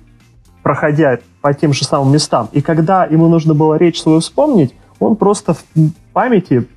проходя 0.61 1.19
по 1.41 1.53
тем 1.53 1.73
же 1.73 1.85
самым 1.85 2.13
местам. 2.13 2.49
И 2.51 2.61
когда 2.61 3.05
ему 3.05 3.27
нужно 3.27 3.53
было 3.53 3.75
речь 3.75 4.01
свою 4.01 4.19
вспомнить, 4.19 4.73
он 4.99 5.15
просто 5.15 5.53
в 5.53 5.63
памяти 6.13 6.67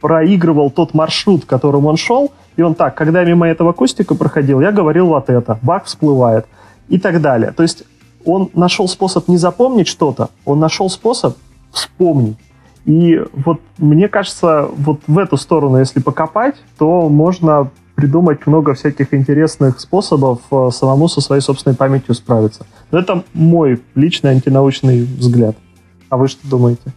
проигрывал 0.00 0.70
тот 0.70 0.94
маршрут, 0.94 1.44
которым 1.44 1.86
он 1.86 1.96
шел, 1.96 2.32
и 2.56 2.62
он 2.62 2.74
так, 2.74 2.94
когда 2.94 3.24
мимо 3.24 3.46
этого 3.46 3.72
кустика 3.72 4.14
проходил, 4.14 4.60
я 4.60 4.72
говорил 4.72 5.06
вот 5.06 5.30
это, 5.30 5.58
баг 5.62 5.84
всплывает 5.84 6.46
и 6.88 6.98
так 6.98 7.20
далее. 7.20 7.52
То 7.52 7.62
есть 7.62 7.84
он 8.24 8.50
нашел 8.54 8.88
способ 8.88 9.28
не 9.28 9.36
запомнить 9.36 9.88
что-то, 9.88 10.30
он 10.44 10.58
нашел 10.60 10.90
способ 10.90 11.36
вспомнить. 11.72 12.36
И 12.86 13.22
вот 13.32 13.60
мне 13.78 14.08
кажется, 14.08 14.68
вот 14.74 15.00
в 15.06 15.18
эту 15.18 15.36
сторону, 15.36 15.78
если 15.78 16.00
покопать, 16.00 16.56
то 16.78 17.08
можно 17.08 17.70
придумать 17.94 18.46
много 18.46 18.72
всяких 18.72 19.12
интересных 19.12 19.78
способов 19.78 20.40
э, 20.50 20.70
самому 20.72 21.06
со 21.08 21.20
своей 21.20 21.42
собственной 21.42 21.76
памятью 21.76 22.14
справиться. 22.14 22.66
Но 22.90 22.98
это 22.98 23.24
мой 23.34 23.82
личный 23.94 24.30
антинаучный 24.30 25.02
взгляд. 25.02 25.54
А 26.08 26.16
вы 26.16 26.28
что 26.28 26.48
думаете? 26.48 26.94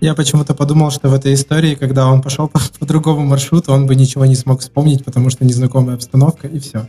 Я 0.00 0.14
почему-то 0.14 0.54
подумал, 0.54 0.90
что 0.90 1.08
в 1.08 1.14
этой 1.14 1.32
истории, 1.32 1.74
когда 1.74 2.08
он 2.08 2.20
пошел 2.20 2.48
по, 2.48 2.60
по 2.78 2.84
другому 2.86 3.24
маршруту, 3.24 3.72
он 3.72 3.86
бы 3.86 3.94
ничего 3.94 4.26
не 4.26 4.34
смог 4.34 4.60
вспомнить, 4.60 5.04
потому 5.04 5.30
что 5.30 5.44
незнакомая 5.44 5.96
обстановка, 5.96 6.48
и 6.48 6.58
все. 6.58 6.86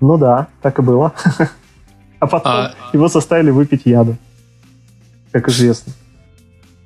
Ну 0.00 0.18
да, 0.18 0.48
так 0.62 0.78
и 0.78 0.82
было. 0.82 1.12
А 2.20 2.26
потом 2.28 2.52
а... 2.52 2.74
его 2.92 3.08
заставили 3.08 3.50
выпить 3.50 3.82
яду, 3.84 4.16
как 5.32 5.48
известно. 5.48 5.92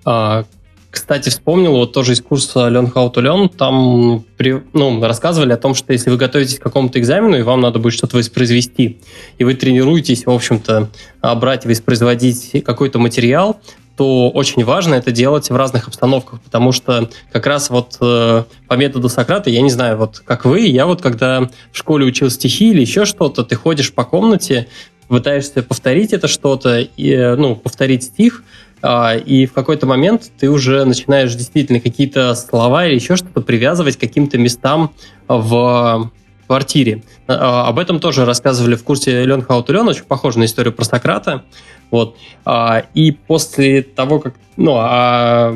А, 0.07 0.45
кстати, 0.91 1.29
вспомнил, 1.29 1.73
вот 1.73 1.93
тоже 1.93 2.15
из 2.15 2.23
курса 2.23 2.69
Learn 2.69 2.91
How 2.91 3.13
to 3.13 3.23
Learn, 3.23 3.55
там 3.55 4.25
при, 4.39 4.63
ну, 4.73 4.99
рассказывали 5.03 5.53
о 5.53 5.59
том, 5.59 5.75
что 5.75 5.93
если 5.93 6.09
вы 6.09 6.17
готовитесь 6.17 6.59
к 6.59 6.63
какому-то 6.63 6.99
экзамену, 6.99 7.37
и 7.37 7.43
вам 7.43 7.61
надо 7.61 7.79
будет 7.79 7.93
что-то 7.93 8.17
воспроизвести, 8.17 9.03
и 9.37 9.45
вы 9.45 9.53
тренируетесь, 9.53 10.25
в 10.25 10.31
общем-то, 10.31 10.89
брать 11.37 11.67
и 11.67 11.69
воспроизводить 11.69 12.65
какой-то 12.65 12.99
материал, 12.99 13.61
то 13.97 14.31
очень 14.31 14.65
важно 14.65 14.95
это 14.95 15.11
делать 15.11 15.51
в 15.51 15.57
разных 15.57 15.89
обстановках, 15.89 16.41
потому 16.43 16.73
что 16.73 17.09
как 17.33 17.47
раз 17.47 17.71
вот 17.71 17.97
э, 18.01 18.45
по 18.69 18.75
методу 18.75 19.09
Сократа, 19.09 19.49
я 19.49 19.63
не 19.63 19.71
знаю, 19.71 19.97
вот 19.97 20.21
как 20.21 20.45
вы, 20.45 20.61
я 20.61 20.87
вот 20.87 21.01
когда 21.01 21.49
в 21.73 21.79
школе 21.79 22.05
учил 22.05 22.31
стихи 22.31 22.71
или 22.71 22.83
еще 22.83 23.07
что-то, 23.07 23.43
ты 23.43 23.57
ходишь 23.57 23.93
по 23.93 24.05
комнате, 24.05 24.69
пытаешься 25.09 25.63
повторить 25.63 26.13
это 26.13 26.29
что-то, 26.29 26.81
и, 26.81 27.11
э, 27.11 27.37
ну, 27.37 27.57
повторить 27.57 28.03
стих, 28.03 28.45
э, 28.83 29.21
и 29.21 29.47
в 29.47 29.55
какой-то 29.55 29.87
момент 29.87 30.31
ты 30.39 30.51
уже 30.51 30.85
начинаешь 30.85 31.35
действительно 31.35 31.81
какие-то 31.81 32.35
слова 32.35 32.87
или 32.87 32.97
еще 32.97 33.17
что-то 33.17 33.41
привязывать 33.41 33.97
к 33.97 34.01
каким-то 34.01 34.37
местам 34.37 34.93
в 35.27 36.11
квартире. 36.47 37.03
А, 37.27 37.69
об 37.69 37.79
этом 37.79 38.01
тоже 38.01 38.25
рассказывали 38.25 38.75
в 38.75 38.85
курсе 38.85 39.25
Learn 39.25 39.47
How 39.47 39.67
to 39.67 39.89
очень 39.89 40.05
похоже 40.05 40.39
на 40.39 40.45
историю 40.45 40.73
про 40.73 40.85
Сократа. 40.85 41.43
Вот. 41.91 42.17
А, 42.45 42.85
и 42.95 43.13
после 43.13 43.83
того, 43.83 44.21
как, 44.21 44.35
ну, 44.57 44.77
а, 44.77 45.55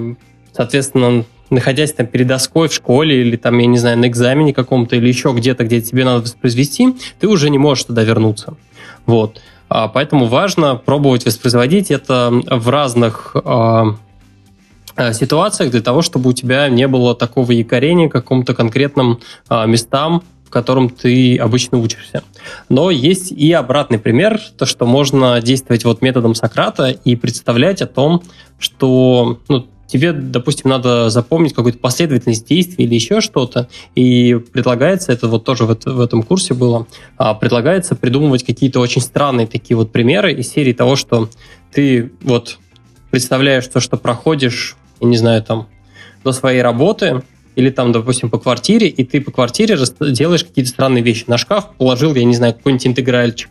соответственно, 0.53 1.25
находясь 1.51 1.93
там 1.93 2.07
перед 2.07 2.29
доской 2.29 2.69
в 2.69 2.73
школе 2.73 3.23
или 3.23 3.37
там, 3.37 3.59
я 3.59 3.67
не 3.67 3.79
знаю, 3.79 3.99
на 3.99 4.07
экзамене 4.07 4.55
каком-то 4.55 4.97
или 4.97 5.09
еще 5.09 5.33
где-то, 5.33 5.65
где 5.65 5.81
тебе 5.81 6.05
надо 6.05 6.23
воспроизвести, 6.23 6.95
ты 7.19 7.27
уже 7.27 7.51
не 7.51 7.59
можешь 7.59 7.85
туда 7.85 8.05
вернуться. 8.05 8.55
Вот. 9.07 9.41
Поэтому 9.69 10.27
важно 10.27 10.77
пробовать 10.77 11.27
воспроизводить 11.27 11.91
это 11.91 12.31
в 12.31 12.69
разных 12.69 13.35
ситуациях 15.13 15.71
для 15.71 15.81
того, 15.81 16.03
чтобы 16.03 16.31
у 16.31 16.33
тебя 16.33 16.69
не 16.69 16.87
было 16.87 17.15
такого 17.15 17.53
якорения 17.53 18.09
к 18.09 18.13
какому-то 18.13 18.55
конкретным 18.55 19.21
местам, 19.49 20.23
в 20.51 20.53
котором 20.53 20.91
ты 20.91 21.37
обычно 21.37 21.79
учишься. 21.79 22.25
Но 22.69 22.91
есть 22.91 23.31
и 23.31 23.53
обратный 23.53 24.01
пример, 24.01 24.41
то, 24.59 24.67
что 24.67 24.85
можно 24.85 25.41
действовать 25.41 25.85
вот 25.85 26.03
методом 26.03 26.35
Сократа 26.35 26.89
и 26.89 27.15
представлять 27.15 27.83
о 27.83 27.87
том, 27.87 28.25
что 28.59 29.39
ну, 29.47 29.69
тебе, 29.87 30.13
допустим, 30.13 30.71
надо 30.71 31.09
запомнить 31.09 31.55
какую-то 31.55 31.79
последовательность 31.79 32.49
действий 32.49 32.85
или 32.85 32.97
еще 32.97 33.21
что-то, 33.21 33.69
и 33.95 34.41
предлагается, 34.53 35.13
это 35.13 35.29
вот 35.29 35.45
тоже 35.45 35.67
в, 35.67 35.79
в 35.85 36.01
этом 36.01 36.25
курсе 36.25 36.53
было, 36.53 36.89
а, 37.17 37.35
предлагается 37.35 37.95
придумывать 37.95 38.43
какие-то 38.43 38.81
очень 38.81 39.03
странные 39.03 39.47
такие 39.47 39.77
вот 39.77 39.93
примеры 39.93 40.33
из 40.33 40.51
серии 40.51 40.73
того, 40.73 40.97
что 40.97 41.31
ты 41.73 42.11
вот 42.23 42.59
представляешь 43.13 43.69
то, 43.69 43.79
что 43.79 43.97
проходишь, 43.97 44.77
я 45.01 45.07
не 45.07 45.17
знаю, 45.17 45.45
там, 45.45 45.69
до 46.25 46.33
своей 46.33 46.61
работы, 46.61 47.23
или 47.57 47.71
там, 47.71 47.93
допустим, 47.93 48.31
по 48.31 48.39
квартире, 48.39 48.89
и 48.89 49.05
ты 49.05 49.21
по 49.21 49.31
квартире 49.31 49.77
делаешь 50.01 50.45
какие-то 50.45 50.71
странные 50.71 51.03
вещи. 51.03 51.25
На 51.27 51.39
шкаф 51.39 51.71
положил, 51.77 52.15
я 52.15 52.25
не 52.25 52.35
знаю, 52.35 52.55
какой-нибудь 52.55 52.87
интегральчик. 52.87 53.51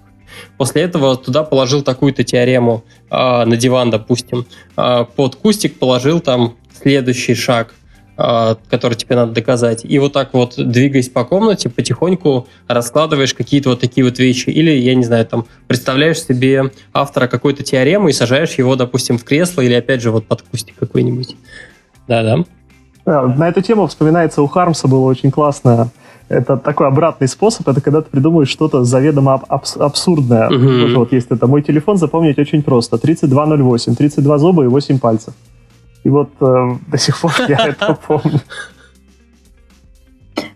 После 0.57 0.83
этого 0.83 1.17
туда 1.17 1.43
положил 1.43 1.81
такую-то 1.81 2.23
теорему 2.23 2.83
э, 3.09 3.15
на 3.45 3.57
диван, 3.57 3.89
допустим. 3.89 4.45
Э, 4.77 5.05
под 5.15 5.35
кустик 5.35 5.79
положил 5.79 6.19
там 6.21 6.55
следующий 6.81 7.35
шаг. 7.35 7.73
а, 8.21 8.57
который 8.69 8.95
тебе 8.95 9.15
надо 9.15 9.31
доказать, 9.31 9.85
и 9.85 9.97
вот 9.97 10.11
так 10.11 10.33
вот, 10.33 10.55
двигаясь 10.57 11.07
по 11.07 11.23
комнате, 11.23 11.69
потихоньку 11.69 12.49
раскладываешь 12.67 13.33
какие-то 13.33 13.69
вот 13.69 13.79
такие 13.79 14.03
вот 14.03 14.19
вещи. 14.19 14.49
Или, 14.49 14.71
я 14.71 14.93
не 14.93 15.05
знаю, 15.05 15.25
там, 15.25 15.47
представляешь 15.67 16.21
себе 16.21 16.69
автора 16.91 17.27
какой-то 17.27 17.63
теоремы 17.63 18.09
и 18.09 18.13
сажаешь 18.13 18.55
его, 18.55 18.75
допустим, 18.75 19.17
в 19.17 19.23
кресло 19.23 19.61
или, 19.61 19.73
опять 19.73 20.01
же, 20.01 20.11
вот 20.11 20.27
под 20.27 20.41
кустик 20.41 20.75
какой-нибудь. 20.77 21.37
Да-да. 22.09 22.43
На 23.09 23.49
эту 23.49 23.61
тему 23.61 23.87
вспоминается 23.87 24.41
у 24.41 24.47
Хармса 24.47 24.87
было 24.87 25.05
очень 25.05 25.31
классно. 25.31 25.89
Это 26.27 26.57
такой 26.57 26.87
обратный 26.87 27.27
способ, 27.27 27.67
это 27.67 27.81
когда 27.81 28.01
ты 28.01 28.09
придумываешь 28.11 28.49
что-то 28.49 28.83
заведомо 28.83 29.41
абс- 29.47 29.77
абсурдное. 29.77 30.47
Mm-hmm. 30.49 30.95
Вот 30.95 31.11
есть 31.11 31.31
это. 31.31 31.47
Мой 31.47 31.63
телефон 31.63 31.97
запомнить 31.97 32.37
очень 32.37 32.61
просто. 32.61 32.99
3208, 32.99 33.95
32 33.95 34.37
зуба 34.37 34.63
и 34.63 34.67
8 34.67 34.99
пальцев. 34.99 35.33
И 36.03 36.09
вот 36.09 36.29
э, 36.39 36.69
до 36.87 36.97
сих 36.99 37.19
пор 37.19 37.31
я 37.47 37.57
это 37.67 37.97
помню. 38.07 38.41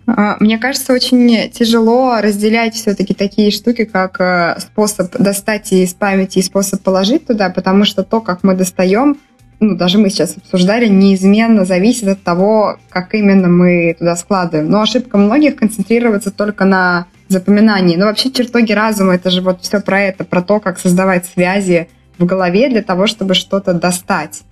А, 0.05 0.37
мне 0.39 0.57
кажется, 0.57 0.93
очень 0.93 1.49
тяжело 1.51 2.19
разделять 2.21 2.75
все-таки 2.75 3.13
такие 3.13 3.51
штуки, 3.51 3.85
как 3.85 4.19
э, 4.21 4.59
способ 4.59 5.11
достать 5.17 5.71
из 5.71 5.93
памяти 5.93 6.39
и 6.39 6.43
способ 6.43 6.81
положить 6.81 7.25
туда, 7.25 7.49
потому 7.49 7.85
что 7.85 8.03
то, 8.03 8.21
как 8.21 8.43
мы 8.43 8.53
достаем, 8.55 9.17
ну, 9.63 9.75
даже 9.75 9.97
мы 9.97 10.09
сейчас 10.09 10.35
обсуждали, 10.37 10.87
неизменно 10.87 11.65
зависит 11.65 12.07
от 12.07 12.21
того, 12.21 12.77
как 12.89 13.13
именно 13.13 13.47
мы 13.47 13.95
туда 13.97 14.15
складываем. 14.15 14.69
Но 14.69 14.81
ошибка 14.81 15.17
многих 15.17 15.55
концентрироваться 15.55 16.31
только 16.31 16.65
на 16.65 17.05
запоминании. 17.29 17.95
Но 17.95 18.05
вообще 18.05 18.29
чертоги 18.29 18.73
разума— 18.73 19.13
это 19.15 19.29
же 19.29 19.41
вот 19.41 19.61
все 19.61 19.79
про 19.79 20.01
это, 20.01 20.25
про 20.25 20.41
то, 20.41 20.59
как 20.59 20.79
создавать 20.79 21.25
связи 21.25 21.87
в 22.17 22.25
голове 22.25 22.69
для 22.69 22.83
того, 22.83 23.07
чтобы 23.07 23.33
что-то 23.33 23.73
достать. 23.73 24.43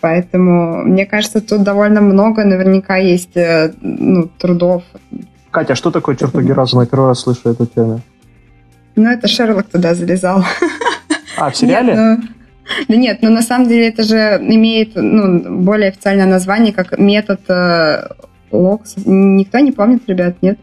Поэтому, 0.00 0.84
мне 0.84 1.06
кажется, 1.06 1.40
тут 1.40 1.62
довольно 1.62 2.00
много 2.00 2.44
наверняка 2.44 2.96
есть 2.96 3.36
э, 3.36 3.72
ну, 3.80 4.28
трудов. 4.38 4.84
Катя, 5.50 5.72
а 5.72 5.76
что 5.76 5.90
такое 5.90 6.14
чертоги 6.14 6.52
разума? 6.52 6.82
Я 6.82 6.88
первый 6.88 7.08
раз 7.08 7.20
слышу 7.20 7.48
эту 7.48 7.66
тему. 7.66 8.00
Ну, 8.94 9.10
это 9.10 9.26
Шерлок 9.26 9.66
туда 9.66 9.94
залезал. 9.94 10.44
А, 11.36 11.50
в 11.50 11.56
сериале? 11.56 11.94
Нет, 11.94 11.96
ну, 11.96 12.28
да 12.88 12.96
нет, 12.96 13.22
но 13.22 13.30
на 13.30 13.42
самом 13.42 13.68
деле 13.68 13.88
это 13.88 14.02
же 14.02 14.38
имеет 14.40 14.92
ну, 14.94 15.62
более 15.62 15.88
официальное 15.88 16.26
название, 16.26 16.72
как 16.72 16.98
метод 16.98 17.40
э, 17.48 18.08
Локс. 18.50 18.94
Никто 19.04 19.58
не 19.58 19.72
помнит, 19.72 20.02
ребят, 20.08 20.36
нет? 20.42 20.58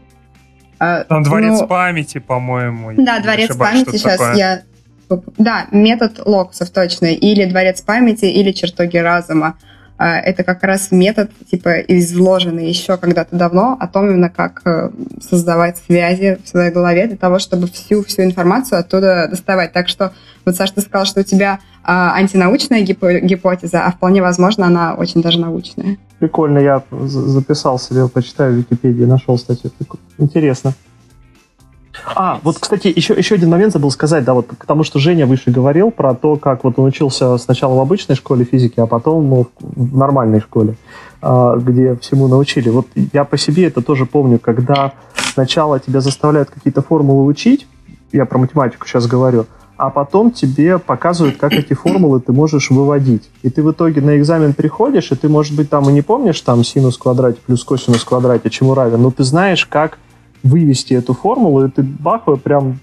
А, 0.78 1.04
Там 1.04 1.22
дворец 1.22 1.60
ну, 1.60 1.66
памяти, 1.66 2.18
по-моему. 2.18 2.92
Да, 2.96 3.20
дворец 3.20 3.56
памяти 3.56 3.96
сейчас 3.96 4.18
такое. 4.18 4.34
я 4.34 4.62
да, 5.38 5.66
метод 5.70 6.20
локсов 6.24 6.70
точно. 6.70 7.06
Или 7.06 7.44
дворец 7.44 7.80
памяти, 7.82 8.26
или 8.26 8.52
чертоги 8.52 8.96
разума. 8.96 9.58
А, 9.96 10.18
это 10.18 10.42
как 10.42 10.62
раз 10.64 10.90
метод, 10.90 11.30
типа, 11.50 11.78
изложенный 11.80 12.68
еще 12.68 12.96
когда-то 12.96 13.36
давно 13.36 13.76
о 13.78 13.86
том 13.86 14.10
именно, 14.10 14.28
как 14.28 14.62
э, 14.64 14.90
создавать 15.20 15.78
связи 15.78 16.38
в 16.44 16.48
своей 16.48 16.72
голове 16.72 17.06
для 17.06 17.16
того, 17.16 17.38
чтобы 17.38 17.68
всю-всю 17.68 18.22
информацию 18.22 18.80
оттуда 18.80 19.28
доставать. 19.30 19.72
Так 19.72 19.88
что, 19.88 20.12
вот, 20.44 20.56
Саша, 20.56 20.74
ты 20.74 20.80
сказал, 20.80 21.06
что 21.06 21.20
у 21.20 21.24
тебя 21.24 21.60
а, 21.84 22.14
антинаучная 22.16 22.80
гипотеза, 22.82 23.84
а 23.84 23.92
вполне 23.92 24.20
возможно, 24.20 24.66
она 24.66 24.94
очень 24.94 25.22
даже 25.22 25.38
научная. 25.38 25.96
Прикольно, 26.18 26.58
я 26.58 26.82
записал 26.90 27.78
себе, 27.78 28.08
почитаю 28.08 28.54
в 28.54 28.56
Википедии, 28.56 29.04
нашел 29.04 29.38
статью. 29.38 29.70
Интересно. 30.18 30.74
А, 32.14 32.40
вот, 32.42 32.58
кстати, 32.58 32.92
еще, 32.94 33.14
еще 33.14 33.36
один 33.36 33.50
момент 33.50 33.72
забыл 33.72 33.90
сказать, 33.90 34.24
да, 34.24 34.34
вот 34.34 34.48
к 34.58 34.64
тому, 34.66 34.84
что 34.84 34.98
Женя 34.98 35.26
выше 35.26 35.50
говорил 35.50 35.90
про 35.90 36.14
то, 36.14 36.36
как 36.36 36.64
вот 36.64 36.78
он 36.78 36.86
учился 36.86 37.36
сначала 37.38 37.74
в 37.74 37.80
обычной 37.80 38.16
школе 38.16 38.44
физики, 38.44 38.80
а 38.80 38.86
потом 38.86 39.28
ну, 39.28 39.46
в 39.60 39.96
нормальной 39.96 40.40
школе, 40.40 40.76
а, 41.22 41.56
где 41.56 41.96
всему 41.96 42.28
научили. 42.28 42.68
Вот 42.68 42.86
я 43.12 43.24
по 43.24 43.36
себе 43.36 43.66
это 43.66 43.82
тоже 43.82 44.06
помню, 44.06 44.38
когда 44.38 44.92
сначала 45.32 45.78
тебя 45.78 46.00
заставляют 46.00 46.50
какие-то 46.50 46.82
формулы 46.82 47.24
учить, 47.24 47.66
я 48.12 48.26
про 48.26 48.38
математику 48.38 48.86
сейчас 48.86 49.06
говорю, 49.06 49.46
а 49.76 49.90
потом 49.90 50.30
тебе 50.30 50.78
показывают, 50.78 51.36
как 51.36 51.52
эти 51.52 51.74
формулы 51.74 52.20
ты 52.20 52.32
можешь 52.32 52.70
выводить. 52.70 53.28
И 53.42 53.50
ты 53.50 53.62
в 53.62 53.72
итоге 53.72 54.00
на 54.00 54.16
экзамен 54.16 54.52
приходишь, 54.52 55.10
и 55.10 55.16
ты, 55.16 55.28
может 55.28 55.56
быть, 55.56 55.68
там 55.68 55.88
и 55.90 55.92
не 55.92 56.02
помнишь 56.02 56.40
там 56.42 56.62
синус 56.62 56.96
в 56.96 57.00
квадрате 57.00 57.38
плюс 57.44 57.64
косинус 57.64 58.02
в 58.02 58.06
квадрате, 58.06 58.50
чему 58.50 58.74
равен, 58.74 59.02
но 59.02 59.10
ты 59.10 59.24
знаешь, 59.24 59.66
как 59.66 59.98
вывести 60.44 60.94
эту 60.94 61.14
формулу, 61.14 61.64
и 61.66 61.70
ты 61.70 61.82
бах, 61.82 62.24
прям... 62.42 62.78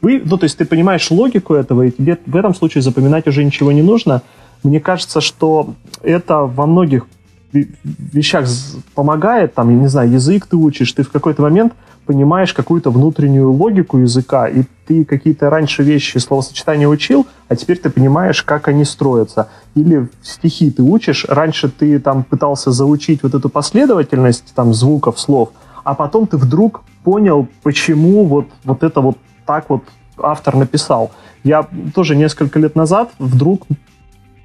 Вы, 0.00 0.22
ну, 0.24 0.38
то 0.38 0.44
есть 0.44 0.56
ты 0.56 0.64
понимаешь 0.64 1.10
логику 1.10 1.54
этого, 1.54 1.82
и 1.82 1.90
тебе 1.90 2.18
в 2.26 2.34
этом 2.34 2.54
случае 2.54 2.82
запоминать 2.82 3.28
уже 3.28 3.44
ничего 3.44 3.70
не 3.70 3.82
нужно. 3.82 4.22
Мне 4.62 4.80
кажется, 4.80 5.20
что 5.20 5.74
это 6.02 6.38
во 6.40 6.66
многих 6.66 7.06
вещах 7.52 8.46
помогает, 8.94 9.54
там, 9.54 9.70
я 9.70 9.76
не 9.76 9.88
знаю, 9.88 10.10
язык 10.10 10.46
ты 10.46 10.56
учишь, 10.56 10.92
ты 10.92 11.02
в 11.02 11.10
какой-то 11.10 11.42
момент 11.42 11.74
понимаешь 12.06 12.54
какую-то 12.54 12.90
внутреннюю 12.90 13.52
логику 13.52 13.98
языка, 13.98 14.48
и 14.48 14.62
ты 14.86 15.04
какие-то 15.04 15.50
раньше 15.50 15.82
вещи, 15.82 16.18
словосочетания 16.18 16.88
учил, 16.88 17.26
а 17.48 17.56
теперь 17.56 17.78
ты 17.78 17.90
понимаешь, 17.90 18.42
как 18.42 18.68
они 18.68 18.84
строятся. 18.84 19.48
Или 19.74 20.08
стихи 20.22 20.70
ты 20.70 20.82
учишь, 20.82 21.26
раньше 21.28 21.68
ты 21.68 21.98
там 21.98 22.24
пытался 22.24 22.70
заучить 22.70 23.22
вот 23.22 23.34
эту 23.34 23.48
последовательность 23.50 24.54
там 24.54 24.72
звуков, 24.72 25.20
слов– 25.20 25.50
а 25.86 25.94
потом 25.94 26.26
ты 26.26 26.36
вдруг 26.36 26.82
понял, 27.04 27.46
почему 27.62 28.24
вот, 28.24 28.46
вот 28.64 28.82
это 28.82 29.00
вот 29.00 29.18
так 29.46 29.70
вот 29.70 29.84
автор 30.18 30.56
написал. 30.56 31.12
Я 31.44 31.68
тоже 31.94 32.16
несколько 32.16 32.58
лет 32.58 32.74
назад 32.74 33.12
вдруг 33.20 33.62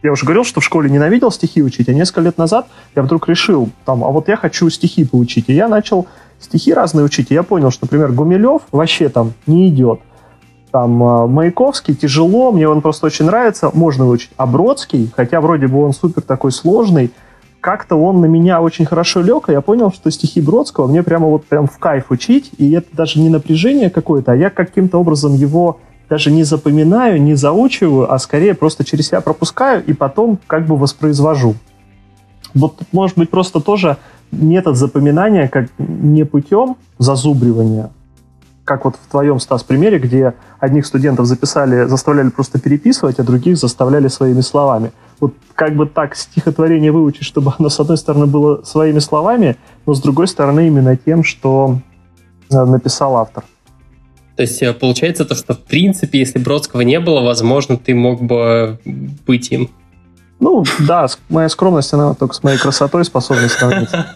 я 0.03 0.11
уже 0.11 0.23
говорил, 0.23 0.43
что 0.43 0.61
в 0.61 0.63
школе 0.63 0.87
ненавидел 0.87 1.31
стихи 1.31 1.63
учить, 1.63 1.89
а 1.89 1.93
несколько 1.95 2.21
лет 2.21 2.37
назад 2.37 2.67
я 2.95 3.01
вдруг 3.01 3.27
решил, 3.27 3.69
там, 3.85 4.03
а 4.03 4.09
вот 4.09 4.27
я 4.27 4.37
хочу 4.37 4.69
стихи 4.69 5.03
поучить. 5.03 5.45
И 5.47 5.53
я 5.53 5.67
начал 5.67 6.05
стихи 6.39 6.75
разные 6.75 7.05
учить. 7.05 7.31
И 7.31 7.33
я 7.33 7.41
понял, 7.41 7.71
что, 7.71 7.85
например, 7.85 8.11
Гумилев 8.11 8.61
вообще 8.71 9.09
там 9.09 9.33
не 9.47 9.67
идет. 9.69 9.99
Там 10.71 11.01
а, 11.03 11.25
Маяковский 11.25 11.95
тяжело, 11.95 12.51
мне 12.51 12.69
он 12.69 12.81
просто 12.81 13.07
очень 13.07 13.25
нравится, 13.25 13.71
можно 13.73 14.05
выучить. 14.05 14.29
А 14.37 14.45
Бродский, 14.45 15.11
хотя 15.15 15.41
вроде 15.41 15.65
бы 15.65 15.83
он 15.83 15.93
супер 15.93 16.21
такой 16.21 16.51
сложный, 16.51 17.11
как-то 17.61 17.95
он 17.95 18.21
на 18.21 18.25
меня 18.25 18.61
очень 18.61 18.85
хорошо 18.85 19.21
лег, 19.21 19.47
и 19.47 19.53
я 19.53 19.61
понял, 19.61 19.91
что 19.91 20.09
стихи 20.11 20.41
Бродского 20.41 20.87
мне 20.87 21.03
прямо 21.03 21.27
вот 21.27 21.45
прям 21.45 21.67
в 21.67 21.77
кайф 21.77 22.09
учить, 22.09 22.51
и 22.57 22.71
это 22.71 22.87
даже 22.91 23.19
не 23.19 23.29
напряжение 23.29 23.89
какое-то, 23.89 24.33
а 24.33 24.35
я 24.35 24.49
каким-то 24.49 24.97
образом 24.97 25.35
его 25.35 25.79
даже 26.09 26.31
не 26.31 26.43
запоминаю, 26.43 27.21
не 27.21 27.35
заучиваю, 27.35 28.11
а 28.11 28.19
скорее 28.19 28.53
просто 28.53 28.83
через 28.83 29.07
себя 29.07 29.21
пропускаю 29.21 29.85
и 29.85 29.93
потом 29.93 30.39
как 30.47 30.65
бы 30.65 30.75
воспроизвожу. 30.75 31.55
Вот, 32.53 32.79
может 32.91 33.17
быть, 33.17 33.29
просто 33.29 33.61
тоже 33.61 33.97
метод 34.31 34.75
запоминания 34.75 35.47
как 35.47 35.69
не 35.77 36.25
путем 36.25 36.75
зазубривания, 36.97 37.91
как 38.63 38.85
вот 38.85 38.95
в 38.95 39.09
твоем, 39.09 39.39
Стас, 39.39 39.63
примере, 39.63 39.99
где 39.99 40.33
одних 40.59 40.85
студентов 40.85 41.25
записали, 41.25 41.85
заставляли 41.85 42.29
просто 42.29 42.59
переписывать, 42.59 43.19
а 43.19 43.23
других 43.23 43.57
заставляли 43.57 44.07
своими 44.07 44.41
словами 44.41 44.91
вот 45.21 45.35
как 45.55 45.75
бы 45.75 45.85
так 45.85 46.15
стихотворение 46.15 46.91
выучить, 46.91 47.23
чтобы 47.23 47.53
оно, 47.57 47.69
с 47.69 47.79
одной 47.79 47.97
стороны, 47.97 48.25
было 48.25 48.63
своими 48.63 48.99
словами, 48.99 49.55
но 49.85 49.93
с 49.93 50.01
другой 50.01 50.27
стороны, 50.27 50.67
именно 50.67 50.97
тем, 50.97 51.23
что 51.23 51.79
э, 52.49 52.65
написал 52.65 53.15
автор. 53.15 53.45
То 54.35 54.41
есть 54.41 54.61
э, 54.63 54.73
получается 54.73 55.23
то, 55.23 55.35
что 55.35 55.53
в 55.53 55.59
принципе, 55.59 56.19
если 56.19 56.39
Бродского 56.39 56.81
не 56.81 56.99
было, 56.99 57.21
возможно, 57.21 57.77
ты 57.77 57.93
мог 57.93 58.21
бы 58.21 58.79
быть 59.27 59.51
им. 59.51 59.69
Ну, 60.39 60.63
да, 60.79 61.05
моя 61.29 61.49
скромность, 61.49 61.93
она 61.93 62.15
только 62.15 62.33
с 62.33 62.41
моей 62.41 62.57
красотой 62.57 63.05
способна 63.05 63.47
сравниться. 63.47 64.07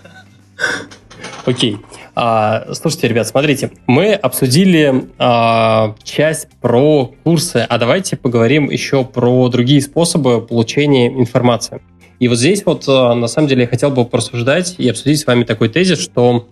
Окей. 1.46 1.78
А, 2.16 2.74
слушайте, 2.74 3.08
ребят, 3.08 3.28
смотрите, 3.28 3.72
мы 3.86 4.14
обсудили 4.14 5.10
а, 5.20 5.96
часть 6.04 6.48
про 6.60 7.14
курсы, 7.24 7.66
а 7.70 7.78
давайте 7.78 8.18
поговорим 8.18 8.70
еще 8.70 9.06
про 9.06 9.48
другие 9.50 9.82
способы 9.82 10.42
получения 10.42 11.08
информации. 11.08 11.82
И 12.20 12.28
вот 12.28 12.40
здесь 12.40 12.66
вот, 12.66 12.86
а, 12.88 13.14
на 13.14 13.28
самом 13.28 13.48
деле, 13.48 13.64
я 13.64 13.68
хотел 13.68 13.92
бы 13.92 14.06
порассуждать 14.06 14.76
и 14.80 14.90
обсудить 14.90 15.20
с 15.20 15.28
вами 15.28 15.44
такой 15.44 15.70
тезис, 15.70 16.00
что 16.00 16.48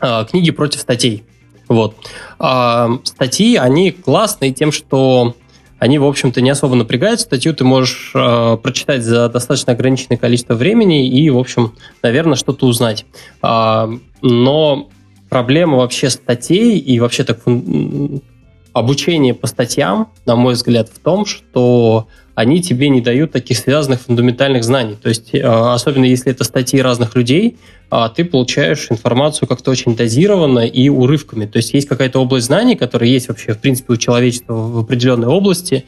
а, 0.00 0.24
книги 0.24 0.50
против 0.50 0.80
статей. 0.80 1.22
Вот. 1.68 1.94
А, 2.40 2.90
статьи, 3.04 3.54
они 3.54 3.92
классные 3.92 4.52
тем, 4.52 4.72
что 4.72 5.36
они, 5.80 5.98
в 5.98 6.04
общем-то, 6.04 6.42
не 6.42 6.50
особо 6.50 6.76
напрягают. 6.76 7.20
Статью 7.20 7.54
ты 7.54 7.64
можешь 7.64 8.12
э, 8.14 8.58
прочитать 8.62 9.02
за 9.02 9.30
достаточно 9.30 9.72
ограниченное 9.72 10.18
количество 10.18 10.54
времени 10.54 11.08
и, 11.08 11.30
в 11.30 11.38
общем, 11.38 11.72
наверное, 12.02 12.36
что-то 12.36 12.66
узнать. 12.66 13.06
Э, 13.42 13.88
но 14.20 14.90
проблема 15.30 15.78
вообще 15.78 16.10
статей 16.10 16.78
и 16.78 17.00
вообще 17.00 17.24
так 17.24 17.40
обучение 18.74 19.32
по 19.32 19.46
статьям, 19.46 20.12
на 20.26 20.36
мой 20.36 20.52
взгляд, 20.52 20.90
в 20.90 20.98
том, 20.98 21.24
что 21.24 22.08
они 22.40 22.62
тебе 22.62 22.88
не 22.88 23.02
дают 23.02 23.32
таких 23.32 23.58
связанных 23.58 24.00
фундаментальных 24.00 24.64
знаний. 24.64 24.96
То 25.00 25.10
есть, 25.10 25.34
э, 25.34 25.42
особенно 25.42 26.06
если 26.06 26.32
это 26.32 26.42
статьи 26.44 26.80
разных 26.80 27.14
людей, 27.14 27.58
а, 27.90 28.08
ты 28.08 28.24
получаешь 28.24 28.86
информацию 28.90 29.46
как-то 29.46 29.70
очень 29.70 29.94
дозированно 29.94 30.60
и 30.60 30.88
урывками. 30.88 31.44
То 31.44 31.58
есть 31.58 31.74
есть 31.74 31.86
какая-то 31.86 32.18
область 32.18 32.46
знаний, 32.46 32.76
которая 32.76 33.10
есть 33.10 33.28
вообще, 33.28 33.52
в 33.52 33.58
принципе, 33.58 33.92
у 33.92 33.96
человечества 33.96 34.54
в 34.54 34.78
определенной 34.78 35.28
области, 35.28 35.84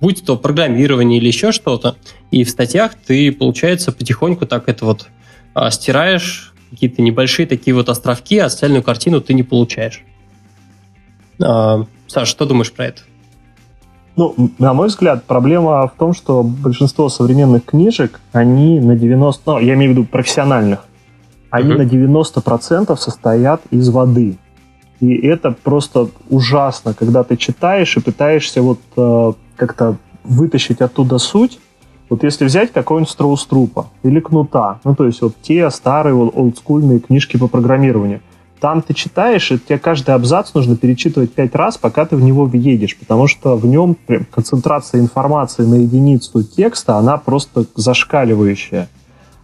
будь 0.00 0.24
то 0.24 0.36
программирование 0.36 1.18
или 1.18 1.26
еще 1.26 1.50
что-то. 1.50 1.96
И 2.30 2.44
в 2.44 2.50
статьях 2.50 2.92
ты, 2.94 3.32
получается, 3.32 3.90
потихоньку 3.90 4.46
так 4.46 4.68
это 4.68 4.84
вот 4.84 5.08
а 5.54 5.70
стираешь 5.70 6.52
какие-то 6.70 7.00
небольшие 7.00 7.46
такие 7.46 7.74
вот 7.74 7.88
островки, 7.88 8.38
а 8.38 8.48
цельную 8.50 8.82
картину 8.82 9.22
ты 9.22 9.32
не 9.32 9.42
получаешь. 9.42 10.02
А, 11.42 11.84
Саш, 12.06 12.28
что 12.28 12.44
думаешь 12.44 12.70
про 12.70 12.86
это? 12.86 13.02
Ну, 14.16 14.34
на 14.58 14.72
мой 14.72 14.88
взгляд, 14.88 15.24
проблема 15.24 15.86
в 15.86 15.98
том, 15.98 16.14
что 16.14 16.42
большинство 16.42 17.10
современных 17.10 17.66
книжек, 17.66 18.20
они 18.32 18.80
на 18.80 18.96
90, 18.96 19.42
ну, 19.50 19.58
я 19.58 19.74
имею 19.74 19.92
в 19.92 19.94
виду 19.94 20.06
профессиональных, 20.06 20.86
они 21.50 21.72
uh-huh. 21.72 21.78
на 21.78 21.82
90% 21.82 22.96
состоят 22.96 23.60
из 23.70 23.90
воды. 23.90 24.38
И 25.00 25.14
это 25.14 25.50
просто 25.50 26.08
ужасно, 26.30 26.94
когда 26.94 27.24
ты 27.24 27.36
читаешь 27.36 27.94
и 27.96 28.00
пытаешься 28.00 28.62
вот 28.62 28.80
э, 28.96 29.32
как-то 29.56 29.96
вытащить 30.24 30.80
оттуда 30.80 31.18
суть. 31.18 31.58
Вот 32.08 32.22
если 32.24 32.46
взять 32.46 32.72
какой-нибудь 32.72 33.10
Строуструпа 33.10 33.88
или 34.02 34.20
Кнута, 34.20 34.80
ну 34.84 34.94
то 34.94 35.04
есть 35.04 35.20
вот 35.20 35.34
те 35.42 35.68
старые 35.70 36.14
олдскульные 36.14 37.00
книжки 37.00 37.36
по 37.36 37.48
программированию, 37.48 38.20
там 38.60 38.82
ты 38.82 38.94
читаешь, 38.94 39.50
и 39.52 39.58
тебе 39.58 39.78
каждый 39.78 40.14
абзац 40.14 40.54
нужно 40.54 40.76
перечитывать 40.76 41.32
пять 41.32 41.54
раз, 41.54 41.76
пока 41.76 42.06
ты 42.06 42.16
в 42.16 42.22
него 42.22 42.44
въедешь, 42.44 42.96
потому 42.96 43.26
что 43.26 43.56
в 43.56 43.66
нем 43.66 43.96
концентрация 44.30 45.00
информации 45.00 45.64
на 45.64 45.76
единицу 45.76 46.42
текста, 46.42 46.96
она 46.96 47.16
просто 47.16 47.66
зашкаливающая. 47.74 48.88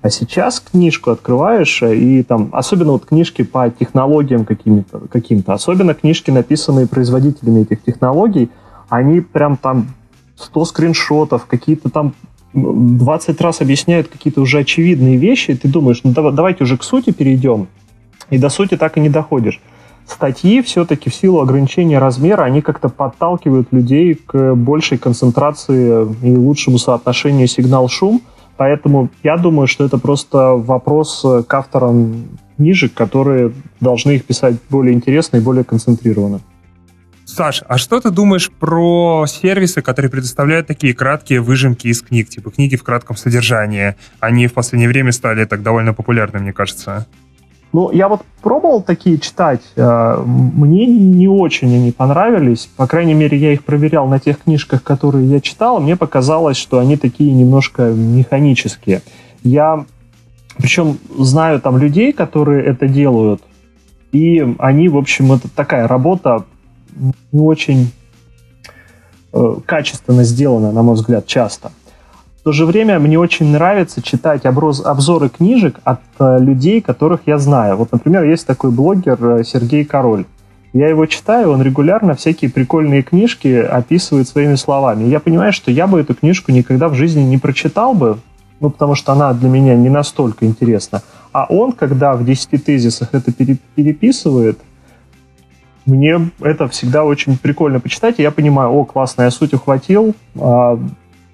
А 0.03 0.11
сейчас 0.11 0.59
книжку 0.59 1.13
открываешь, 1.13 1.81
э, 1.83 1.95
и 1.95 2.23
там, 2.25 2.49
особенно 2.53 2.93
вот 2.93 3.07
книжки 3.07 3.43
по 3.43 3.71
технологиям 3.71 4.45
каким-то, 4.45 4.99
каким-то 5.09 5.53
особенно 5.53 5.95
книжки, 5.95 6.31
написанные 6.33 6.89
производителями 6.89 7.63
этих 7.63 7.85
технологий, 7.85 8.51
они 8.89 9.21
прям 9.21 9.57
там 9.57 9.95
100 10.37 10.65
скриншотов, 10.65 11.47
какие-то 11.47 11.89
там 11.89 12.15
20 12.53 13.41
раз 13.41 13.61
объясняют 13.61 14.09
какие-то 14.09 14.41
уже 14.41 14.59
очевидные 14.59 15.17
вещи, 15.17 15.53
и 15.53 15.57
ты 15.57 15.69
думаешь, 15.69 16.01
ну 16.03 16.13
давайте 16.13 16.65
уже 16.65 16.77
к 16.77 16.83
сути 16.83 17.11
перейдем, 17.11 17.69
и 18.31 18.39
до 18.39 18.49
сути 18.49 18.77
так 18.77 18.97
и 18.97 19.01
не 19.01 19.09
доходишь. 19.09 19.61
Статьи 20.07 20.63
все-таки 20.63 21.11
в 21.11 21.15
силу 21.15 21.41
ограничения 21.41 21.99
размера, 21.99 22.43
они 22.43 22.61
как-то 22.61 22.89
подталкивают 22.89 23.69
людей 23.71 24.15
к 24.15 24.55
большей 24.55 24.99
концентрации 24.99 26.07
и 26.23 26.37
лучшему 26.37 26.79
соотношению 26.79 27.47
сигнал-шум, 27.47 28.21
поэтому 28.57 29.11
я 29.23 29.37
думаю, 29.37 29.69
что 29.69 29.85
это 29.85 29.99
просто 29.99 30.55
вопрос 30.57 31.25
к 31.47 31.55
авторам 31.55 32.27
книжек, 32.57 32.95
которые 32.95 33.53
должны 33.81 34.13
их 34.13 34.25
писать 34.25 34.57
более 34.69 34.95
интересно 34.95 35.37
и 35.37 35.41
более 35.41 35.65
концентрированно. 35.65 36.41
Саш, 37.25 37.63
а 37.67 37.79
что 37.79 38.01
ты 38.01 38.11
думаешь 38.11 38.51
про 38.51 39.25
сервисы, 39.27 39.81
которые 39.81 40.11
предоставляют 40.11 40.67
такие 40.67 40.93
краткие 40.93 41.41
выжимки 41.41 41.87
из 41.87 42.03
книг, 42.03 42.29
типа 42.29 42.51
книги 42.51 42.77
в 42.77 42.83
кратком 42.83 43.17
содержании? 43.17 43.95
Они 44.21 44.49
в 44.49 44.53
последнее 44.53 44.89
время 44.89 45.13
стали 45.13 45.45
так 45.45 45.63
довольно 45.63 45.95
популярны, 45.95 46.41
мне 46.41 46.53
кажется. 46.53 47.07
Ну, 47.73 47.91
я 47.91 48.09
вот 48.09 48.21
пробовал 48.43 48.83
такие 48.83 49.19
читать. 49.19 49.63
Э, 49.77 50.23
мне 50.25 50.87
не 50.87 51.27
очень 51.27 51.75
они 51.75 51.91
понравились. 51.91 52.69
По 52.77 52.87
крайней 52.87 53.15
мере, 53.15 53.39
я 53.39 53.53
их 53.53 53.65
проверял 53.65 54.07
на 54.07 54.19
тех 54.19 54.43
книжках, 54.43 54.83
которые 54.83 55.27
я 55.27 55.41
читал. 55.41 55.81
Мне 55.81 55.97
показалось, 55.97 56.59
что 56.59 56.79
они 56.79 56.97
такие 56.97 57.33
немножко 57.33 57.85
механические. 57.85 59.01
Я, 59.43 59.87
причем, 60.59 60.99
знаю 61.19 61.61
там 61.61 61.79
людей, 61.79 62.13
которые 62.13 62.65
это 62.65 62.87
делают. 62.87 63.43
И 64.13 64.55
они, 64.59 64.91
в 64.91 64.99
общем, 64.99 65.33
это 65.33 65.49
такая 65.49 65.89
работа 65.89 66.45
не 67.33 67.41
очень 67.41 67.91
э, 69.33 69.57
качественно 69.65 70.25
сделана, 70.25 70.73
на 70.73 70.83
мой 70.83 70.95
взгляд, 70.95 71.27
часто. 71.27 71.73
В 72.43 72.45
то 72.45 72.51
же 72.51 72.67
время 72.67 72.99
мне 72.99 73.21
очень 73.21 73.53
нравится 73.53 74.03
читать 74.03 74.47
оброз, 74.47 74.85
обзоры 74.85 75.29
книжек 75.29 75.79
от 75.85 76.01
э, 76.19 76.39
людей, 76.41 76.81
которых 76.81 77.21
я 77.27 77.39
знаю. 77.39 77.77
Вот, 77.77 77.93
например, 77.93 78.25
есть 78.25 78.49
такой 78.49 78.73
блогер 78.73 79.17
э, 79.25 79.45
Сергей 79.45 79.85
Король. 79.85 80.25
Я 80.73 80.89
его 80.89 81.07
читаю, 81.07 81.53
он 81.53 81.63
регулярно 81.63 82.17
всякие 82.17 82.51
прикольные 82.51 83.03
книжки 83.05 83.47
описывает 83.47 84.27
своими 84.27 84.57
словами. 84.57 85.05
Я 85.05 85.21
понимаю, 85.21 85.53
что 85.53 85.71
я 85.71 85.87
бы 85.87 86.01
эту 86.01 86.17
книжку 86.17 86.51
никогда 86.51 86.89
в 86.89 86.95
жизни 86.95 87.21
не 87.21 87.39
прочитал 87.39 87.95
бы, 87.95 88.19
ну, 88.59 88.71
потому 88.71 88.97
что 88.97 89.13
она 89.13 89.33
для 89.35 89.49
меня 89.49 89.77
не 89.77 89.89
настолько 89.89 90.45
интересна. 90.45 91.03
А 91.31 91.47
он, 91.49 91.71
когда 91.71 92.15
в 92.15 92.25
10 92.25 92.65
тезисах 92.65 93.11
это 93.13 93.31
переписывает, 93.77 94.59
мне 95.87 96.29
это 96.41 96.67
всегда 96.67 97.05
очень 97.05 97.39
прикольно 97.39 97.79
почитать, 97.79 98.19
и 98.19 98.23
я 98.23 98.33
понимаю, 98.33 98.71
о, 98.71 98.85
классно, 98.85 99.23
я 99.23 99.31
суть 99.31 99.55
ухватил, 99.55 100.17
а 100.35 100.81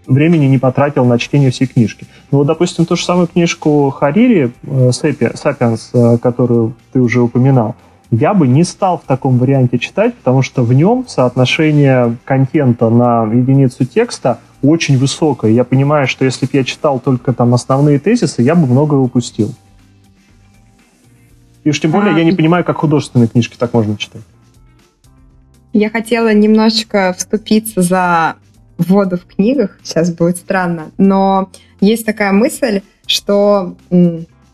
времени 0.08 0.46
не 0.46 0.58
потратил 0.58 1.04
на 1.04 1.18
чтение 1.18 1.50
всей 1.50 1.66
книжки. 1.66 2.06
Ну 2.30 2.38
вот, 2.38 2.46
допустим, 2.46 2.86
ту 2.86 2.96
же 2.96 3.04
самую 3.04 3.28
книжку 3.28 3.90
Харири, 3.90 4.52
э, 4.62 4.90
«Сапиенс», 4.92 5.90
э, 5.92 6.18
которую 6.18 6.74
ты 6.92 7.00
уже 7.00 7.20
упоминал, 7.20 7.76
я 8.10 8.32
бы 8.32 8.48
не 8.48 8.64
стал 8.64 8.98
в 8.98 9.02
таком 9.06 9.38
варианте 9.38 9.78
читать, 9.78 10.14
потому 10.14 10.40
что 10.42 10.62
в 10.64 10.72
нем 10.72 11.04
соотношение 11.06 12.16
контента 12.24 12.88
на 12.88 13.24
единицу 13.24 13.84
текста 13.84 14.38
очень 14.62 14.96
высокое. 14.96 15.50
Я 15.50 15.62
понимаю, 15.62 16.08
что 16.08 16.24
если 16.24 16.46
бы 16.46 16.52
я 16.54 16.64
читал 16.64 16.98
только 16.98 17.34
там 17.34 17.52
основные 17.52 17.98
тезисы, 17.98 18.42
я 18.42 18.54
бы 18.54 18.66
многое 18.66 18.98
упустил. 18.98 19.54
И 21.64 21.70
уж 21.70 21.80
тем 21.80 21.90
более 21.90 22.14
а, 22.14 22.18
я 22.18 22.24
не 22.24 22.32
понимаю, 22.32 22.64
как 22.64 22.78
художественные 22.78 23.28
книжки 23.28 23.56
так 23.58 23.74
можно 23.74 23.96
читать. 23.98 24.22
Я 25.74 25.90
хотела 25.90 26.32
немножечко 26.32 27.14
вступиться 27.16 27.82
за 27.82 28.36
воду 28.78 29.18
в 29.18 29.26
книгах, 29.26 29.78
сейчас 29.82 30.12
будет 30.12 30.38
странно, 30.38 30.92
но 30.98 31.50
есть 31.80 32.06
такая 32.06 32.32
мысль, 32.32 32.80
что 33.06 33.76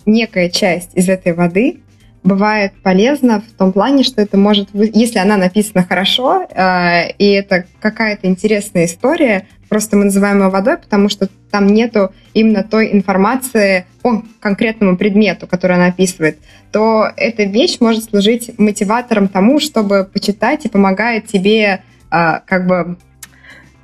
некая 0.07 0.51
часть 0.51 0.91
из 0.95 1.09
этой 1.09 1.33
воды 1.33 1.81
бывает 2.25 2.73
полезна 2.83 3.43
в 3.43 3.53
том 3.57 3.73
плане, 3.73 4.03
что 4.03 4.23
это 4.23 4.39
может, 4.39 4.71
если 4.73 5.19
она 5.19 5.37
написана 5.37 5.85
хорошо, 5.85 6.43
э, 6.43 7.13
и 7.19 7.31
это 7.33 7.67
какая-то 7.81 8.27
интересная 8.27 8.87
история, 8.87 9.47
просто 9.69 9.97
мы 9.97 10.05
называем 10.05 10.41
ее 10.43 10.49
водой, 10.49 10.79
потому 10.79 11.11
что 11.11 11.29
там 11.51 11.67
нету 11.67 12.13
именно 12.33 12.63
той 12.63 12.93
информации 12.93 13.87
по 14.03 14.25
конкретному 14.41 14.97
предмету, 14.97 15.47
который 15.47 15.77
она 15.77 15.87
описывает, 15.87 16.39
то 16.73 17.09
эта 17.17 17.45
вещь 17.45 17.77
может 17.81 18.05
служить 18.05 18.59
мотиватором 18.59 19.29
тому, 19.29 19.61
чтобы 19.61 20.09
почитать 20.11 20.65
и 20.65 20.71
помогает 20.71 21.27
тебе 21.27 21.83
э, 22.11 22.41
как 22.47 22.67
бы 22.67 22.97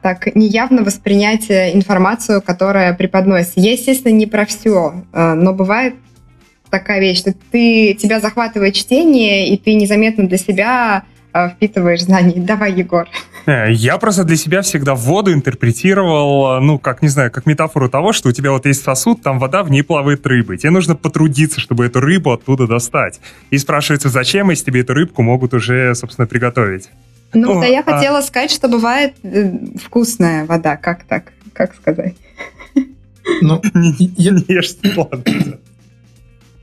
так 0.02 0.35
неявно 0.35 0.82
воспринять 0.82 1.51
информацию, 1.51 2.43
которая 2.43 2.94
преподносится. 2.94 3.60
Я, 3.60 3.72
естественно, 3.72 4.12
не 4.12 4.27
про 4.27 4.47
все, 4.47 5.05
э, 5.12 5.35
но 5.35 5.52
бывает 5.52 5.94
такая 6.70 7.01
вещь, 7.01 7.18
что 7.18 7.35
ты, 7.51 7.94
тебя 7.94 8.20
захватывает 8.20 8.74
чтение, 8.74 9.48
и 9.48 9.59
ты 9.59 9.74
незаметно 9.74 10.27
для 10.27 10.39
себя 10.39 11.05
э, 11.35 11.51
впитываешь 11.51 12.02
знания. 12.02 12.35
Давай, 12.36 12.72
Егор. 12.72 13.09
Э, 13.47 13.70
я 13.70 13.98
просто 13.98 14.24
для 14.24 14.36
себя 14.36 14.62
всегда 14.62 14.94
воду 14.94 15.32
интерпретировал, 15.32 16.59
э, 16.59 16.60
ну, 16.60 16.78
как, 16.78 17.02
не 17.02 17.09
знаю, 17.09 17.31
как 17.31 17.47
метафору 17.47 17.89
того, 17.89 18.12
что 18.12 18.28
у 18.28 18.32
тебя 18.32 18.52
вот 18.52 18.66
есть 18.66 18.82
сосуд, 18.82 19.22
там 19.22 19.39
вода, 19.39 19.62
в 19.62 19.70
ней 19.70 19.82
плавает 19.82 20.27
рыба. 20.27 20.55
И 20.55 20.59
тебе 20.59 20.70
нужно 20.70 20.97
потрудиться, 20.97 21.60
чтобы 21.60 21.86
эту 21.86 22.01
рыбу 22.01 22.32
оттуда 22.32 22.66
достать. 22.66 23.20
И 23.51 23.59
спрашивается, 23.59 24.09
зачем, 24.09 24.51
если 24.51 24.66
тебе 24.66 24.81
эту 24.81 24.94
рыбку 24.94 25.22
могут 25.22 25.52
уже, 25.55 25.94
собственно, 25.94 26.27
приготовить. 26.27 26.89
Ну, 27.32 27.59
О, 27.59 27.61
да 27.61 27.66
я 27.66 27.81
а... 27.81 27.82
хотела 27.82 28.20
сказать, 28.23 28.51
что 28.51 28.69
бывает 28.69 29.15
э, 29.23 29.52
вкусная 29.77 30.47
вода. 30.47 30.77
Как 30.77 31.05
так? 31.05 31.32
Как 31.52 31.74
сказать? 31.74 32.15
Ну, 33.43 33.61
не, 33.74 34.15
не 34.16 34.44
ешь 34.48 34.77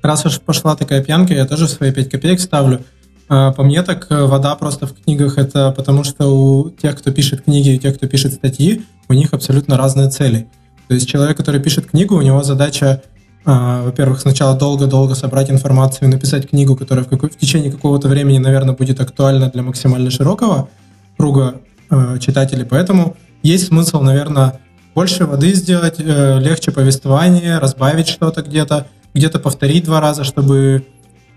Раз 0.02 0.26
уж 0.26 0.40
пошла 0.40 0.76
такая 0.76 1.04
пьянка, 1.04 1.34
я 1.34 1.46
тоже 1.46 1.68
свои 1.68 1.92
5 1.92 2.10
копеек 2.10 2.40
ставлю. 2.40 2.84
А, 3.30 3.52
по 3.52 3.64
мне 3.64 3.84
так 3.84 4.08
э, 4.10 4.26
вода 4.26 4.56
просто 4.56 4.88
в 4.88 4.94
книгах 4.94 5.38
это 5.38 5.72
потому, 5.72 6.04
что 6.04 6.28
у 6.28 6.70
тех, 6.70 6.98
кто 6.98 7.12
пишет 7.12 7.44
книги, 7.44 7.70
и 7.70 7.76
у 7.76 7.80
тех, 7.80 7.98
кто 7.98 8.08
пишет 8.08 8.34
статьи, 8.34 8.84
у 9.10 9.14
них 9.14 9.34
абсолютно 9.34 9.78
разные 9.78 10.10
цели. 10.10 10.48
То 10.88 10.94
есть 10.94 11.10
человек, 11.10 11.36
который 11.36 11.62
пишет 11.62 11.88
книгу, 11.88 12.16
у 12.16 12.22
него 12.22 12.44
задача, 12.44 13.04
во-первых, 13.48 14.20
сначала 14.20 14.58
долго-долго 14.58 15.16
собрать 15.16 15.50
информацию 15.50 16.10
и 16.10 16.12
написать 16.12 16.50
книгу, 16.50 16.76
которая 16.76 17.06
в, 17.06 17.08
какой, 17.08 17.30
в 17.30 17.38
течение 17.38 17.72
какого-то 17.72 18.10
времени, 18.10 18.40
наверное, 18.40 18.76
будет 18.76 19.00
актуальна 19.00 19.50
для 19.50 19.64
максимально 19.64 20.12
широкого 20.12 20.68
круга 21.16 21.62
э, 21.90 22.18
читателей. 22.20 22.66
Поэтому 22.66 23.16
есть 23.44 23.68
смысл, 23.68 24.02
наверное, 24.02 24.60
больше 24.94 25.26
воды 25.26 25.54
сделать, 25.54 25.96
э, 25.98 26.40
легче 26.40 26.72
повествование, 26.72 27.60
разбавить 27.60 28.10
что-то 28.10 28.42
где-то, 28.42 28.88
где-то 29.14 29.40
повторить 29.40 29.86
два 29.86 30.02
раза, 30.02 30.26
чтобы 30.26 30.86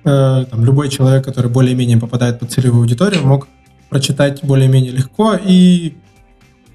э, 0.02 0.44
там, 0.50 0.64
любой 0.64 0.88
человек, 0.88 1.24
который 1.24 1.48
более-менее 1.48 1.98
попадает 1.98 2.40
под 2.40 2.50
целевую 2.50 2.82
аудиторию, 2.82 3.24
мог 3.24 3.46
прочитать 3.88 4.42
более-менее 4.42 4.90
легко 4.90 5.34
и, 5.34 5.94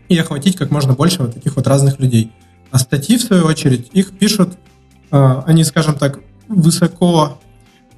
и 0.08 0.18
охватить 0.18 0.56
как 0.56 0.72
можно 0.72 0.94
больше 0.94 1.24
вот 1.24 1.34
таких 1.34 1.58
вот 1.58 1.68
разных 1.68 2.00
людей. 2.00 2.32
А 2.72 2.80
статьи, 2.80 3.18
в 3.18 3.22
свою 3.22 3.46
очередь, 3.46 3.90
их 3.92 4.18
пишут, 4.18 4.54
они, 5.46 5.64
скажем 5.64 5.96
так, 5.96 6.20
высоко, 6.48 7.40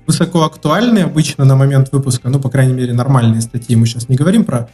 высоко 0.06 0.44
актуальны 0.44 1.00
обычно 1.00 1.46
на 1.46 1.56
момент 1.56 1.92
выпуска, 1.92 2.30
ну, 2.30 2.40
по 2.40 2.50
крайней 2.50 2.74
мере, 2.74 2.94
нормальные 2.94 3.42
статьи. 3.42 3.76
Мы 3.76 3.86
сейчас 3.86 4.10
не 4.10 4.16
говорим 4.16 4.46
про 4.46 4.70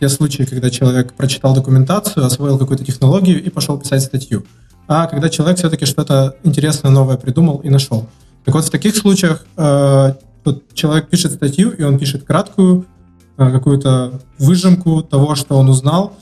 те 0.00 0.08
случаи, 0.08 0.42
когда 0.42 0.70
человек 0.70 1.14
прочитал 1.14 1.54
документацию, 1.54 2.26
освоил 2.26 2.58
какую-то 2.58 2.84
технологию 2.84 3.42
и 3.42 3.48
пошел 3.48 3.78
писать 3.78 4.02
статью 4.02 4.44
а 4.86 5.06
когда 5.06 5.28
человек 5.28 5.58
все-таки 5.58 5.86
что-то 5.86 6.36
интересное, 6.44 6.90
новое 6.90 7.16
придумал 7.16 7.58
и 7.58 7.70
нашел. 7.70 8.06
Так 8.44 8.54
вот, 8.54 8.64
в 8.64 8.70
таких 8.70 8.96
случаях 8.96 9.46
э, 9.56 10.14
человек 10.74 11.08
пишет 11.08 11.32
статью, 11.32 11.70
и 11.70 11.82
он 11.82 11.98
пишет 11.98 12.24
краткую 12.24 12.86
э, 13.38 13.50
какую-то 13.50 14.20
выжимку 14.38 15.02
того, 15.02 15.34
что 15.34 15.56
он 15.56 15.68
узнал, 15.68 16.14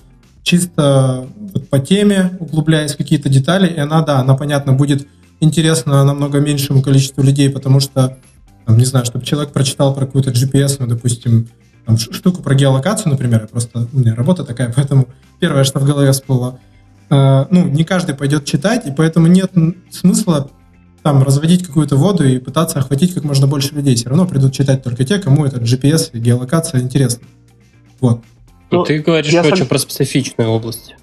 чисто 0.43 1.27
вот 1.55 1.69
по 1.69 1.81
теме, 1.81 2.37
углубляясь 2.39 2.95
в 2.95 2.97
какие-то 2.97 3.29
детали, 3.29 3.67
и 3.67 3.79
она, 3.79 4.03
да, 4.03 4.21
она, 4.21 4.35
понятно, 4.35 4.73
будет 4.73 5.09
интересна 5.43 6.05
намного 6.05 6.41
меньшему 6.41 6.83
количеству 6.83 7.23
людей, 7.23 7.51
потому 7.51 7.81
что, 7.81 8.19
там, 8.65 8.79
не 8.79 8.85
знаю, 8.85 9.05
чтобы 9.05 9.25
человек 9.25 9.53
прочитал 9.53 9.95
про 9.95 10.07
какую-то 10.07 10.31
GPS, 10.31 10.77
ну, 10.79 10.87
допустим, 10.87 11.49
там, 11.85 11.99
штуку 11.99 12.43
про 12.43 12.55
геолокацию, 12.55 13.11
например, 13.11 13.49
просто 13.51 13.89
у 13.93 13.99
меня 13.99 14.15
работа 14.15 14.45
такая, 14.45 14.73
поэтому 14.77 15.09
первое, 15.41 15.65
что 15.65 15.81
в 15.81 15.85
голове 15.85 16.13
всплыло, 16.13 16.61
э, 17.11 17.47
ну, 17.51 17.67
не 17.67 17.85
каждый 17.85 18.15
пойдет 18.15 18.45
читать, 18.45 18.87
и 18.87 18.93
поэтому 18.93 19.27
нет 19.27 19.53
смысла 19.91 20.51
там 21.03 21.25
разводить 21.25 21.67
какую-то 21.67 21.97
воду 21.97 22.25
и 22.25 22.39
пытаться 22.39 22.79
охватить 22.79 23.13
как 23.13 23.25
можно 23.25 23.49
больше 23.49 23.75
людей. 23.75 23.97
Все 23.97 24.09
равно 24.09 24.25
придут 24.25 24.53
читать 24.53 24.85
только 24.85 25.05
те, 25.05 25.19
кому 25.19 25.45
этот 25.45 25.65
GPS 25.65 26.11
и 26.13 26.21
геолокация 26.21 26.81
интересны. 26.81 27.25
Вот. 28.01 28.23
Ну, 28.71 28.85
ты 28.85 29.01
говоришь 29.01 29.35
очень 29.35 29.57
сог... 29.57 29.69
про 29.69 29.79
специфичную 29.79 30.49
область. 30.49 30.95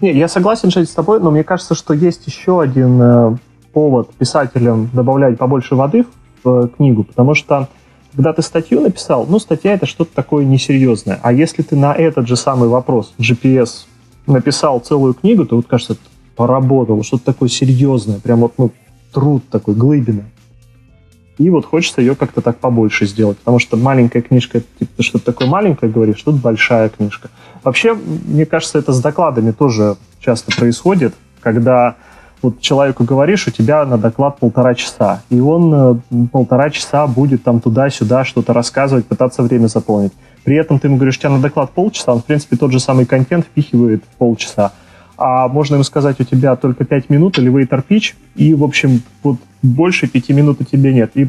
Не, 0.00 0.18
я 0.18 0.28
согласен, 0.28 0.70
Жень, 0.70 0.86
с 0.86 0.90
тобой, 0.90 1.20
но 1.20 1.30
мне 1.30 1.44
кажется, 1.44 1.74
что 1.74 1.94
есть 1.94 2.26
еще 2.26 2.60
один 2.60 3.00
э, 3.00 3.36
повод 3.76 4.08
писателям 4.14 4.88
добавлять 4.94 5.36
побольше 5.36 5.74
воды 5.74 6.06
в 6.42 6.48
э, 6.48 6.68
книгу, 6.68 7.04
потому 7.04 7.34
что 7.34 7.68
когда 8.14 8.32
ты 8.32 8.40
статью 8.40 8.80
написал, 8.80 9.26
ну, 9.28 9.38
статья 9.38 9.74
это 9.74 9.84
что-то 9.84 10.14
такое 10.14 10.46
несерьезное. 10.46 11.20
А 11.22 11.30
если 11.30 11.60
ты 11.60 11.76
на 11.76 11.92
этот 11.92 12.26
же 12.26 12.36
самый 12.36 12.70
вопрос, 12.70 13.12
GPS, 13.18 13.84
написал 14.26 14.80
целую 14.80 15.12
книгу, 15.12 15.44
то 15.44 15.56
вот, 15.56 15.66
кажется, 15.66 15.98
поработал, 16.36 17.02
что-то 17.02 17.26
такое 17.26 17.50
серьезное, 17.50 18.18
прям 18.18 18.40
вот, 18.40 18.54
ну, 18.56 18.72
труд 19.12 19.42
такой, 19.50 19.74
глыбина. 19.74 20.24
И 21.36 21.50
вот 21.50 21.66
хочется 21.66 22.00
ее 22.00 22.14
как-то 22.14 22.40
так 22.40 22.56
побольше 22.56 23.04
сделать, 23.04 23.36
потому 23.36 23.58
что 23.58 23.76
маленькая 23.76 24.22
книжка, 24.22 24.62
типа, 24.78 24.90
ты 24.96 25.02
что-то 25.02 25.26
такое 25.26 25.48
маленькое 25.48 25.92
говоришь, 25.92 26.22
тут 26.22 26.36
большая 26.36 26.88
книжка. 26.88 27.28
Вообще, 27.62 27.92
мне 27.92 28.46
кажется, 28.46 28.78
это 28.78 28.94
с 28.94 29.02
докладами 29.02 29.50
тоже 29.50 29.98
часто 30.18 30.50
происходит, 30.56 31.14
когда 31.42 31.96
вот 32.42 32.60
человеку 32.60 33.04
говоришь, 33.04 33.46
у 33.46 33.50
тебя 33.50 33.84
на 33.84 33.98
доклад 33.98 34.38
полтора 34.38 34.74
часа, 34.74 35.22
и 35.30 35.40
он 35.40 36.00
э, 36.10 36.26
полтора 36.32 36.70
часа 36.70 37.06
будет 37.06 37.42
там 37.42 37.60
туда-сюда 37.60 38.24
что-то 38.24 38.52
рассказывать, 38.52 39.06
пытаться 39.06 39.42
время 39.42 39.66
заполнить. 39.66 40.12
При 40.44 40.56
этом 40.56 40.78
ты 40.78 40.86
ему 40.86 40.96
говоришь, 40.96 41.16
у 41.16 41.20
тебя 41.20 41.30
на 41.30 41.40
доклад 41.40 41.70
полчаса, 41.72 42.12
он, 42.12 42.20
в 42.20 42.24
принципе, 42.24 42.56
тот 42.56 42.72
же 42.72 42.78
самый 42.78 43.04
контент 43.04 43.46
впихивает 43.46 44.04
в 44.04 44.16
полчаса. 44.16 44.72
А 45.18 45.48
можно 45.48 45.74
ему 45.74 45.84
сказать, 45.84 46.20
у 46.20 46.24
тебя 46.24 46.56
только 46.56 46.84
пять 46.84 47.10
минут, 47.10 47.38
или 47.38 47.50
elevator 47.50 47.82
pitch, 47.88 48.14
и, 48.36 48.54
в 48.54 48.62
общем, 48.62 49.02
вот 49.22 49.38
больше 49.62 50.06
пяти 50.06 50.32
минут 50.32 50.60
у 50.60 50.64
тебя 50.64 50.92
нет. 50.92 51.10
И 51.14 51.28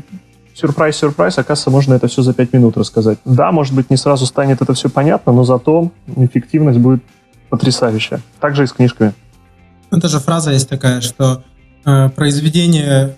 сюрприз, 0.53 0.97
сюрприз, 0.97 1.37
оказывается, 1.37 1.71
можно 1.71 1.93
это 1.93 2.07
все 2.07 2.21
за 2.21 2.33
пять 2.33 2.53
минут 2.53 2.77
рассказать. 2.77 3.17
Да, 3.25 3.51
может 3.51 3.73
быть, 3.73 3.89
не 3.89 3.97
сразу 3.97 4.25
станет 4.25 4.61
это 4.61 4.73
все 4.73 4.89
понятно, 4.89 5.31
но 5.31 5.43
зато 5.43 5.89
эффективность 6.15 6.79
будет 6.79 7.01
потрясающая. 7.49 8.19
Также 8.39 8.63
и 8.63 8.67
с 8.67 8.73
книжками. 8.73 9.13
Это 9.91 10.07
же 10.07 10.19
фраза 10.19 10.51
есть 10.51 10.69
такая, 10.69 11.01
что 11.01 11.43
э, 11.85 12.09
произведение 12.09 13.15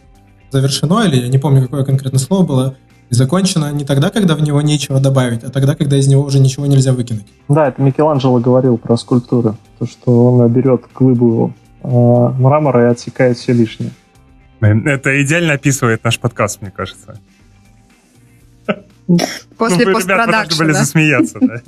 завершено, 0.51 1.05
или 1.05 1.17
я 1.17 1.27
не 1.27 1.37
помню, 1.37 1.63
какое 1.63 1.83
конкретно 1.83 2.19
слово 2.19 2.45
было, 2.45 2.75
и 3.09 3.15
закончено 3.15 3.71
не 3.71 3.85
тогда, 3.85 4.09
когда 4.09 4.35
в 4.35 4.41
него 4.41 4.61
нечего 4.61 4.99
добавить, 4.99 5.43
а 5.43 5.49
тогда, 5.49 5.75
когда 5.75 5.97
из 5.97 6.07
него 6.07 6.23
уже 6.23 6.39
ничего 6.39 6.65
нельзя 6.67 6.93
выкинуть. 6.93 7.25
Да, 7.47 7.67
это 7.67 7.81
Микеланджело 7.81 8.39
говорил 8.39 8.77
про 8.77 8.97
скульптуру, 8.97 9.57
то, 9.79 9.87
что 9.87 10.33
он 10.33 10.51
берет 10.51 10.83
глыбу 10.93 11.53
э, 11.83 11.87
мрамора 11.87 12.87
и 12.87 12.91
отсекает 12.91 13.37
все 13.37 13.53
лишнее. 13.53 13.91
Это 14.61 15.23
идеально 15.23 15.53
описывает 15.53 16.03
наш 16.03 16.19
подкаст, 16.19 16.61
мне 16.61 16.71
кажется. 16.71 17.19
После 19.57 19.85
ну, 19.85 19.93
постпродакшена. 19.93 20.65
были 20.65 20.71
засмеяться, 20.73 21.39
да? 21.41 21.61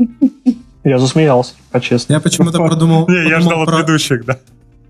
Я 0.84 1.00
засмеялся, 1.00 1.54
по-честному. 1.72 2.18
Я 2.18 2.22
почему-то 2.22 2.58
продумал... 2.58 3.08
Не, 3.08 3.30
я 3.30 3.40
ждал 3.40 3.64
от 3.64 3.80
ведущих, 3.80 4.26
да. 4.26 4.38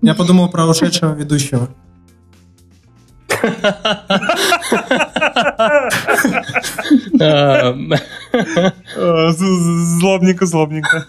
Я 0.02 0.14
подумал 0.14 0.50
про 0.50 0.66
ушедшего 0.66 1.14
ведущего. 1.14 1.68
Злобненько, 10.00 10.46
злобненько. 10.46 11.06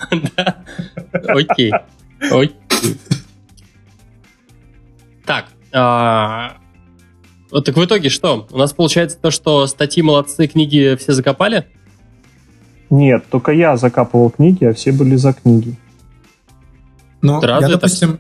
Окей. 1.12 1.72
Окей. 2.32 2.56
Так, 5.26 5.46
а, 5.72 6.58
вот 7.50 7.66
так 7.66 7.76
в 7.76 7.84
итоге 7.84 8.10
что? 8.10 8.48
У 8.52 8.58
нас 8.58 8.74
получается 8.74 9.18
то, 9.20 9.32
что 9.32 9.68
статьи 9.68 10.04
молодцы, 10.04 10.48
книги 10.48 10.96
все 11.00 11.14
закопали? 11.14 11.66
Нет, 12.90 13.26
только 13.30 13.52
я 13.54 13.78
закапывал 13.78 14.30
книги, 14.30 14.66
а 14.66 14.74
все 14.74 14.92
были 14.92 15.16
за 15.16 15.34
книги. 15.34 15.76
Ну, 17.22 17.42
я, 17.42 17.68
допустим, 17.70 18.20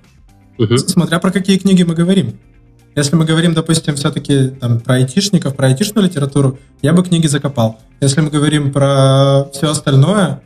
угу. 0.57 0.77
смотря 0.77 1.19
про 1.19 1.31
какие 1.31 1.57
книги 1.57 1.83
мы 1.83 1.95
говорим. 1.95 2.39
Если 2.95 3.15
мы 3.15 3.25
говорим, 3.25 3.53
допустим, 3.53 3.95
все-таки 3.95 4.49
там, 4.49 4.79
про 4.79 4.95
айтишников, 4.95 5.55
про 5.55 5.67
айтишную 5.67 6.05
литературу, 6.05 6.59
я 6.81 6.93
бы 6.93 7.03
книги 7.03 7.25
закопал. 7.25 7.79
Если 8.01 8.21
мы 8.21 8.29
говорим 8.29 8.71
про 8.71 9.45
все 9.51 9.71
остальное, 9.71 10.41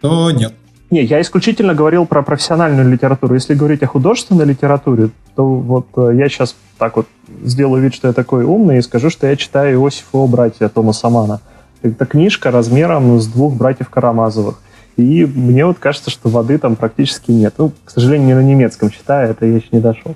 то 0.00 0.30
нет. 0.30 0.54
Не, 0.90 1.04
я 1.04 1.20
исключительно 1.20 1.74
говорил 1.74 2.04
про 2.06 2.22
профессиональную 2.22 2.88
литературу. 2.90 3.34
Если 3.34 3.54
говорить 3.54 3.82
о 3.82 3.86
художественной 3.86 4.44
литературе, 4.44 5.10
то 5.36 5.44
вот 5.44 5.86
э, 5.96 6.16
я 6.16 6.28
сейчас 6.28 6.56
так 6.78 6.96
вот 6.96 7.06
сделаю 7.44 7.82
вид, 7.82 7.94
что 7.94 8.08
я 8.08 8.12
такой 8.12 8.44
умный, 8.44 8.78
и 8.78 8.82
скажу, 8.82 9.08
что 9.08 9.28
я 9.28 9.36
читаю 9.36 9.78
Иосифова 9.78 10.26
братья 10.26 10.68
Томаса 10.68 11.08
Мана. 11.08 11.40
Это 11.82 12.06
книжка 12.06 12.50
размером 12.50 13.20
с 13.20 13.26
двух 13.26 13.54
братьев 13.54 13.88
Карамазовых. 13.88 14.60
И 15.00 15.24
мне 15.26 15.64
вот 15.66 15.78
кажется, 15.78 16.10
что 16.10 16.28
воды 16.28 16.58
там 16.58 16.76
практически 16.76 17.30
нет. 17.30 17.54
Ну, 17.58 17.72
к 17.84 17.90
сожалению, 17.90 18.26
не 18.28 18.34
на 18.34 18.42
немецком 18.42 18.90
читаю, 18.90 19.30
это 19.30 19.46
я 19.46 19.56
еще 19.56 19.68
не 19.72 19.80
дошел. 19.80 20.14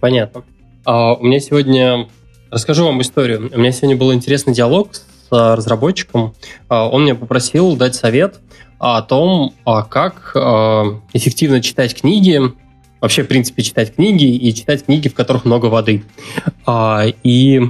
Понятно. 0.00 0.44
А 0.84 1.14
у 1.14 1.24
меня 1.24 1.40
сегодня... 1.40 2.08
Расскажу 2.50 2.86
вам 2.86 3.02
историю. 3.02 3.50
У 3.52 3.58
меня 3.58 3.72
сегодня 3.72 3.96
был 3.96 4.12
интересный 4.14 4.54
диалог 4.54 4.94
с 4.94 5.28
разработчиком. 5.30 6.34
А, 6.68 6.88
он 6.88 7.02
меня 7.02 7.14
попросил 7.14 7.76
дать 7.76 7.94
совет 7.94 8.40
о 8.78 9.02
том, 9.02 9.52
а 9.66 9.82
как 9.82 10.32
а, 10.34 11.00
эффективно 11.12 11.60
читать 11.60 11.94
книги, 11.94 12.40
вообще, 13.00 13.22
в 13.22 13.28
принципе, 13.28 13.62
читать 13.62 13.94
книги 13.96 14.24
и 14.24 14.54
читать 14.54 14.86
книги, 14.86 15.08
в 15.08 15.14
которых 15.14 15.44
много 15.44 15.66
воды. 15.66 16.04
И 17.22 17.60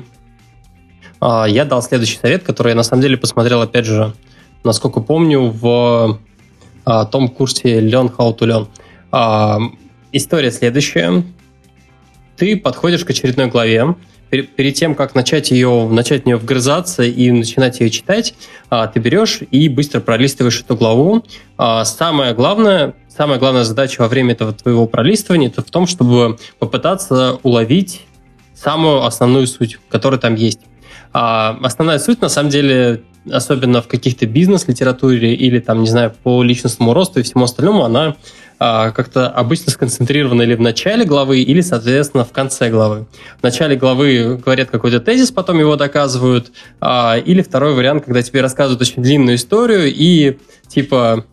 я 1.21 1.65
дал 1.65 1.83
следующий 1.83 2.17
совет, 2.17 2.45
который 2.45 2.69
я 2.69 2.77
на 2.77 2.85
самом 2.85 3.03
деле 3.03 3.17
посмотрел, 3.17 3.61
опять 3.61 3.85
же, 3.85 4.15
насколько 4.65 5.01
помню, 5.01 5.51
в 5.51 6.21
том 6.85 7.29
курсе 7.29 7.81
Learn 7.81 8.15
How 8.17 8.37
to 8.39 8.69
Learn. 9.13 9.73
История 10.13 10.51
следующая. 10.51 11.23
Ты 12.37 12.57
подходишь 12.57 13.05
к 13.05 13.11
очередной 13.11 13.49
главе, 13.49 13.95
перед 14.31 14.75
тем, 14.75 14.95
как 14.95 15.15
начать 15.15 15.51
ее, 15.51 15.89
начать 15.91 16.25
в 16.25 16.27
нее 16.27 16.37
вгрызаться 16.37 17.03
и 17.03 17.31
начинать 17.31 17.81
ее 17.81 17.91
читать, 17.91 18.35
а, 18.69 18.87
ты 18.87 19.01
берешь 19.01 19.41
и 19.51 19.69
быстро 19.69 20.01
пролистываешь 20.01 20.61
эту 20.61 20.77
главу. 20.77 21.25
А, 21.57 21.85
самое 21.85 22.35
главное, 22.35 22.95
самая 23.09 23.39
главная 23.39 23.65
задача 23.65 24.03
во 24.03 24.09
время 24.09 24.33
этого 24.33 24.53
твоего 24.53 24.87
пролистывания 24.87 25.49
это 25.49 25.63
в 25.63 25.71
том, 25.71 25.87
чтобы 25.87 26.39
попытаться 26.59 27.39
уловить 27.43 28.03
самую 28.55 29.05
основную 29.05 29.47
суть, 29.47 29.79
которая 29.89 30.21
там 30.21 30.35
есть. 30.35 30.61
А 31.13 31.59
основная 31.63 31.99
суть, 31.99 32.21
на 32.21 32.29
самом 32.29 32.51
деле, 32.51 33.03
особенно 33.33 33.83
в 33.83 33.89
каких-то 33.89 34.27
бизнес-литературе 34.27 35.35
или, 35.35 35.59
там, 35.61 35.83
не 35.83 35.89
знаю, 35.89 36.15
по 36.23 36.43
личностному 36.43 36.95
росту 36.95 37.21
и 37.21 37.23
всему 37.23 37.45
остальному, 37.45 37.85
она 37.85 38.17
а, 38.61 38.91
как-то 38.91 39.29
обычно 39.29 39.71
сконцентрирована 39.71 40.43
или 40.43 40.55
в 40.55 40.61
начале 40.61 41.05
главы, 41.05 41.41
или, 41.41 41.61
соответственно, 41.61 42.25
в 42.25 42.33
конце 42.33 42.71
главы. 42.71 43.07
В 43.39 43.43
начале 43.43 43.77
главы 43.77 44.41
говорят 44.45 44.71
какой-то 44.71 44.99
тезис, 44.99 45.31
потом 45.31 45.61
его 45.61 45.77
доказывают, 45.77 46.51
а, 46.81 47.17
или 47.25 47.41
второй 47.43 47.75
вариант, 47.75 48.05
когда 48.05 48.21
тебе 48.21 48.41
рассказывают 48.41 48.81
очень 48.83 49.03
длинную 49.03 49.37
историю, 49.37 49.93
и 49.95 50.39
типа 50.67 51.25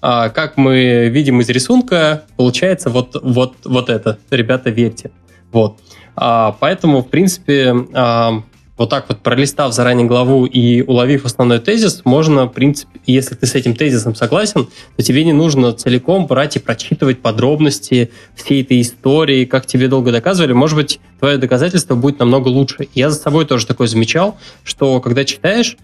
а, 0.00 0.30
как 0.30 0.56
мы 0.56 1.08
видим 1.08 1.42
из 1.42 1.48
рисунка, 1.50 2.24
получается 2.36 2.88
вот, 2.88 3.20
вот, 3.22 3.56
вот 3.64 3.90
это. 3.90 4.18
Ребята, 4.30 4.70
верьте. 4.70 5.10
Вот. 5.52 5.78
Поэтому, 6.14 7.02
в 7.02 7.08
принципе, 7.08 7.74
вот 8.82 8.90
так 8.90 9.04
вот 9.08 9.20
пролистав 9.20 9.72
заранее 9.72 10.08
главу 10.08 10.44
и 10.44 10.82
уловив 10.82 11.24
основной 11.24 11.60
тезис, 11.60 12.02
можно, 12.04 12.46
в 12.46 12.48
принципе, 12.48 12.98
если 13.06 13.36
ты 13.36 13.46
с 13.46 13.54
этим 13.54 13.76
тезисом 13.76 14.16
согласен, 14.16 14.66
то 14.96 15.02
тебе 15.04 15.22
не 15.24 15.32
нужно 15.32 15.72
целиком 15.72 16.26
брать 16.26 16.56
и 16.56 16.58
прочитывать 16.58 17.20
подробности 17.20 18.10
всей 18.34 18.62
этой 18.62 18.80
истории, 18.80 19.44
как 19.44 19.66
тебе 19.66 19.86
долго 19.86 20.10
доказывали. 20.10 20.52
Может 20.52 20.76
быть, 20.76 21.00
твое 21.20 21.38
доказательство 21.38 21.94
будет 21.94 22.18
намного 22.18 22.48
лучше. 22.48 22.88
Я 22.92 23.10
за 23.10 23.20
собой 23.20 23.46
тоже 23.46 23.68
такое 23.68 23.86
замечал, 23.86 24.36
что 24.64 25.00
когда 25.00 25.24
читаешь, 25.24 25.76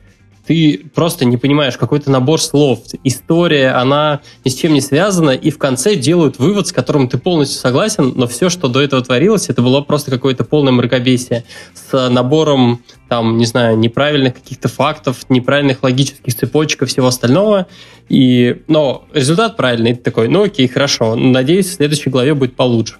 ты 0.48 0.80
просто 0.94 1.26
не 1.26 1.36
понимаешь 1.36 1.76
какой-то 1.76 2.10
набор 2.10 2.40
слов. 2.40 2.80
История, 3.04 3.72
она 3.72 4.22
ни 4.46 4.48
с 4.48 4.54
чем 4.54 4.72
не 4.72 4.80
связана, 4.80 5.32
и 5.32 5.50
в 5.50 5.58
конце 5.58 5.94
делают 5.94 6.38
вывод, 6.38 6.68
с 6.68 6.72
которым 6.72 7.06
ты 7.06 7.18
полностью 7.18 7.60
согласен, 7.60 8.14
но 8.16 8.26
все, 8.26 8.48
что 8.48 8.68
до 8.68 8.80
этого 8.80 9.02
творилось, 9.02 9.50
это 9.50 9.60
было 9.60 9.82
просто 9.82 10.10
какое-то 10.10 10.44
полное 10.44 10.72
мракобесие 10.72 11.44
с 11.74 12.08
набором, 12.08 12.82
там, 13.10 13.36
не 13.36 13.44
знаю, 13.44 13.76
неправильных 13.76 14.36
каких-то 14.36 14.68
фактов, 14.68 15.26
неправильных 15.28 15.82
логических 15.82 16.34
цепочек 16.34 16.80
и 16.80 16.86
всего 16.86 17.08
остального. 17.08 17.66
И, 18.08 18.62
но 18.68 19.04
результат 19.12 19.58
правильный, 19.58 19.96
ты 19.96 20.00
такой, 20.00 20.28
ну 20.28 20.44
окей, 20.44 20.66
хорошо, 20.66 21.14
надеюсь, 21.14 21.66
в 21.66 21.74
следующей 21.74 22.08
главе 22.08 22.32
будет 22.32 22.56
получше. 22.56 22.94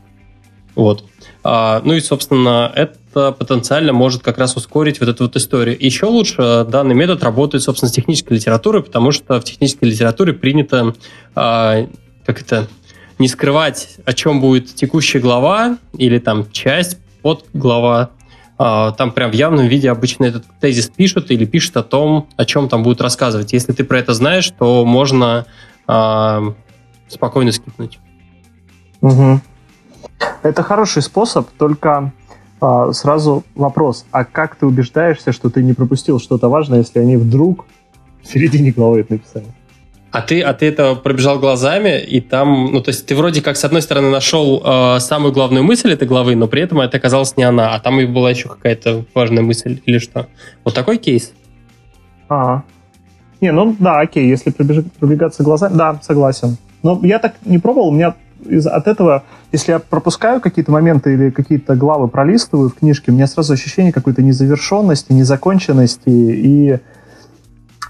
Вот. 0.74 1.02
А, 1.42 1.80
ну 1.82 1.94
и, 1.94 2.00
собственно, 2.00 2.70
это 2.76 2.94
потенциально 3.39 3.93
может 3.93 4.23
как 4.23 4.39
раз 4.39 4.57
ускорить 4.57 5.01
вот 5.01 5.09
эту 5.09 5.24
вот 5.24 5.36
историю. 5.36 5.77
Еще 5.78 6.07
лучше 6.07 6.66
данный 6.69 6.95
метод 6.95 7.23
работает, 7.23 7.62
собственно, 7.62 7.89
с 7.89 7.93
технической 7.93 8.36
литературой, 8.36 8.82
потому 8.82 9.12
что 9.12 9.40
в 9.40 9.45
технической 9.45 9.90
литературе 9.90 10.32
принято, 10.32 10.95
а, 11.35 11.86
как 12.24 12.40
это, 12.40 12.69
не 13.19 13.28
скрывать, 13.28 13.97
о 14.05 14.12
чем 14.12 14.40
будет 14.40 14.74
текущая 14.74 15.19
глава 15.19 15.78
или 15.97 16.19
там 16.19 16.51
часть 16.53 16.99
под 17.23 17.45
глава. 17.53 18.11
А, 18.59 18.93
там 18.93 19.12
прям 19.12 19.31
в 19.31 19.35
явном 19.35 19.66
виде 19.66 19.90
обычно 19.90 20.24
этот 20.24 20.45
тезис 20.61 20.89
пишут 20.89 21.31
или 21.31 21.45
пишут 21.45 21.77
о 21.77 21.82
том, 21.82 22.28
о 22.36 22.45
чем 22.45 22.69
там 22.69 22.82
будут 22.82 23.01
рассказывать. 23.01 23.53
Если 23.53 23.73
ты 23.73 23.85
про 23.85 23.99
это 23.99 24.15
знаешь, 24.15 24.53
то 24.59 24.85
можно 24.85 25.47
а, 25.86 26.55
спокойно 27.09 27.53
скипнуть. 27.53 27.99
Угу. 29.01 29.40
Это 30.43 30.62
хороший 30.62 31.03
способ, 31.03 31.49
только 31.59 32.12
а, 32.60 32.93
сразу 32.93 33.44
вопрос, 33.55 34.06
а 34.10 34.24
как 34.24 34.56
ты 34.56 34.66
убеждаешься, 34.66 35.32
что 35.32 35.51
ты 35.51 35.62
не 35.62 35.72
пропустил 35.72 36.18
что-то 36.18 36.48
важное, 36.48 36.78
если 36.78 36.98
они 36.98 37.16
вдруг 37.16 37.66
в 38.22 38.26
середине 38.26 38.72
главы 38.72 39.01
это 39.01 39.12
написали? 39.12 39.47
А 40.10 40.22
ты, 40.22 40.40
а 40.40 40.55
ты 40.55 40.66
это 40.66 40.94
пробежал 40.94 41.39
глазами, 41.39 42.01
и 42.01 42.20
там, 42.20 42.72
ну, 42.72 42.80
то 42.80 42.89
есть 42.89 43.05
ты 43.05 43.14
вроде 43.14 43.43
как, 43.43 43.56
с 43.59 43.64
одной 43.64 43.82
стороны, 43.82 44.10
нашел 44.10 44.62
э, 44.64 45.01
самую 45.01 45.32
главную 45.32 45.62
мысль 45.62 45.93
этой 45.93 46.09
главы, 46.09 46.35
но 46.35 46.48
при 46.48 46.62
этом 46.62 46.80
это 46.80 46.97
оказалось 46.97 47.36
не 47.36 47.44
она, 47.44 47.74
а 47.74 47.80
там 47.80 48.01
и 48.01 48.06
была 48.06 48.30
еще 48.30 48.48
какая-то 48.48 49.05
важная 49.14 49.43
мысль 49.43 49.80
или 49.85 49.98
что. 49.98 50.26
Вот 50.64 50.74
такой 50.74 50.97
кейс. 50.97 51.32
А, 52.30 52.62
не, 53.40 53.52
ну 53.52 53.76
да, 53.78 54.01
окей, 54.01 54.26
если 54.26 54.51
пробегаться 54.51 55.43
глазами, 55.43 55.76
да, 55.76 56.01
согласен. 56.02 56.56
Но 56.82 56.98
я 57.02 57.18
так 57.18 57.35
не 57.44 57.59
пробовал, 57.59 57.89
у 57.89 57.93
меня 57.93 58.14
из, 58.44 58.66
от 58.66 58.86
этого, 58.86 59.24
если 59.52 59.73
я 59.73 59.78
пропускаю 59.78 60.40
какие-то 60.40 60.70
моменты 60.70 61.15
или 61.15 61.31
какие-то 61.31 61.74
главы 61.74 62.09
пролистываю 62.09 62.70
в 62.70 62.74
книжке, 62.74 63.10
у 63.10 63.15
меня 63.15 63.27
сразу 63.27 63.52
ощущение 63.52 63.93
какой-то 63.93 64.23
незавершенности, 64.23 65.12
незаконченности 65.12 66.09
и 66.09 66.78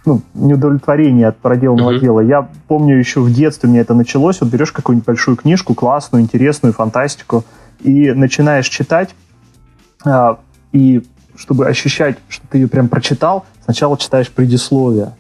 ну, 0.04 0.22
неудовлетворения 0.34 1.28
от 1.28 1.38
проделанного 1.38 1.92
mm-hmm. 1.92 2.00
дела. 2.00 2.20
Я 2.20 2.48
помню 2.66 2.96
еще 2.96 3.20
в 3.20 3.32
детстве 3.32 3.68
у 3.68 3.72
меня 3.72 3.82
это 3.82 3.94
началось. 3.94 4.40
Вот 4.40 4.50
берешь 4.50 4.72
какую-нибудь 4.72 5.06
большую 5.06 5.36
книжку, 5.36 5.74
классную, 5.74 6.22
интересную, 6.22 6.72
фантастику, 6.72 7.44
и 7.80 8.10
начинаешь 8.12 8.68
читать, 8.68 9.10
а, 10.04 10.38
и 10.72 11.02
чтобы 11.36 11.66
ощущать, 11.66 12.18
что 12.28 12.46
ты 12.48 12.58
ее 12.58 12.68
прям 12.68 12.88
прочитал, 12.88 13.44
сначала 13.64 13.96
читаешь 13.96 14.30
предисловие. 14.30 15.12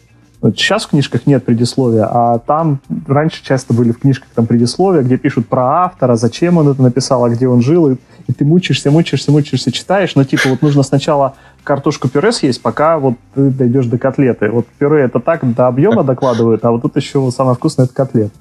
Сейчас 0.42 0.84
в 0.84 0.90
книжках 0.90 1.26
нет 1.26 1.44
предисловия, 1.44 2.06
а 2.08 2.38
там 2.38 2.80
раньше 3.08 3.42
часто 3.44 3.74
были 3.74 3.90
в 3.90 3.98
книжках 3.98 4.28
там 4.34 4.46
предисловия, 4.46 5.02
где 5.02 5.16
пишут 5.16 5.48
про 5.48 5.84
автора, 5.84 6.14
зачем 6.14 6.58
он 6.58 6.68
это 6.68 6.80
написал, 6.80 7.24
а 7.24 7.28
где 7.28 7.48
он 7.48 7.60
жил, 7.60 7.90
и, 7.90 7.96
и 8.28 8.32
ты 8.32 8.44
мучаешься, 8.44 8.92
мучаешься, 8.92 9.32
мучаешься, 9.32 9.72
читаешь, 9.72 10.14
но 10.14 10.22
типа 10.22 10.48
вот 10.50 10.62
нужно 10.62 10.84
сначала 10.84 11.34
картошку 11.64 12.08
пюре 12.08 12.30
съесть, 12.30 12.62
пока 12.62 12.98
вот 12.98 13.14
ты 13.34 13.50
дойдешь 13.50 13.86
до 13.86 13.98
котлеты. 13.98 14.48
Вот 14.48 14.66
пюре 14.78 15.02
это 15.02 15.18
так 15.18 15.40
до 15.54 15.66
объема 15.66 16.04
докладывают, 16.04 16.64
а 16.64 16.70
вот 16.70 16.82
тут 16.82 16.94
еще 16.96 17.30
самое 17.32 17.56
вкусное 17.56 17.86
это 17.86 17.94
котлет. 17.94 18.32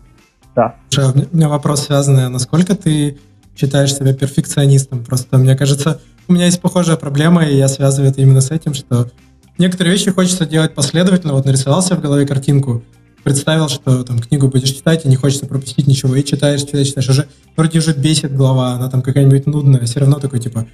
Да. 0.55 0.75
У 0.95 1.35
меня 1.35 1.49
вопрос 1.49 1.85
связанный, 1.85 2.29
насколько 2.29 2.75
ты 2.75 3.17
считаешь 3.55 3.93
себя 3.93 4.13
перфекционистом? 4.13 5.03
Просто 5.03 5.37
мне 5.37 5.55
кажется, 5.55 5.99
у 6.27 6.33
меня 6.33 6.45
есть 6.45 6.61
похожая 6.61 6.95
проблема, 6.95 7.45
и 7.45 7.55
я 7.55 7.67
связываю 7.67 8.11
это 8.11 8.21
именно 8.21 8.41
с 8.41 8.51
этим, 8.51 8.73
что 8.73 9.09
некоторые 9.57 9.93
вещи 9.93 10.11
хочется 10.11 10.45
делать 10.45 10.73
последовательно. 10.73 11.33
Вот 11.33 11.45
нарисовался 11.45 11.95
в 11.95 12.01
голове 12.01 12.25
картинку, 12.25 12.83
представил, 13.23 13.67
что 13.69 14.03
там 14.03 14.19
книгу 14.19 14.47
будешь 14.47 14.69
читать, 14.69 15.05
и 15.05 15.09
не 15.09 15.15
хочется 15.15 15.45
пропустить 15.45 15.87
ничего, 15.87 16.15
и 16.15 16.23
читаешь, 16.23 16.61
читаешь, 16.61 16.87
читаешь. 16.87 17.09
Уже 17.09 17.27
вроде 17.55 17.79
уже 17.79 17.93
бесит 17.93 18.35
глава, 18.35 18.73
она 18.73 18.89
там 18.89 19.01
какая-нибудь 19.01 19.45
нудная, 19.47 19.85
все 19.85 19.99
равно 19.99 20.19
такой, 20.19 20.39
типа, 20.39 20.65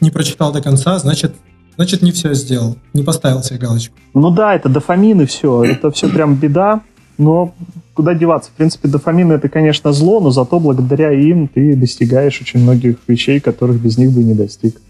не 0.00 0.10
прочитал 0.10 0.52
до 0.52 0.62
конца, 0.62 0.98
значит, 0.98 1.34
значит, 1.76 2.02
не 2.02 2.12
все 2.12 2.34
сделал, 2.34 2.76
не 2.92 3.02
поставил 3.02 3.42
себе 3.42 3.58
галочку. 3.58 3.96
Ну 4.14 4.30
да, 4.30 4.54
это 4.54 4.68
дофамин 4.68 5.22
и 5.22 5.26
все, 5.26 5.64
это 5.64 5.90
все 5.90 6.08
прям 6.08 6.36
беда, 6.36 6.82
но 7.18 7.54
куда 7.94 8.14
деваться? 8.14 8.50
В 8.50 8.54
принципе, 8.54 8.88
дофамин 8.88 9.32
это, 9.32 9.48
конечно, 9.48 9.92
зло, 9.92 10.20
но 10.20 10.30
зато 10.30 10.60
благодаря 10.60 11.12
им 11.12 11.48
ты 11.48 11.74
достигаешь 11.74 12.40
очень 12.40 12.60
многих 12.60 12.98
вещей, 13.08 13.40
которых 13.40 13.80
без 13.80 13.98
них 13.98 14.12
бы 14.12 14.22
не 14.22 14.34
достиг. 14.34 14.80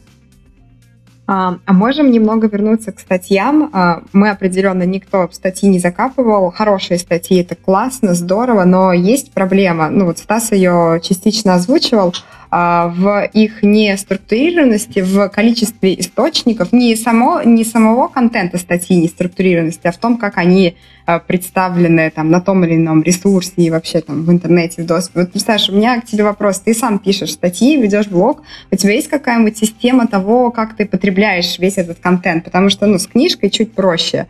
А, 1.29 1.59
а 1.65 1.73
можем 1.73 2.11
немного 2.11 2.47
вернуться 2.47 2.93
к 2.93 3.01
статьям. 3.01 3.71
А, 3.73 4.03
мы 4.13 4.31
определенно 4.31 4.85
никто 4.85 5.29
статьи 5.33 5.69
не 5.69 5.79
закапывал. 5.79 6.53
Хорошие 6.53 6.99
статьи 6.99 7.41
это 7.41 7.57
классно, 7.57 8.15
здорово, 8.15 8.65
но 8.65 8.93
есть 8.93 9.33
проблема. 9.33 9.89
Ну 9.91 10.07
вот 10.07 10.19
Стас 10.19 10.53
ее 10.53 11.01
частично 11.03 11.55
озвучивал. 11.55 12.15
А, 12.51 12.89
в 12.89 13.29
их 13.33 13.63
неструктурированности, 13.63 15.01
в 15.01 15.29
количестве 15.29 15.99
источников, 15.99 16.73
не, 16.73 16.95
само, 16.97 17.43
не 17.43 17.65
самого 17.65 18.09
контента 18.09 18.59
статьи 18.59 18.97
неструктурированности, 18.97 19.87
а 19.87 19.93
в 19.93 19.97
том, 19.97 20.17
как 20.17 20.39
они 20.39 20.77
а, 21.07 21.19
представлены 21.19 22.11
там, 22.11 22.31
на 22.31 22.41
том 22.41 22.65
или 22.65 22.77
ином 22.77 23.03
ресурсе 23.03 23.53
и 23.57 23.71
вообще 23.71 24.01
там 24.01 24.25
в 24.25 24.31
интернете, 24.31 24.83
в 24.83 24.87
доступе. 24.87 25.21
Вот 25.21 25.33
представляешь, 25.33 25.69
у 25.69 25.75
меня 25.75 26.01
к 26.01 26.05
тебе 26.05 26.25
вопрос. 26.25 26.61
Ты 26.61 26.75
сам 26.75 26.99
пишешь 26.99 27.33
статьи, 27.33 27.77
ведешь 27.77 28.07
блог. 28.09 28.43
У 28.71 28.77
тебя 28.77 28.95
есть 28.95 29.09
какая-нибудь 29.09 29.59
система 29.59 30.07
того, 30.07 30.51
как 30.51 30.77
ты 30.77 30.87
потребляешь 30.87 31.59
весь 31.59 31.79
этот 31.79 31.99
контент? 31.99 32.45
Потому 32.45 32.71
что 32.71 32.87
ну, 32.87 32.99
с 32.99 33.07
книжкой 33.07 33.51
чуть 33.51 33.73
проще 33.73 34.27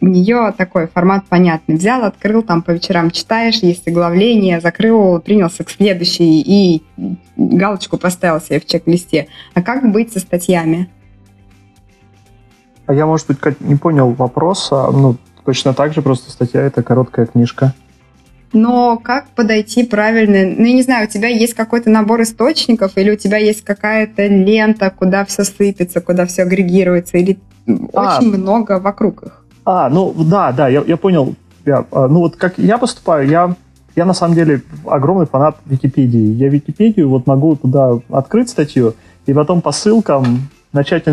у 0.00 0.06
нее 0.06 0.54
такой 0.56 0.86
формат 0.86 1.26
понятный. 1.26 1.76
Взял, 1.76 2.04
открыл, 2.04 2.42
там 2.42 2.62
по 2.62 2.70
вечерам 2.70 3.10
читаешь, 3.10 3.56
есть 3.56 3.86
оглавление, 3.86 4.60
закрыл, 4.60 5.20
принялся 5.20 5.62
к 5.64 5.70
следующей 5.70 6.40
и 6.40 6.82
галочку 7.36 7.98
поставил 7.98 8.40
себе 8.40 8.60
в 8.60 8.66
чек-листе. 8.66 9.28
А 9.54 9.62
как 9.62 9.90
быть 9.90 10.12
со 10.12 10.18
статьями? 10.20 10.88
А 12.86 12.94
я, 12.94 13.06
может 13.06 13.26
быть, 13.26 13.60
не 13.60 13.76
понял 13.76 14.12
вопроса. 14.12 14.90
Ну, 14.90 15.16
точно 15.44 15.74
так 15.74 15.92
же, 15.92 16.02
просто 16.02 16.30
статья— 16.30 16.60
это 16.62 16.82
короткая 16.82 17.26
книжка. 17.26 17.74
Но 18.52 18.98
как 18.98 19.28
подойти 19.28 19.84
правильно? 19.84 20.56
Ну, 20.56 20.66
я 20.66 20.72
не 20.72 20.82
знаю, 20.82 21.06
у 21.06 21.10
тебя 21.10 21.28
есть 21.28 21.54
какой-то 21.54 21.88
набор 21.88 22.22
источников, 22.22 22.96
или 22.96 23.12
у 23.12 23.16
тебя 23.16 23.36
есть 23.36 23.62
какая-то 23.62 24.26
лента, 24.26 24.90
куда 24.90 25.24
все 25.24 25.44
сыпется, 25.44 26.00
куда 26.00 26.26
все 26.26 26.42
агрегируется, 26.42 27.18
или 27.18 27.38
а, 27.92 28.18
очень 28.18 28.36
много 28.36 28.80
вокруг 28.80 29.22
их? 29.22 29.39
А, 29.64 29.88
ну 29.88 30.12
да, 30.16 30.52
да, 30.52 30.68
я, 30.68 30.82
я 30.86 30.96
понял. 30.96 31.34
Я, 31.64 31.84
а, 31.90 32.08
ну 32.08 32.20
вот 32.20 32.36
как 32.36 32.58
я 32.58 32.78
поступаю, 32.78 33.28
я, 33.28 33.54
я 33.96 34.04
на 34.04 34.14
самом 34.14 34.34
деле 34.34 34.62
огромный 34.86 35.26
фанат 35.26 35.56
Википедии. 35.66 36.32
Я 36.32 36.48
Википедию 36.48 37.08
вот 37.08 37.26
могу 37.26 37.56
туда 37.56 37.98
открыть 38.10 38.50
статью 38.50 38.94
и 39.26 39.32
потом 39.32 39.60
по 39.60 39.72
ссылкам 39.72 40.48
начать 40.72 41.04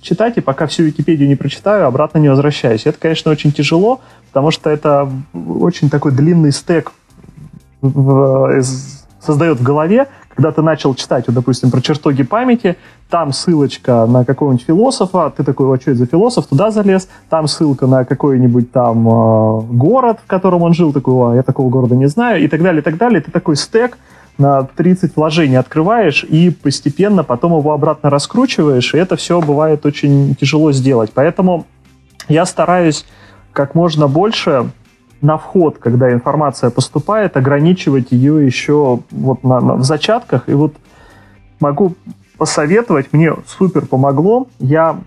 читать, 0.00 0.38
и 0.38 0.40
пока 0.40 0.66
всю 0.66 0.84
Википедию 0.84 1.28
не 1.28 1.36
прочитаю, 1.36 1.86
обратно 1.86 2.18
не 2.18 2.28
возвращаюсь. 2.28 2.86
Это, 2.86 2.98
конечно, 2.98 3.30
очень 3.30 3.52
тяжело, 3.52 4.00
потому 4.28 4.50
что 4.50 4.70
это 4.70 5.10
очень 5.32 5.90
такой 5.90 6.12
длинный 6.12 6.52
стек 6.52 6.92
в, 7.82 8.62
создает 9.20 9.60
в 9.60 9.62
голове, 9.62 10.08
когда 10.34 10.52
ты 10.52 10.62
начал 10.62 10.94
читать, 10.94 11.24
вот, 11.26 11.34
допустим, 11.34 11.70
про 11.70 11.80
чертоги 11.80 12.22
памяти, 12.22 12.76
там 13.08 13.32
ссылочка 13.32 14.06
на 14.06 14.24
какого-нибудь 14.24 14.66
философа, 14.66 15.32
ты 15.36 15.44
такой, 15.44 15.74
а 15.74 15.80
что 15.80 15.92
это 15.92 16.00
за 16.00 16.06
философ, 16.06 16.46
туда 16.46 16.70
залез, 16.70 17.08
там 17.28 17.46
ссылка 17.46 17.86
на 17.86 18.04
какой-нибудь 18.04 18.72
там 18.72 19.08
э, 19.08 19.60
город, 19.72 20.18
в 20.24 20.26
котором 20.26 20.62
он 20.62 20.74
жил, 20.74 20.92
такой, 20.92 21.36
я 21.36 21.42
такого 21.42 21.70
города 21.70 21.94
не 21.94 22.06
знаю, 22.06 22.42
и 22.42 22.48
так 22.48 22.62
далее, 22.62 22.80
и 22.80 22.84
так 22.84 22.96
далее. 22.96 23.20
Ты 23.20 23.30
такой 23.30 23.56
стек 23.56 23.98
на 24.36 24.64
30 24.64 25.14
вложений 25.16 25.56
открываешь 25.56 26.24
и 26.24 26.50
постепенно 26.50 27.22
потом 27.22 27.56
его 27.56 27.72
обратно 27.72 28.10
раскручиваешь, 28.10 28.94
и 28.94 28.98
это 28.98 29.16
все 29.16 29.40
бывает 29.40 29.86
очень 29.86 30.34
тяжело 30.34 30.72
сделать. 30.72 31.12
Поэтому 31.14 31.66
я 32.28 32.44
стараюсь 32.46 33.06
как 33.52 33.76
можно 33.76 34.08
больше 34.08 34.70
на 35.24 35.38
вход, 35.38 35.78
когда 35.78 36.12
информация 36.12 36.68
поступает, 36.68 37.36
ограничивать 37.36 38.12
ее 38.12 38.44
еще 38.44 39.00
вот 39.10 39.42
на, 39.42 39.60
на, 39.60 39.74
в 39.76 39.82
зачатках. 39.82 40.48
И 40.48 40.52
вот 40.52 40.74
могу 41.60 41.94
посоветовать, 42.36 43.12
мне 43.12 43.32
супер 43.46 43.86
помогло. 43.86 44.46
Я 44.58 45.00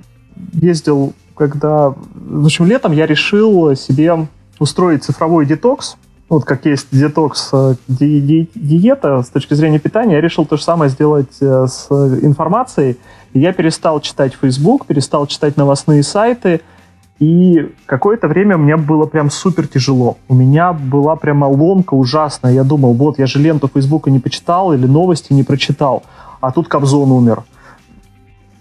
ездил, 0.53 1.13
когда... 1.35 1.93
В 2.15 2.45
общем, 2.45 2.65
летом 2.65 2.93
я 2.93 3.05
решил 3.05 3.75
себе 3.75 4.27
устроить 4.57 5.03
цифровой 5.03 5.45
детокс. 5.45 5.97
Вот 6.29 6.45
как 6.45 6.65
есть 6.65 6.87
детокс 6.91 7.51
э, 7.53 7.75
ди, 7.87 8.19
ди, 8.19 8.49
диета 8.55 9.21
с 9.21 9.29
точки 9.29 9.53
зрения 9.53 9.79
питания, 9.79 10.15
я 10.15 10.21
решил 10.21 10.45
то 10.45 10.57
же 10.57 10.63
самое 10.63 10.89
сделать 10.89 11.37
э, 11.39 11.67
с 11.67 11.87
информацией. 11.89 12.97
Я 13.33 13.53
перестал 13.53 14.01
читать 14.01 14.33
Facebook, 14.33 14.87
перестал 14.87 15.27
читать 15.27 15.57
новостные 15.57 16.01
сайты– 16.01 16.61
И 17.19 17.73
какое-то 17.87 18.27
время 18.27 18.57
мне 18.57 18.77
было 18.77 19.07
прям 19.07 19.31
супер 19.31 19.67
тяжело. 19.67 20.17
У 20.27 20.35
меня 20.35 20.71
была 20.71 21.15
прямо 21.15 21.45
ломка 21.45 21.95
ужасная. 21.95 22.53
Я 22.53 22.63
думал, 22.63 22.93
вот, 22.93 23.17
я 23.17 23.25
же 23.25 23.39
ленту 23.39 23.67
Фейсбука 23.73 24.11
не 24.11 24.19
почитал 24.19 24.73
или 24.73 24.85
новости 24.85 25.33
не 25.33 25.43
прочитал, 25.43 26.03
а 26.41 26.51
тут 26.51 26.67
Кобзон 26.67 27.11
умер. 27.11 27.43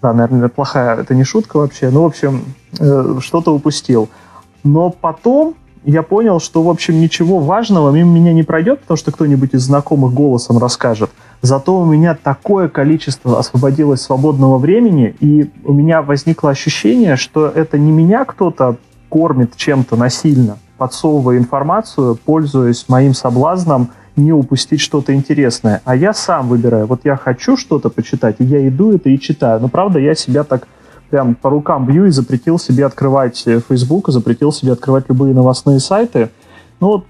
Да, 0.01 0.13
наверное, 0.13 0.49
плохая, 0.49 0.97
это 0.97 1.15
не 1.15 1.25
шутка 1.25 1.59
вообще. 1.59 1.91
Ну, 1.91 2.03
в 2.03 2.07
общем, 2.07 2.45
э, 2.79 3.19
что-то 3.21 3.55
упустил. 3.55 4.09
Но 4.65 4.91
потом 4.91 5.55
я 5.87 6.03
понял, 6.03 6.41
что, 6.41 6.63
в 6.63 6.69
общем, 6.69 7.01
ничего 7.01 7.39
важного 7.39 7.91
мимо 7.93 8.13
меня 8.13 8.33
не 8.33 8.43
пройдет, 8.43 8.81
потому 8.81 8.99
что 8.99 9.13
кто-нибудь 9.13 9.55
из 9.55 9.63
знакомых 9.63 10.13
голосом 10.13 10.59
расскажет. 10.59 11.11
Зато 11.43 11.79
у 11.79 11.85
меня 11.85 12.17
такое 12.21 12.69
количество 12.69 13.39
освободилось 13.39 14.01
свободного 14.01 14.59
времени, 14.59 15.15
и 15.21 15.49
у 15.65 15.73
меня 15.73 16.03
возникло 16.03 16.51
ощущение, 16.51 17.17
что 17.17 17.47
это 17.47 17.79
не 17.79 17.93
меня 17.93 18.25
кто-то 18.25 18.77
кормит 19.09 19.57
чем-то 19.57 19.95
насильно, 19.97 20.59
подсовывая 20.77 21.39
информацию, 21.39 22.17
пользуясь 22.17 22.89
моим 22.89 23.15
соблазном 23.15 23.91
не 24.17 24.33
упустить 24.33 24.81
что-то 24.81 25.15
интересное. 25.15 25.83
А 25.85 25.95
я 25.95 26.13
сам 26.15 26.49
выбираю. 26.49 26.87
Вот 26.87 27.03
я 27.05 27.17
хочу 27.17 27.57
что-то 27.57 27.91
почитать, 27.91 28.37
и 28.41 28.45
я 28.45 28.67
иду 28.67 28.93
это 28.93 29.09
и 29.11 29.21
читаю. 29.21 29.61
Но 29.61 29.69
правда, 29.69 30.01
я 30.01 30.15
себя 30.15 30.43
так 30.43 30.67
прям 31.11 31.35
по 31.35 31.51
рукам 31.51 31.87
бью 31.87 32.07
и 32.07 32.11
запретил 32.11 32.59
себе 32.59 32.87
открывать 32.87 33.45
Facebook, 33.69 34.09
запретил 34.09 34.53
себе 34.53 34.73
открывать 34.73 35.05
любые 35.09 35.35
новостные 35.35 35.81
сайты. 35.81 36.31
Ну, 36.81 37.05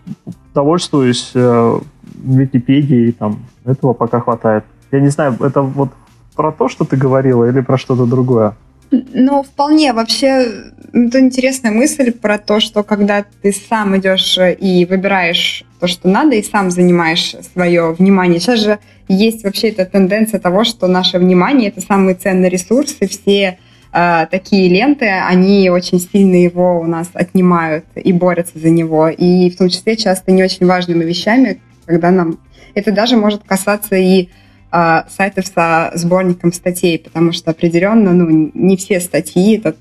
довольствуюсь 0.54 1.32
э, 1.34 1.78
Википедией, 2.14 3.12
там, 3.12 3.40
этого 3.64 3.92
пока 3.94 4.20
хватает. 4.20 4.64
Я 4.92 5.00
не 5.00 5.08
знаю, 5.08 5.36
это 5.40 5.62
вот 5.62 5.90
про 6.36 6.52
то, 6.52 6.68
что 6.68 6.84
ты 6.84 6.96
говорила, 6.96 7.44
или 7.48 7.60
про 7.60 7.78
что-то 7.78 8.06
другое? 8.06 8.56
Ну, 8.90 9.42
вполне. 9.42 9.92
Вообще, 9.92 10.46
это 10.92 11.20
интересная 11.20 11.72
мысль 11.72 12.12
про 12.12 12.38
то, 12.38 12.60
что 12.60 12.84
когда 12.84 13.24
ты 13.42 13.52
сам 13.52 13.96
идешь 13.96 14.38
и 14.38 14.86
выбираешь 14.88 15.64
то, 15.80 15.86
что 15.86 16.08
надо, 16.08 16.36
и 16.36 16.42
сам 16.42 16.70
занимаешь 16.70 17.34
свое 17.52 17.92
внимание. 17.92 18.38
Сейчас 18.38 18.60
же 18.60 18.78
есть 19.08 19.44
вообще 19.44 19.68
эта 19.68 19.84
тенденция 19.84 20.38
того, 20.38 20.64
что 20.64 20.86
наше 20.86 21.18
внимание— 21.18 21.68
это 21.70 21.80
самый 21.80 22.14
ценный 22.14 22.48
ресурс, 22.48 22.96
и 23.00 23.06
все 23.06 23.58
э, 23.96 24.26
такие 24.30 24.68
ленты, 24.68 25.06
они 25.06 25.70
очень 25.70 25.98
сильно 25.98 26.36
его 26.36 26.80
у 26.80 26.84
нас 26.84 27.08
отнимают 27.14 27.86
и 27.94 28.12
борются 28.12 28.58
за 28.58 28.68
него. 28.70 29.08
И 29.08 29.50
в 29.50 29.56
том 29.56 29.68
числе 29.68 29.96
часто 29.96 30.32
не 30.32 30.44
очень 30.44 30.66
важными 30.66 31.04
вещами, 31.04 31.60
когда 31.86 32.10
нам... 32.10 32.38
Это 32.74 32.92
даже 32.92 33.16
может 33.16 33.42
касаться 33.44 33.96
и 33.96 34.28
э, 34.70 35.02
сайтов 35.08 35.46
со 35.46 35.90
сборником 35.94 36.52
статей, 36.52 36.98
потому 36.98 37.32
что 37.32 37.50
определенно, 37.50 38.12
ну, 38.12 38.50
не 38.52 38.76
все 38.76 39.00
статьи 39.00 39.56
это 39.56 39.76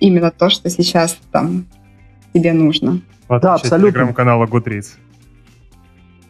именно 0.00 0.30
то, 0.30 0.48
что 0.48 0.70
сейчас 0.70 1.18
там 1.30 1.66
тебе 2.32 2.52
нужно. 2.54 3.00
да, 3.38 3.54
абсолютно. 3.54 3.90
Телеграм-канала 3.90 4.46
Goodreads. 4.46 4.96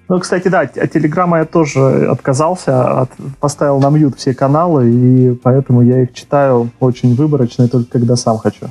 Ну, 0.08 0.20
кстати, 0.20 0.48
да, 0.48 0.60
от 0.60 0.92
Телеграма 0.92 1.38
я 1.38 1.44
тоже 1.44 2.08
отказался, 2.08 3.00
от, 3.02 3.10
поставил 3.40 3.80
на 3.80 3.90
мьют 3.90 4.16
все 4.16 4.34
каналы, 4.34 4.88
и 4.88 5.34
поэтому 5.34 5.82
я 5.82 6.02
их 6.02 6.14
читаю 6.14 6.70
очень 6.78 7.14
выборочно 7.14 7.64
и 7.64 7.68
только 7.68 7.90
когда 7.90 8.14
сам 8.14 8.38
хочу. 8.38 8.70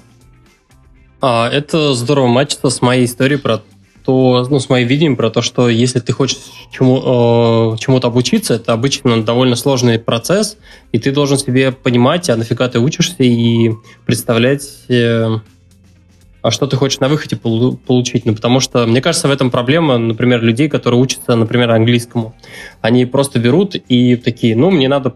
А, 1.21 1.49
это 1.49 1.93
здорово 1.93 2.27
матчится 2.27 2.69
с 2.69 2.81
моей 2.81 3.05
историей 3.05 3.39
про 3.39 3.61
то, 4.05 4.45
ну, 4.49 4.59
с 4.59 4.69
моим 4.69 4.87
видением 4.87 5.15
про 5.15 5.29
то, 5.29 5.41
что 5.41 5.67
если 5.67 5.99
ты 5.99 6.13
хочешь 6.13 6.37
чему, 6.71 7.73
э, 7.73 7.77
чему-то 7.79 8.07
обучиться, 8.07 8.53
это 8.53 8.71
обычно 8.71 9.23
довольно 9.23 9.55
сложный 9.55 9.97
процесс, 9.97 10.57
и 10.91 10.99
ты 10.99 11.11
должен 11.11 11.37
себе 11.37 11.71
понимать, 11.71 12.29
а 12.29 12.37
нафига 12.37 12.69
ты 12.69 12.79
учишься, 12.79 13.23
и 13.23 13.71
представлять, 14.05 14.63
э, 14.89 15.39
что 16.51 16.67
ты 16.67 16.75
хочешь 16.75 16.99
на 16.99 17.07
выходе 17.07 17.35
получить. 17.35 18.25
Ну, 18.25 18.35
потому 18.35 18.59
что, 18.59 18.85
мне 18.85 19.01
кажется, 19.01 19.27
в 19.27 19.31
этом 19.31 19.51
проблема, 19.51 19.97
например, 19.97 20.41
людей, 20.41 20.69
которые 20.69 21.01
учатся, 21.01 21.35
например, 21.35 21.71
английскому. 21.71 22.35
Они 22.81 23.05
просто 23.05 23.39
берут 23.39 23.75
и 23.75 24.15
такие, 24.15 24.55
ну, 24.55 24.69
мне 24.69 24.87
надо 24.87 25.15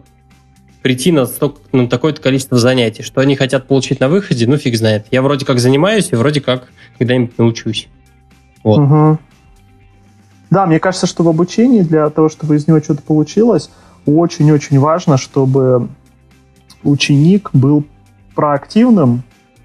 прийти 0.82 1.12
на, 1.12 1.26
столько, 1.26 1.60
на 1.72 1.88
такое-то 1.88 2.20
количество 2.20 2.58
занятий. 2.58 3.02
Что 3.02 3.20
они 3.20 3.36
хотят 3.36 3.68
получить 3.68 4.00
на 4.00 4.08
выходе, 4.08 4.46
ну, 4.46 4.56
фиг 4.56 4.76
знает. 4.76 5.06
Я 5.10 5.22
вроде 5.22 5.44
как 5.44 5.58
занимаюсь 5.58 6.08
и 6.12 6.16
вроде 6.16 6.40
как 6.40 6.68
когда-нибудь 6.98 7.38
научусь. 7.38 7.88
Вот. 8.62 8.78
Угу. 8.78 9.18
Да, 10.50 10.66
мне 10.66 10.80
кажется, 10.80 11.06
что 11.06 11.22
в 11.22 11.28
обучении 11.28 11.82
для 11.82 12.10
того, 12.10 12.28
чтобы 12.28 12.56
из 12.56 12.66
него 12.66 12.80
что-то 12.80 13.02
получилось, 13.02 13.70
очень-очень 14.04 14.78
важно, 14.78 15.16
чтобы 15.16 15.88
ученик 16.82 17.50
был 17.52 17.84
проактивным 18.34 19.22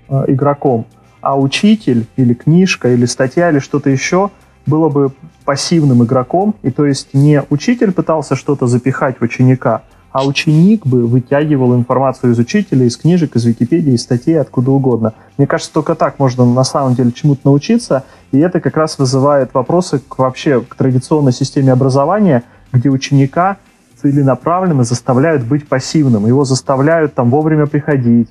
э, 0.09 0.25
игроком, 0.27 0.85
а 1.25 1.35
учитель 1.39 2.05
или 2.17 2.35
книжка 2.35 2.93
или 2.93 3.07
статья 3.07 3.49
или 3.49 3.57
что-то 3.57 3.89
еще 3.89 4.29
было 4.67 4.89
бы 4.89 5.11
пассивным 5.43 6.03
игроком, 6.03 6.53
и 6.61 6.69
то 6.69 6.85
есть 6.85 7.15
не 7.15 7.41
учитель 7.49 7.91
пытался 7.91 8.35
что-то 8.35 8.67
запихать 8.67 9.17
в 9.19 9.23
ученика, 9.23 9.81
а 10.11 10.23
ученик 10.23 10.85
бы 10.85 11.07
вытягивал 11.07 11.73
информацию 11.73 12.33
из 12.33 12.37
учителя, 12.37 12.85
из 12.85 12.95
книжек, 12.95 13.35
из 13.35 13.43
Википедии, 13.43 13.93
из 13.93 14.03
статей, 14.03 14.39
откуда 14.39 14.69
угодно. 14.69 15.15
Мне 15.39 15.47
кажется, 15.47 15.73
только 15.73 15.95
так 15.95 16.19
можно 16.19 16.45
на 16.45 16.63
самом 16.63 16.93
деле 16.93 17.11
чему-то 17.11 17.41
научиться, 17.45 18.03
и 18.31 18.37
это 18.37 18.59
как 18.59 18.77
раз 18.77 18.99
вызывает 18.99 19.51
вопросы 19.55 19.97
к, 20.07 20.19
вообще 20.19 20.61
к 20.61 20.75
традиционной 20.75 21.33
системе 21.33 21.71
образования, 21.71 22.43
где 22.71 22.89
ученика 22.89 23.57
целенаправленно 23.99 24.83
заставляют 24.83 25.43
быть 25.43 25.67
пассивным, 25.67 26.27
его 26.27 26.45
заставляют 26.45 27.15
там 27.15 27.31
вовремя 27.31 27.65
приходить, 27.65 28.29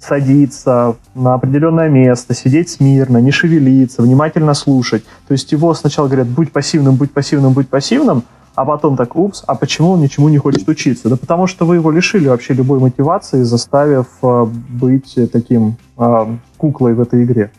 садиться 0.00 0.96
на 1.14 1.34
определенное 1.34 1.88
место, 1.88 2.34
сидеть 2.34 2.70
смирно, 2.70 3.18
не 3.18 3.30
шевелиться, 3.30 4.02
внимательно 4.02 4.54
слушать. 4.54 5.04
То 5.26 5.32
есть 5.32 5.50
его 5.52 5.74
сначала 5.74 6.06
говорят, 6.06 6.28
будь 6.28 6.52
пассивным, 6.52 6.96
будь 6.96 7.10
пассивным, 7.10 7.52
будь 7.52 7.68
пассивным, 7.68 8.22
а 8.54 8.64
потом 8.64 8.96
так, 8.96 9.14
упс, 9.14 9.44
а 9.46 9.54
почему 9.54 9.90
он 9.90 10.00
ничему 10.00 10.28
не 10.28 10.38
хочет 10.38 10.68
учиться? 10.68 11.08
Да 11.08 11.16
потому 11.16 11.46
что 11.46 11.64
вы 11.64 11.76
его 11.76 11.92
лишили 11.92 12.26
вообще 12.28 12.54
любой 12.54 12.80
мотивации, 12.80 13.42
заставив 13.42 14.06
э, 14.22 14.44
быть 14.46 15.14
таким 15.32 15.76
э, 15.96 16.36
куклой 16.56 16.94
в 16.94 17.00
этой 17.00 17.22
игре. 17.22 17.52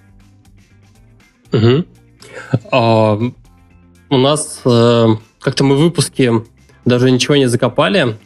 Угу. 1.54 1.86
А, 2.72 3.18
у 4.10 4.18
нас 4.18 4.62
э, 4.66 5.08
как-то 5.40 5.64
мы 5.64 5.78
в 5.78 5.80
выпуске 5.80 6.44
даже 6.84 7.12
ничего 7.12 7.38
не 7.38 7.48
закопали, 7.48 8.18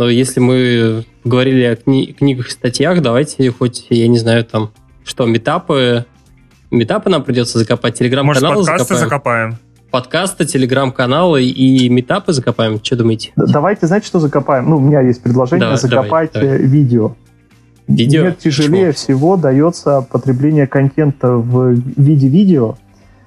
но 0.00 0.08
если 0.08 0.40
мы 0.40 1.04
говорили 1.24 1.62
о 1.64 1.74
кни- 1.74 2.14
книгах 2.14 2.48
и 2.48 2.50
статьях, 2.52 3.02
давайте 3.02 3.50
хоть, 3.50 3.86
я 3.90 4.08
не 4.08 4.16
знаю, 4.16 4.46
там, 4.46 4.70
что, 5.04 5.26
метапы, 5.26 6.06
метапы 6.70 7.10
нам 7.10 7.22
придется 7.22 7.58
закопать, 7.58 7.98
телеграм-каналы 7.98 8.62
закопаем. 8.62 9.00
закопаем 9.00 9.58
подкасты, 9.90 10.46
телеграм-каналы 10.46 11.44
и 11.44 11.86
метапы 11.90 12.32
закопаем? 12.32 12.82
Что 12.82 12.96
думаете? 12.96 13.32
Давайте, 13.36 13.88
знаете, 13.88 14.06
что 14.06 14.20
закопаем? 14.20 14.70
Ну, 14.70 14.78
у 14.78 14.80
меня 14.80 15.02
есть 15.02 15.22
предложение 15.22 15.66
давай, 15.66 15.76
закопать 15.76 16.32
давай, 16.32 16.48
давай. 16.48 16.66
видео. 16.66 17.16
Видео? 17.86 18.22
Мне 18.22 18.32
тяжелее 18.32 18.92
Почему? 18.92 18.94
всего 18.94 19.36
дается 19.36 20.00
потребление 20.00 20.66
контента 20.66 21.32
в 21.32 21.72
виде 21.74 22.28
видео, 22.28 22.76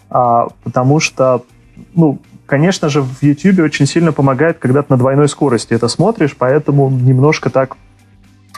а, 0.09 0.47
потому 0.63 0.99
что, 0.99 1.43
ну, 1.93 2.19
конечно 2.45 2.89
же, 2.89 3.01
в 3.01 3.21
YouTube 3.21 3.59
очень 3.59 3.85
сильно 3.85 4.11
помогает, 4.11 4.59
когда 4.59 4.81
ты 4.81 4.87
на 4.89 4.97
двойной 4.97 5.29
скорости 5.29 5.73
это 5.73 5.87
смотришь, 5.87 6.35
поэтому 6.37 6.89
немножко 6.89 7.49
так 7.49 7.77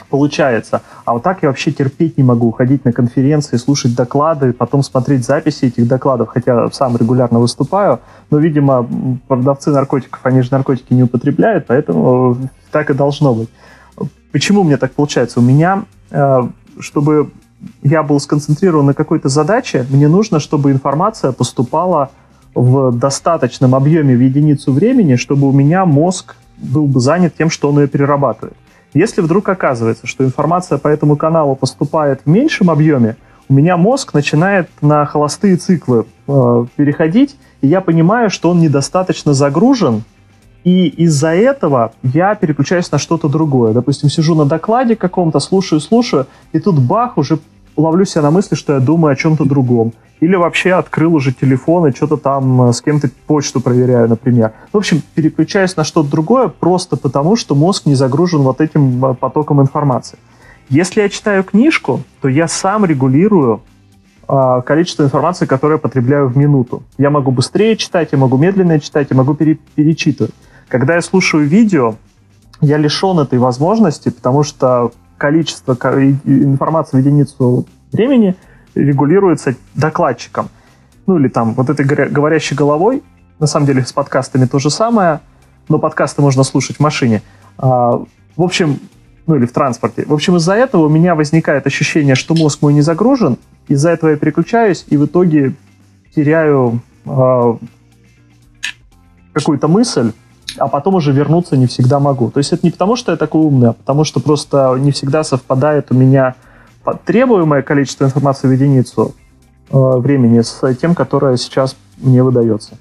получается. 0.08 0.82
А 1.04 1.14
вот 1.14 1.22
так 1.22 1.42
я 1.42 1.48
вообще 1.48 1.72
терпеть 1.72 2.16
не 2.16 2.24
могу. 2.24 2.52
Ходить 2.52 2.84
на 2.84 2.92
конференции, 2.92 3.56
слушать 3.56 3.94
доклады, 3.94 4.52
потом 4.52 4.82
смотреть 4.82 5.24
записи 5.24 5.66
этих 5.66 5.86
докладов, 5.88 6.28
хотя 6.28 6.70
сам 6.70 6.96
регулярно 6.96 7.38
выступаю. 7.38 8.00
Но, 8.30 8.38
видимо, 8.38 8.88
продавцы 9.28 9.70
наркотиков, 9.70 10.20
они 10.24 10.42
же 10.42 10.48
наркотики 10.52 10.92
не 10.92 11.02
употребляют, 11.02 11.66
поэтому 11.66 12.36
так 12.70 12.90
и 12.90 12.94
должно 12.94 13.34
быть. 13.34 13.48
Почему 14.32 14.64
мне 14.64 14.76
так 14.76 14.92
получается? 14.92 15.40
У 15.40 15.42
меня, 15.42 15.84
э, 16.10 16.42
чтобы 16.78 17.30
я 17.82 18.02
был 18.02 18.20
сконцентрирован 18.20 18.86
на 18.86 18.94
какой-то 18.94 19.28
задаче, 19.28 19.86
мне 19.90 20.08
нужно, 20.08 20.40
чтобы 20.40 20.70
информация 20.70 21.32
поступала 21.32 22.10
в 22.56 22.90
достаточном 22.90 23.74
объеме 23.74 24.16
в 24.16 24.20
единицу 24.20 24.72
времени, 24.72 25.16
чтобы 25.16 25.46
у 25.46 25.52
меня 25.52 25.84
мозг 25.84 26.36
был 26.56 26.86
бы 26.86 27.00
занят 27.00 27.34
тем, 27.36 27.50
что 27.50 27.68
он 27.68 27.80
ее 27.80 27.86
перерабатывает. 27.86 28.56
Если 28.94 29.20
вдруг 29.20 29.46
оказывается, 29.50 30.06
что 30.06 30.24
информация 30.24 30.78
по 30.78 30.88
этому 30.88 31.16
каналу 31.16 31.54
поступает 31.54 32.22
в 32.24 32.30
меньшем 32.30 32.70
объеме, 32.70 33.16
у 33.50 33.52
меня 33.52 33.76
мозг 33.76 34.14
начинает 34.14 34.70
на 34.80 35.04
холостые 35.04 35.56
циклы 35.56 36.06
э, 36.26 36.66
переходить, 36.76 37.36
и 37.60 37.68
я 37.68 37.82
понимаю, 37.82 38.30
что 38.30 38.50
он 38.50 38.60
недостаточно 38.60 39.34
загружен, 39.34 40.02
и 40.64 40.88
из-за 40.88 41.34
этого 41.34 41.92
я 42.02 42.34
переключаюсь 42.34 42.90
на 42.90 42.96
что-то 42.96 43.28
другое. 43.28 43.74
Допустим, 43.74 44.08
сижу 44.08 44.34
на 44.34 44.46
докладе 44.46 44.96
каком-то, 44.96 45.40
слушаю, 45.40 45.80
слушаю, 45.80 46.26
и 46.54 46.58
тут 46.58 46.80
бах, 46.80 47.18
уже 47.18 47.38
ловлю 47.76 48.06
себя 48.06 48.22
на 48.22 48.30
мысли, 48.30 48.54
что 48.54 48.72
я 48.72 48.80
думаю 48.80 49.12
о 49.12 49.16
чем-то 49.16 49.44
другом. 49.44 49.92
Или 50.20 50.34
вообще 50.34 50.72
открыл 50.72 51.14
уже 51.14 51.32
телефон 51.32 51.88
и 51.88 51.94
что-то 51.94 52.16
там 52.16 52.70
э, 52.70 52.72
с 52.72 52.80
кем-то 52.80 53.10
почту 53.26 53.60
проверяю, 53.60 54.08
например. 54.08 54.52
В 54.72 54.76
общем, 54.76 55.02
переключаюсь 55.14 55.76
на 55.76 55.84
что-то 55.84 56.10
другое 56.10 56.48
просто 56.48 56.96
потому, 56.96 57.36
что 57.36 57.54
мозг 57.54 57.84
не 57.86 57.94
загружен 57.94 58.40
вот 58.40 58.60
этим 58.60 59.04
э, 59.04 59.14
потоком 59.14 59.60
информации. 59.60 60.18
Если 60.68 61.02
я 61.02 61.08
читаю 61.08 61.44
книжку, 61.44 62.02
то 62.20 62.28
я 62.28 62.48
сам 62.48 62.84
регулирую 62.84 63.60
а, 64.28 64.60
количество 64.62 65.04
информации, 65.04 65.46
которое 65.46 65.74
я 65.74 65.78
потребляю 65.78 66.28
в 66.28 66.36
минуту. 66.36 66.82
Я 66.98 67.10
могу 67.10 67.30
быстрее 67.30 67.76
читать, 67.76 68.08
я 68.10 68.18
могу 68.18 68.36
медленнее 68.36 68.80
читать, 68.80 69.08
я 69.10 69.16
могу 69.16 69.34
пере- 69.34 69.58
перечитывать. 69.76 70.32
Когда 70.68 70.96
я 70.96 71.02
слушаю 71.02 71.46
видео, 71.46 71.94
я 72.60 72.76
лишен 72.78 73.20
этой 73.20 73.38
возможности, 73.38 74.08
потому 74.08 74.42
что 74.42 74.90
количество 75.16 75.74
информации 76.24 76.96
в 76.96 77.00
единицу 77.00 77.66
времени 77.92 78.34
регулируется 78.76 79.56
докладчиком. 79.74 80.48
Ну 81.06 81.18
или 81.18 81.28
там 81.28 81.54
вот 81.54 81.70
этой 81.70 81.84
говорящей 81.84 82.56
головой. 82.56 83.02
На 83.38 83.46
самом 83.46 83.66
деле 83.66 83.84
с 83.84 83.92
подкастами 83.92 84.46
то 84.46 84.58
же 84.58 84.70
самое, 84.70 85.20
но 85.68 85.78
подкасты 85.78 86.22
можно 86.22 86.42
слушать 86.42 86.76
в 86.76 86.80
машине. 86.80 87.22
А, 87.58 88.02
в 88.36 88.42
общем, 88.42 88.78
ну 89.26 89.36
или 89.36 89.46
в 89.46 89.52
транспорте. 89.52 90.04
В 90.06 90.12
общем, 90.12 90.36
из-за 90.36 90.54
этого 90.54 90.86
у 90.86 90.88
меня 90.88 91.14
возникает 91.14 91.66
ощущение, 91.66 92.14
что 92.14 92.34
мозг 92.34 92.62
мой 92.62 92.72
не 92.72 92.80
загружен, 92.80 93.38
из-за 93.68 93.90
этого 93.90 94.10
я 94.10 94.16
переключаюсь 94.16 94.86
и 94.88 94.96
в 94.96 95.06
итоге 95.06 95.54
теряю 96.14 96.80
э, 97.04 97.56
какую-то 99.32 99.68
мысль, 99.68 100.12
а 100.58 100.68
потом 100.68 100.94
уже 100.94 101.12
вернуться 101.12 101.56
не 101.56 101.66
всегда 101.66 101.98
могу. 101.98 102.30
То 102.30 102.38
есть 102.38 102.52
это 102.52 102.64
не 102.64 102.70
потому, 102.70 102.96
что 102.96 103.12
я 103.12 103.18
такой 103.18 103.42
умный, 103.42 103.70
а 103.70 103.72
потому 103.72 104.04
что 104.04 104.20
просто 104.20 104.76
не 104.78 104.92
всегда 104.92 105.24
совпадает 105.24 105.90
у 105.90 105.94
меня 105.94 106.36
требуемое 106.94 107.62
количество 107.62 108.04
информации 108.04 108.48
в 108.48 108.52
единицу 108.52 109.14
э, 109.70 109.76
времени 109.76 110.40
с 110.40 110.74
тем, 110.74 110.94
которое 110.94 111.36
сейчас 111.36 111.76
мне 111.98 112.22
выдается. 112.22 112.78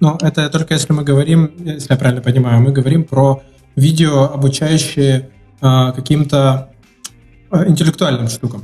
Ну, 0.00 0.18
это 0.20 0.48
только 0.50 0.74
если 0.74 0.92
мы 0.92 1.04
говорим, 1.04 1.52
если 1.58 1.92
я 1.92 1.96
правильно 1.96 2.22
понимаю, 2.22 2.60
мы 2.60 2.72
говорим 2.72 3.04
про 3.04 3.42
видео, 3.76 4.24
обучающие 4.24 5.30
э, 5.60 5.92
каким-то 5.94 6.70
э, 7.50 7.68
интеллектуальным 7.68 8.28
штукам. 8.28 8.62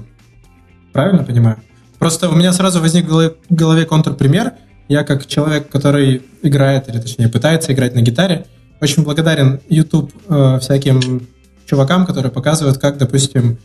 Правильно 0.93 1.23
понимаю? 1.25 1.57
Просто 1.99 2.29
у 2.29 2.35
меня 2.35 2.53
сразу 2.53 2.81
возник 2.81 3.05
в 3.07 3.09
голове, 3.09 3.35
в 3.49 3.55
голове 3.55 3.85
контрпример. 3.85 4.53
Я 4.89 5.05
как 5.05 5.27
человек, 5.27 5.69
который 5.69 6.23
играет, 6.43 6.89
или 6.89 6.99
точнее 6.99 7.29
пытается 7.29 7.73
играть 7.73 7.95
на 7.95 8.01
гитаре, 8.01 8.47
очень 8.81 9.03
благодарен 9.03 9.61
YouTube 9.69 10.13
э, 10.29 10.59
всяким 10.61 11.27
чувакам, 11.67 12.07
которые 12.07 12.33
показывают, 12.33 12.79
как, 12.79 12.97
допустим, 12.99 13.59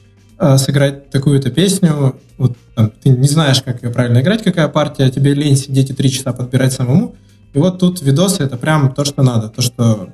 сыграть 0.57 1.09
такую-то 1.09 1.51
песню. 1.51 2.15
Вот 2.37 2.57
там, 2.75 2.89
ты 2.89 3.09
не 3.09 3.27
знаешь, 3.27 3.61
как 3.61 3.83
ее 3.83 3.89
правильно 3.89 4.21
играть, 4.21 4.43
какая 4.43 4.67
партия, 4.67 5.09
тебе 5.09 5.33
лень 5.33 5.55
сидеть 5.55 5.89
и 5.89 5.93
три 5.93 6.11
часа 6.11 6.33
подбирать 6.33 6.73
самому. 6.73 7.15
И 7.53 7.59
вот 7.59 7.79
тут 7.79 8.01
видосы 8.01 8.43
это 8.43 8.57
прям 8.57 8.93
то, 8.93 9.05
что 9.05 9.23
надо, 9.23 9.49
то, 9.49 9.61
что 9.61 10.09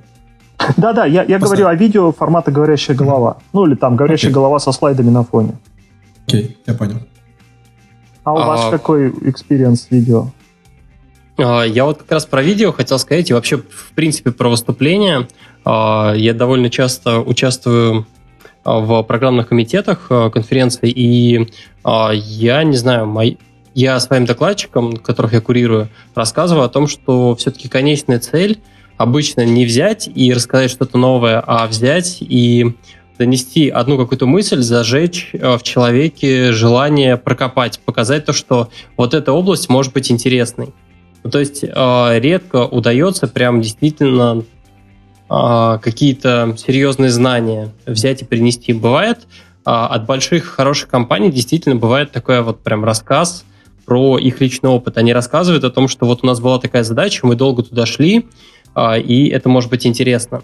да-да, 0.78 1.06
я, 1.06 1.24
я 1.24 1.40
говорю 1.40 1.68
о 1.68 1.74
видео 1.74 2.12
формата 2.12 2.52
«Говорящая 2.52 2.96
голова». 2.96 3.38
Ну, 3.54 3.66
или 3.66 3.76
там 3.76 3.96
«Говорящая 3.96 4.32
okay. 4.32 4.34
голова» 4.34 4.60
со 4.60 4.72
слайдами 4.72 5.10
на 5.10 5.24
фоне. 5.24 5.58
Окей, 6.28 6.44
okay, 6.44 6.56
я 6.68 6.74
понял. 6.74 6.98
А 8.24 8.34
у 8.34 8.38
а... 8.38 8.46
вас 8.46 8.70
какой 8.70 9.10
experience 9.10 9.88
видео? 9.90 10.32
А, 11.38 11.64
я 11.64 11.86
вот 11.86 12.00
как 12.00 12.12
раз 12.12 12.26
про 12.26 12.44
видео 12.44 12.72
хотел 12.72 13.00
сказать, 13.00 13.30
и 13.30 13.34
вообще, 13.34 13.58
в 13.58 13.94
принципе, 13.96 14.32
про 14.32 14.50
выступления. 14.50 15.28
А, 15.64 16.14
я 16.14 16.34
довольно 16.34 16.70
часто 16.70 17.20
участвую 17.20 18.02
а, 18.02 18.06
в 18.64 19.04
программных 19.04 19.50
комитетах 19.50 20.08
конференций, 20.08 20.90
и 20.90 21.50
я 21.86 22.64
не 22.64 22.76
знаю, 22.76 23.08
мой, 23.08 23.38
я 23.74 24.00
своим 24.00 24.26
докладчикам, 24.26 24.98
которых 24.98 25.34
я 25.34 25.42
курирую, 25.42 25.90
рассказываю 26.14 26.66
о 26.66 26.70
том, 26.70 26.88
что 26.88 27.36
все-таки 27.36 27.70
конечная 27.70 28.20
цель 28.20 28.60
обычно 28.98 29.46
не 29.46 29.66
взять 29.66 30.10
и 30.14 30.34
рассказать 30.34 30.70
что-то 30.70 30.98
новое, 30.98 31.42
а 31.46 31.66
взять 31.68 32.18
и 32.20 32.76
донести 33.18 33.70
одну 33.70 33.98
какую-то 33.98 34.26
мысль, 34.26 34.62
зажечь 34.62 35.30
э, 35.34 35.58
в 35.58 35.64
человеке 35.64 36.52
желание 36.52 37.18
прокопать, 37.18 37.80
показать 37.80 38.26
то, 38.26 38.34
что 38.34 38.70
вот 38.98 39.14
эта 39.14 39.32
область 39.34 39.70
может 39.70 39.94
быть 39.94 40.10
интересной. 40.10 40.74
Ну, 41.24 41.30
то 41.30 41.40
есть 41.40 41.64
э, 41.64 42.20
редко 42.20 42.66
удается 42.66 43.28
прям 43.28 43.62
действительно 43.62 44.38
э, 44.40 44.59
какие-то 45.30 46.56
серьезные 46.58 47.12
знания 47.12 47.70
взять 47.86 48.24
и 48.24 48.26
принести. 48.26 48.74
Бывает 48.74 49.28
от 49.64 50.06
больших 50.06 50.46
хороших 50.46 50.90
компаний 50.90 51.32
действительно 51.32 51.76
бывает 51.76 52.12
такой 52.12 52.42
вот 52.42 52.62
прям 52.64 52.84
рассказ 52.84 53.46
про 53.86 54.18
их 54.18 54.42
личный 54.42 54.70
опыт. 54.70 54.98
Они 54.98 55.14
рассказывают 55.14 55.64
о 55.64 55.70
том, 55.70 55.88
что 55.88 56.06
вот 56.08 56.24
у 56.24 56.28
нас 56.28 56.40
была 56.40 56.60
такая 56.60 56.84
задача, 56.84 57.28
мы 57.28 57.36
долго 57.36 57.62
туда 57.64 57.86
шли, 57.86 58.28
и 58.78 59.30
это 59.34 59.50
может 59.50 59.70
быть 59.70 59.86
интересно. 59.86 60.42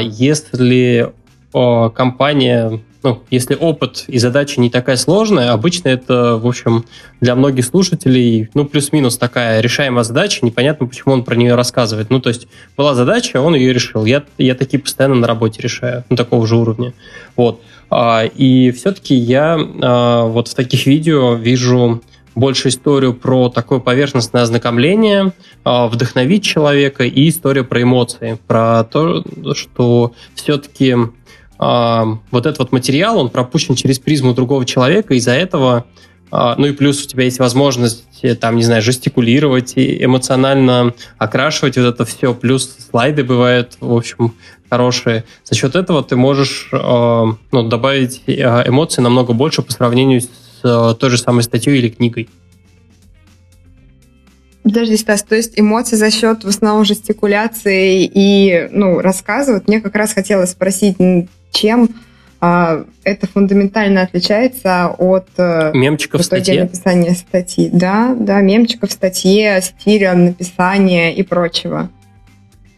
Если 0.00 1.12
компания, 1.52 2.82
ну, 3.02 3.22
если 3.30 3.54
опыт 3.54 4.04
и 4.08 4.18
задача 4.18 4.60
не 4.60 4.70
такая 4.70 4.96
сложная, 4.96 5.52
обычно 5.52 5.88
это, 5.88 6.36
в 6.36 6.46
общем, 6.46 6.84
для 7.20 7.34
многих 7.34 7.64
слушателей, 7.64 8.48
ну, 8.54 8.64
плюс-минус 8.64 9.16
такая 9.18 9.60
решаемая 9.60 10.04
задача, 10.04 10.44
непонятно, 10.44 10.86
почему 10.86 11.14
он 11.14 11.24
про 11.24 11.36
нее 11.36 11.54
рассказывает. 11.54 12.10
Ну, 12.10 12.20
то 12.20 12.30
есть 12.30 12.48
была 12.76 12.94
задача, 12.94 13.40
он 13.40 13.54
ее 13.54 13.72
решил. 13.72 14.04
Я, 14.04 14.24
я 14.38 14.54
такие 14.54 14.80
постоянно 14.80 15.16
на 15.16 15.26
работе 15.26 15.62
решаю, 15.62 16.04
ну, 16.10 16.16
такого 16.16 16.46
же 16.46 16.56
уровня. 16.56 16.92
Вот. 17.36 17.60
И 18.34 18.72
все-таки 18.76 19.14
я 19.14 19.56
вот 19.56 20.48
в 20.48 20.54
таких 20.54 20.86
видео 20.86 21.34
вижу 21.34 22.02
больше 22.34 22.68
историю 22.68 23.14
про 23.14 23.48
такое 23.48 23.78
поверхностное 23.78 24.42
ознакомление, 24.42 25.32
вдохновить 25.64 26.44
человека 26.44 27.04
и 27.04 27.28
историю 27.28 27.64
про 27.64 27.82
эмоции, 27.82 28.38
про 28.46 28.84
то, 28.84 29.24
что 29.54 30.12
все-таки 30.34 30.96
вот 31.58 32.46
этот 32.46 32.58
вот 32.58 32.72
материал, 32.72 33.18
он 33.18 33.30
пропущен 33.30 33.74
через 33.74 33.98
призму 33.98 34.34
другого 34.34 34.66
человека, 34.66 35.14
из-за 35.14 35.32
этого 35.32 35.86
ну 36.30 36.66
и 36.66 36.72
плюс 36.72 37.04
у 37.04 37.08
тебя 37.08 37.24
есть 37.24 37.38
возможность, 37.38 38.04
э, 38.22 38.34
там, 38.34 38.56
не 38.56 38.64
знаю, 38.64 38.82
жестикулировать 38.82 39.74
и 39.76 40.04
эмоционально 40.04 40.92
окрашивать 41.18 41.76
вот 41.76 41.86
это 41.86 42.04
все. 42.04 42.34
Плюс 42.34 42.76
слайды 42.90 43.22
бывают, 43.22 43.76
в 43.80 43.94
общем, 43.94 44.34
хорошие. 44.68 45.24
За 45.44 45.54
счет 45.54 45.76
этого 45.76 46.02
ты 46.02 46.16
можешь 46.16 46.68
ну, 46.72 47.62
добавить 47.68 48.22
э, 48.26 48.32
эмоций 48.66 49.02
намного 49.02 49.32
больше 49.32 49.62
по 49.62 49.72
сравнению 49.72 50.20
с 50.20 50.28
э, 50.64 50.94
той 50.98 51.10
же 51.10 51.18
самой 51.18 51.42
статьей 51.42 51.78
или 51.78 51.88
книгой. 51.88 52.28
Подожди, 54.64 54.96
Стас, 54.96 55.22
то 55.22 55.36
есть 55.36 55.52
эмоции 55.60 55.94
за 55.94 56.10
счет 56.10 56.42
в 56.42 56.48
основном 56.48 56.84
жестикуляции 56.84 58.10
и 58.12 58.68
ну, 58.72 58.98
рассказывают. 58.98 59.68
Мне 59.68 59.80
как 59.80 59.94
раз 59.94 60.12
хотелось 60.12 60.50
спросить, 60.50 60.96
чем 61.50 61.90
а, 62.40 62.84
это 63.02 63.26
фундаментально 63.26 64.02
отличается 64.02 64.88
от 64.98 65.28
э, 65.38 65.72
мемчиков 65.74 66.20
в 66.20 66.24
статье? 66.24 66.64
написания 66.64 67.12
статьи. 67.12 67.70
Да, 67.72 68.14
да, 68.18 68.40
мемчиков 68.40 68.90
в 68.90 68.92
статье, 68.92 69.60
стиля 69.62 70.14
написания 70.14 71.14
и 71.14 71.22
прочего. 71.22 71.88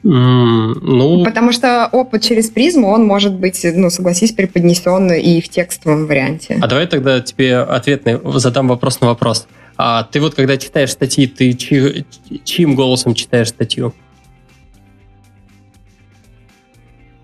Mm, 0.04 0.74
ну... 0.80 1.24
Потому 1.24 1.52
что 1.52 1.88
опыт 1.90 2.22
через 2.22 2.50
призму, 2.50 2.88
он 2.88 3.04
может 3.04 3.34
быть, 3.34 3.66
ну, 3.74 3.90
согласись, 3.90 4.32
преподнесен 4.32 5.12
и 5.12 5.40
в 5.40 5.48
текстовом 5.48 6.06
варианте. 6.06 6.58
А 6.62 6.66
давай 6.68 6.86
тогда 6.86 7.20
тебе 7.20 7.58
ответный 7.58 8.20
задам 8.38 8.68
вопрос 8.68 9.00
на 9.00 9.08
вопрос. 9.08 9.48
А 9.76 10.04
ты 10.04 10.20
вот 10.20 10.34
когда 10.34 10.56
читаешь 10.56 10.92
статьи, 10.92 11.26
ты 11.26 11.52
чьи, 11.52 12.06
чьим 12.44 12.74
голосом 12.74 13.14
читаешь 13.14 13.48
статью? 13.48 13.92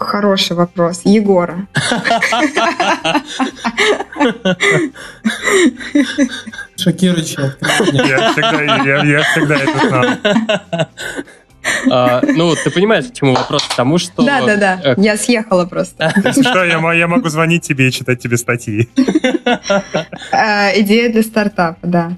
Хороший 0.05 0.56
вопрос. 0.56 1.02
Егора. 1.05 1.66
Шокирующее 6.76 7.47
откровение. 7.47 8.06
Я 8.09 8.32
всегда, 8.32 8.62
я, 8.85 9.05
я 9.05 9.22
всегда 9.22 9.56
это 9.56 9.89
знал. 9.89 10.05
А, 11.90 12.20
ну, 12.22 12.55
ты 12.62 12.70
понимаешь, 12.70 13.06
к 13.06 13.14
чему 13.14 13.35
вопрос? 13.35 13.62
Потому 13.62 13.97
что... 13.97 14.22
Да-да-да, 14.22 14.81
э, 14.85 14.94
я 14.98 15.16
съехала 15.16 15.64
просто. 15.64 16.12
Если 16.22 16.43
что, 16.43 16.62
я, 16.62 16.93
я 16.93 17.09
могу 17.09 17.31
звонить 17.31 17.62
тебе 17.62 17.89
и 17.89 17.90
читать 17.90 18.20
тебе 18.20 18.36
статьи. 18.36 18.90
А, 20.31 20.70
идея 20.78 21.10
для 21.10 21.22
стартапа, 21.22 21.78
да. 21.82 22.12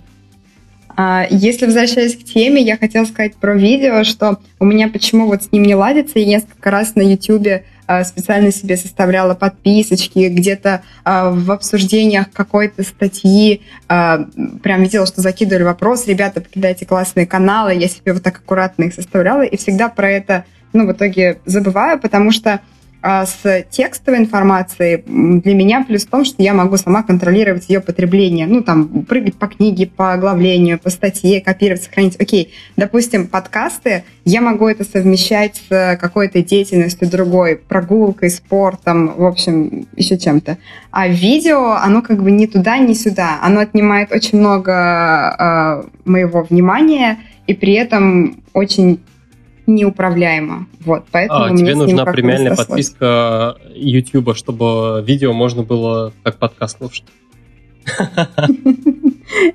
А, 0.96 1.26
если 1.28 1.66
возвращаясь 1.66 2.16
к 2.16 2.24
теме, 2.24 2.62
я 2.62 2.76
хотела 2.78 3.04
сказать 3.04 3.36
про 3.36 3.54
видео, 3.54 4.02
что 4.02 4.40
у 4.58 4.64
меня 4.64 4.88
почему 4.88 5.26
вот 5.26 5.42
с 5.42 5.52
ним 5.52 5.64
не 5.64 5.74
ладится. 5.74 6.18
Я 6.18 6.26
несколько 6.26 6.70
раз 6.70 6.94
на 6.94 7.02
YouTube 7.02 7.62
специально 8.04 8.50
себе 8.50 8.76
составляла 8.76 9.34
подписочки, 9.34 10.28
где-то 10.28 10.82
а, 11.04 11.30
в 11.30 11.50
обсуждениях 11.50 12.30
какой-то 12.32 12.82
статьи 12.82 13.62
прям 13.88 14.82
видела, 14.82 15.06
что 15.06 15.20
закидывали 15.20 15.62
вопрос, 15.62 16.06
ребята, 16.06 16.40
покидайте 16.40 16.86
классные 16.86 17.26
каналы, 17.26 17.74
я 17.74 17.88
себе 17.88 18.12
вот 18.12 18.22
так 18.22 18.38
аккуратно 18.38 18.84
их 18.84 18.94
составляла, 18.94 19.42
и 19.42 19.56
всегда 19.56 19.88
про 19.88 20.10
это, 20.10 20.44
ну, 20.72 20.86
в 20.86 20.92
итоге 20.92 21.38
забываю, 21.44 22.00
потому 22.00 22.32
что 22.32 22.52
А 22.54 22.60
с 23.06 23.64
текстовой 23.70 24.20
информацией 24.20 25.02
для 25.06 25.54
меня 25.54 25.84
плюс 25.86 26.04
в 26.04 26.10
том, 26.10 26.24
что 26.24 26.42
я 26.42 26.54
могу 26.54 26.76
сама 26.76 27.02
контролировать 27.02 27.68
ее 27.68 27.80
потребление. 27.80 28.46
Ну, 28.46 28.62
там, 28.62 29.04
прыгать 29.04 29.36
по 29.36 29.46
книге, 29.46 29.86
по 29.86 30.12
оглавлению, 30.12 30.78
по 30.78 30.90
статье, 30.90 31.40
копировать, 31.40 31.84
сохранить. 31.84 32.20
Окей, 32.20 32.52
допустим, 32.76 33.28
подкасты, 33.28 34.04
я 34.24 34.40
могу 34.40 34.66
это 34.66 34.84
совмещать 34.84 35.62
с 35.68 35.96
какой-то 36.00 36.42
деятельностью 36.42 37.08
другой, 37.08 37.56
прогулкой, 37.56 38.30
спортом, 38.30 39.14
в 39.16 39.24
общем, 39.24 39.86
еще 39.96 40.18
чем-то. 40.18 40.58
А 40.90 41.08
видео, 41.08 41.72
оно 41.72 42.02
как 42.02 42.22
бы 42.22 42.30
ни 42.30 42.46
туда, 42.46 42.78
ни 42.78 42.94
сюда. 42.94 43.38
Оно 43.42 43.60
отнимает 43.60 44.12
очень 44.12 44.38
много 44.38 45.84
э, 45.86 45.88
моего 46.04 46.42
внимания, 46.42 47.18
и 47.46 47.54
при 47.54 47.74
этом 47.74 48.42
очень 48.52 49.00
неуправляемо. 49.66 50.66
Вот, 50.80 51.04
поэтому 51.10 51.44
а, 51.44 51.56
тебе 51.56 51.74
нужна 51.74 52.04
премиальная 52.04 52.54
подписка 52.54 53.56
YouTube, 53.74 54.36
чтобы 54.36 55.02
видео 55.06 55.32
можно 55.32 55.62
было 55.62 56.12
как 56.22 56.36
подкаст 56.36 56.78
слушать. 56.78 57.04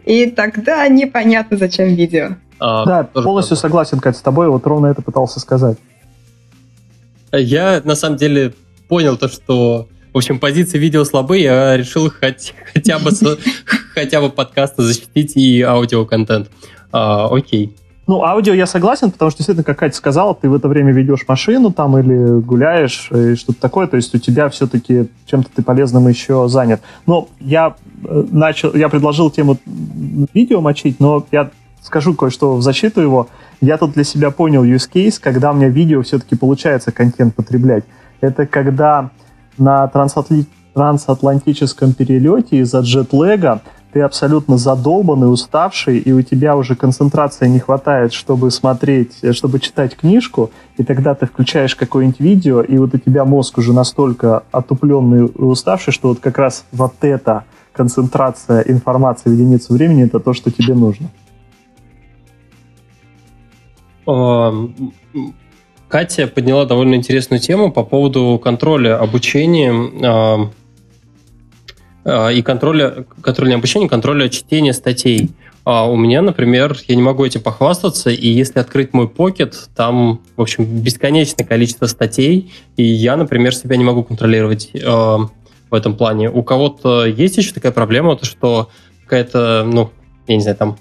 И 0.06 0.28
тогда 0.28 0.88
непонятно, 0.88 1.58
зачем 1.58 1.94
видео. 1.96 2.36
А, 2.60 2.86
да, 2.86 3.04
полностью 3.04 3.56
правда. 3.56 3.62
согласен, 3.62 4.00
Кать, 4.00 4.18
с 4.18 4.22
тобой. 4.22 4.50
Вот 4.50 4.66
ровно 4.68 4.88
это 4.88 5.02
пытался 5.02 5.40
сказать. 5.40 5.78
Я, 7.32 7.82
на 7.84 7.96
самом 7.96 8.18
деле, 8.18 8.54
понял 8.88 9.18
то, 9.18 9.30
что, 9.30 9.88
в 10.14 10.18
общем, 10.18 10.40
позиции 10.40 10.78
видео 10.78 11.04
слабые, 11.04 11.44
я 11.44 11.78
решил 11.78 12.10
хоть, 12.12 12.54
хотя 12.74 13.00
бы 13.00 13.12
хотя 13.94 14.22
бы 14.22 14.30
подкасты 14.30 14.84
защитить 14.84 15.36
и 15.36 15.62
аудиоконтент. 15.62 16.50
А, 16.92 17.28
окей. 17.34 17.76
Ну, 18.12 18.26
аудио 18.26 18.54
я 18.54 18.66
согласен, 18.66 19.10
потому 19.10 19.32
что 19.32 19.38
действительно, 19.38 19.64
как 19.64 19.80
Катя 19.80 19.96
сказала, 19.96 20.36
ты 20.36 20.50
в 20.50 20.54
это 20.54 20.68
время 20.68 20.92
ведешь 20.92 21.24
машину 21.30 21.72
там 21.72 21.98
или 21.98 22.42
гуляешь 22.42 23.10
и 23.10 23.36
что-то 23.36 23.62
такое, 23.62 23.88
то 23.88 23.96
есть 23.96 24.14
у 24.14 24.18
тебя 24.18 24.50
все-таки 24.50 25.08
чем-то 25.28 25.50
ты 25.56 25.64
полезным 25.64 26.10
еще 26.10 26.50
занят. 26.50 26.82
Но 27.06 27.30
я 27.40 27.74
э, 28.04 28.26
начал, 28.30 28.76
я 28.76 28.90
предложил 28.90 29.32
тему 29.32 29.58
видео 30.34 30.60
мочить, 30.60 31.00
но 31.00 31.26
я 31.32 31.52
скажу 31.82 32.14
кое-что 32.14 32.58
в 32.58 32.62
защиту 32.62 33.00
его. 33.00 33.30
Я 33.62 33.78
тут 33.78 33.94
для 33.94 34.04
себя 34.04 34.30
понял 34.30 34.66
use 34.66 34.92
case, 34.94 35.18
когда 35.18 35.52
у 35.52 35.54
меня 35.54 35.70
видео 35.70 36.02
все-таки 36.02 36.36
получается 36.36 36.92
контент 36.92 37.34
потреблять. 37.34 37.86
Это 38.20 38.46
когда 38.46 39.10
на 39.58 39.88
трансатли... 39.88 40.48
трансатлантическом 40.74 41.94
перелете 41.94 42.58
из-за 42.58 42.82
джетлега 42.82 43.62
ты 43.94 44.02
абсолютно 44.02 44.58
задолбанный, 44.58 45.32
уставший, 45.32 45.98
и 46.00 46.12
у 46.12 46.22
тебя 46.22 46.56
уже 46.56 46.76
концентрации 46.76 47.48
не 47.48 47.60
хватает, 47.60 48.14
чтобы 48.14 48.52
смотреть, 48.52 49.18
э, 49.22 49.34
чтобы 49.34 49.60
читать 49.60 49.96
книжку, 49.96 50.52
и 50.78 50.84
тогда 50.84 51.14
ты 51.14 51.26
включаешь 51.26 51.76
какое-нибудь 51.76 52.20
видео, 52.20 52.62
и 52.62 52.78
вот 52.78 52.94
у 52.94 52.98
тебя 52.98 53.26
мозг 53.26 53.58
уже 53.58 53.74
настолько 53.74 54.44
отупленный 54.52 55.28
и 55.28 55.42
уставший, 55.42 55.94
что 55.94 56.10
вот 56.10 56.20
как 56.20 56.38
раз 56.38 56.66
вот 56.72 56.94
эта 57.02 57.44
концентрация 57.74 58.62
информации 58.62 59.30
в 59.30 59.34
единицу 59.34 59.74
времени 59.74 60.04
это 60.04 60.20
то, 60.20 60.34
что 60.34 60.52
тебе 60.52 60.74
нужно. 60.74 61.08
Катя 65.88 66.28
подняла 66.28 66.66
довольно 66.66 66.96
интересную 66.96 67.40
тему 67.40 67.72
по 67.72 67.84
поводу 67.84 68.40
контроля 68.42 68.98
обучения 68.98 69.74
а, 70.04 70.50
и 72.06 72.42
контроля, 72.42 73.06
контроля 73.22 73.56
обучения, 73.56 73.88
контроля 73.88 74.28
чтения 74.30 74.74
статей. 74.74 75.32
А 75.64 75.88
у 75.88 75.96
меня, 75.96 76.24
например, 76.24 76.76
я 76.88 76.96
не 76.96 77.04
могу 77.04 77.24
этим 77.24 77.42
похвастаться, 77.42 78.10
и 78.10 78.28
если 78.28 78.60
открыть 78.60 78.94
мой 78.94 79.08
покет, 79.08 79.70
там, 79.76 80.22
в 80.36 80.42
общем, 80.42 80.66
бесконечное 80.66 81.46
количество 81.46 81.86
статей, 81.86 82.52
и 82.78 82.84
я, 82.84 83.16
например, 83.16 83.54
себя 83.54 83.78
не 83.78 83.84
могу 83.84 84.04
контролировать 84.04 84.72
э, 84.74 84.80
в 84.80 85.74
этом 85.74 85.96
плане. 85.96 86.32
У 86.32 86.42
кого-то 86.42 87.06
есть 87.06 87.38
еще 87.38 87.54
такая 87.54 87.72
проблема, 87.72 88.16
то 88.16 88.26
что 88.26 88.70
какая-то, 89.04 89.64
ну, 89.72 89.92
я 90.28 90.36
не 90.36 90.42
знаю, 90.42 90.58
там, 90.58 90.78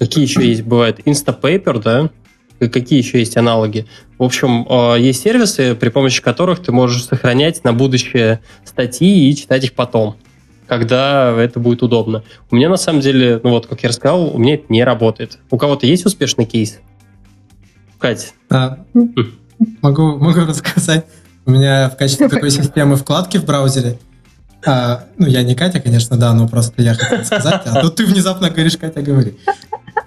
какие 0.00 0.24
еще 0.24 0.44
есть, 0.44 0.62
бывают, 0.62 0.98
Instapaper, 0.98 1.80
да, 1.80 2.10
какие 2.58 2.98
еще 2.98 3.20
есть 3.20 3.36
аналоги. 3.36 3.86
В 4.18 4.24
общем, 4.24 4.66
э, 4.68 5.00
есть 5.00 5.22
сервисы, 5.22 5.76
при 5.76 5.90
помощи 5.90 6.20
которых 6.20 6.60
ты 6.60 6.72
можешь 6.72 7.04
сохранять 7.04 7.62
на 7.62 7.72
будущее 7.72 8.40
статьи 8.64 9.30
и 9.30 9.36
читать 9.36 9.62
их 9.62 9.74
потом 9.74 10.16
когда 10.66 11.34
это 11.38 11.60
будет 11.60 11.82
удобно. 11.82 12.22
У 12.50 12.56
меня 12.56 12.68
на 12.68 12.76
самом 12.76 13.00
деле, 13.00 13.40
ну 13.42 13.50
вот, 13.50 13.66
как 13.66 13.82
я 13.82 13.88
рассказал, 13.88 14.34
у 14.34 14.38
меня 14.38 14.54
это 14.54 14.64
не 14.68 14.84
работает. 14.84 15.38
У 15.50 15.58
кого-то 15.58 15.86
есть 15.86 16.06
успешный 16.06 16.44
кейс? 16.44 16.80
Катя? 17.98 18.28
А, 18.50 18.78
могу, 19.82 20.18
могу 20.18 20.40
рассказать. 20.40 21.04
У 21.46 21.50
меня 21.50 21.90
в 21.90 21.96
качестве 21.96 22.28
такой 22.28 22.50
системы 22.50 22.96
вкладки 22.96 23.38
в 23.38 23.44
браузере 23.44 23.98
а, 24.66 25.04
ну, 25.18 25.26
я 25.26 25.42
не 25.42 25.54
Катя, 25.54 25.80
конечно, 25.80 26.16
да, 26.16 26.32
но 26.32 26.48
просто 26.48 26.80
я 26.82 26.94
хотел 26.94 27.24
сказать, 27.24 27.62
а 27.66 27.80
то 27.82 27.90
ты 27.90 28.06
внезапно 28.06 28.48
говоришь, 28.48 28.78
Катя, 28.78 29.02
говори. 29.02 29.36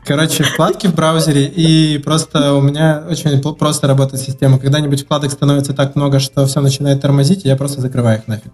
Короче, 0.04 0.44
вкладки 0.44 0.88
в 0.88 0.96
браузере, 0.96 1.46
и 1.46 2.00
просто 2.00 2.54
у 2.54 2.62
меня 2.62 3.04
очень 3.10 3.40
просто 3.56 3.88
работает 3.88 4.24
система. 4.24 4.58
Когда-нибудь 4.58 5.04
вкладок 5.04 5.32
становится 5.32 5.74
так 5.74 5.96
много, 5.96 6.20
что 6.20 6.46
все 6.46 6.62
начинает 6.62 7.02
тормозить, 7.02 7.46
и 7.46 7.48
я 7.48 7.56
просто 7.56 7.82
закрываю 7.82 8.20
их 8.20 8.28
нафиг 8.28 8.52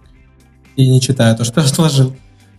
и 0.76 0.88
не 0.88 1.00
читаю 1.00 1.36
то, 1.36 1.44
что 1.44 1.60
я 1.60 1.66
сложил. 1.66 2.14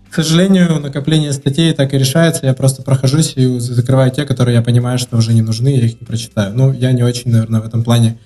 К 0.09 0.15
сожалению, 0.15 0.79
накопление 0.79 1.33
статей 1.33 1.73
так 1.73 1.93
и 1.93 1.97
решается. 1.97 2.45
Я 2.45 2.53
просто 2.53 2.83
прохожусь 2.83 3.33
и 3.35 3.59
закрываю 3.59 4.11
те, 4.11 4.25
которые 4.25 4.55
я 4.55 4.61
понимаю, 4.61 4.97
что 4.97 5.17
уже 5.17 5.33
не 5.33 5.41
нужны, 5.41 5.75
я 5.75 5.85
их 5.85 5.99
не 5.99 6.05
прочитаю. 6.05 6.55
Ну, 6.55 6.71
я 6.71 6.93
не 6.93 7.03
очень, 7.03 7.31
наверное, 7.31 7.59
в 7.59 7.65
этом 7.65 7.83
плане 7.83 8.17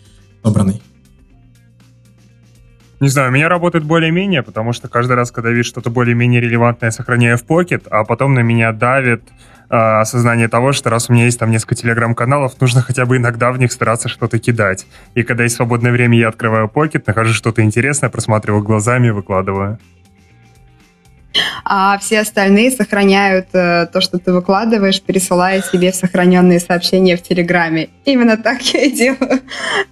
собранный. 0.43 0.81
Не 2.99 3.07
знаю, 3.07 3.29
у 3.29 3.31
меня 3.31 3.47
работает 3.47 3.85
более-менее, 3.85 4.43
потому 4.43 4.73
что 4.73 4.89
каждый 4.89 5.13
раз, 5.15 5.31
когда 5.31 5.51
вижу 5.51 5.69
что-то 5.69 5.89
более-менее 5.89 6.41
релевантное, 6.41 6.91
сохраняю 6.91 7.37
в 7.37 7.45
покет, 7.45 7.87
а 7.89 8.03
потом 8.03 8.33
на 8.33 8.41
меня 8.41 8.73
давит 8.73 9.23
осознание 9.69 10.47
того, 10.47 10.71
что 10.71 10.89
раз 10.89 11.09
у 11.09 11.13
меня 11.13 11.25
есть 11.25 11.39
там 11.39 11.51
несколько 11.51 11.75
телеграм-каналов, 11.75 12.59
нужно 12.59 12.81
хотя 12.81 13.05
бы 13.05 13.17
иногда 13.17 13.51
в 13.51 13.59
них 13.59 13.71
стараться 13.71 14.09
что-то 14.09 14.39
кидать. 14.39 14.85
И 15.15 15.23
когда 15.23 15.43
есть 15.43 15.55
свободное 15.55 15.91
время, 15.91 16.17
я 16.17 16.29
открываю 16.29 16.67
покет, 16.67 17.07
нахожу 17.07 17.33
что-то 17.33 17.61
интересное, 17.61 18.09
просматриваю 18.09 18.63
глазами, 18.63 19.09
выкладываю 19.09 19.79
а 21.63 21.97
все 21.99 22.21
остальные 22.21 22.71
сохраняют 22.71 23.47
э, 23.53 23.87
то, 23.91 24.01
что 24.01 24.17
ты 24.17 24.33
выкладываешь, 24.33 25.01
пересылая 25.01 25.61
себе 25.61 25.93
сохраненные 25.93 26.59
сообщения 26.59 27.15
в 27.15 27.21
Телеграме. 27.21 27.89
Именно 28.05 28.37
так 28.37 28.61
я 28.73 28.85
и 28.85 28.91
делаю. 28.91 29.41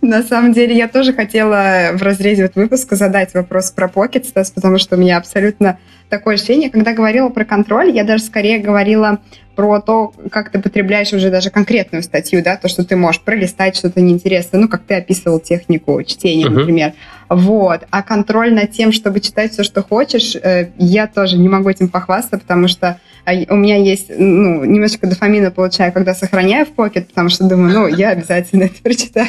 На 0.02 0.24
самом 0.24 0.54
деле, 0.54 0.76
я 0.76 0.88
тоже 0.88 1.14
хотела 1.14 1.92
в 1.94 2.02
разрезе 2.02 2.44
вот 2.44 2.56
выпуска 2.56 2.96
задать 2.96 3.34
вопрос 3.34 3.72
про 3.72 3.88
Pocket 3.88 4.26
Stars, 4.34 4.52
потому 4.54 4.78
что 4.80 4.96
у 4.96 5.00
меня 5.00 5.18
абсолютно 5.18 5.78
такое 6.10 6.36
ощущение. 6.36 6.70
Когда 6.70 6.94
говорила 6.94 7.30
про 7.30 7.46
контроль, 7.46 7.92
я 7.92 8.04
даже 8.04 8.24
скорее 8.24 8.60
говорила 8.60 9.20
про 9.56 9.82
то, 9.82 10.14
как 10.32 10.52
ты 10.52 10.60
потребляешь 10.60 11.14
уже 11.14 11.32
даже 11.32 11.50
конкретную 11.50 12.04
статью, 12.04 12.44
да, 12.44 12.58
то, 12.58 12.68
что 12.68 12.84
ты 12.84 12.96
можешь 12.96 13.22
пролистать 13.22 13.76
что-то 13.76 14.00
неинтересное, 14.02 14.62
ну, 14.62 14.68
как 14.68 14.84
ты 14.84 14.94
описывал 14.94 15.40
технику 15.40 16.02
чтения, 16.04 16.46
uh-huh. 16.46 16.60
например. 16.60 16.94
Вот. 17.28 17.82
А 17.90 18.04
контроль 18.04 18.54
над 18.54 18.72
тем, 18.72 18.92
чтобы 18.92 19.20
читать 19.20 19.54
все, 19.54 19.64
что 19.64 19.82
хочешь, 19.82 20.36
э, 20.36 20.70
я 20.78 21.08
тоже 21.08 21.38
не 21.38 21.50
могу 21.50 21.70
этим 21.70 21.90
похвастаться, 21.90 22.38
потому 22.38 22.68
что 22.68 23.00
э, 23.26 23.52
у 23.52 23.56
меня 23.56 23.78
есть, 23.78 24.12
ну, 24.16 24.64
немножечко 24.64 25.08
дофамина 25.08 25.50
получаю, 25.50 25.92
когда 25.92 26.14
сохраняю 26.14 26.68
в 26.68 26.70
покет, 26.70 27.08
потому 27.08 27.30
что 27.30 27.46
думаю, 27.46 27.74
ну, 27.74 27.88
я 27.88 28.12
обязательно 28.12 28.66
это 28.66 28.82
прочитаю. 28.84 29.28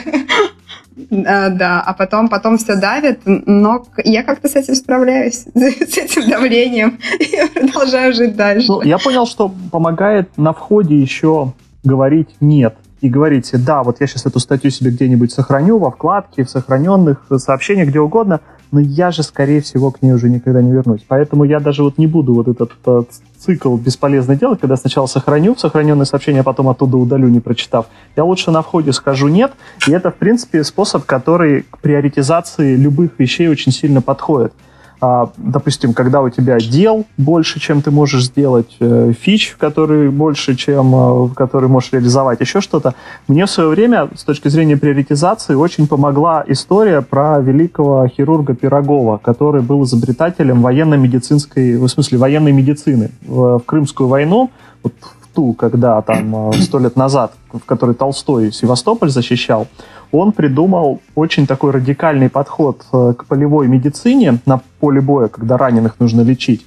А, 1.27 1.49
да, 1.51 1.81
а 1.81 1.95
потом, 1.95 2.29
потом 2.29 2.59
все 2.59 2.77
давит, 2.77 3.21
но 3.25 3.85
я 4.05 4.23
как-то 4.23 4.49
с 4.49 4.57
этим 4.57 4.75
справляюсь, 4.75 5.45
с 5.55 5.99
этим 5.99 6.29
давлением, 6.29 6.99
и 7.21 7.61
продолжаю 7.61 8.15
жить 8.15 8.37
дальше. 8.37 8.67
Ну, 8.69 8.83
я 8.83 8.99
понял, 8.99 9.27
что 9.27 9.53
помогает 9.71 10.37
на 10.37 10.53
входе 10.53 10.99
еще 10.99 11.53
говорить 11.85 12.29
«нет», 12.41 12.75
и 13.01 13.09
говорить, 13.09 13.51
да, 13.65 13.85
вот 13.85 14.01
я 14.01 14.09
сейчас 14.09 14.27
эту 14.27 14.41
статью 14.41 14.73
себе 14.73 14.91
где-нибудь 14.91 15.31
сохраню 15.31 15.79
во 15.79 15.93
вкладке, 15.93 16.43
в 16.43 16.51
сохраненных 16.51 17.25
сообщениях, 17.37 17.91
где 17.91 18.01
угодно, 18.01 18.41
но 18.71 18.81
я 18.81 19.11
же, 19.11 19.23
скорее 19.23 19.61
всего, 19.61 19.91
к 19.91 20.03
ней 20.03 20.13
уже 20.13 20.29
никогда 20.29 20.61
не 20.61 20.73
вернусь. 20.73 21.05
Поэтому 21.07 21.45
я 21.45 21.61
даже 21.61 21.83
вот 21.83 21.99
не 21.99 22.07
буду 22.07 22.35
вот 22.35 22.49
этот, 22.49 22.73
этот 22.83 23.11
цикл 23.39 23.77
бесполезно 23.77 24.37
делать, 24.37 24.61
когда 24.61 24.77
сначала 24.77 25.07
сохраню 25.07 25.57
сохраненное 25.57 26.05
сообщение, 26.05 26.41
а 26.41 26.45
потом 26.45 26.69
оттуда 26.69 26.97
удалю, 26.97 27.29
не 27.29 27.41
прочитав. 27.41 27.87
Я 28.17 28.25
лучше 28.25 28.51
на 28.51 28.63
входе 28.63 28.93
скажу 28.93 29.29
«нет», 29.29 29.53
и 29.87 29.93
это, 29.93 30.11
в 30.11 30.17
принципе, 30.17 30.65
способ, 30.65 31.05
который 31.05 31.63
к 31.63 31.79
приоритизации 31.79 32.77
любых 32.77 33.19
вещей 33.19 33.49
очень 33.49 33.73
сильно 33.73 34.03
подходит. 34.03 34.53
А, 35.01 35.31
допустим, 35.37 35.95
когда 35.95 36.21
у 36.23 36.29
тебя 36.29 36.59
дел 36.59 37.07
больше, 37.17 37.61
чем 37.61 37.83
ты 37.83 37.91
можешь 37.91 38.25
сделать, 38.25 38.77
э, 38.81 39.13
фич, 39.19 39.55
который 39.57 40.11
больше, 40.11 40.57
чем 40.57 40.95
э, 40.95 41.29
который 41.35 41.69
можешь 41.69 41.93
реализовать, 41.93 42.41
еще 42.41 42.61
что-то. 42.61 42.95
Мне 43.29 43.47
в 43.47 43.51
свое 43.51 43.69
время, 43.69 44.09
с 44.17 44.25
точки 44.25 44.49
зрения 44.49 44.77
приоритизации, 44.77 45.55
очень 45.55 45.87
помогла 45.87 46.45
история 46.49 47.01
про 47.01 47.39
великого 47.41 48.09
хирурга 48.09 48.55
Пирогова, 48.55 49.19
который 49.19 49.63
был 49.63 49.85
изобретателем 49.85 50.63
военно-медицинской, 50.63 51.77
в 51.77 51.87
смысле 51.87 52.19
военной 52.19 52.53
медицины. 52.53 53.11
В, 53.23 53.59
в 53.59 53.65
Крымскую 53.65 54.09
войну, 54.09 54.51
вот 54.83 54.95
ту, 55.33 55.53
когда 55.53 56.03
там 56.03 56.53
сто 56.55 56.81
лет 56.81 56.97
назад, 56.97 57.33
в 57.53 57.61
которой 57.61 57.95
Толстой 57.95 58.51
Севастополь 58.51 59.11
защищал, 59.11 59.69
он 60.13 60.33
придумал 60.33 61.01
очень 61.15 61.47
такой 61.47 61.73
радикальный 61.73 62.31
подход 62.31 62.85
к 62.91 63.25
полевой 63.27 63.69
медицине 63.69 64.39
на 64.47 64.61
поле 64.81 65.01
боя, 65.01 65.29
когда 65.29 65.57
раненых 65.57 66.01
нужно 66.01 66.23
лечить, 66.23 66.65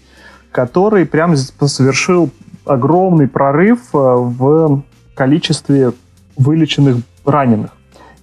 который 0.52 1.06
прям 1.06 1.36
совершил 1.36 2.30
огромный 2.66 3.28
прорыв 3.28 3.80
в 3.92 4.84
количестве 5.16 5.94
вылеченных 6.38 6.98
раненых. 7.26 7.72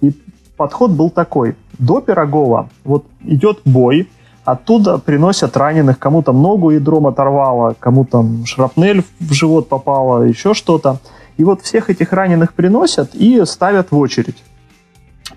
И 0.01 0.13
подход 0.57 0.91
был 0.91 1.09
такой. 1.09 1.55
До 1.77 2.01
Пирогова 2.01 2.69
вот 2.83 3.05
идет 3.21 3.59
бой, 3.65 4.09
оттуда 4.45 4.97
приносят 4.97 5.55
раненых, 5.57 5.99
кому-то 5.99 6.33
ногу 6.33 6.71
ядром 6.71 7.07
оторвало, 7.07 7.75
кому-то 7.79 8.25
шрапнель 8.45 9.03
в 9.19 9.33
живот 9.33 9.69
попало, 9.69 10.23
еще 10.23 10.53
что-то. 10.53 10.99
И 11.37 11.43
вот 11.43 11.61
всех 11.61 11.89
этих 11.89 12.11
раненых 12.11 12.53
приносят 12.53 13.15
и 13.15 13.45
ставят 13.45 13.91
в 13.91 13.97
очередь. 13.97 14.43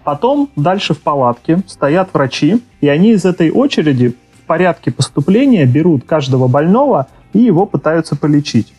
Потом 0.05 0.51
дальше 0.57 0.95
в 0.95 1.01
палатке 1.01 1.63
стоят 1.67 2.11
врачи, 2.13 2.63
и 2.81 2.89
они 2.89 3.13
из 3.13 3.25
этой 3.25 3.51
очереди 3.51 4.17
в 4.43 4.47
порядке 4.47 4.91
поступления 4.91 5.65
берут 5.65 6.05
каждого 6.05 6.49
больного 6.49 7.07
и 7.33 7.39
его 7.39 7.67
пытаются 7.67 8.17
полечить. 8.17 8.73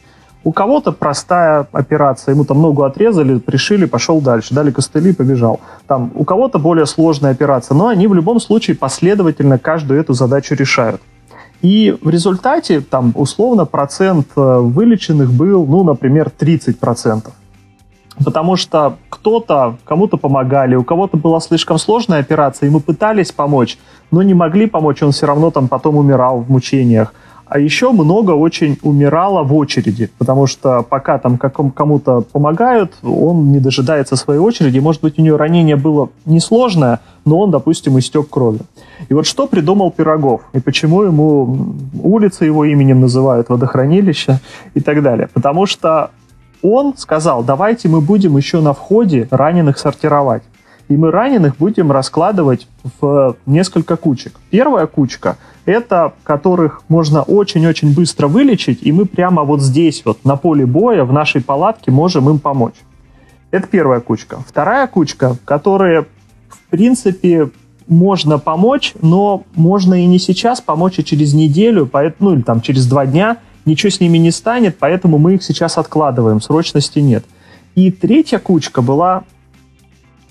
У 0.43 0.51
кого-то 0.51 0.91
простая 0.91 1.65
операция, 1.71 2.33
ему 2.33 2.43
там 2.43 2.61
ногу 2.61 2.83
отрезали, 2.83 3.39
пришили, 3.39 3.85
пошел 3.85 4.19
дальше, 4.19 4.53
дали 4.53 4.71
костыли, 4.71 5.13
побежал. 5.13 5.61
Там 5.87 6.11
у 6.15 6.25
кого-то 6.25 6.59
более 6.59 6.85
сложная 6.85 7.31
операция, 7.31 7.75
но 7.75 7.87
они 7.87 8.07
в 8.07 8.13
любом 8.13 8.41
случае 8.41 8.75
последовательно 8.75 9.57
каждую 9.57 10.01
эту 10.01 10.13
задачу 10.13 10.53
решают. 10.55 11.01
И 11.61 11.97
в 12.01 12.09
результате, 12.09 12.81
там, 12.81 13.13
условно, 13.15 13.65
процент 13.65 14.27
э, 14.35 14.57
вылеченных 14.59 15.31
был, 15.31 15.65
ну, 15.65 15.85
например, 15.85 16.29
30%. 16.37 17.31
Потому 18.23 18.55
что 18.55 18.97
кто-то, 19.09 19.77
кому-то 19.85 20.17
помогали, 20.17 20.75
у 20.75 20.83
кого-то 20.83 21.17
была 21.17 21.39
слишком 21.39 21.77
сложная 21.77 22.19
операция, 22.19 22.67
и 22.67 22.71
мы 22.71 22.79
пытались 22.79 23.31
помочь, 23.31 23.77
но 24.11 24.21
не 24.21 24.33
могли 24.33 24.67
помочь, 24.67 25.01
он 25.01 25.11
все 25.11 25.25
равно 25.25 25.51
там 25.51 25.67
потом 25.67 25.97
умирал 25.97 26.41
в 26.41 26.49
мучениях. 26.49 27.13
А 27.45 27.59
еще 27.59 27.91
много 27.91 28.31
очень 28.31 28.79
умирало 28.81 29.43
в 29.43 29.53
очереди, 29.53 30.09
потому 30.17 30.47
что 30.47 30.81
пока 30.81 31.19
там 31.19 31.37
кому-то 31.37 32.21
помогают, 32.21 32.93
он 33.03 33.51
не 33.51 33.59
дожидается 33.59 34.15
своей 34.15 34.39
очереди. 34.39 34.79
Может 34.79 35.01
быть, 35.01 35.19
у 35.19 35.21
него 35.21 35.37
ранение 35.37 35.75
было 35.75 36.09
несложное, 36.25 37.01
но 37.25 37.39
он, 37.39 37.51
допустим, 37.51 37.99
истек 37.99 38.29
кровью. 38.29 38.61
И 39.09 39.13
вот 39.13 39.27
что 39.27 39.45
придумал 39.45 39.91
Пирогов, 39.91 40.41
и 40.53 40.59
почему 40.59 41.03
ему 41.03 41.75
улицы 42.01 42.45
его 42.45 42.65
именем 42.65 43.01
называют, 43.01 43.49
водохранилище 43.49 44.39
и 44.73 44.79
так 44.79 45.03
далее. 45.03 45.27
Потому 45.31 45.67
что 45.67 46.09
он 46.63 46.97
сказал, 46.97 47.43
давайте 47.43 47.89
мы 47.89 48.01
будем 48.01 48.37
еще 48.37 48.61
на 48.61 48.73
входе 48.73 49.27
раненых 49.29 49.77
сортировать. 49.77 50.43
И 50.89 50.97
мы 50.97 51.11
раненых 51.11 51.57
будем 51.57 51.91
раскладывать 51.91 52.67
в 52.99 53.37
несколько 53.45 53.95
кучек. 53.95 54.33
Первая 54.49 54.87
кучка– 54.87 55.37
это 55.65 56.13
которых 56.23 56.81
можно 56.89 57.21
очень-очень 57.21 57.93
быстро 57.93 58.27
вылечить, 58.27 58.79
и 58.81 58.91
мы 58.91 59.05
прямо 59.05 59.43
вот 59.43 59.61
здесь, 59.61 60.03
вот 60.05 60.25
на 60.25 60.35
поле 60.35 60.65
боя, 60.65 61.05
в 61.05 61.13
нашей 61.13 61.41
палатке 61.41 61.91
можем 61.91 62.29
им 62.29 62.39
помочь. 62.39 62.75
Это 63.51 63.67
первая 63.67 64.01
кучка. 64.01 64.39
Вторая 64.47 64.87
кучка, 64.87 65.37
которые, 65.45 66.05
в 66.49 66.69
принципе, 66.69 67.49
можно 67.87 68.39
помочь, 68.39 68.93
но 69.01 69.43
можно 69.55 70.03
и 70.03 70.05
не 70.05 70.19
сейчас 70.19 70.59
помочь, 70.59 70.99
а 70.99 71.03
через 71.03 71.33
неделю, 71.33 71.89
ну 72.19 72.33
или 72.33 72.41
там 72.41 72.61
через 72.61 72.87
два 72.87 73.05
дня, 73.05 73.37
ничего 73.65 73.89
с 73.89 73.99
ними 73.99 74.17
не 74.17 74.31
станет, 74.31 74.77
поэтому 74.79 75.17
мы 75.17 75.35
их 75.35 75.43
сейчас 75.43 75.77
откладываем, 75.77 76.41
срочности 76.41 76.99
нет. 76.99 77.25
И 77.75 77.91
третья 77.91 78.39
кучка 78.39 78.81
была 78.81 79.23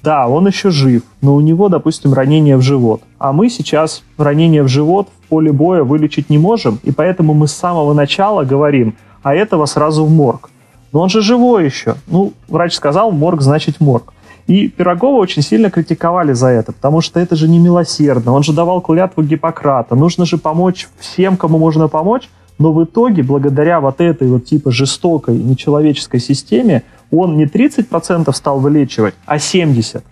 да, 0.02 0.26
он 0.26 0.48
еще 0.48 0.70
жив, 0.70 1.02
но 1.20 1.36
у 1.36 1.40
него, 1.40 1.68
допустим, 1.68 2.12
ранение 2.12 2.56
в 2.56 2.62
живот. 2.62 3.02
А 3.18 3.32
мы 3.32 3.48
сейчас 3.48 4.02
ранение 4.18 4.64
в 4.64 4.68
живот 4.68 5.08
в 5.08 5.28
поле 5.28 5.52
боя 5.52 5.84
вылечить 5.84 6.28
не 6.28 6.38
можем, 6.38 6.80
и 6.82 6.90
поэтому 6.90 7.34
мы 7.34 7.46
с 7.46 7.52
самого 7.52 7.94
начала 7.94 8.42
говорим, 8.42 8.96
а 9.22 9.32
этого 9.32 9.66
сразу 9.66 10.04
в 10.04 10.10
морг. 10.10 10.50
Но 10.92 11.00
он 11.00 11.08
же 11.08 11.22
живой 11.22 11.64
еще. 11.64 11.94
Ну, 12.08 12.32
врач 12.48 12.74
сказал, 12.74 13.12
морг 13.12 13.42
значит 13.42 13.80
морг. 13.80 14.12
И 14.48 14.66
Пирогова 14.66 15.18
очень 15.18 15.40
сильно 15.40 15.70
критиковали 15.70 16.32
за 16.32 16.48
это, 16.48 16.72
потому 16.72 17.00
что 17.00 17.20
это 17.20 17.36
же 17.36 17.48
не 17.48 17.60
милосердно. 17.60 18.32
Он 18.32 18.42
же 18.42 18.52
давал 18.52 18.80
клятву 18.80 19.22
Гиппократа. 19.22 19.94
Нужно 19.94 20.26
же 20.26 20.36
помочь 20.36 20.88
всем, 20.98 21.36
кому 21.36 21.58
можно 21.58 21.86
помочь, 21.86 22.28
но 22.58 22.72
в 22.72 22.84
итоге, 22.84 23.22
благодаря 23.22 23.80
вот 23.80 24.00
этой 24.00 24.28
вот 24.28 24.44
типа 24.44 24.70
жестокой, 24.70 25.36
нечеловеческой 25.36 26.20
системе, 26.20 26.82
он 27.10 27.36
не 27.36 27.46
30% 27.46 28.32
стал 28.32 28.60
вылечивать, 28.60 29.14
а 29.26 29.36
70%. 29.36 30.02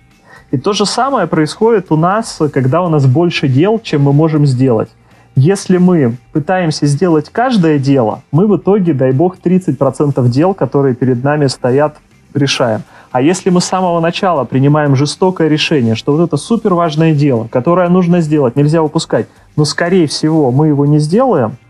И 0.50 0.58
то 0.58 0.72
же 0.72 0.84
самое 0.84 1.28
происходит 1.28 1.86
у 1.90 1.96
нас, 1.96 2.40
когда 2.52 2.82
у 2.82 2.88
нас 2.88 3.06
больше 3.06 3.46
дел, 3.46 3.78
чем 3.78 4.02
мы 4.02 4.12
можем 4.12 4.46
сделать. 4.46 4.88
Если 5.36 5.76
мы 5.76 6.16
пытаемся 6.32 6.86
сделать 6.86 7.28
каждое 7.30 7.78
дело, 7.78 8.24
мы 8.32 8.48
в 8.48 8.56
итоге, 8.56 8.92
дай 8.92 9.12
бог, 9.12 9.36
30% 9.38 10.28
дел, 10.28 10.54
которые 10.54 10.96
перед 10.96 11.22
нами 11.22 11.46
стоят, 11.46 11.98
решаем. 12.34 12.82
А 13.12 13.22
если 13.22 13.50
мы 13.50 13.60
с 13.60 13.64
самого 13.64 14.00
начала 14.00 14.44
принимаем 14.44 14.96
жестокое 14.96 15.48
решение, 15.48 15.94
что 15.94 16.16
вот 16.16 16.24
это 16.24 16.36
супер 16.36 16.74
важное 16.74 17.14
дело, 17.14 17.46
которое 17.50 17.88
нужно 17.88 18.20
сделать, 18.20 18.56
нельзя 18.56 18.82
упускать, 18.82 19.28
но 19.56 19.64
скорее 19.64 20.08
всего 20.08 20.50
мы 20.50 20.66
его 20.66 20.84
не 20.84 20.98
сделаем– 20.98 21.56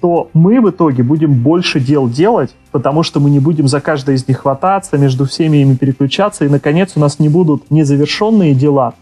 то 0.00 0.30
мы 0.32 0.60
в 0.60 0.70
итоге 0.70 1.02
будем 1.02 1.34
больше 1.34 1.78
дел 1.78 2.08
делать, 2.08 2.54
потому 2.72 3.02
что 3.02 3.20
мы 3.20 3.30
не 3.30 3.38
будем 3.38 3.68
за 3.68 3.80
каждое 3.80 4.16
из 4.16 4.26
них 4.26 4.38
хвататься, 4.38 4.96
между 4.96 5.26
всеми 5.26 5.58
ими 5.58 5.74
переключаться, 5.74 6.44
и, 6.44 6.48
наконец, 6.48 6.92
у 6.96 7.00
нас 7.00 7.18
не 7.18 7.28
будут 7.28 7.70
незавершенные 7.70 8.54
дела 8.54 8.94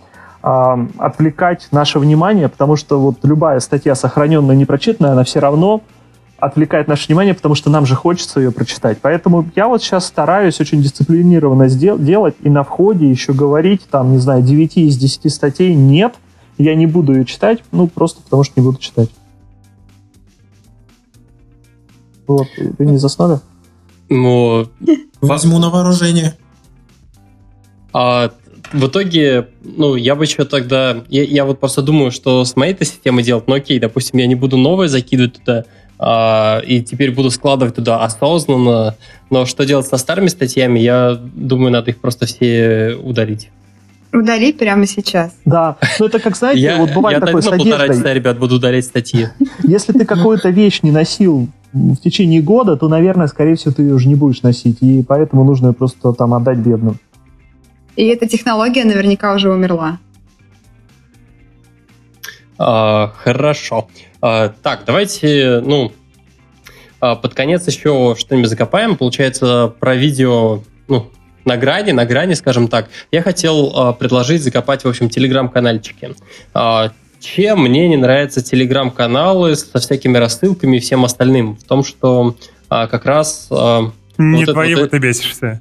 а, 0.43 0.79
отвлекать 0.99 1.69
наше 1.71 1.99
внимание, 1.99 2.49
потому 2.49 2.77
что 2.77 3.01
вот 3.01 3.19
любая 3.23 3.61
статья, 3.61 3.95
сохраненная, 3.95 4.57
непрочитанная, 4.57 5.13
она 5.13 5.25
все 5.25 5.41
равно 5.41 5.83
отвлекает 6.39 6.87
наше 6.87 7.09
внимание, 7.09 7.35
потому 7.35 7.55
что 7.55 7.69
нам 7.71 7.85
же 7.85 7.95
хочется 7.95 8.41
ее 8.41 8.53
прочитать. 8.53 8.99
Поэтому 9.03 9.45
я 9.57 9.67
вот 9.67 9.83
сейчас 9.83 10.07
стараюсь 10.07 10.61
очень 10.61 10.81
дисциплинированно 10.81 11.69
сдел- 11.69 11.99
делать 11.99 12.37
и 12.43 12.49
на 12.49 12.63
входе 12.63 13.11
еще 13.11 13.33
говорить, 13.33 13.83
там, 13.91 14.13
не 14.13 14.19
знаю, 14.19 14.43
9 14.43 14.77
из 14.77 14.97
10 14.97 15.33
статей 15.33 15.75
нет, 15.75 16.15
я 16.57 16.75
не 16.75 16.87
буду 16.87 17.13
ее 17.15 17.25
читать, 17.25 17.63
ну, 17.73 17.89
просто 17.89 18.23
потому 18.23 18.45
что 18.45 18.61
не 18.61 18.65
буду 18.65 18.79
читать. 18.79 19.11
Вот, 22.29 22.47
вы 22.57 22.87
не 22.87 22.99
заснули? 22.99 23.41
Ну... 24.09 24.69
Возьму 25.21 25.59
на 25.59 25.71
вооружение. 25.71 26.37
А 27.93 28.31
в 28.73 28.87
итоге, 28.87 29.49
ну, 29.63 29.97
я 29.97 30.15
бы 30.15 30.25
еще 30.25 30.45
тогда... 30.45 31.03
Я, 31.09 31.25
я 31.25 31.45
вот 31.45 31.59
просто 31.59 31.83
думаю, 31.83 32.11
что 32.11 32.45
с 32.45 32.55
моей-то 32.55 32.85
системой 32.85 33.25
делать, 33.25 33.45
ну 33.49 33.55
окей, 33.55 33.81
допустим, 33.81 34.21
я 34.21 34.27
не 34.27 34.35
буду 34.35 34.57
новое 34.57 34.89
закидывать 34.89 35.39
туда, 35.39 35.65
а, 35.99 36.61
и 36.61 36.83
теперь 36.83 37.13
буду 37.13 37.31
складывать 37.31 37.75
туда 37.75 38.05
осознанно, 38.05 38.97
но 39.31 39.47
что 39.47 39.65
делать 39.65 39.87
со 39.87 39.97
старыми 39.97 40.29
статьями, 40.29 40.79
я 40.79 41.19
думаю, 41.35 41.73
надо 41.73 41.91
их 41.91 41.99
просто 41.99 42.27
все 42.27 42.97
удалить. 43.03 43.51
Удали 44.13 44.53
прямо 44.53 44.87
сейчас. 44.87 45.33
Да, 45.45 45.77
ну 45.99 46.07
это 46.07 46.19
как, 46.19 46.37
знаете, 46.37 46.61
я, 46.61 46.77
вот 46.79 46.93
бывает 46.93 47.21
я 47.21 47.27
такой 47.27 47.43
с 47.43 47.47
одеждой. 47.47 47.71
полтора 47.71 47.95
часа, 47.95 48.15
ребят, 48.15 48.39
буду 48.39 48.57
удалять 48.57 48.85
статьи. 48.85 49.29
Если 49.65 49.93
ты 49.93 50.05
какую-то 50.05 50.51
вещь 50.51 50.81
не 50.83 50.91
носил 50.91 51.49
в 51.73 51.97
течение 51.97 52.41
года, 52.41 52.77
то, 52.77 52.89
наверное, 52.89 53.27
скорее 53.27 53.57
всего, 53.57 53.73
ты 53.73 53.83
ее 53.83 53.95
уже 53.95 54.09
не 54.09 54.15
будешь 54.15 54.43
носить, 54.43 54.79
и 54.81 55.03
поэтому 55.03 55.45
нужно 55.45 55.69
ее 55.69 55.73
просто 55.73 56.13
там 56.13 56.35
отдать 56.35 56.59
бедным. 56.59 56.99
И 57.97 58.07
эта 58.07 58.27
технология 58.29 58.85
наверняка 58.85 59.35
уже 59.35 59.53
умерла. 59.53 59.99
А, 62.59 63.13
хорошо. 63.17 63.89
А, 64.21 64.49
так, 64.63 64.83
давайте, 64.87 65.61
ну, 65.65 65.93
а, 67.01 67.15
под 67.17 67.35
конец 67.35 67.67
еще 67.67 68.15
что-нибудь 68.19 68.49
закопаем. 68.49 68.97
Получается, 68.97 69.73
про 69.79 69.95
видео, 69.95 70.63
ну, 70.89 71.11
на 71.45 71.57
грани, 71.57 71.93
на 71.93 72.05
грани, 72.05 72.35
скажем 72.35 72.69
так. 72.69 72.89
Я 73.11 73.23
хотел 73.23 73.73
а, 73.75 73.93
предложить 73.93 74.43
закопать, 74.43 74.85
в 74.85 74.89
общем, 74.89 75.09
телеграм-канальчики. 75.09 76.15
А, 76.55 76.93
чем 77.21 77.63
мне 77.63 77.89
не 77.89 77.97
нравятся 77.97 78.43
телеграм-каналы 78.43 79.57
со 79.57 79.79
всякими 79.79 80.19
рассылками 80.19 80.77
и 80.77 80.81
всем 80.81 81.05
остальным? 81.05 81.57
В 81.57 81.65
том, 81.65 81.85
что 81.85 82.37
а, 82.69 82.87
как 82.87 83.07
раз... 83.07 83.49
А, 83.51 83.91
не 84.19 84.45
вот 84.45 84.53
твои 84.53 84.75
вот 84.75 84.91
ты 84.91 84.99
бесишься. 84.99 85.61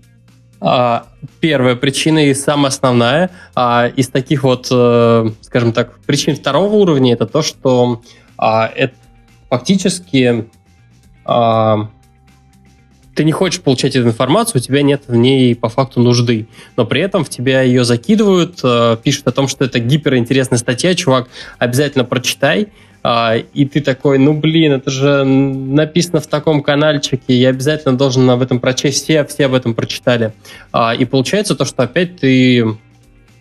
А, 0.59 1.07
первая 1.39 1.75
причина 1.75 2.25
и 2.25 2.33
самая 2.33 2.69
основная 2.69 3.29
а, 3.55 3.87
из 3.87 4.09
таких 4.09 4.43
вот, 4.43 4.67
а, 4.71 5.31
скажем 5.41 5.73
так, 5.73 5.99
причин 5.99 6.35
второго 6.35 6.75
уровня 6.75 7.13
это 7.13 7.27
то, 7.27 7.41
что 7.41 8.01
а, 8.37 8.67
это 8.75 8.95
фактически 9.49 10.47
а, 11.25 11.89
ты 13.17 13.23
не 13.23 13.31
хочешь 13.31 13.61
получать 13.61 13.95
эту 13.95 14.07
информацию, 14.07 14.61
у 14.61 14.63
тебя 14.63 14.83
нет 14.83 15.01
в 15.07 15.15
ней 15.15 15.55
по 15.55 15.69
факту 15.69 15.99
нужды. 15.99 16.47
Но 16.75 16.85
при 16.85 17.01
этом 17.01 17.25
в 17.25 17.29
тебя 17.29 17.63
ее 17.63 17.83
закидывают, 17.83 18.59
э, 18.63 18.95
пишут 19.03 19.27
о 19.27 19.31
том, 19.31 19.47
что 19.47 19.65
это 19.65 19.79
гиперинтересная 19.79 20.59
статья, 20.59 20.93
чувак, 20.93 21.27
обязательно 21.57 22.05
прочитай. 22.05 22.67
а, 23.03 23.35
и 23.35 23.65
ты 23.65 23.81
такой, 23.81 24.19
ну 24.19 24.33
блин, 24.33 24.73
это 24.73 24.91
же 24.91 25.23
написано 25.23 26.19
в 26.19 26.27
таком 26.27 26.61
каналчике, 26.61 27.33
я 27.33 27.49
обязательно 27.49 27.97
должен 27.97 28.29
об 28.29 28.41
этом 28.41 28.59
прочесть, 28.59 29.03
все, 29.03 29.23
все 29.25 29.45
об 29.45 29.53
этом 29.53 29.73
прочитали. 29.73 30.33
А, 30.71 30.93
и 30.93 31.05
получается 31.05 31.55
то, 31.55 31.65
что 31.65 31.83
опять 31.83 32.17
ты, 32.17 32.65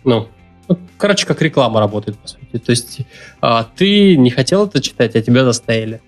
ну, 0.03 0.27
ну, 0.67 0.79
короче, 0.97 1.27
как 1.27 1.41
реклама 1.41 1.79
работает, 1.79 2.17
по 2.17 2.27
сути. 2.27 2.57
То 2.57 2.71
есть 2.71 2.99
а, 3.41 3.67
ты 3.75 4.17
не 4.17 4.31
хотел 4.31 4.65
это 4.65 4.81
читать, 4.81 5.15
а 5.15 5.21
тебя 5.21 5.43
заставили. 5.43 6.01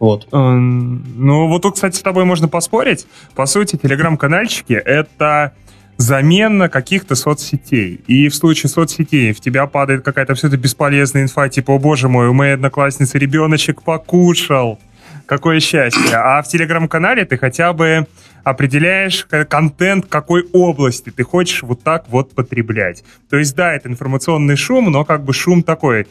Вот. 0.00 0.28
Ну, 0.32 1.48
вот 1.48 1.62
тут, 1.62 1.74
кстати, 1.74 1.96
с 1.96 2.02
тобой 2.02 2.24
можно 2.24 2.48
поспорить. 2.48 3.06
По 3.34 3.46
сути, 3.46 3.76
телеграм-канальчики— 3.76 4.72
это 4.84 5.52
замена 5.96 6.68
каких-то 6.68 7.14
соцсетей. 7.14 8.00
И 8.06 8.28
в 8.28 8.34
случае 8.34 8.68
соцсетей 8.68 9.32
в 9.32 9.40
тебя 9.40 9.66
падает 9.66 10.04
какая-то 10.04 10.34
все 10.34 10.48
это 10.48 10.56
бесполезная 10.56 11.22
инфа, 11.22 11.48
типа, 11.48 11.72
о 11.72 11.78
боже 11.78 12.08
мой, 12.08 12.28
у 12.28 12.32
моей 12.32 12.54
одноклассницы 12.54 13.18
ребеночек 13.18 13.82
покушал. 13.82 14.78
Какое 15.26 15.60
счастье. 15.60 16.16
А 16.16 16.42
в 16.42 16.48
телеграм-канале 16.48 17.24
ты 17.24 17.38
хотя 17.38 17.72
бы 17.72 18.06
определяешь 18.42 19.26
контент 19.48 20.04
какой 20.06 20.46
области 20.52 21.08
ты 21.08 21.22
хочешь 21.22 21.62
вот 21.62 21.82
так 21.82 22.04
вот 22.08 22.34
потреблять. 22.34 23.04
То 23.30 23.38
есть, 23.38 23.56
да, 23.56 23.72
это 23.72 23.88
информационный 23.88 24.56
шум, 24.56 24.90
но 24.90 25.04
как 25.06 25.24
бы 25.24 25.32
шум 25.32 25.62
такой, 25.62 26.06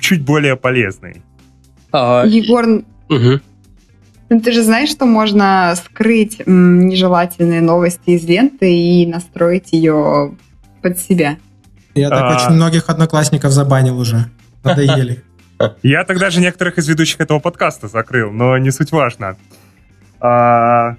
чуть 0.00 0.24
более 0.24 0.56
полезный. 0.56 1.22
А... 1.92 2.24
Егор, 2.26 2.82
угу. 3.08 3.40
ты 4.28 4.52
же 4.52 4.62
знаешь, 4.62 4.90
что 4.90 5.06
можно 5.06 5.74
скрыть 5.76 6.42
нежелательные 6.46 7.60
новости 7.60 8.10
из 8.10 8.24
ленты 8.24 8.72
и 8.72 9.06
настроить 9.06 9.72
ее 9.72 10.36
под 10.82 10.98
себя? 10.98 11.38
Я 11.94 12.10
так 12.10 12.22
а... 12.22 12.36
очень 12.36 12.54
многих 12.54 12.88
одноклассников 12.88 13.52
забанил 13.52 13.98
уже. 13.98 14.30
Надоели. 14.62 15.24
Я 15.82 16.04
тогда 16.04 16.30
же 16.30 16.40
некоторых 16.40 16.78
из 16.78 16.88
ведущих 16.88 17.20
этого 17.20 17.40
подкаста 17.40 17.88
закрыл, 17.88 18.30
но 18.30 18.56
не 18.58 18.70
суть 18.70 18.92
важно. 18.92 19.36
А, 20.20 20.96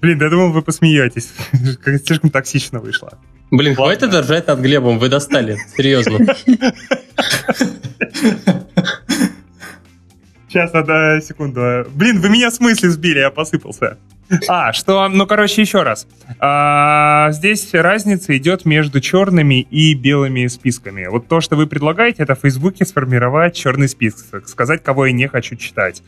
блин, 0.00 0.20
я 0.20 0.30
думал, 0.30 0.52
вы 0.52 0.62
посмеетесь. 0.62 1.30
Слишком 2.04 2.30
токсично 2.30 2.80
вышло. 2.80 3.18
Блин, 3.50 3.74
хватит 3.74 4.10
держать 4.10 4.46
над 4.46 4.60
Глебом, 4.60 4.98
вы 4.98 5.08
достали. 5.08 5.58
Серьезно. 5.76 6.18
Сейчас, 10.54 10.72
одна 10.72 11.20
секунду. 11.20 11.84
Блин, 11.96 12.20
вы 12.20 12.28
меня 12.28 12.48
с 12.48 12.60
мысли 12.60 12.86
сбили, 12.86 13.18
я 13.18 13.30
посыпался. 13.30 13.98
А, 14.48 14.72
что, 14.72 15.08
ну, 15.08 15.26
короче, 15.26 15.62
еще 15.62 15.82
раз. 15.82 16.06
А, 16.38 17.30
здесь 17.32 17.72
разница 17.74 18.36
идет 18.36 18.64
между 18.64 19.00
черными 19.00 19.60
и 19.60 19.94
белыми 19.94 20.46
списками. 20.46 21.06
Вот 21.06 21.28
то, 21.28 21.40
что 21.40 21.56
вы 21.56 21.66
предлагаете, 21.66 22.22
это 22.22 22.34
в 22.34 22.40
Фейсбуке 22.40 22.84
сформировать 22.86 23.54
черный 23.54 23.88
список, 23.88 24.48
сказать, 24.48 24.82
кого 24.82 25.06
я 25.06 25.12
не 25.12 25.28
хочу 25.28 25.56
читать. 25.56 26.02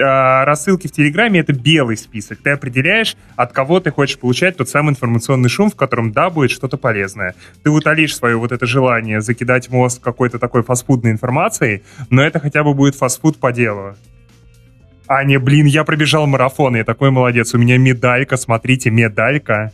А, 0.00 0.44
рассылки 0.44 0.86
в 0.86 0.92
Телеграме— 0.92 1.40
это 1.40 1.52
белый 1.52 1.96
список. 1.96 2.38
Ты 2.42 2.50
определяешь, 2.50 3.16
от 3.36 3.52
кого 3.52 3.80
ты 3.80 3.90
хочешь 3.90 4.18
получать 4.18 4.56
тот 4.56 4.68
самый 4.68 4.90
информационный 4.90 5.48
шум, 5.48 5.70
в 5.70 5.76
котором, 5.76 6.12
да, 6.12 6.30
будет 6.30 6.50
что-то 6.50 6.76
полезное. 6.78 7.34
Ты 7.62 7.70
утолишь 7.70 8.16
свое 8.16 8.36
вот 8.36 8.52
это 8.52 8.66
желание 8.66 9.20
закидать 9.20 9.68
мозг 9.68 10.00
какой-то 10.02 10.38
такой 10.38 10.62
фастфудной 10.62 11.10
информацией, 11.10 11.82
но 12.10 12.22
это 12.22 12.40
хотя 12.40 12.64
бы 12.64 12.74
будет 12.74 12.94
фастфуд 12.94 13.38
по 13.38 13.52
делу. 13.52 13.94
А 15.08 15.24
не, 15.24 15.38
блин, 15.38 15.64
я 15.64 15.84
пробежал 15.84 16.26
марафон, 16.26 16.76
я 16.76 16.84
такой 16.84 17.10
молодец, 17.10 17.54
у 17.54 17.58
меня 17.58 17.78
медалька, 17.78 18.36
смотрите, 18.36 18.90
медалька. 18.90 19.72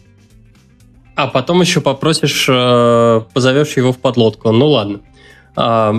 А 1.16 1.26
потом 1.26 1.60
еще 1.60 1.80
попросишь, 1.80 2.46
э, 2.48 3.20
позовешь 3.32 3.76
его 3.76 3.92
в 3.92 3.98
подлодку. 3.98 4.52
Ну 4.52 4.66
ладно. 4.68 5.00
Э, 5.56 5.92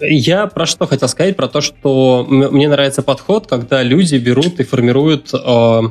я 0.00 0.46
про 0.48 0.66
что 0.66 0.86
хотел 0.86 1.08
сказать? 1.08 1.36
Про 1.36 1.48
то, 1.48 1.62
что 1.62 2.26
мне 2.28 2.68
нравится 2.68 3.02
подход, 3.02 3.46
когда 3.46 3.82
люди 3.82 4.16
берут 4.16 4.60
и 4.60 4.64
формируют 4.64 5.32
э, 5.32 5.36
э, 5.36 5.82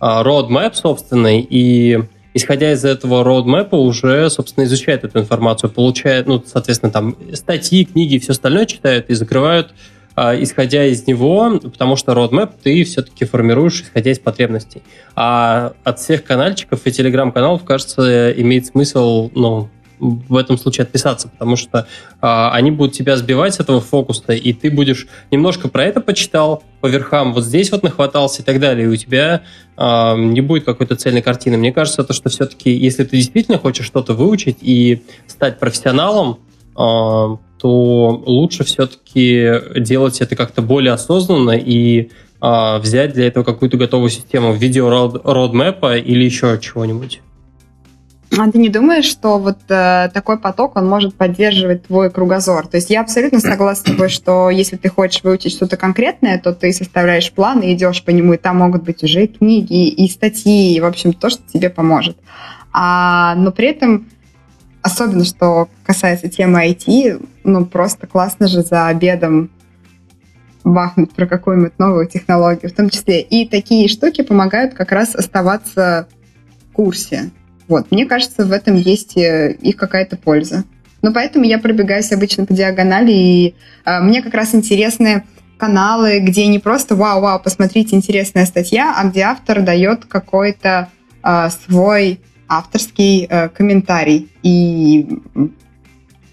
roadmap 0.00 0.74
собственный, 0.74 1.40
и 1.48 1.98
исходя 2.34 2.72
из 2.72 2.84
этого 2.84 3.24
roadmap 3.24 3.70
уже, 3.70 4.28
собственно, 4.28 4.64
изучают 4.64 5.04
эту 5.04 5.18
информацию, 5.20 5.70
получают, 5.70 6.26
ну, 6.26 6.42
соответственно, 6.44 6.92
там 6.92 7.16
статьи, 7.32 7.86
книги 7.86 8.16
и 8.16 8.18
все 8.18 8.32
остальное 8.32 8.66
читают 8.66 9.08
и 9.08 9.14
закрывают 9.14 9.68
а, 9.68 9.93
исходя 10.16 10.84
из 10.84 11.06
него, 11.06 11.58
потому 11.60 11.96
что 11.96 12.12
roadmap 12.12 12.52
ты 12.62 12.84
все-таки 12.84 13.24
формируешь, 13.24 13.82
исходя 13.82 14.10
из 14.10 14.18
потребностей. 14.18 14.82
А 15.16 15.72
от 15.82 15.98
всех 15.98 16.24
канальчиков 16.24 16.80
и 16.84 16.92
телеграм-каналов, 16.92 17.64
кажется, 17.64 18.30
имеет 18.32 18.66
смысл, 18.66 19.30
ну, 19.34 19.68
в 19.98 20.36
этом 20.36 20.58
случае 20.58 20.84
отписаться, 20.84 21.28
потому 21.28 21.56
что 21.56 21.86
а, 22.20 22.50
они 22.52 22.70
будут 22.70 22.94
тебя 22.94 23.16
сбивать 23.16 23.54
с 23.54 23.60
этого 23.60 23.80
фокуса, 23.80 24.32
и 24.32 24.52
ты 24.52 24.70
будешь 24.70 25.06
немножко 25.30 25.68
про 25.68 25.84
это 25.84 26.00
почитал 26.00 26.62
по 26.80 26.86
верхам, 26.86 27.32
вот 27.32 27.44
здесь 27.44 27.70
вот 27.72 27.82
нахватался 27.82 28.42
и 28.42 28.44
так 28.44 28.60
далее, 28.60 28.84
и 28.84 28.88
у 28.88 28.96
тебя 28.96 29.42
а, 29.76 30.16
не 30.16 30.40
будет 30.40 30.64
какой-то 30.64 30.96
цельной 30.96 31.22
картины. 31.22 31.56
Мне 31.56 31.72
кажется, 31.72 32.04
то, 32.04 32.12
что 32.12 32.28
все-таки, 32.28 32.70
если 32.70 33.04
ты 33.04 33.16
действительно 33.16 33.58
хочешь 33.58 33.86
что-то 33.86 34.14
выучить 34.14 34.58
и 34.60 35.02
стать 35.26 35.58
профессионалом, 35.58 36.28
а, 36.30 36.43
то 36.74 38.22
лучше 38.26 38.64
все-таки 38.64 39.50
делать 39.76 40.20
это 40.20 40.36
как-то 40.36 40.60
более 40.60 40.92
осознанно 40.92 41.52
и 41.52 42.10
а, 42.40 42.78
взять 42.78 43.14
для 43.14 43.26
этого 43.26 43.42
какую-то 43.42 43.78
готовую 43.78 44.10
систему 44.10 44.52
в 44.52 44.56
виде 44.56 44.80
родмэпа 44.80 45.96
или 45.96 46.24
еще 46.24 46.58
чего-нибудь. 46.60 47.22
А 48.36 48.50
ты 48.50 48.58
не 48.58 48.68
думаешь, 48.68 49.04
что 49.04 49.38
вот 49.38 49.58
э, 49.68 50.10
такой 50.12 50.38
поток, 50.38 50.76
он 50.76 50.86
может 50.86 51.14
поддерживать 51.14 51.86
твой 51.86 52.10
кругозор? 52.10 52.66
То 52.66 52.76
есть 52.76 52.90
я 52.90 53.00
абсолютно 53.00 53.38
согласна 53.38 53.86
с 53.86 53.90
тобой, 53.92 54.08
что 54.08 54.50
если 54.50 54.76
ты 54.76 54.88
хочешь 54.88 55.22
выучить 55.22 55.52
что-то 55.52 55.76
конкретное, 55.76 56.38
то 56.38 56.52
ты 56.52 56.72
составляешь 56.72 57.32
план 57.32 57.60
и 57.60 57.72
идешь 57.72 58.02
по 58.02 58.10
нему, 58.10 58.34
и 58.34 58.36
там 58.36 58.56
могут 58.56 58.82
быть 58.82 59.02
уже 59.04 59.24
и 59.24 59.26
книги, 59.28 59.88
и 59.88 60.08
статьи, 60.08 60.74
и, 60.74 60.80
в 60.80 60.84
общем, 60.84 61.12
то, 61.12 61.30
что 61.30 61.42
тебе 61.50 61.70
поможет. 61.70 62.16
А, 62.72 63.34
но 63.36 63.52
при 63.52 63.68
этом 63.68 64.08
Особенно, 64.84 65.24
что 65.24 65.70
касается 65.82 66.28
темы 66.28 66.68
IT, 66.68 67.26
ну, 67.42 67.64
просто 67.64 68.06
классно 68.06 68.48
же 68.48 68.60
за 68.60 68.88
обедом 68.88 69.50
бахнуть 70.62 71.14
про 71.14 71.26
какую-нибудь 71.26 71.78
новую 71.78 72.06
технологию 72.06 72.70
в 72.70 72.74
том 72.74 72.90
числе. 72.90 73.22
И 73.22 73.48
такие 73.48 73.88
штуки 73.88 74.20
помогают 74.20 74.74
как 74.74 74.92
раз 74.92 75.14
оставаться 75.14 76.06
в 76.68 76.72
курсе. 76.74 77.30
Вот, 77.66 77.90
мне 77.90 78.04
кажется, 78.04 78.44
в 78.44 78.52
этом 78.52 78.74
есть 78.74 79.16
э, 79.16 79.56
их 79.58 79.76
какая-то 79.76 80.18
польза. 80.18 80.64
Но 81.00 81.14
поэтому 81.14 81.46
я 81.46 81.58
пробегаюсь 81.58 82.12
обычно 82.12 82.44
по 82.44 82.52
диагонали, 82.52 83.10
и 83.10 83.54
э, 83.86 84.00
мне 84.00 84.20
как 84.20 84.34
раз 84.34 84.54
интересны 84.54 85.24
каналы, 85.56 86.18
где 86.20 86.46
не 86.46 86.58
просто 86.58 86.94
«Вау-вау, 86.94 87.40
посмотрите, 87.42 87.96
интересная 87.96 88.44
статья», 88.44 88.94
а 88.94 89.08
где 89.08 89.22
автор 89.22 89.62
дает 89.62 90.04
какой-то 90.04 90.90
э, 91.22 91.48
свой 91.64 92.20
авторский 92.48 93.24
э, 93.24 93.48
комментарий 93.48 94.28
и, 94.42 95.20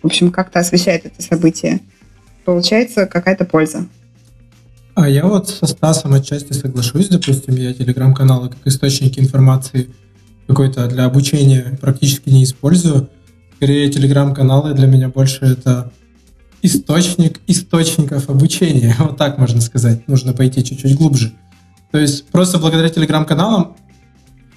в 0.02 0.06
общем, 0.06 0.32
как-то 0.32 0.60
освещает 0.60 1.06
это 1.06 1.22
событие. 1.22 1.80
Получается 2.46 3.06
какая-то 3.06 3.46
польза. 3.46 3.88
А 4.94 5.08
я 5.08 5.26
вот 5.26 5.50
со 5.50 5.68
Стасом 5.68 6.14
отчасти 6.14 6.54
соглашусь. 6.54 7.08
Допустим, 7.08 7.56
я 7.56 7.74
телеграм-каналы 7.74 8.50
как 8.50 8.60
источники 8.66 9.20
информации 9.20 9.90
какой-то 10.48 10.88
для 10.88 11.06
обучения 11.06 11.78
практически 11.80 12.30
не 12.30 12.44
использую. 12.44 13.10
Скорее, 13.56 13.90
телеграм-каналы 13.90 14.74
для 14.74 14.88
меня 14.88 15.08
больше 15.08 15.46
это 15.46 15.92
источник 16.62 17.40
источников 17.48 18.30
обучения. 18.30 18.96
Вот 19.00 19.18
так 19.18 19.38
можно 19.38 19.62
сказать. 19.62 20.08
Нужно 20.08 20.34
пойти 20.34 20.64
чуть-чуть 20.64 20.96
глубже. 20.98 21.34
То 21.92 21.98
есть 21.98 22.28
просто 22.28 22.58
благодаря 22.58 22.90
телеграм-каналам 22.90 23.76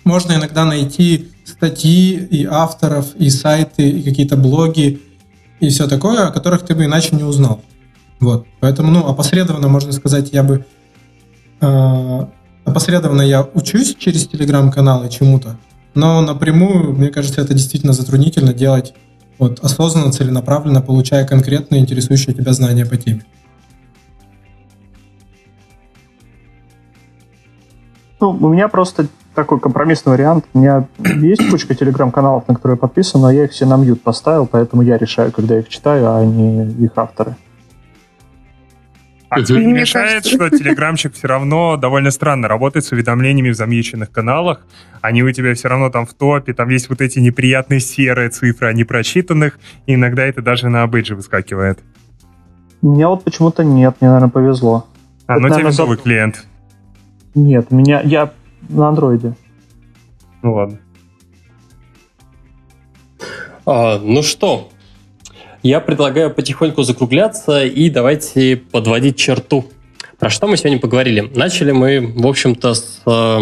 можно 0.04 0.34
иногда 0.34 0.64
найти 0.64 1.30
статьи 1.44 2.14
и 2.14 2.44
авторов, 2.44 3.14
и 3.16 3.30
сайты, 3.30 3.88
и 3.88 4.02
какие-то 4.02 4.36
блоги, 4.36 5.00
и 5.60 5.68
все 5.68 5.88
такое, 5.88 6.28
о 6.28 6.30
которых 6.30 6.64
ты 6.64 6.74
бы 6.74 6.84
иначе 6.84 7.16
не 7.16 7.24
узнал. 7.24 7.62
Вот. 8.20 8.46
Поэтому, 8.60 8.90
ну, 8.90 9.06
опосредованно, 9.06 9.68
можно 9.68 9.92
сказать, 9.92 10.32
я 10.32 10.42
бы... 10.42 10.66
Э, 11.60 12.26
опосредованно 12.64 13.22
я 13.22 13.42
учусь 13.42 13.94
через 13.98 14.26
телеграм-каналы 14.26 15.08
чему-то, 15.08 15.58
но 15.94 16.20
напрямую, 16.20 16.92
мне 16.92 17.08
кажется, 17.08 17.40
это 17.40 17.54
действительно 17.54 17.92
затруднительно 17.92 18.52
делать 18.52 18.94
вот, 19.38 19.60
осознанно, 19.60 20.12
целенаправленно, 20.12 20.80
получая 20.80 21.26
конкретные 21.26 21.80
интересующие 21.80 22.34
тебя 22.34 22.52
знания 22.52 22.86
по 22.86 22.96
теме. 22.96 23.24
Ну, 28.20 28.30
у 28.30 28.48
меня 28.48 28.68
просто 28.68 29.08
такой 29.34 29.60
компромиссный 29.60 30.12
вариант. 30.12 30.44
У 30.54 30.58
меня 30.58 30.86
есть 30.98 31.48
кучка 31.50 31.74
телеграм-каналов, 31.74 32.48
на 32.48 32.54
которые 32.54 32.76
я 32.76 32.80
подписан, 32.80 33.20
но 33.20 33.30
я 33.30 33.44
их 33.44 33.52
все 33.52 33.66
на 33.66 33.76
мьют 33.76 34.02
поставил, 34.02 34.46
поэтому 34.46 34.82
я 34.82 34.96
решаю, 34.96 35.32
когда 35.32 35.58
их 35.58 35.68
читаю, 35.68 36.14
а 36.14 36.24
не 36.24 36.64
их 36.84 36.92
авторы. 36.96 37.36
А 39.28 39.42
тебе 39.42 39.64
не 39.64 39.72
мешает, 39.72 40.22
кажется... 40.22 40.30
что 40.30 40.50
телеграмчик 40.50 41.14
все 41.14 41.26
равно 41.26 41.76
довольно 41.76 42.12
странно 42.12 42.46
работает 42.46 42.84
с 42.84 42.92
уведомлениями 42.92 43.50
в 43.50 43.56
замьюченных 43.56 44.12
каналах. 44.12 44.64
Они 45.00 45.24
у 45.24 45.32
тебя 45.32 45.54
все 45.54 45.68
равно 45.68 45.90
там 45.90 46.06
в 46.06 46.14
топе, 46.14 46.54
там 46.54 46.68
есть 46.68 46.88
вот 46.88 47.00
эти 47.00 47.18
неприятные 47.18 47.80
серые 47.80 48.28
цифры 48.28 48.68
о 48.68 48.72
непрочитанных, 48.72 49.58
и 49.86 49.94
иногда 49.94 50.24
это 50.24 50.40
даже 50.40 50.68
на 50.68 50.86
бейджи 50.86 51.16
выскакивает. 51.16 51.80
меня 52.80 53.08
вот 53.08 53.24
почему-то 53.24 53.64
нет, 53.64 53.96
мне, 54.00 54.08
наверное, 54.08 54.30
повезло. 54.30 54.86
А, 55.26 55.32
Это, 55.32 55.40
ну 55.40 55.46
у 55.46 55.50
тебя 55.50 55.64
наверное, 55.64 55.70
виндовый 55.72 55.96
за- 55.96 56.02
клиент. 56.02 56.44
Нет, 57.34 57.66
у 57.70 57.74
меня 57.74 58.00
я 58.02 58.30
на 58.68 58.88
андроиде. 58.88 59.34
Ну 60.42 60.54
ладно. 60.54 60.78
А, 63.66 63.98
ну 63.98 64.22
что, 64.22 64.68
я 65.62 65.80
предлагаю 65.80 66.30
потихоньку 66.30 66.82
закругляться 66.82 67.64
и 67.64 67.88
давайте 67.88 68.56
подводить 68.56 69.16
черту. 69.16 69.64
Про 70.18 70.28
что 70.28 70.46
мы 70.46 70.56
сегодня 70.56 70.78
поговорили? 70.78 71.30
Начали 71.34 71.72
мы, 71.72 72.12
в 72.14 72.26
общем-то, 72.26 72.74
с 72.74 73.00
э, 73.06 73.38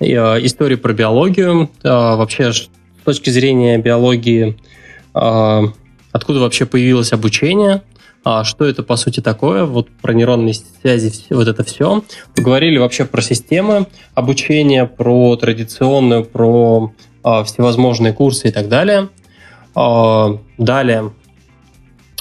э, 0.00 0.46
истории 0.46 0.76
про 0.76 0.94
биологию. 0.94 1.70
Э, 1.82 2.16
вообще, 2.16 2.52
с 2.52 2.70
точки 3.04 3.30
зрения 3.30 3.76
биологии, 3.78 4.56
э, 5.14 5.62
откуда 6.12 6.40
вообще 6.40 6.64
появилось 6.64 7.12
обучение, 7.12 7.82
а 8.24 8.44
что 8.44 8.64
это 8.64 8.82
по 8.82 8.96
сути 8.96 9.20
такое, 9.20 9.64
вот 9.64 9.88
про 10.02 10.12
нейронные 10.12 10.54
связи, 10.54 11.12
вот 11.30 11.48
это 11.48 11.64
все. 11.64 12.02
Поговорили 12.34 12.78
вообще 12.78 13.04
про 13.04 13.22
системы 13.22 13.86
обучения, 14.14 14.86
про 14.86 15.36
традиционную, 15.36 16.24
про 16.24 16.92
э, 17.24 17.44
всевозможные 17.44 18.12
курсы 18.12 18.48
и 18.48 18.50
так 18.50 18.68
далее. 18.68 19.08
А, 19.74 20.38
Далее 20.58 21.12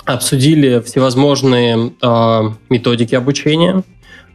обсудили 0.05 0.79
всевозможные 0.79 1.93
а, 2.01 2.53
методики 2.69 3.13
обучения, 3.13 3.83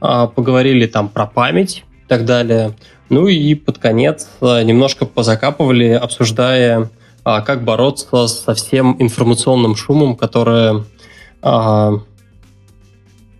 а, 0.00 0.26
поговорили 0.26 0.86
там 0.86 1.08
про 1.08 1.26
память 1.26 1.84
и 2.04 2.08
так 2.08 2.24
далее. 2.26 2.76
Ну 3.08 3.26
и 3.28 3.54
под 3.54 3.78
конец 3.78 4.28
а, 4.40 4.62
немножко 4.62 5.06
позакапывали, 5.06 5.88
обсуждая, 5.88 6.90
а, 7.24 7.40
как 7.40 7.64
бороться 7.64 8.26
со 8.26 8.54
всем 8.54 8.96
информационным 8.98 9.76
шумом, 9.76 10.16
который, 10.16 10.80
а, 10.80 10.84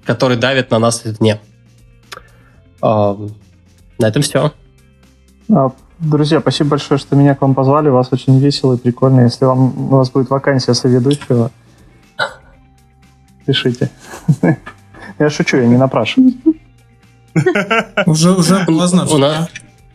который 0.05 0.37
давит 0.37 0.71
на 0.71 0.79
нас 0.79 1.07
извне. 1.07 1.41
На 2.81 3.29
этом 3.99 4.23
все. 4.23 4.53
А, 5.55 5.71
Друзья, 6.03 6.41
спасибо 6.41 6.71
большое, 6.71 6.99
что 6.99 7.15
меня 7.15 7.37
к 7.37 7.43
вам 7.43 7.55
позвали. 7.55 7.89
У 7.89 7.93
вас 7.95 8.09
очень 8.11 8.37
весело 8.41 8.75
и 8.75 8.77
прикольно. 8.77 9.21
Если 9.21 9.45
вам, 9.45 9.93
у 9.93 9.97
вас 9.97 10.11
будет 10.11 10.31
вакансия 10.31 10.75
соведущего, 10.75 11.53
пишите. 13.47 13.89
Я 15.19 15.31
шучу, 15.31 15.59
я 15.59 15.67
не 15.67 15.77
напрашиваюсь. 15.77 16.35
Уже, 18.07 18.33
уже 18.33 18.65
поздно. 18.65 19.07
У 19.07 19.19
нас 19.19 19.49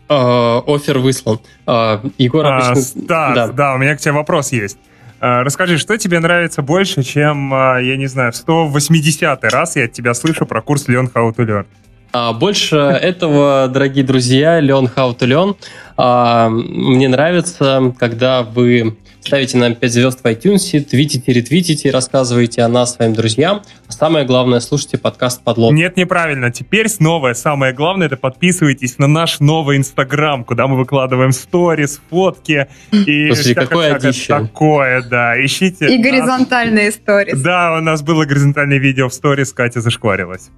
а, 0.08 0.62
офер 0.66 1.00
выслан. 1.00 1.40
А, 1.66 2.00
Егор 2.16 2.46
А, 2.46 2.68
обычно... 2.68 2.82
Стас, 2.82 3.50
да. 3.50 3.74
у 3.74 3.78
меня 3.78 3.94
к 3.96 4.00
тебе 4.00 4.12
вопрос 4.12 4.52
есть. 4.52 4.78
А, 5.20 5.42
Расскажи, 5.42 5.78
что 5.78 5.96
тебе 5.98 6.20
нравится 6.20 6.62
больше, 6.62 7.02
чем, 7.02 7.52
а, 7.52 7.78
я 7.78 7.96
не 7.96 8.06
знаю, 8.06 8.32
в 8.32 8.36
180 8.36 9.44
раз 9.44 9.76
я 9.76 9.84
от 9.84 9.92
тебя 9.92 10.14
слышу 10.14 10.46
про 10.46 10.62
курс 10.62 10.88
Learn 10.88 11.12
How 11.12 11.34
to 11.34 11.46
Learn? 11.46 11.66
А, 12.12 12.32
Больше 12.32 12.76
этого, 12.76 13.68
дорогие 13.68 14.04
друзья, 14.04 14.60
Learn 14.60 14.90
How 14.94 15.16
to 15.18 15.26
Learn. 15.26 15.56
А, 15.96 16.48
Мне 16.48 17.08
нравится, 17.08 17.92
когда 17.98 18.42
вы 18.42 18.96
ставите 19.28 19.58
нам 19.58 19.74
5 19.74 19.92
звезд 19.92 20.20
в 20.20 20.24
iTunes, 20.24 20.80
твитите, 20.80 21.32
ретвитите, 21.34 21.90
рассказываете 21.90 22.62
о 22.62 22.68
нас 22.68 22.94
своим 22.94 23.12
друзьям. 23.12 23.60
А 23.86 23.92
самое 23.92 24.24
главное, 24.24 24.60
слушайте 24.60 24.96
подкаст 24.96 25.44
«Подлог». 25.44 25.74
Нет, 25.74 25.98
неправильно. 25.98 26.50
Теперь 26.50 26.88
снова 26.88 27.34
самое 27.34 27.74
главное, 27.74 28.06
это 28.06 28.16
подписывайтесь 28.16 28.96
на 28.96 29.06
наш 29.06 29.40
новый 29.40 29.76
Инстаграм, 29.76 30.44
куда 30.44 30.66
мы 30.66 30.78
выкладываем 30.78 31.32
сторис, 31.32 32.00
фотки 32.08 32.68
и 32.90 33.26
Слушайте, 33.26 33.54
какое 33.54 34.00
такое, 34.26 35.02
да. 35.02 35.44
Ищите. 35.44 35.94
И 35.94 36.02
горизонтальные 36.02 36.88
истории. 36.88 37.34
Да, 37.34 37.76
у 37.76 37.82
нас 37.82 38.00
было 38.00 38.24
горизонтальное 38.24 38.78
видео 38.78 39.10
в 39.10 39.14
сторис, 39.14 39.52
Катя 39.52 39.82
зашкварилась. 39.82 40.48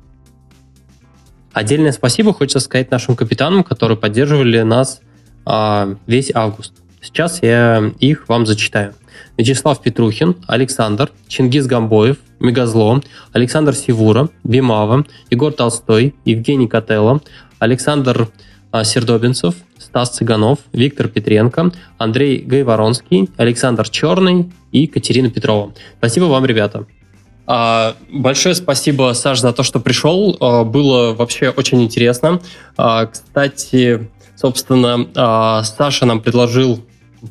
Отдельное 1.53 1.91
спасибо 1.91 2.33
хочется 2.33 2.61
сказать 2.61 2.93
нашим 2.93 3.17
капитанам, 3.17 3.65
которые 3.65 3.99
поддерживали 3.99 4.63
нас 4.63 5.01
а, 5.45 5.97
весь 6.07 6.31
август. 6.33 6.80
Сейчас 7.03 7.43
я 7.43 7.93
их 7.99 8.29
вам 8.29 8.47
зачитаю. 8.47 8.95
Вячеслав 9.39 9.83
Петрухин, 9.83 10.37
Александр, 10.47 11.11
Чингис 11.29 11.67
Гамбоев, 11.67 12.19
Мегазло, 12.41 13.01
Александр 13.33 13.75
Сивура, 13.75 14.29
Бимава, 14.45 15.07
Егор 15.31 15.53
Толстой, 15.53 16.15
Евгений 16.25 16.69
Котелло, 16.69 17.21
Александр 17.59 18.29
а, 18.71 18.85
Сердобинцев, 18.85 19.55
Стас 19.79 20.11
Цыганов, 20.11 20.59
Виктор 20.73 21.09
Петренко, 21.09 21.73
Андрей 21.99 22.39
Гайворонский, 22.39 23.31
Александр 23.37 23.89
Черный 23.89 24.53
и 24.73 24.87
Катерина 24.87 25.31
Петрова. 25.31 25.73
Спасибо 25.99 26.25
вам, 26.25 26.45
ребята. 26.45 26.87
А, 27.47 27.97
Большое 28.13 28.55
спасибо, 28.55 29.13
Саш, 29.15 29.41
за 29.41 29.53
то, 29.53 29.63
что 29.63 29.81
пришел. 29.81 30.37
А, 30.41 30.65
Было 30.65 31.15
вообще 31.15 31.49
очень 31.49 31.83
интересно. 31.83 32.41
Кстати, 32.77 34.09
собственно, 34.37 35.63
Саша 35.65 36.07
нам 36.07 36.21
предложил 36.21 36.81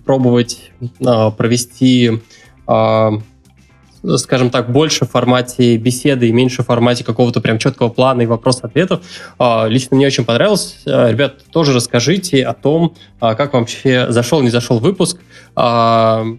пробовать 0.06 0.72
а, 1.06 1.32
провести, 1.32 2.22
а, 2.68 3.12
скажем 4.18 4.50
так, 4.50 4.72
больше 4.72 5.06
в 5.06 5.12
формате 5.12 5.78
беседы 5.78 6.30
и 6.30 6.32
меньше 6.32 6.64
в 6.64 6.68
формате 6.68 7.04
какого-то 7.04 7.42
прям 7.42 7.58
четкого 7.60 7.90
плана 7.90 8.22
и 8.22 8.26
вопрос-ответов. 8.26 9.02
А, 9.38 9.68
Лично 9.68 9.98
мне 9.98 10.08
очень 10.08 10.26
понравилось. 10.26 10.82
Ребят, 10.86 11.44
тоже 11.52 11.74
расскажите 11.74 12.46
о 12.46 12.54
том, 12.54 12.96
как 13.20 13.54
вообще 13.54 14.12
зашел, 14.12 14.42
не 14.42 14.50
зашел 14.50 14.80
выпуск. 14.80 15.20
Куда 15.54 16.38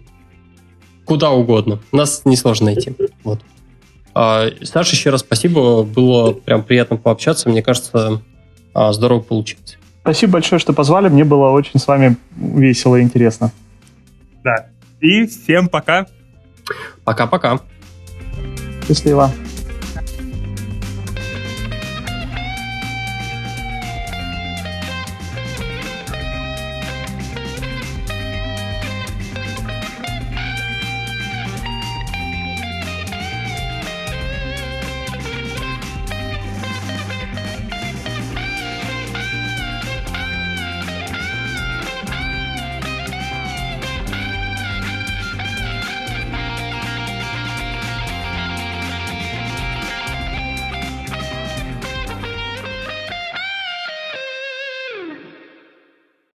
угодно. 1.31 1.79
Нас 1.91 2.21
несложно 2.25 2.67
найти. 2.67 2.95
Вот. 3.23 3.41
Саша, 4.13 4.95
еще 4.95 5.09
раз 5.09 5.21
спасибо. 5.21 5.83
Было 5.83 6.31
прям 6.31 6.63
приятно 6.63 6.97
пообщаться. 6.97 7.49
Мне 7.49 7.61
кажется, 7.61 8.21
здорово 8.73 9.19
получилось. 9.19 9.77
Спасибо 10.01 10.33
большое, 10.33 10.59
что 10.59 10.73
позвали. 10.73 11.09
Мне 11.09 11.23
было 11.23 11.51
очень 11.51 11.79
с 11.79 11.87
вами 11.87 12.17
весело 12.35 12.95
и 12.95 13.01
интересно. 13.01 13.51
Да. 14.43 14.67
И 14.99 15.27
всем 15.27 15.69
пока. 15.69 16.07
Пока-пока. 17.03 17.59
Счастливо. 18.87 19.31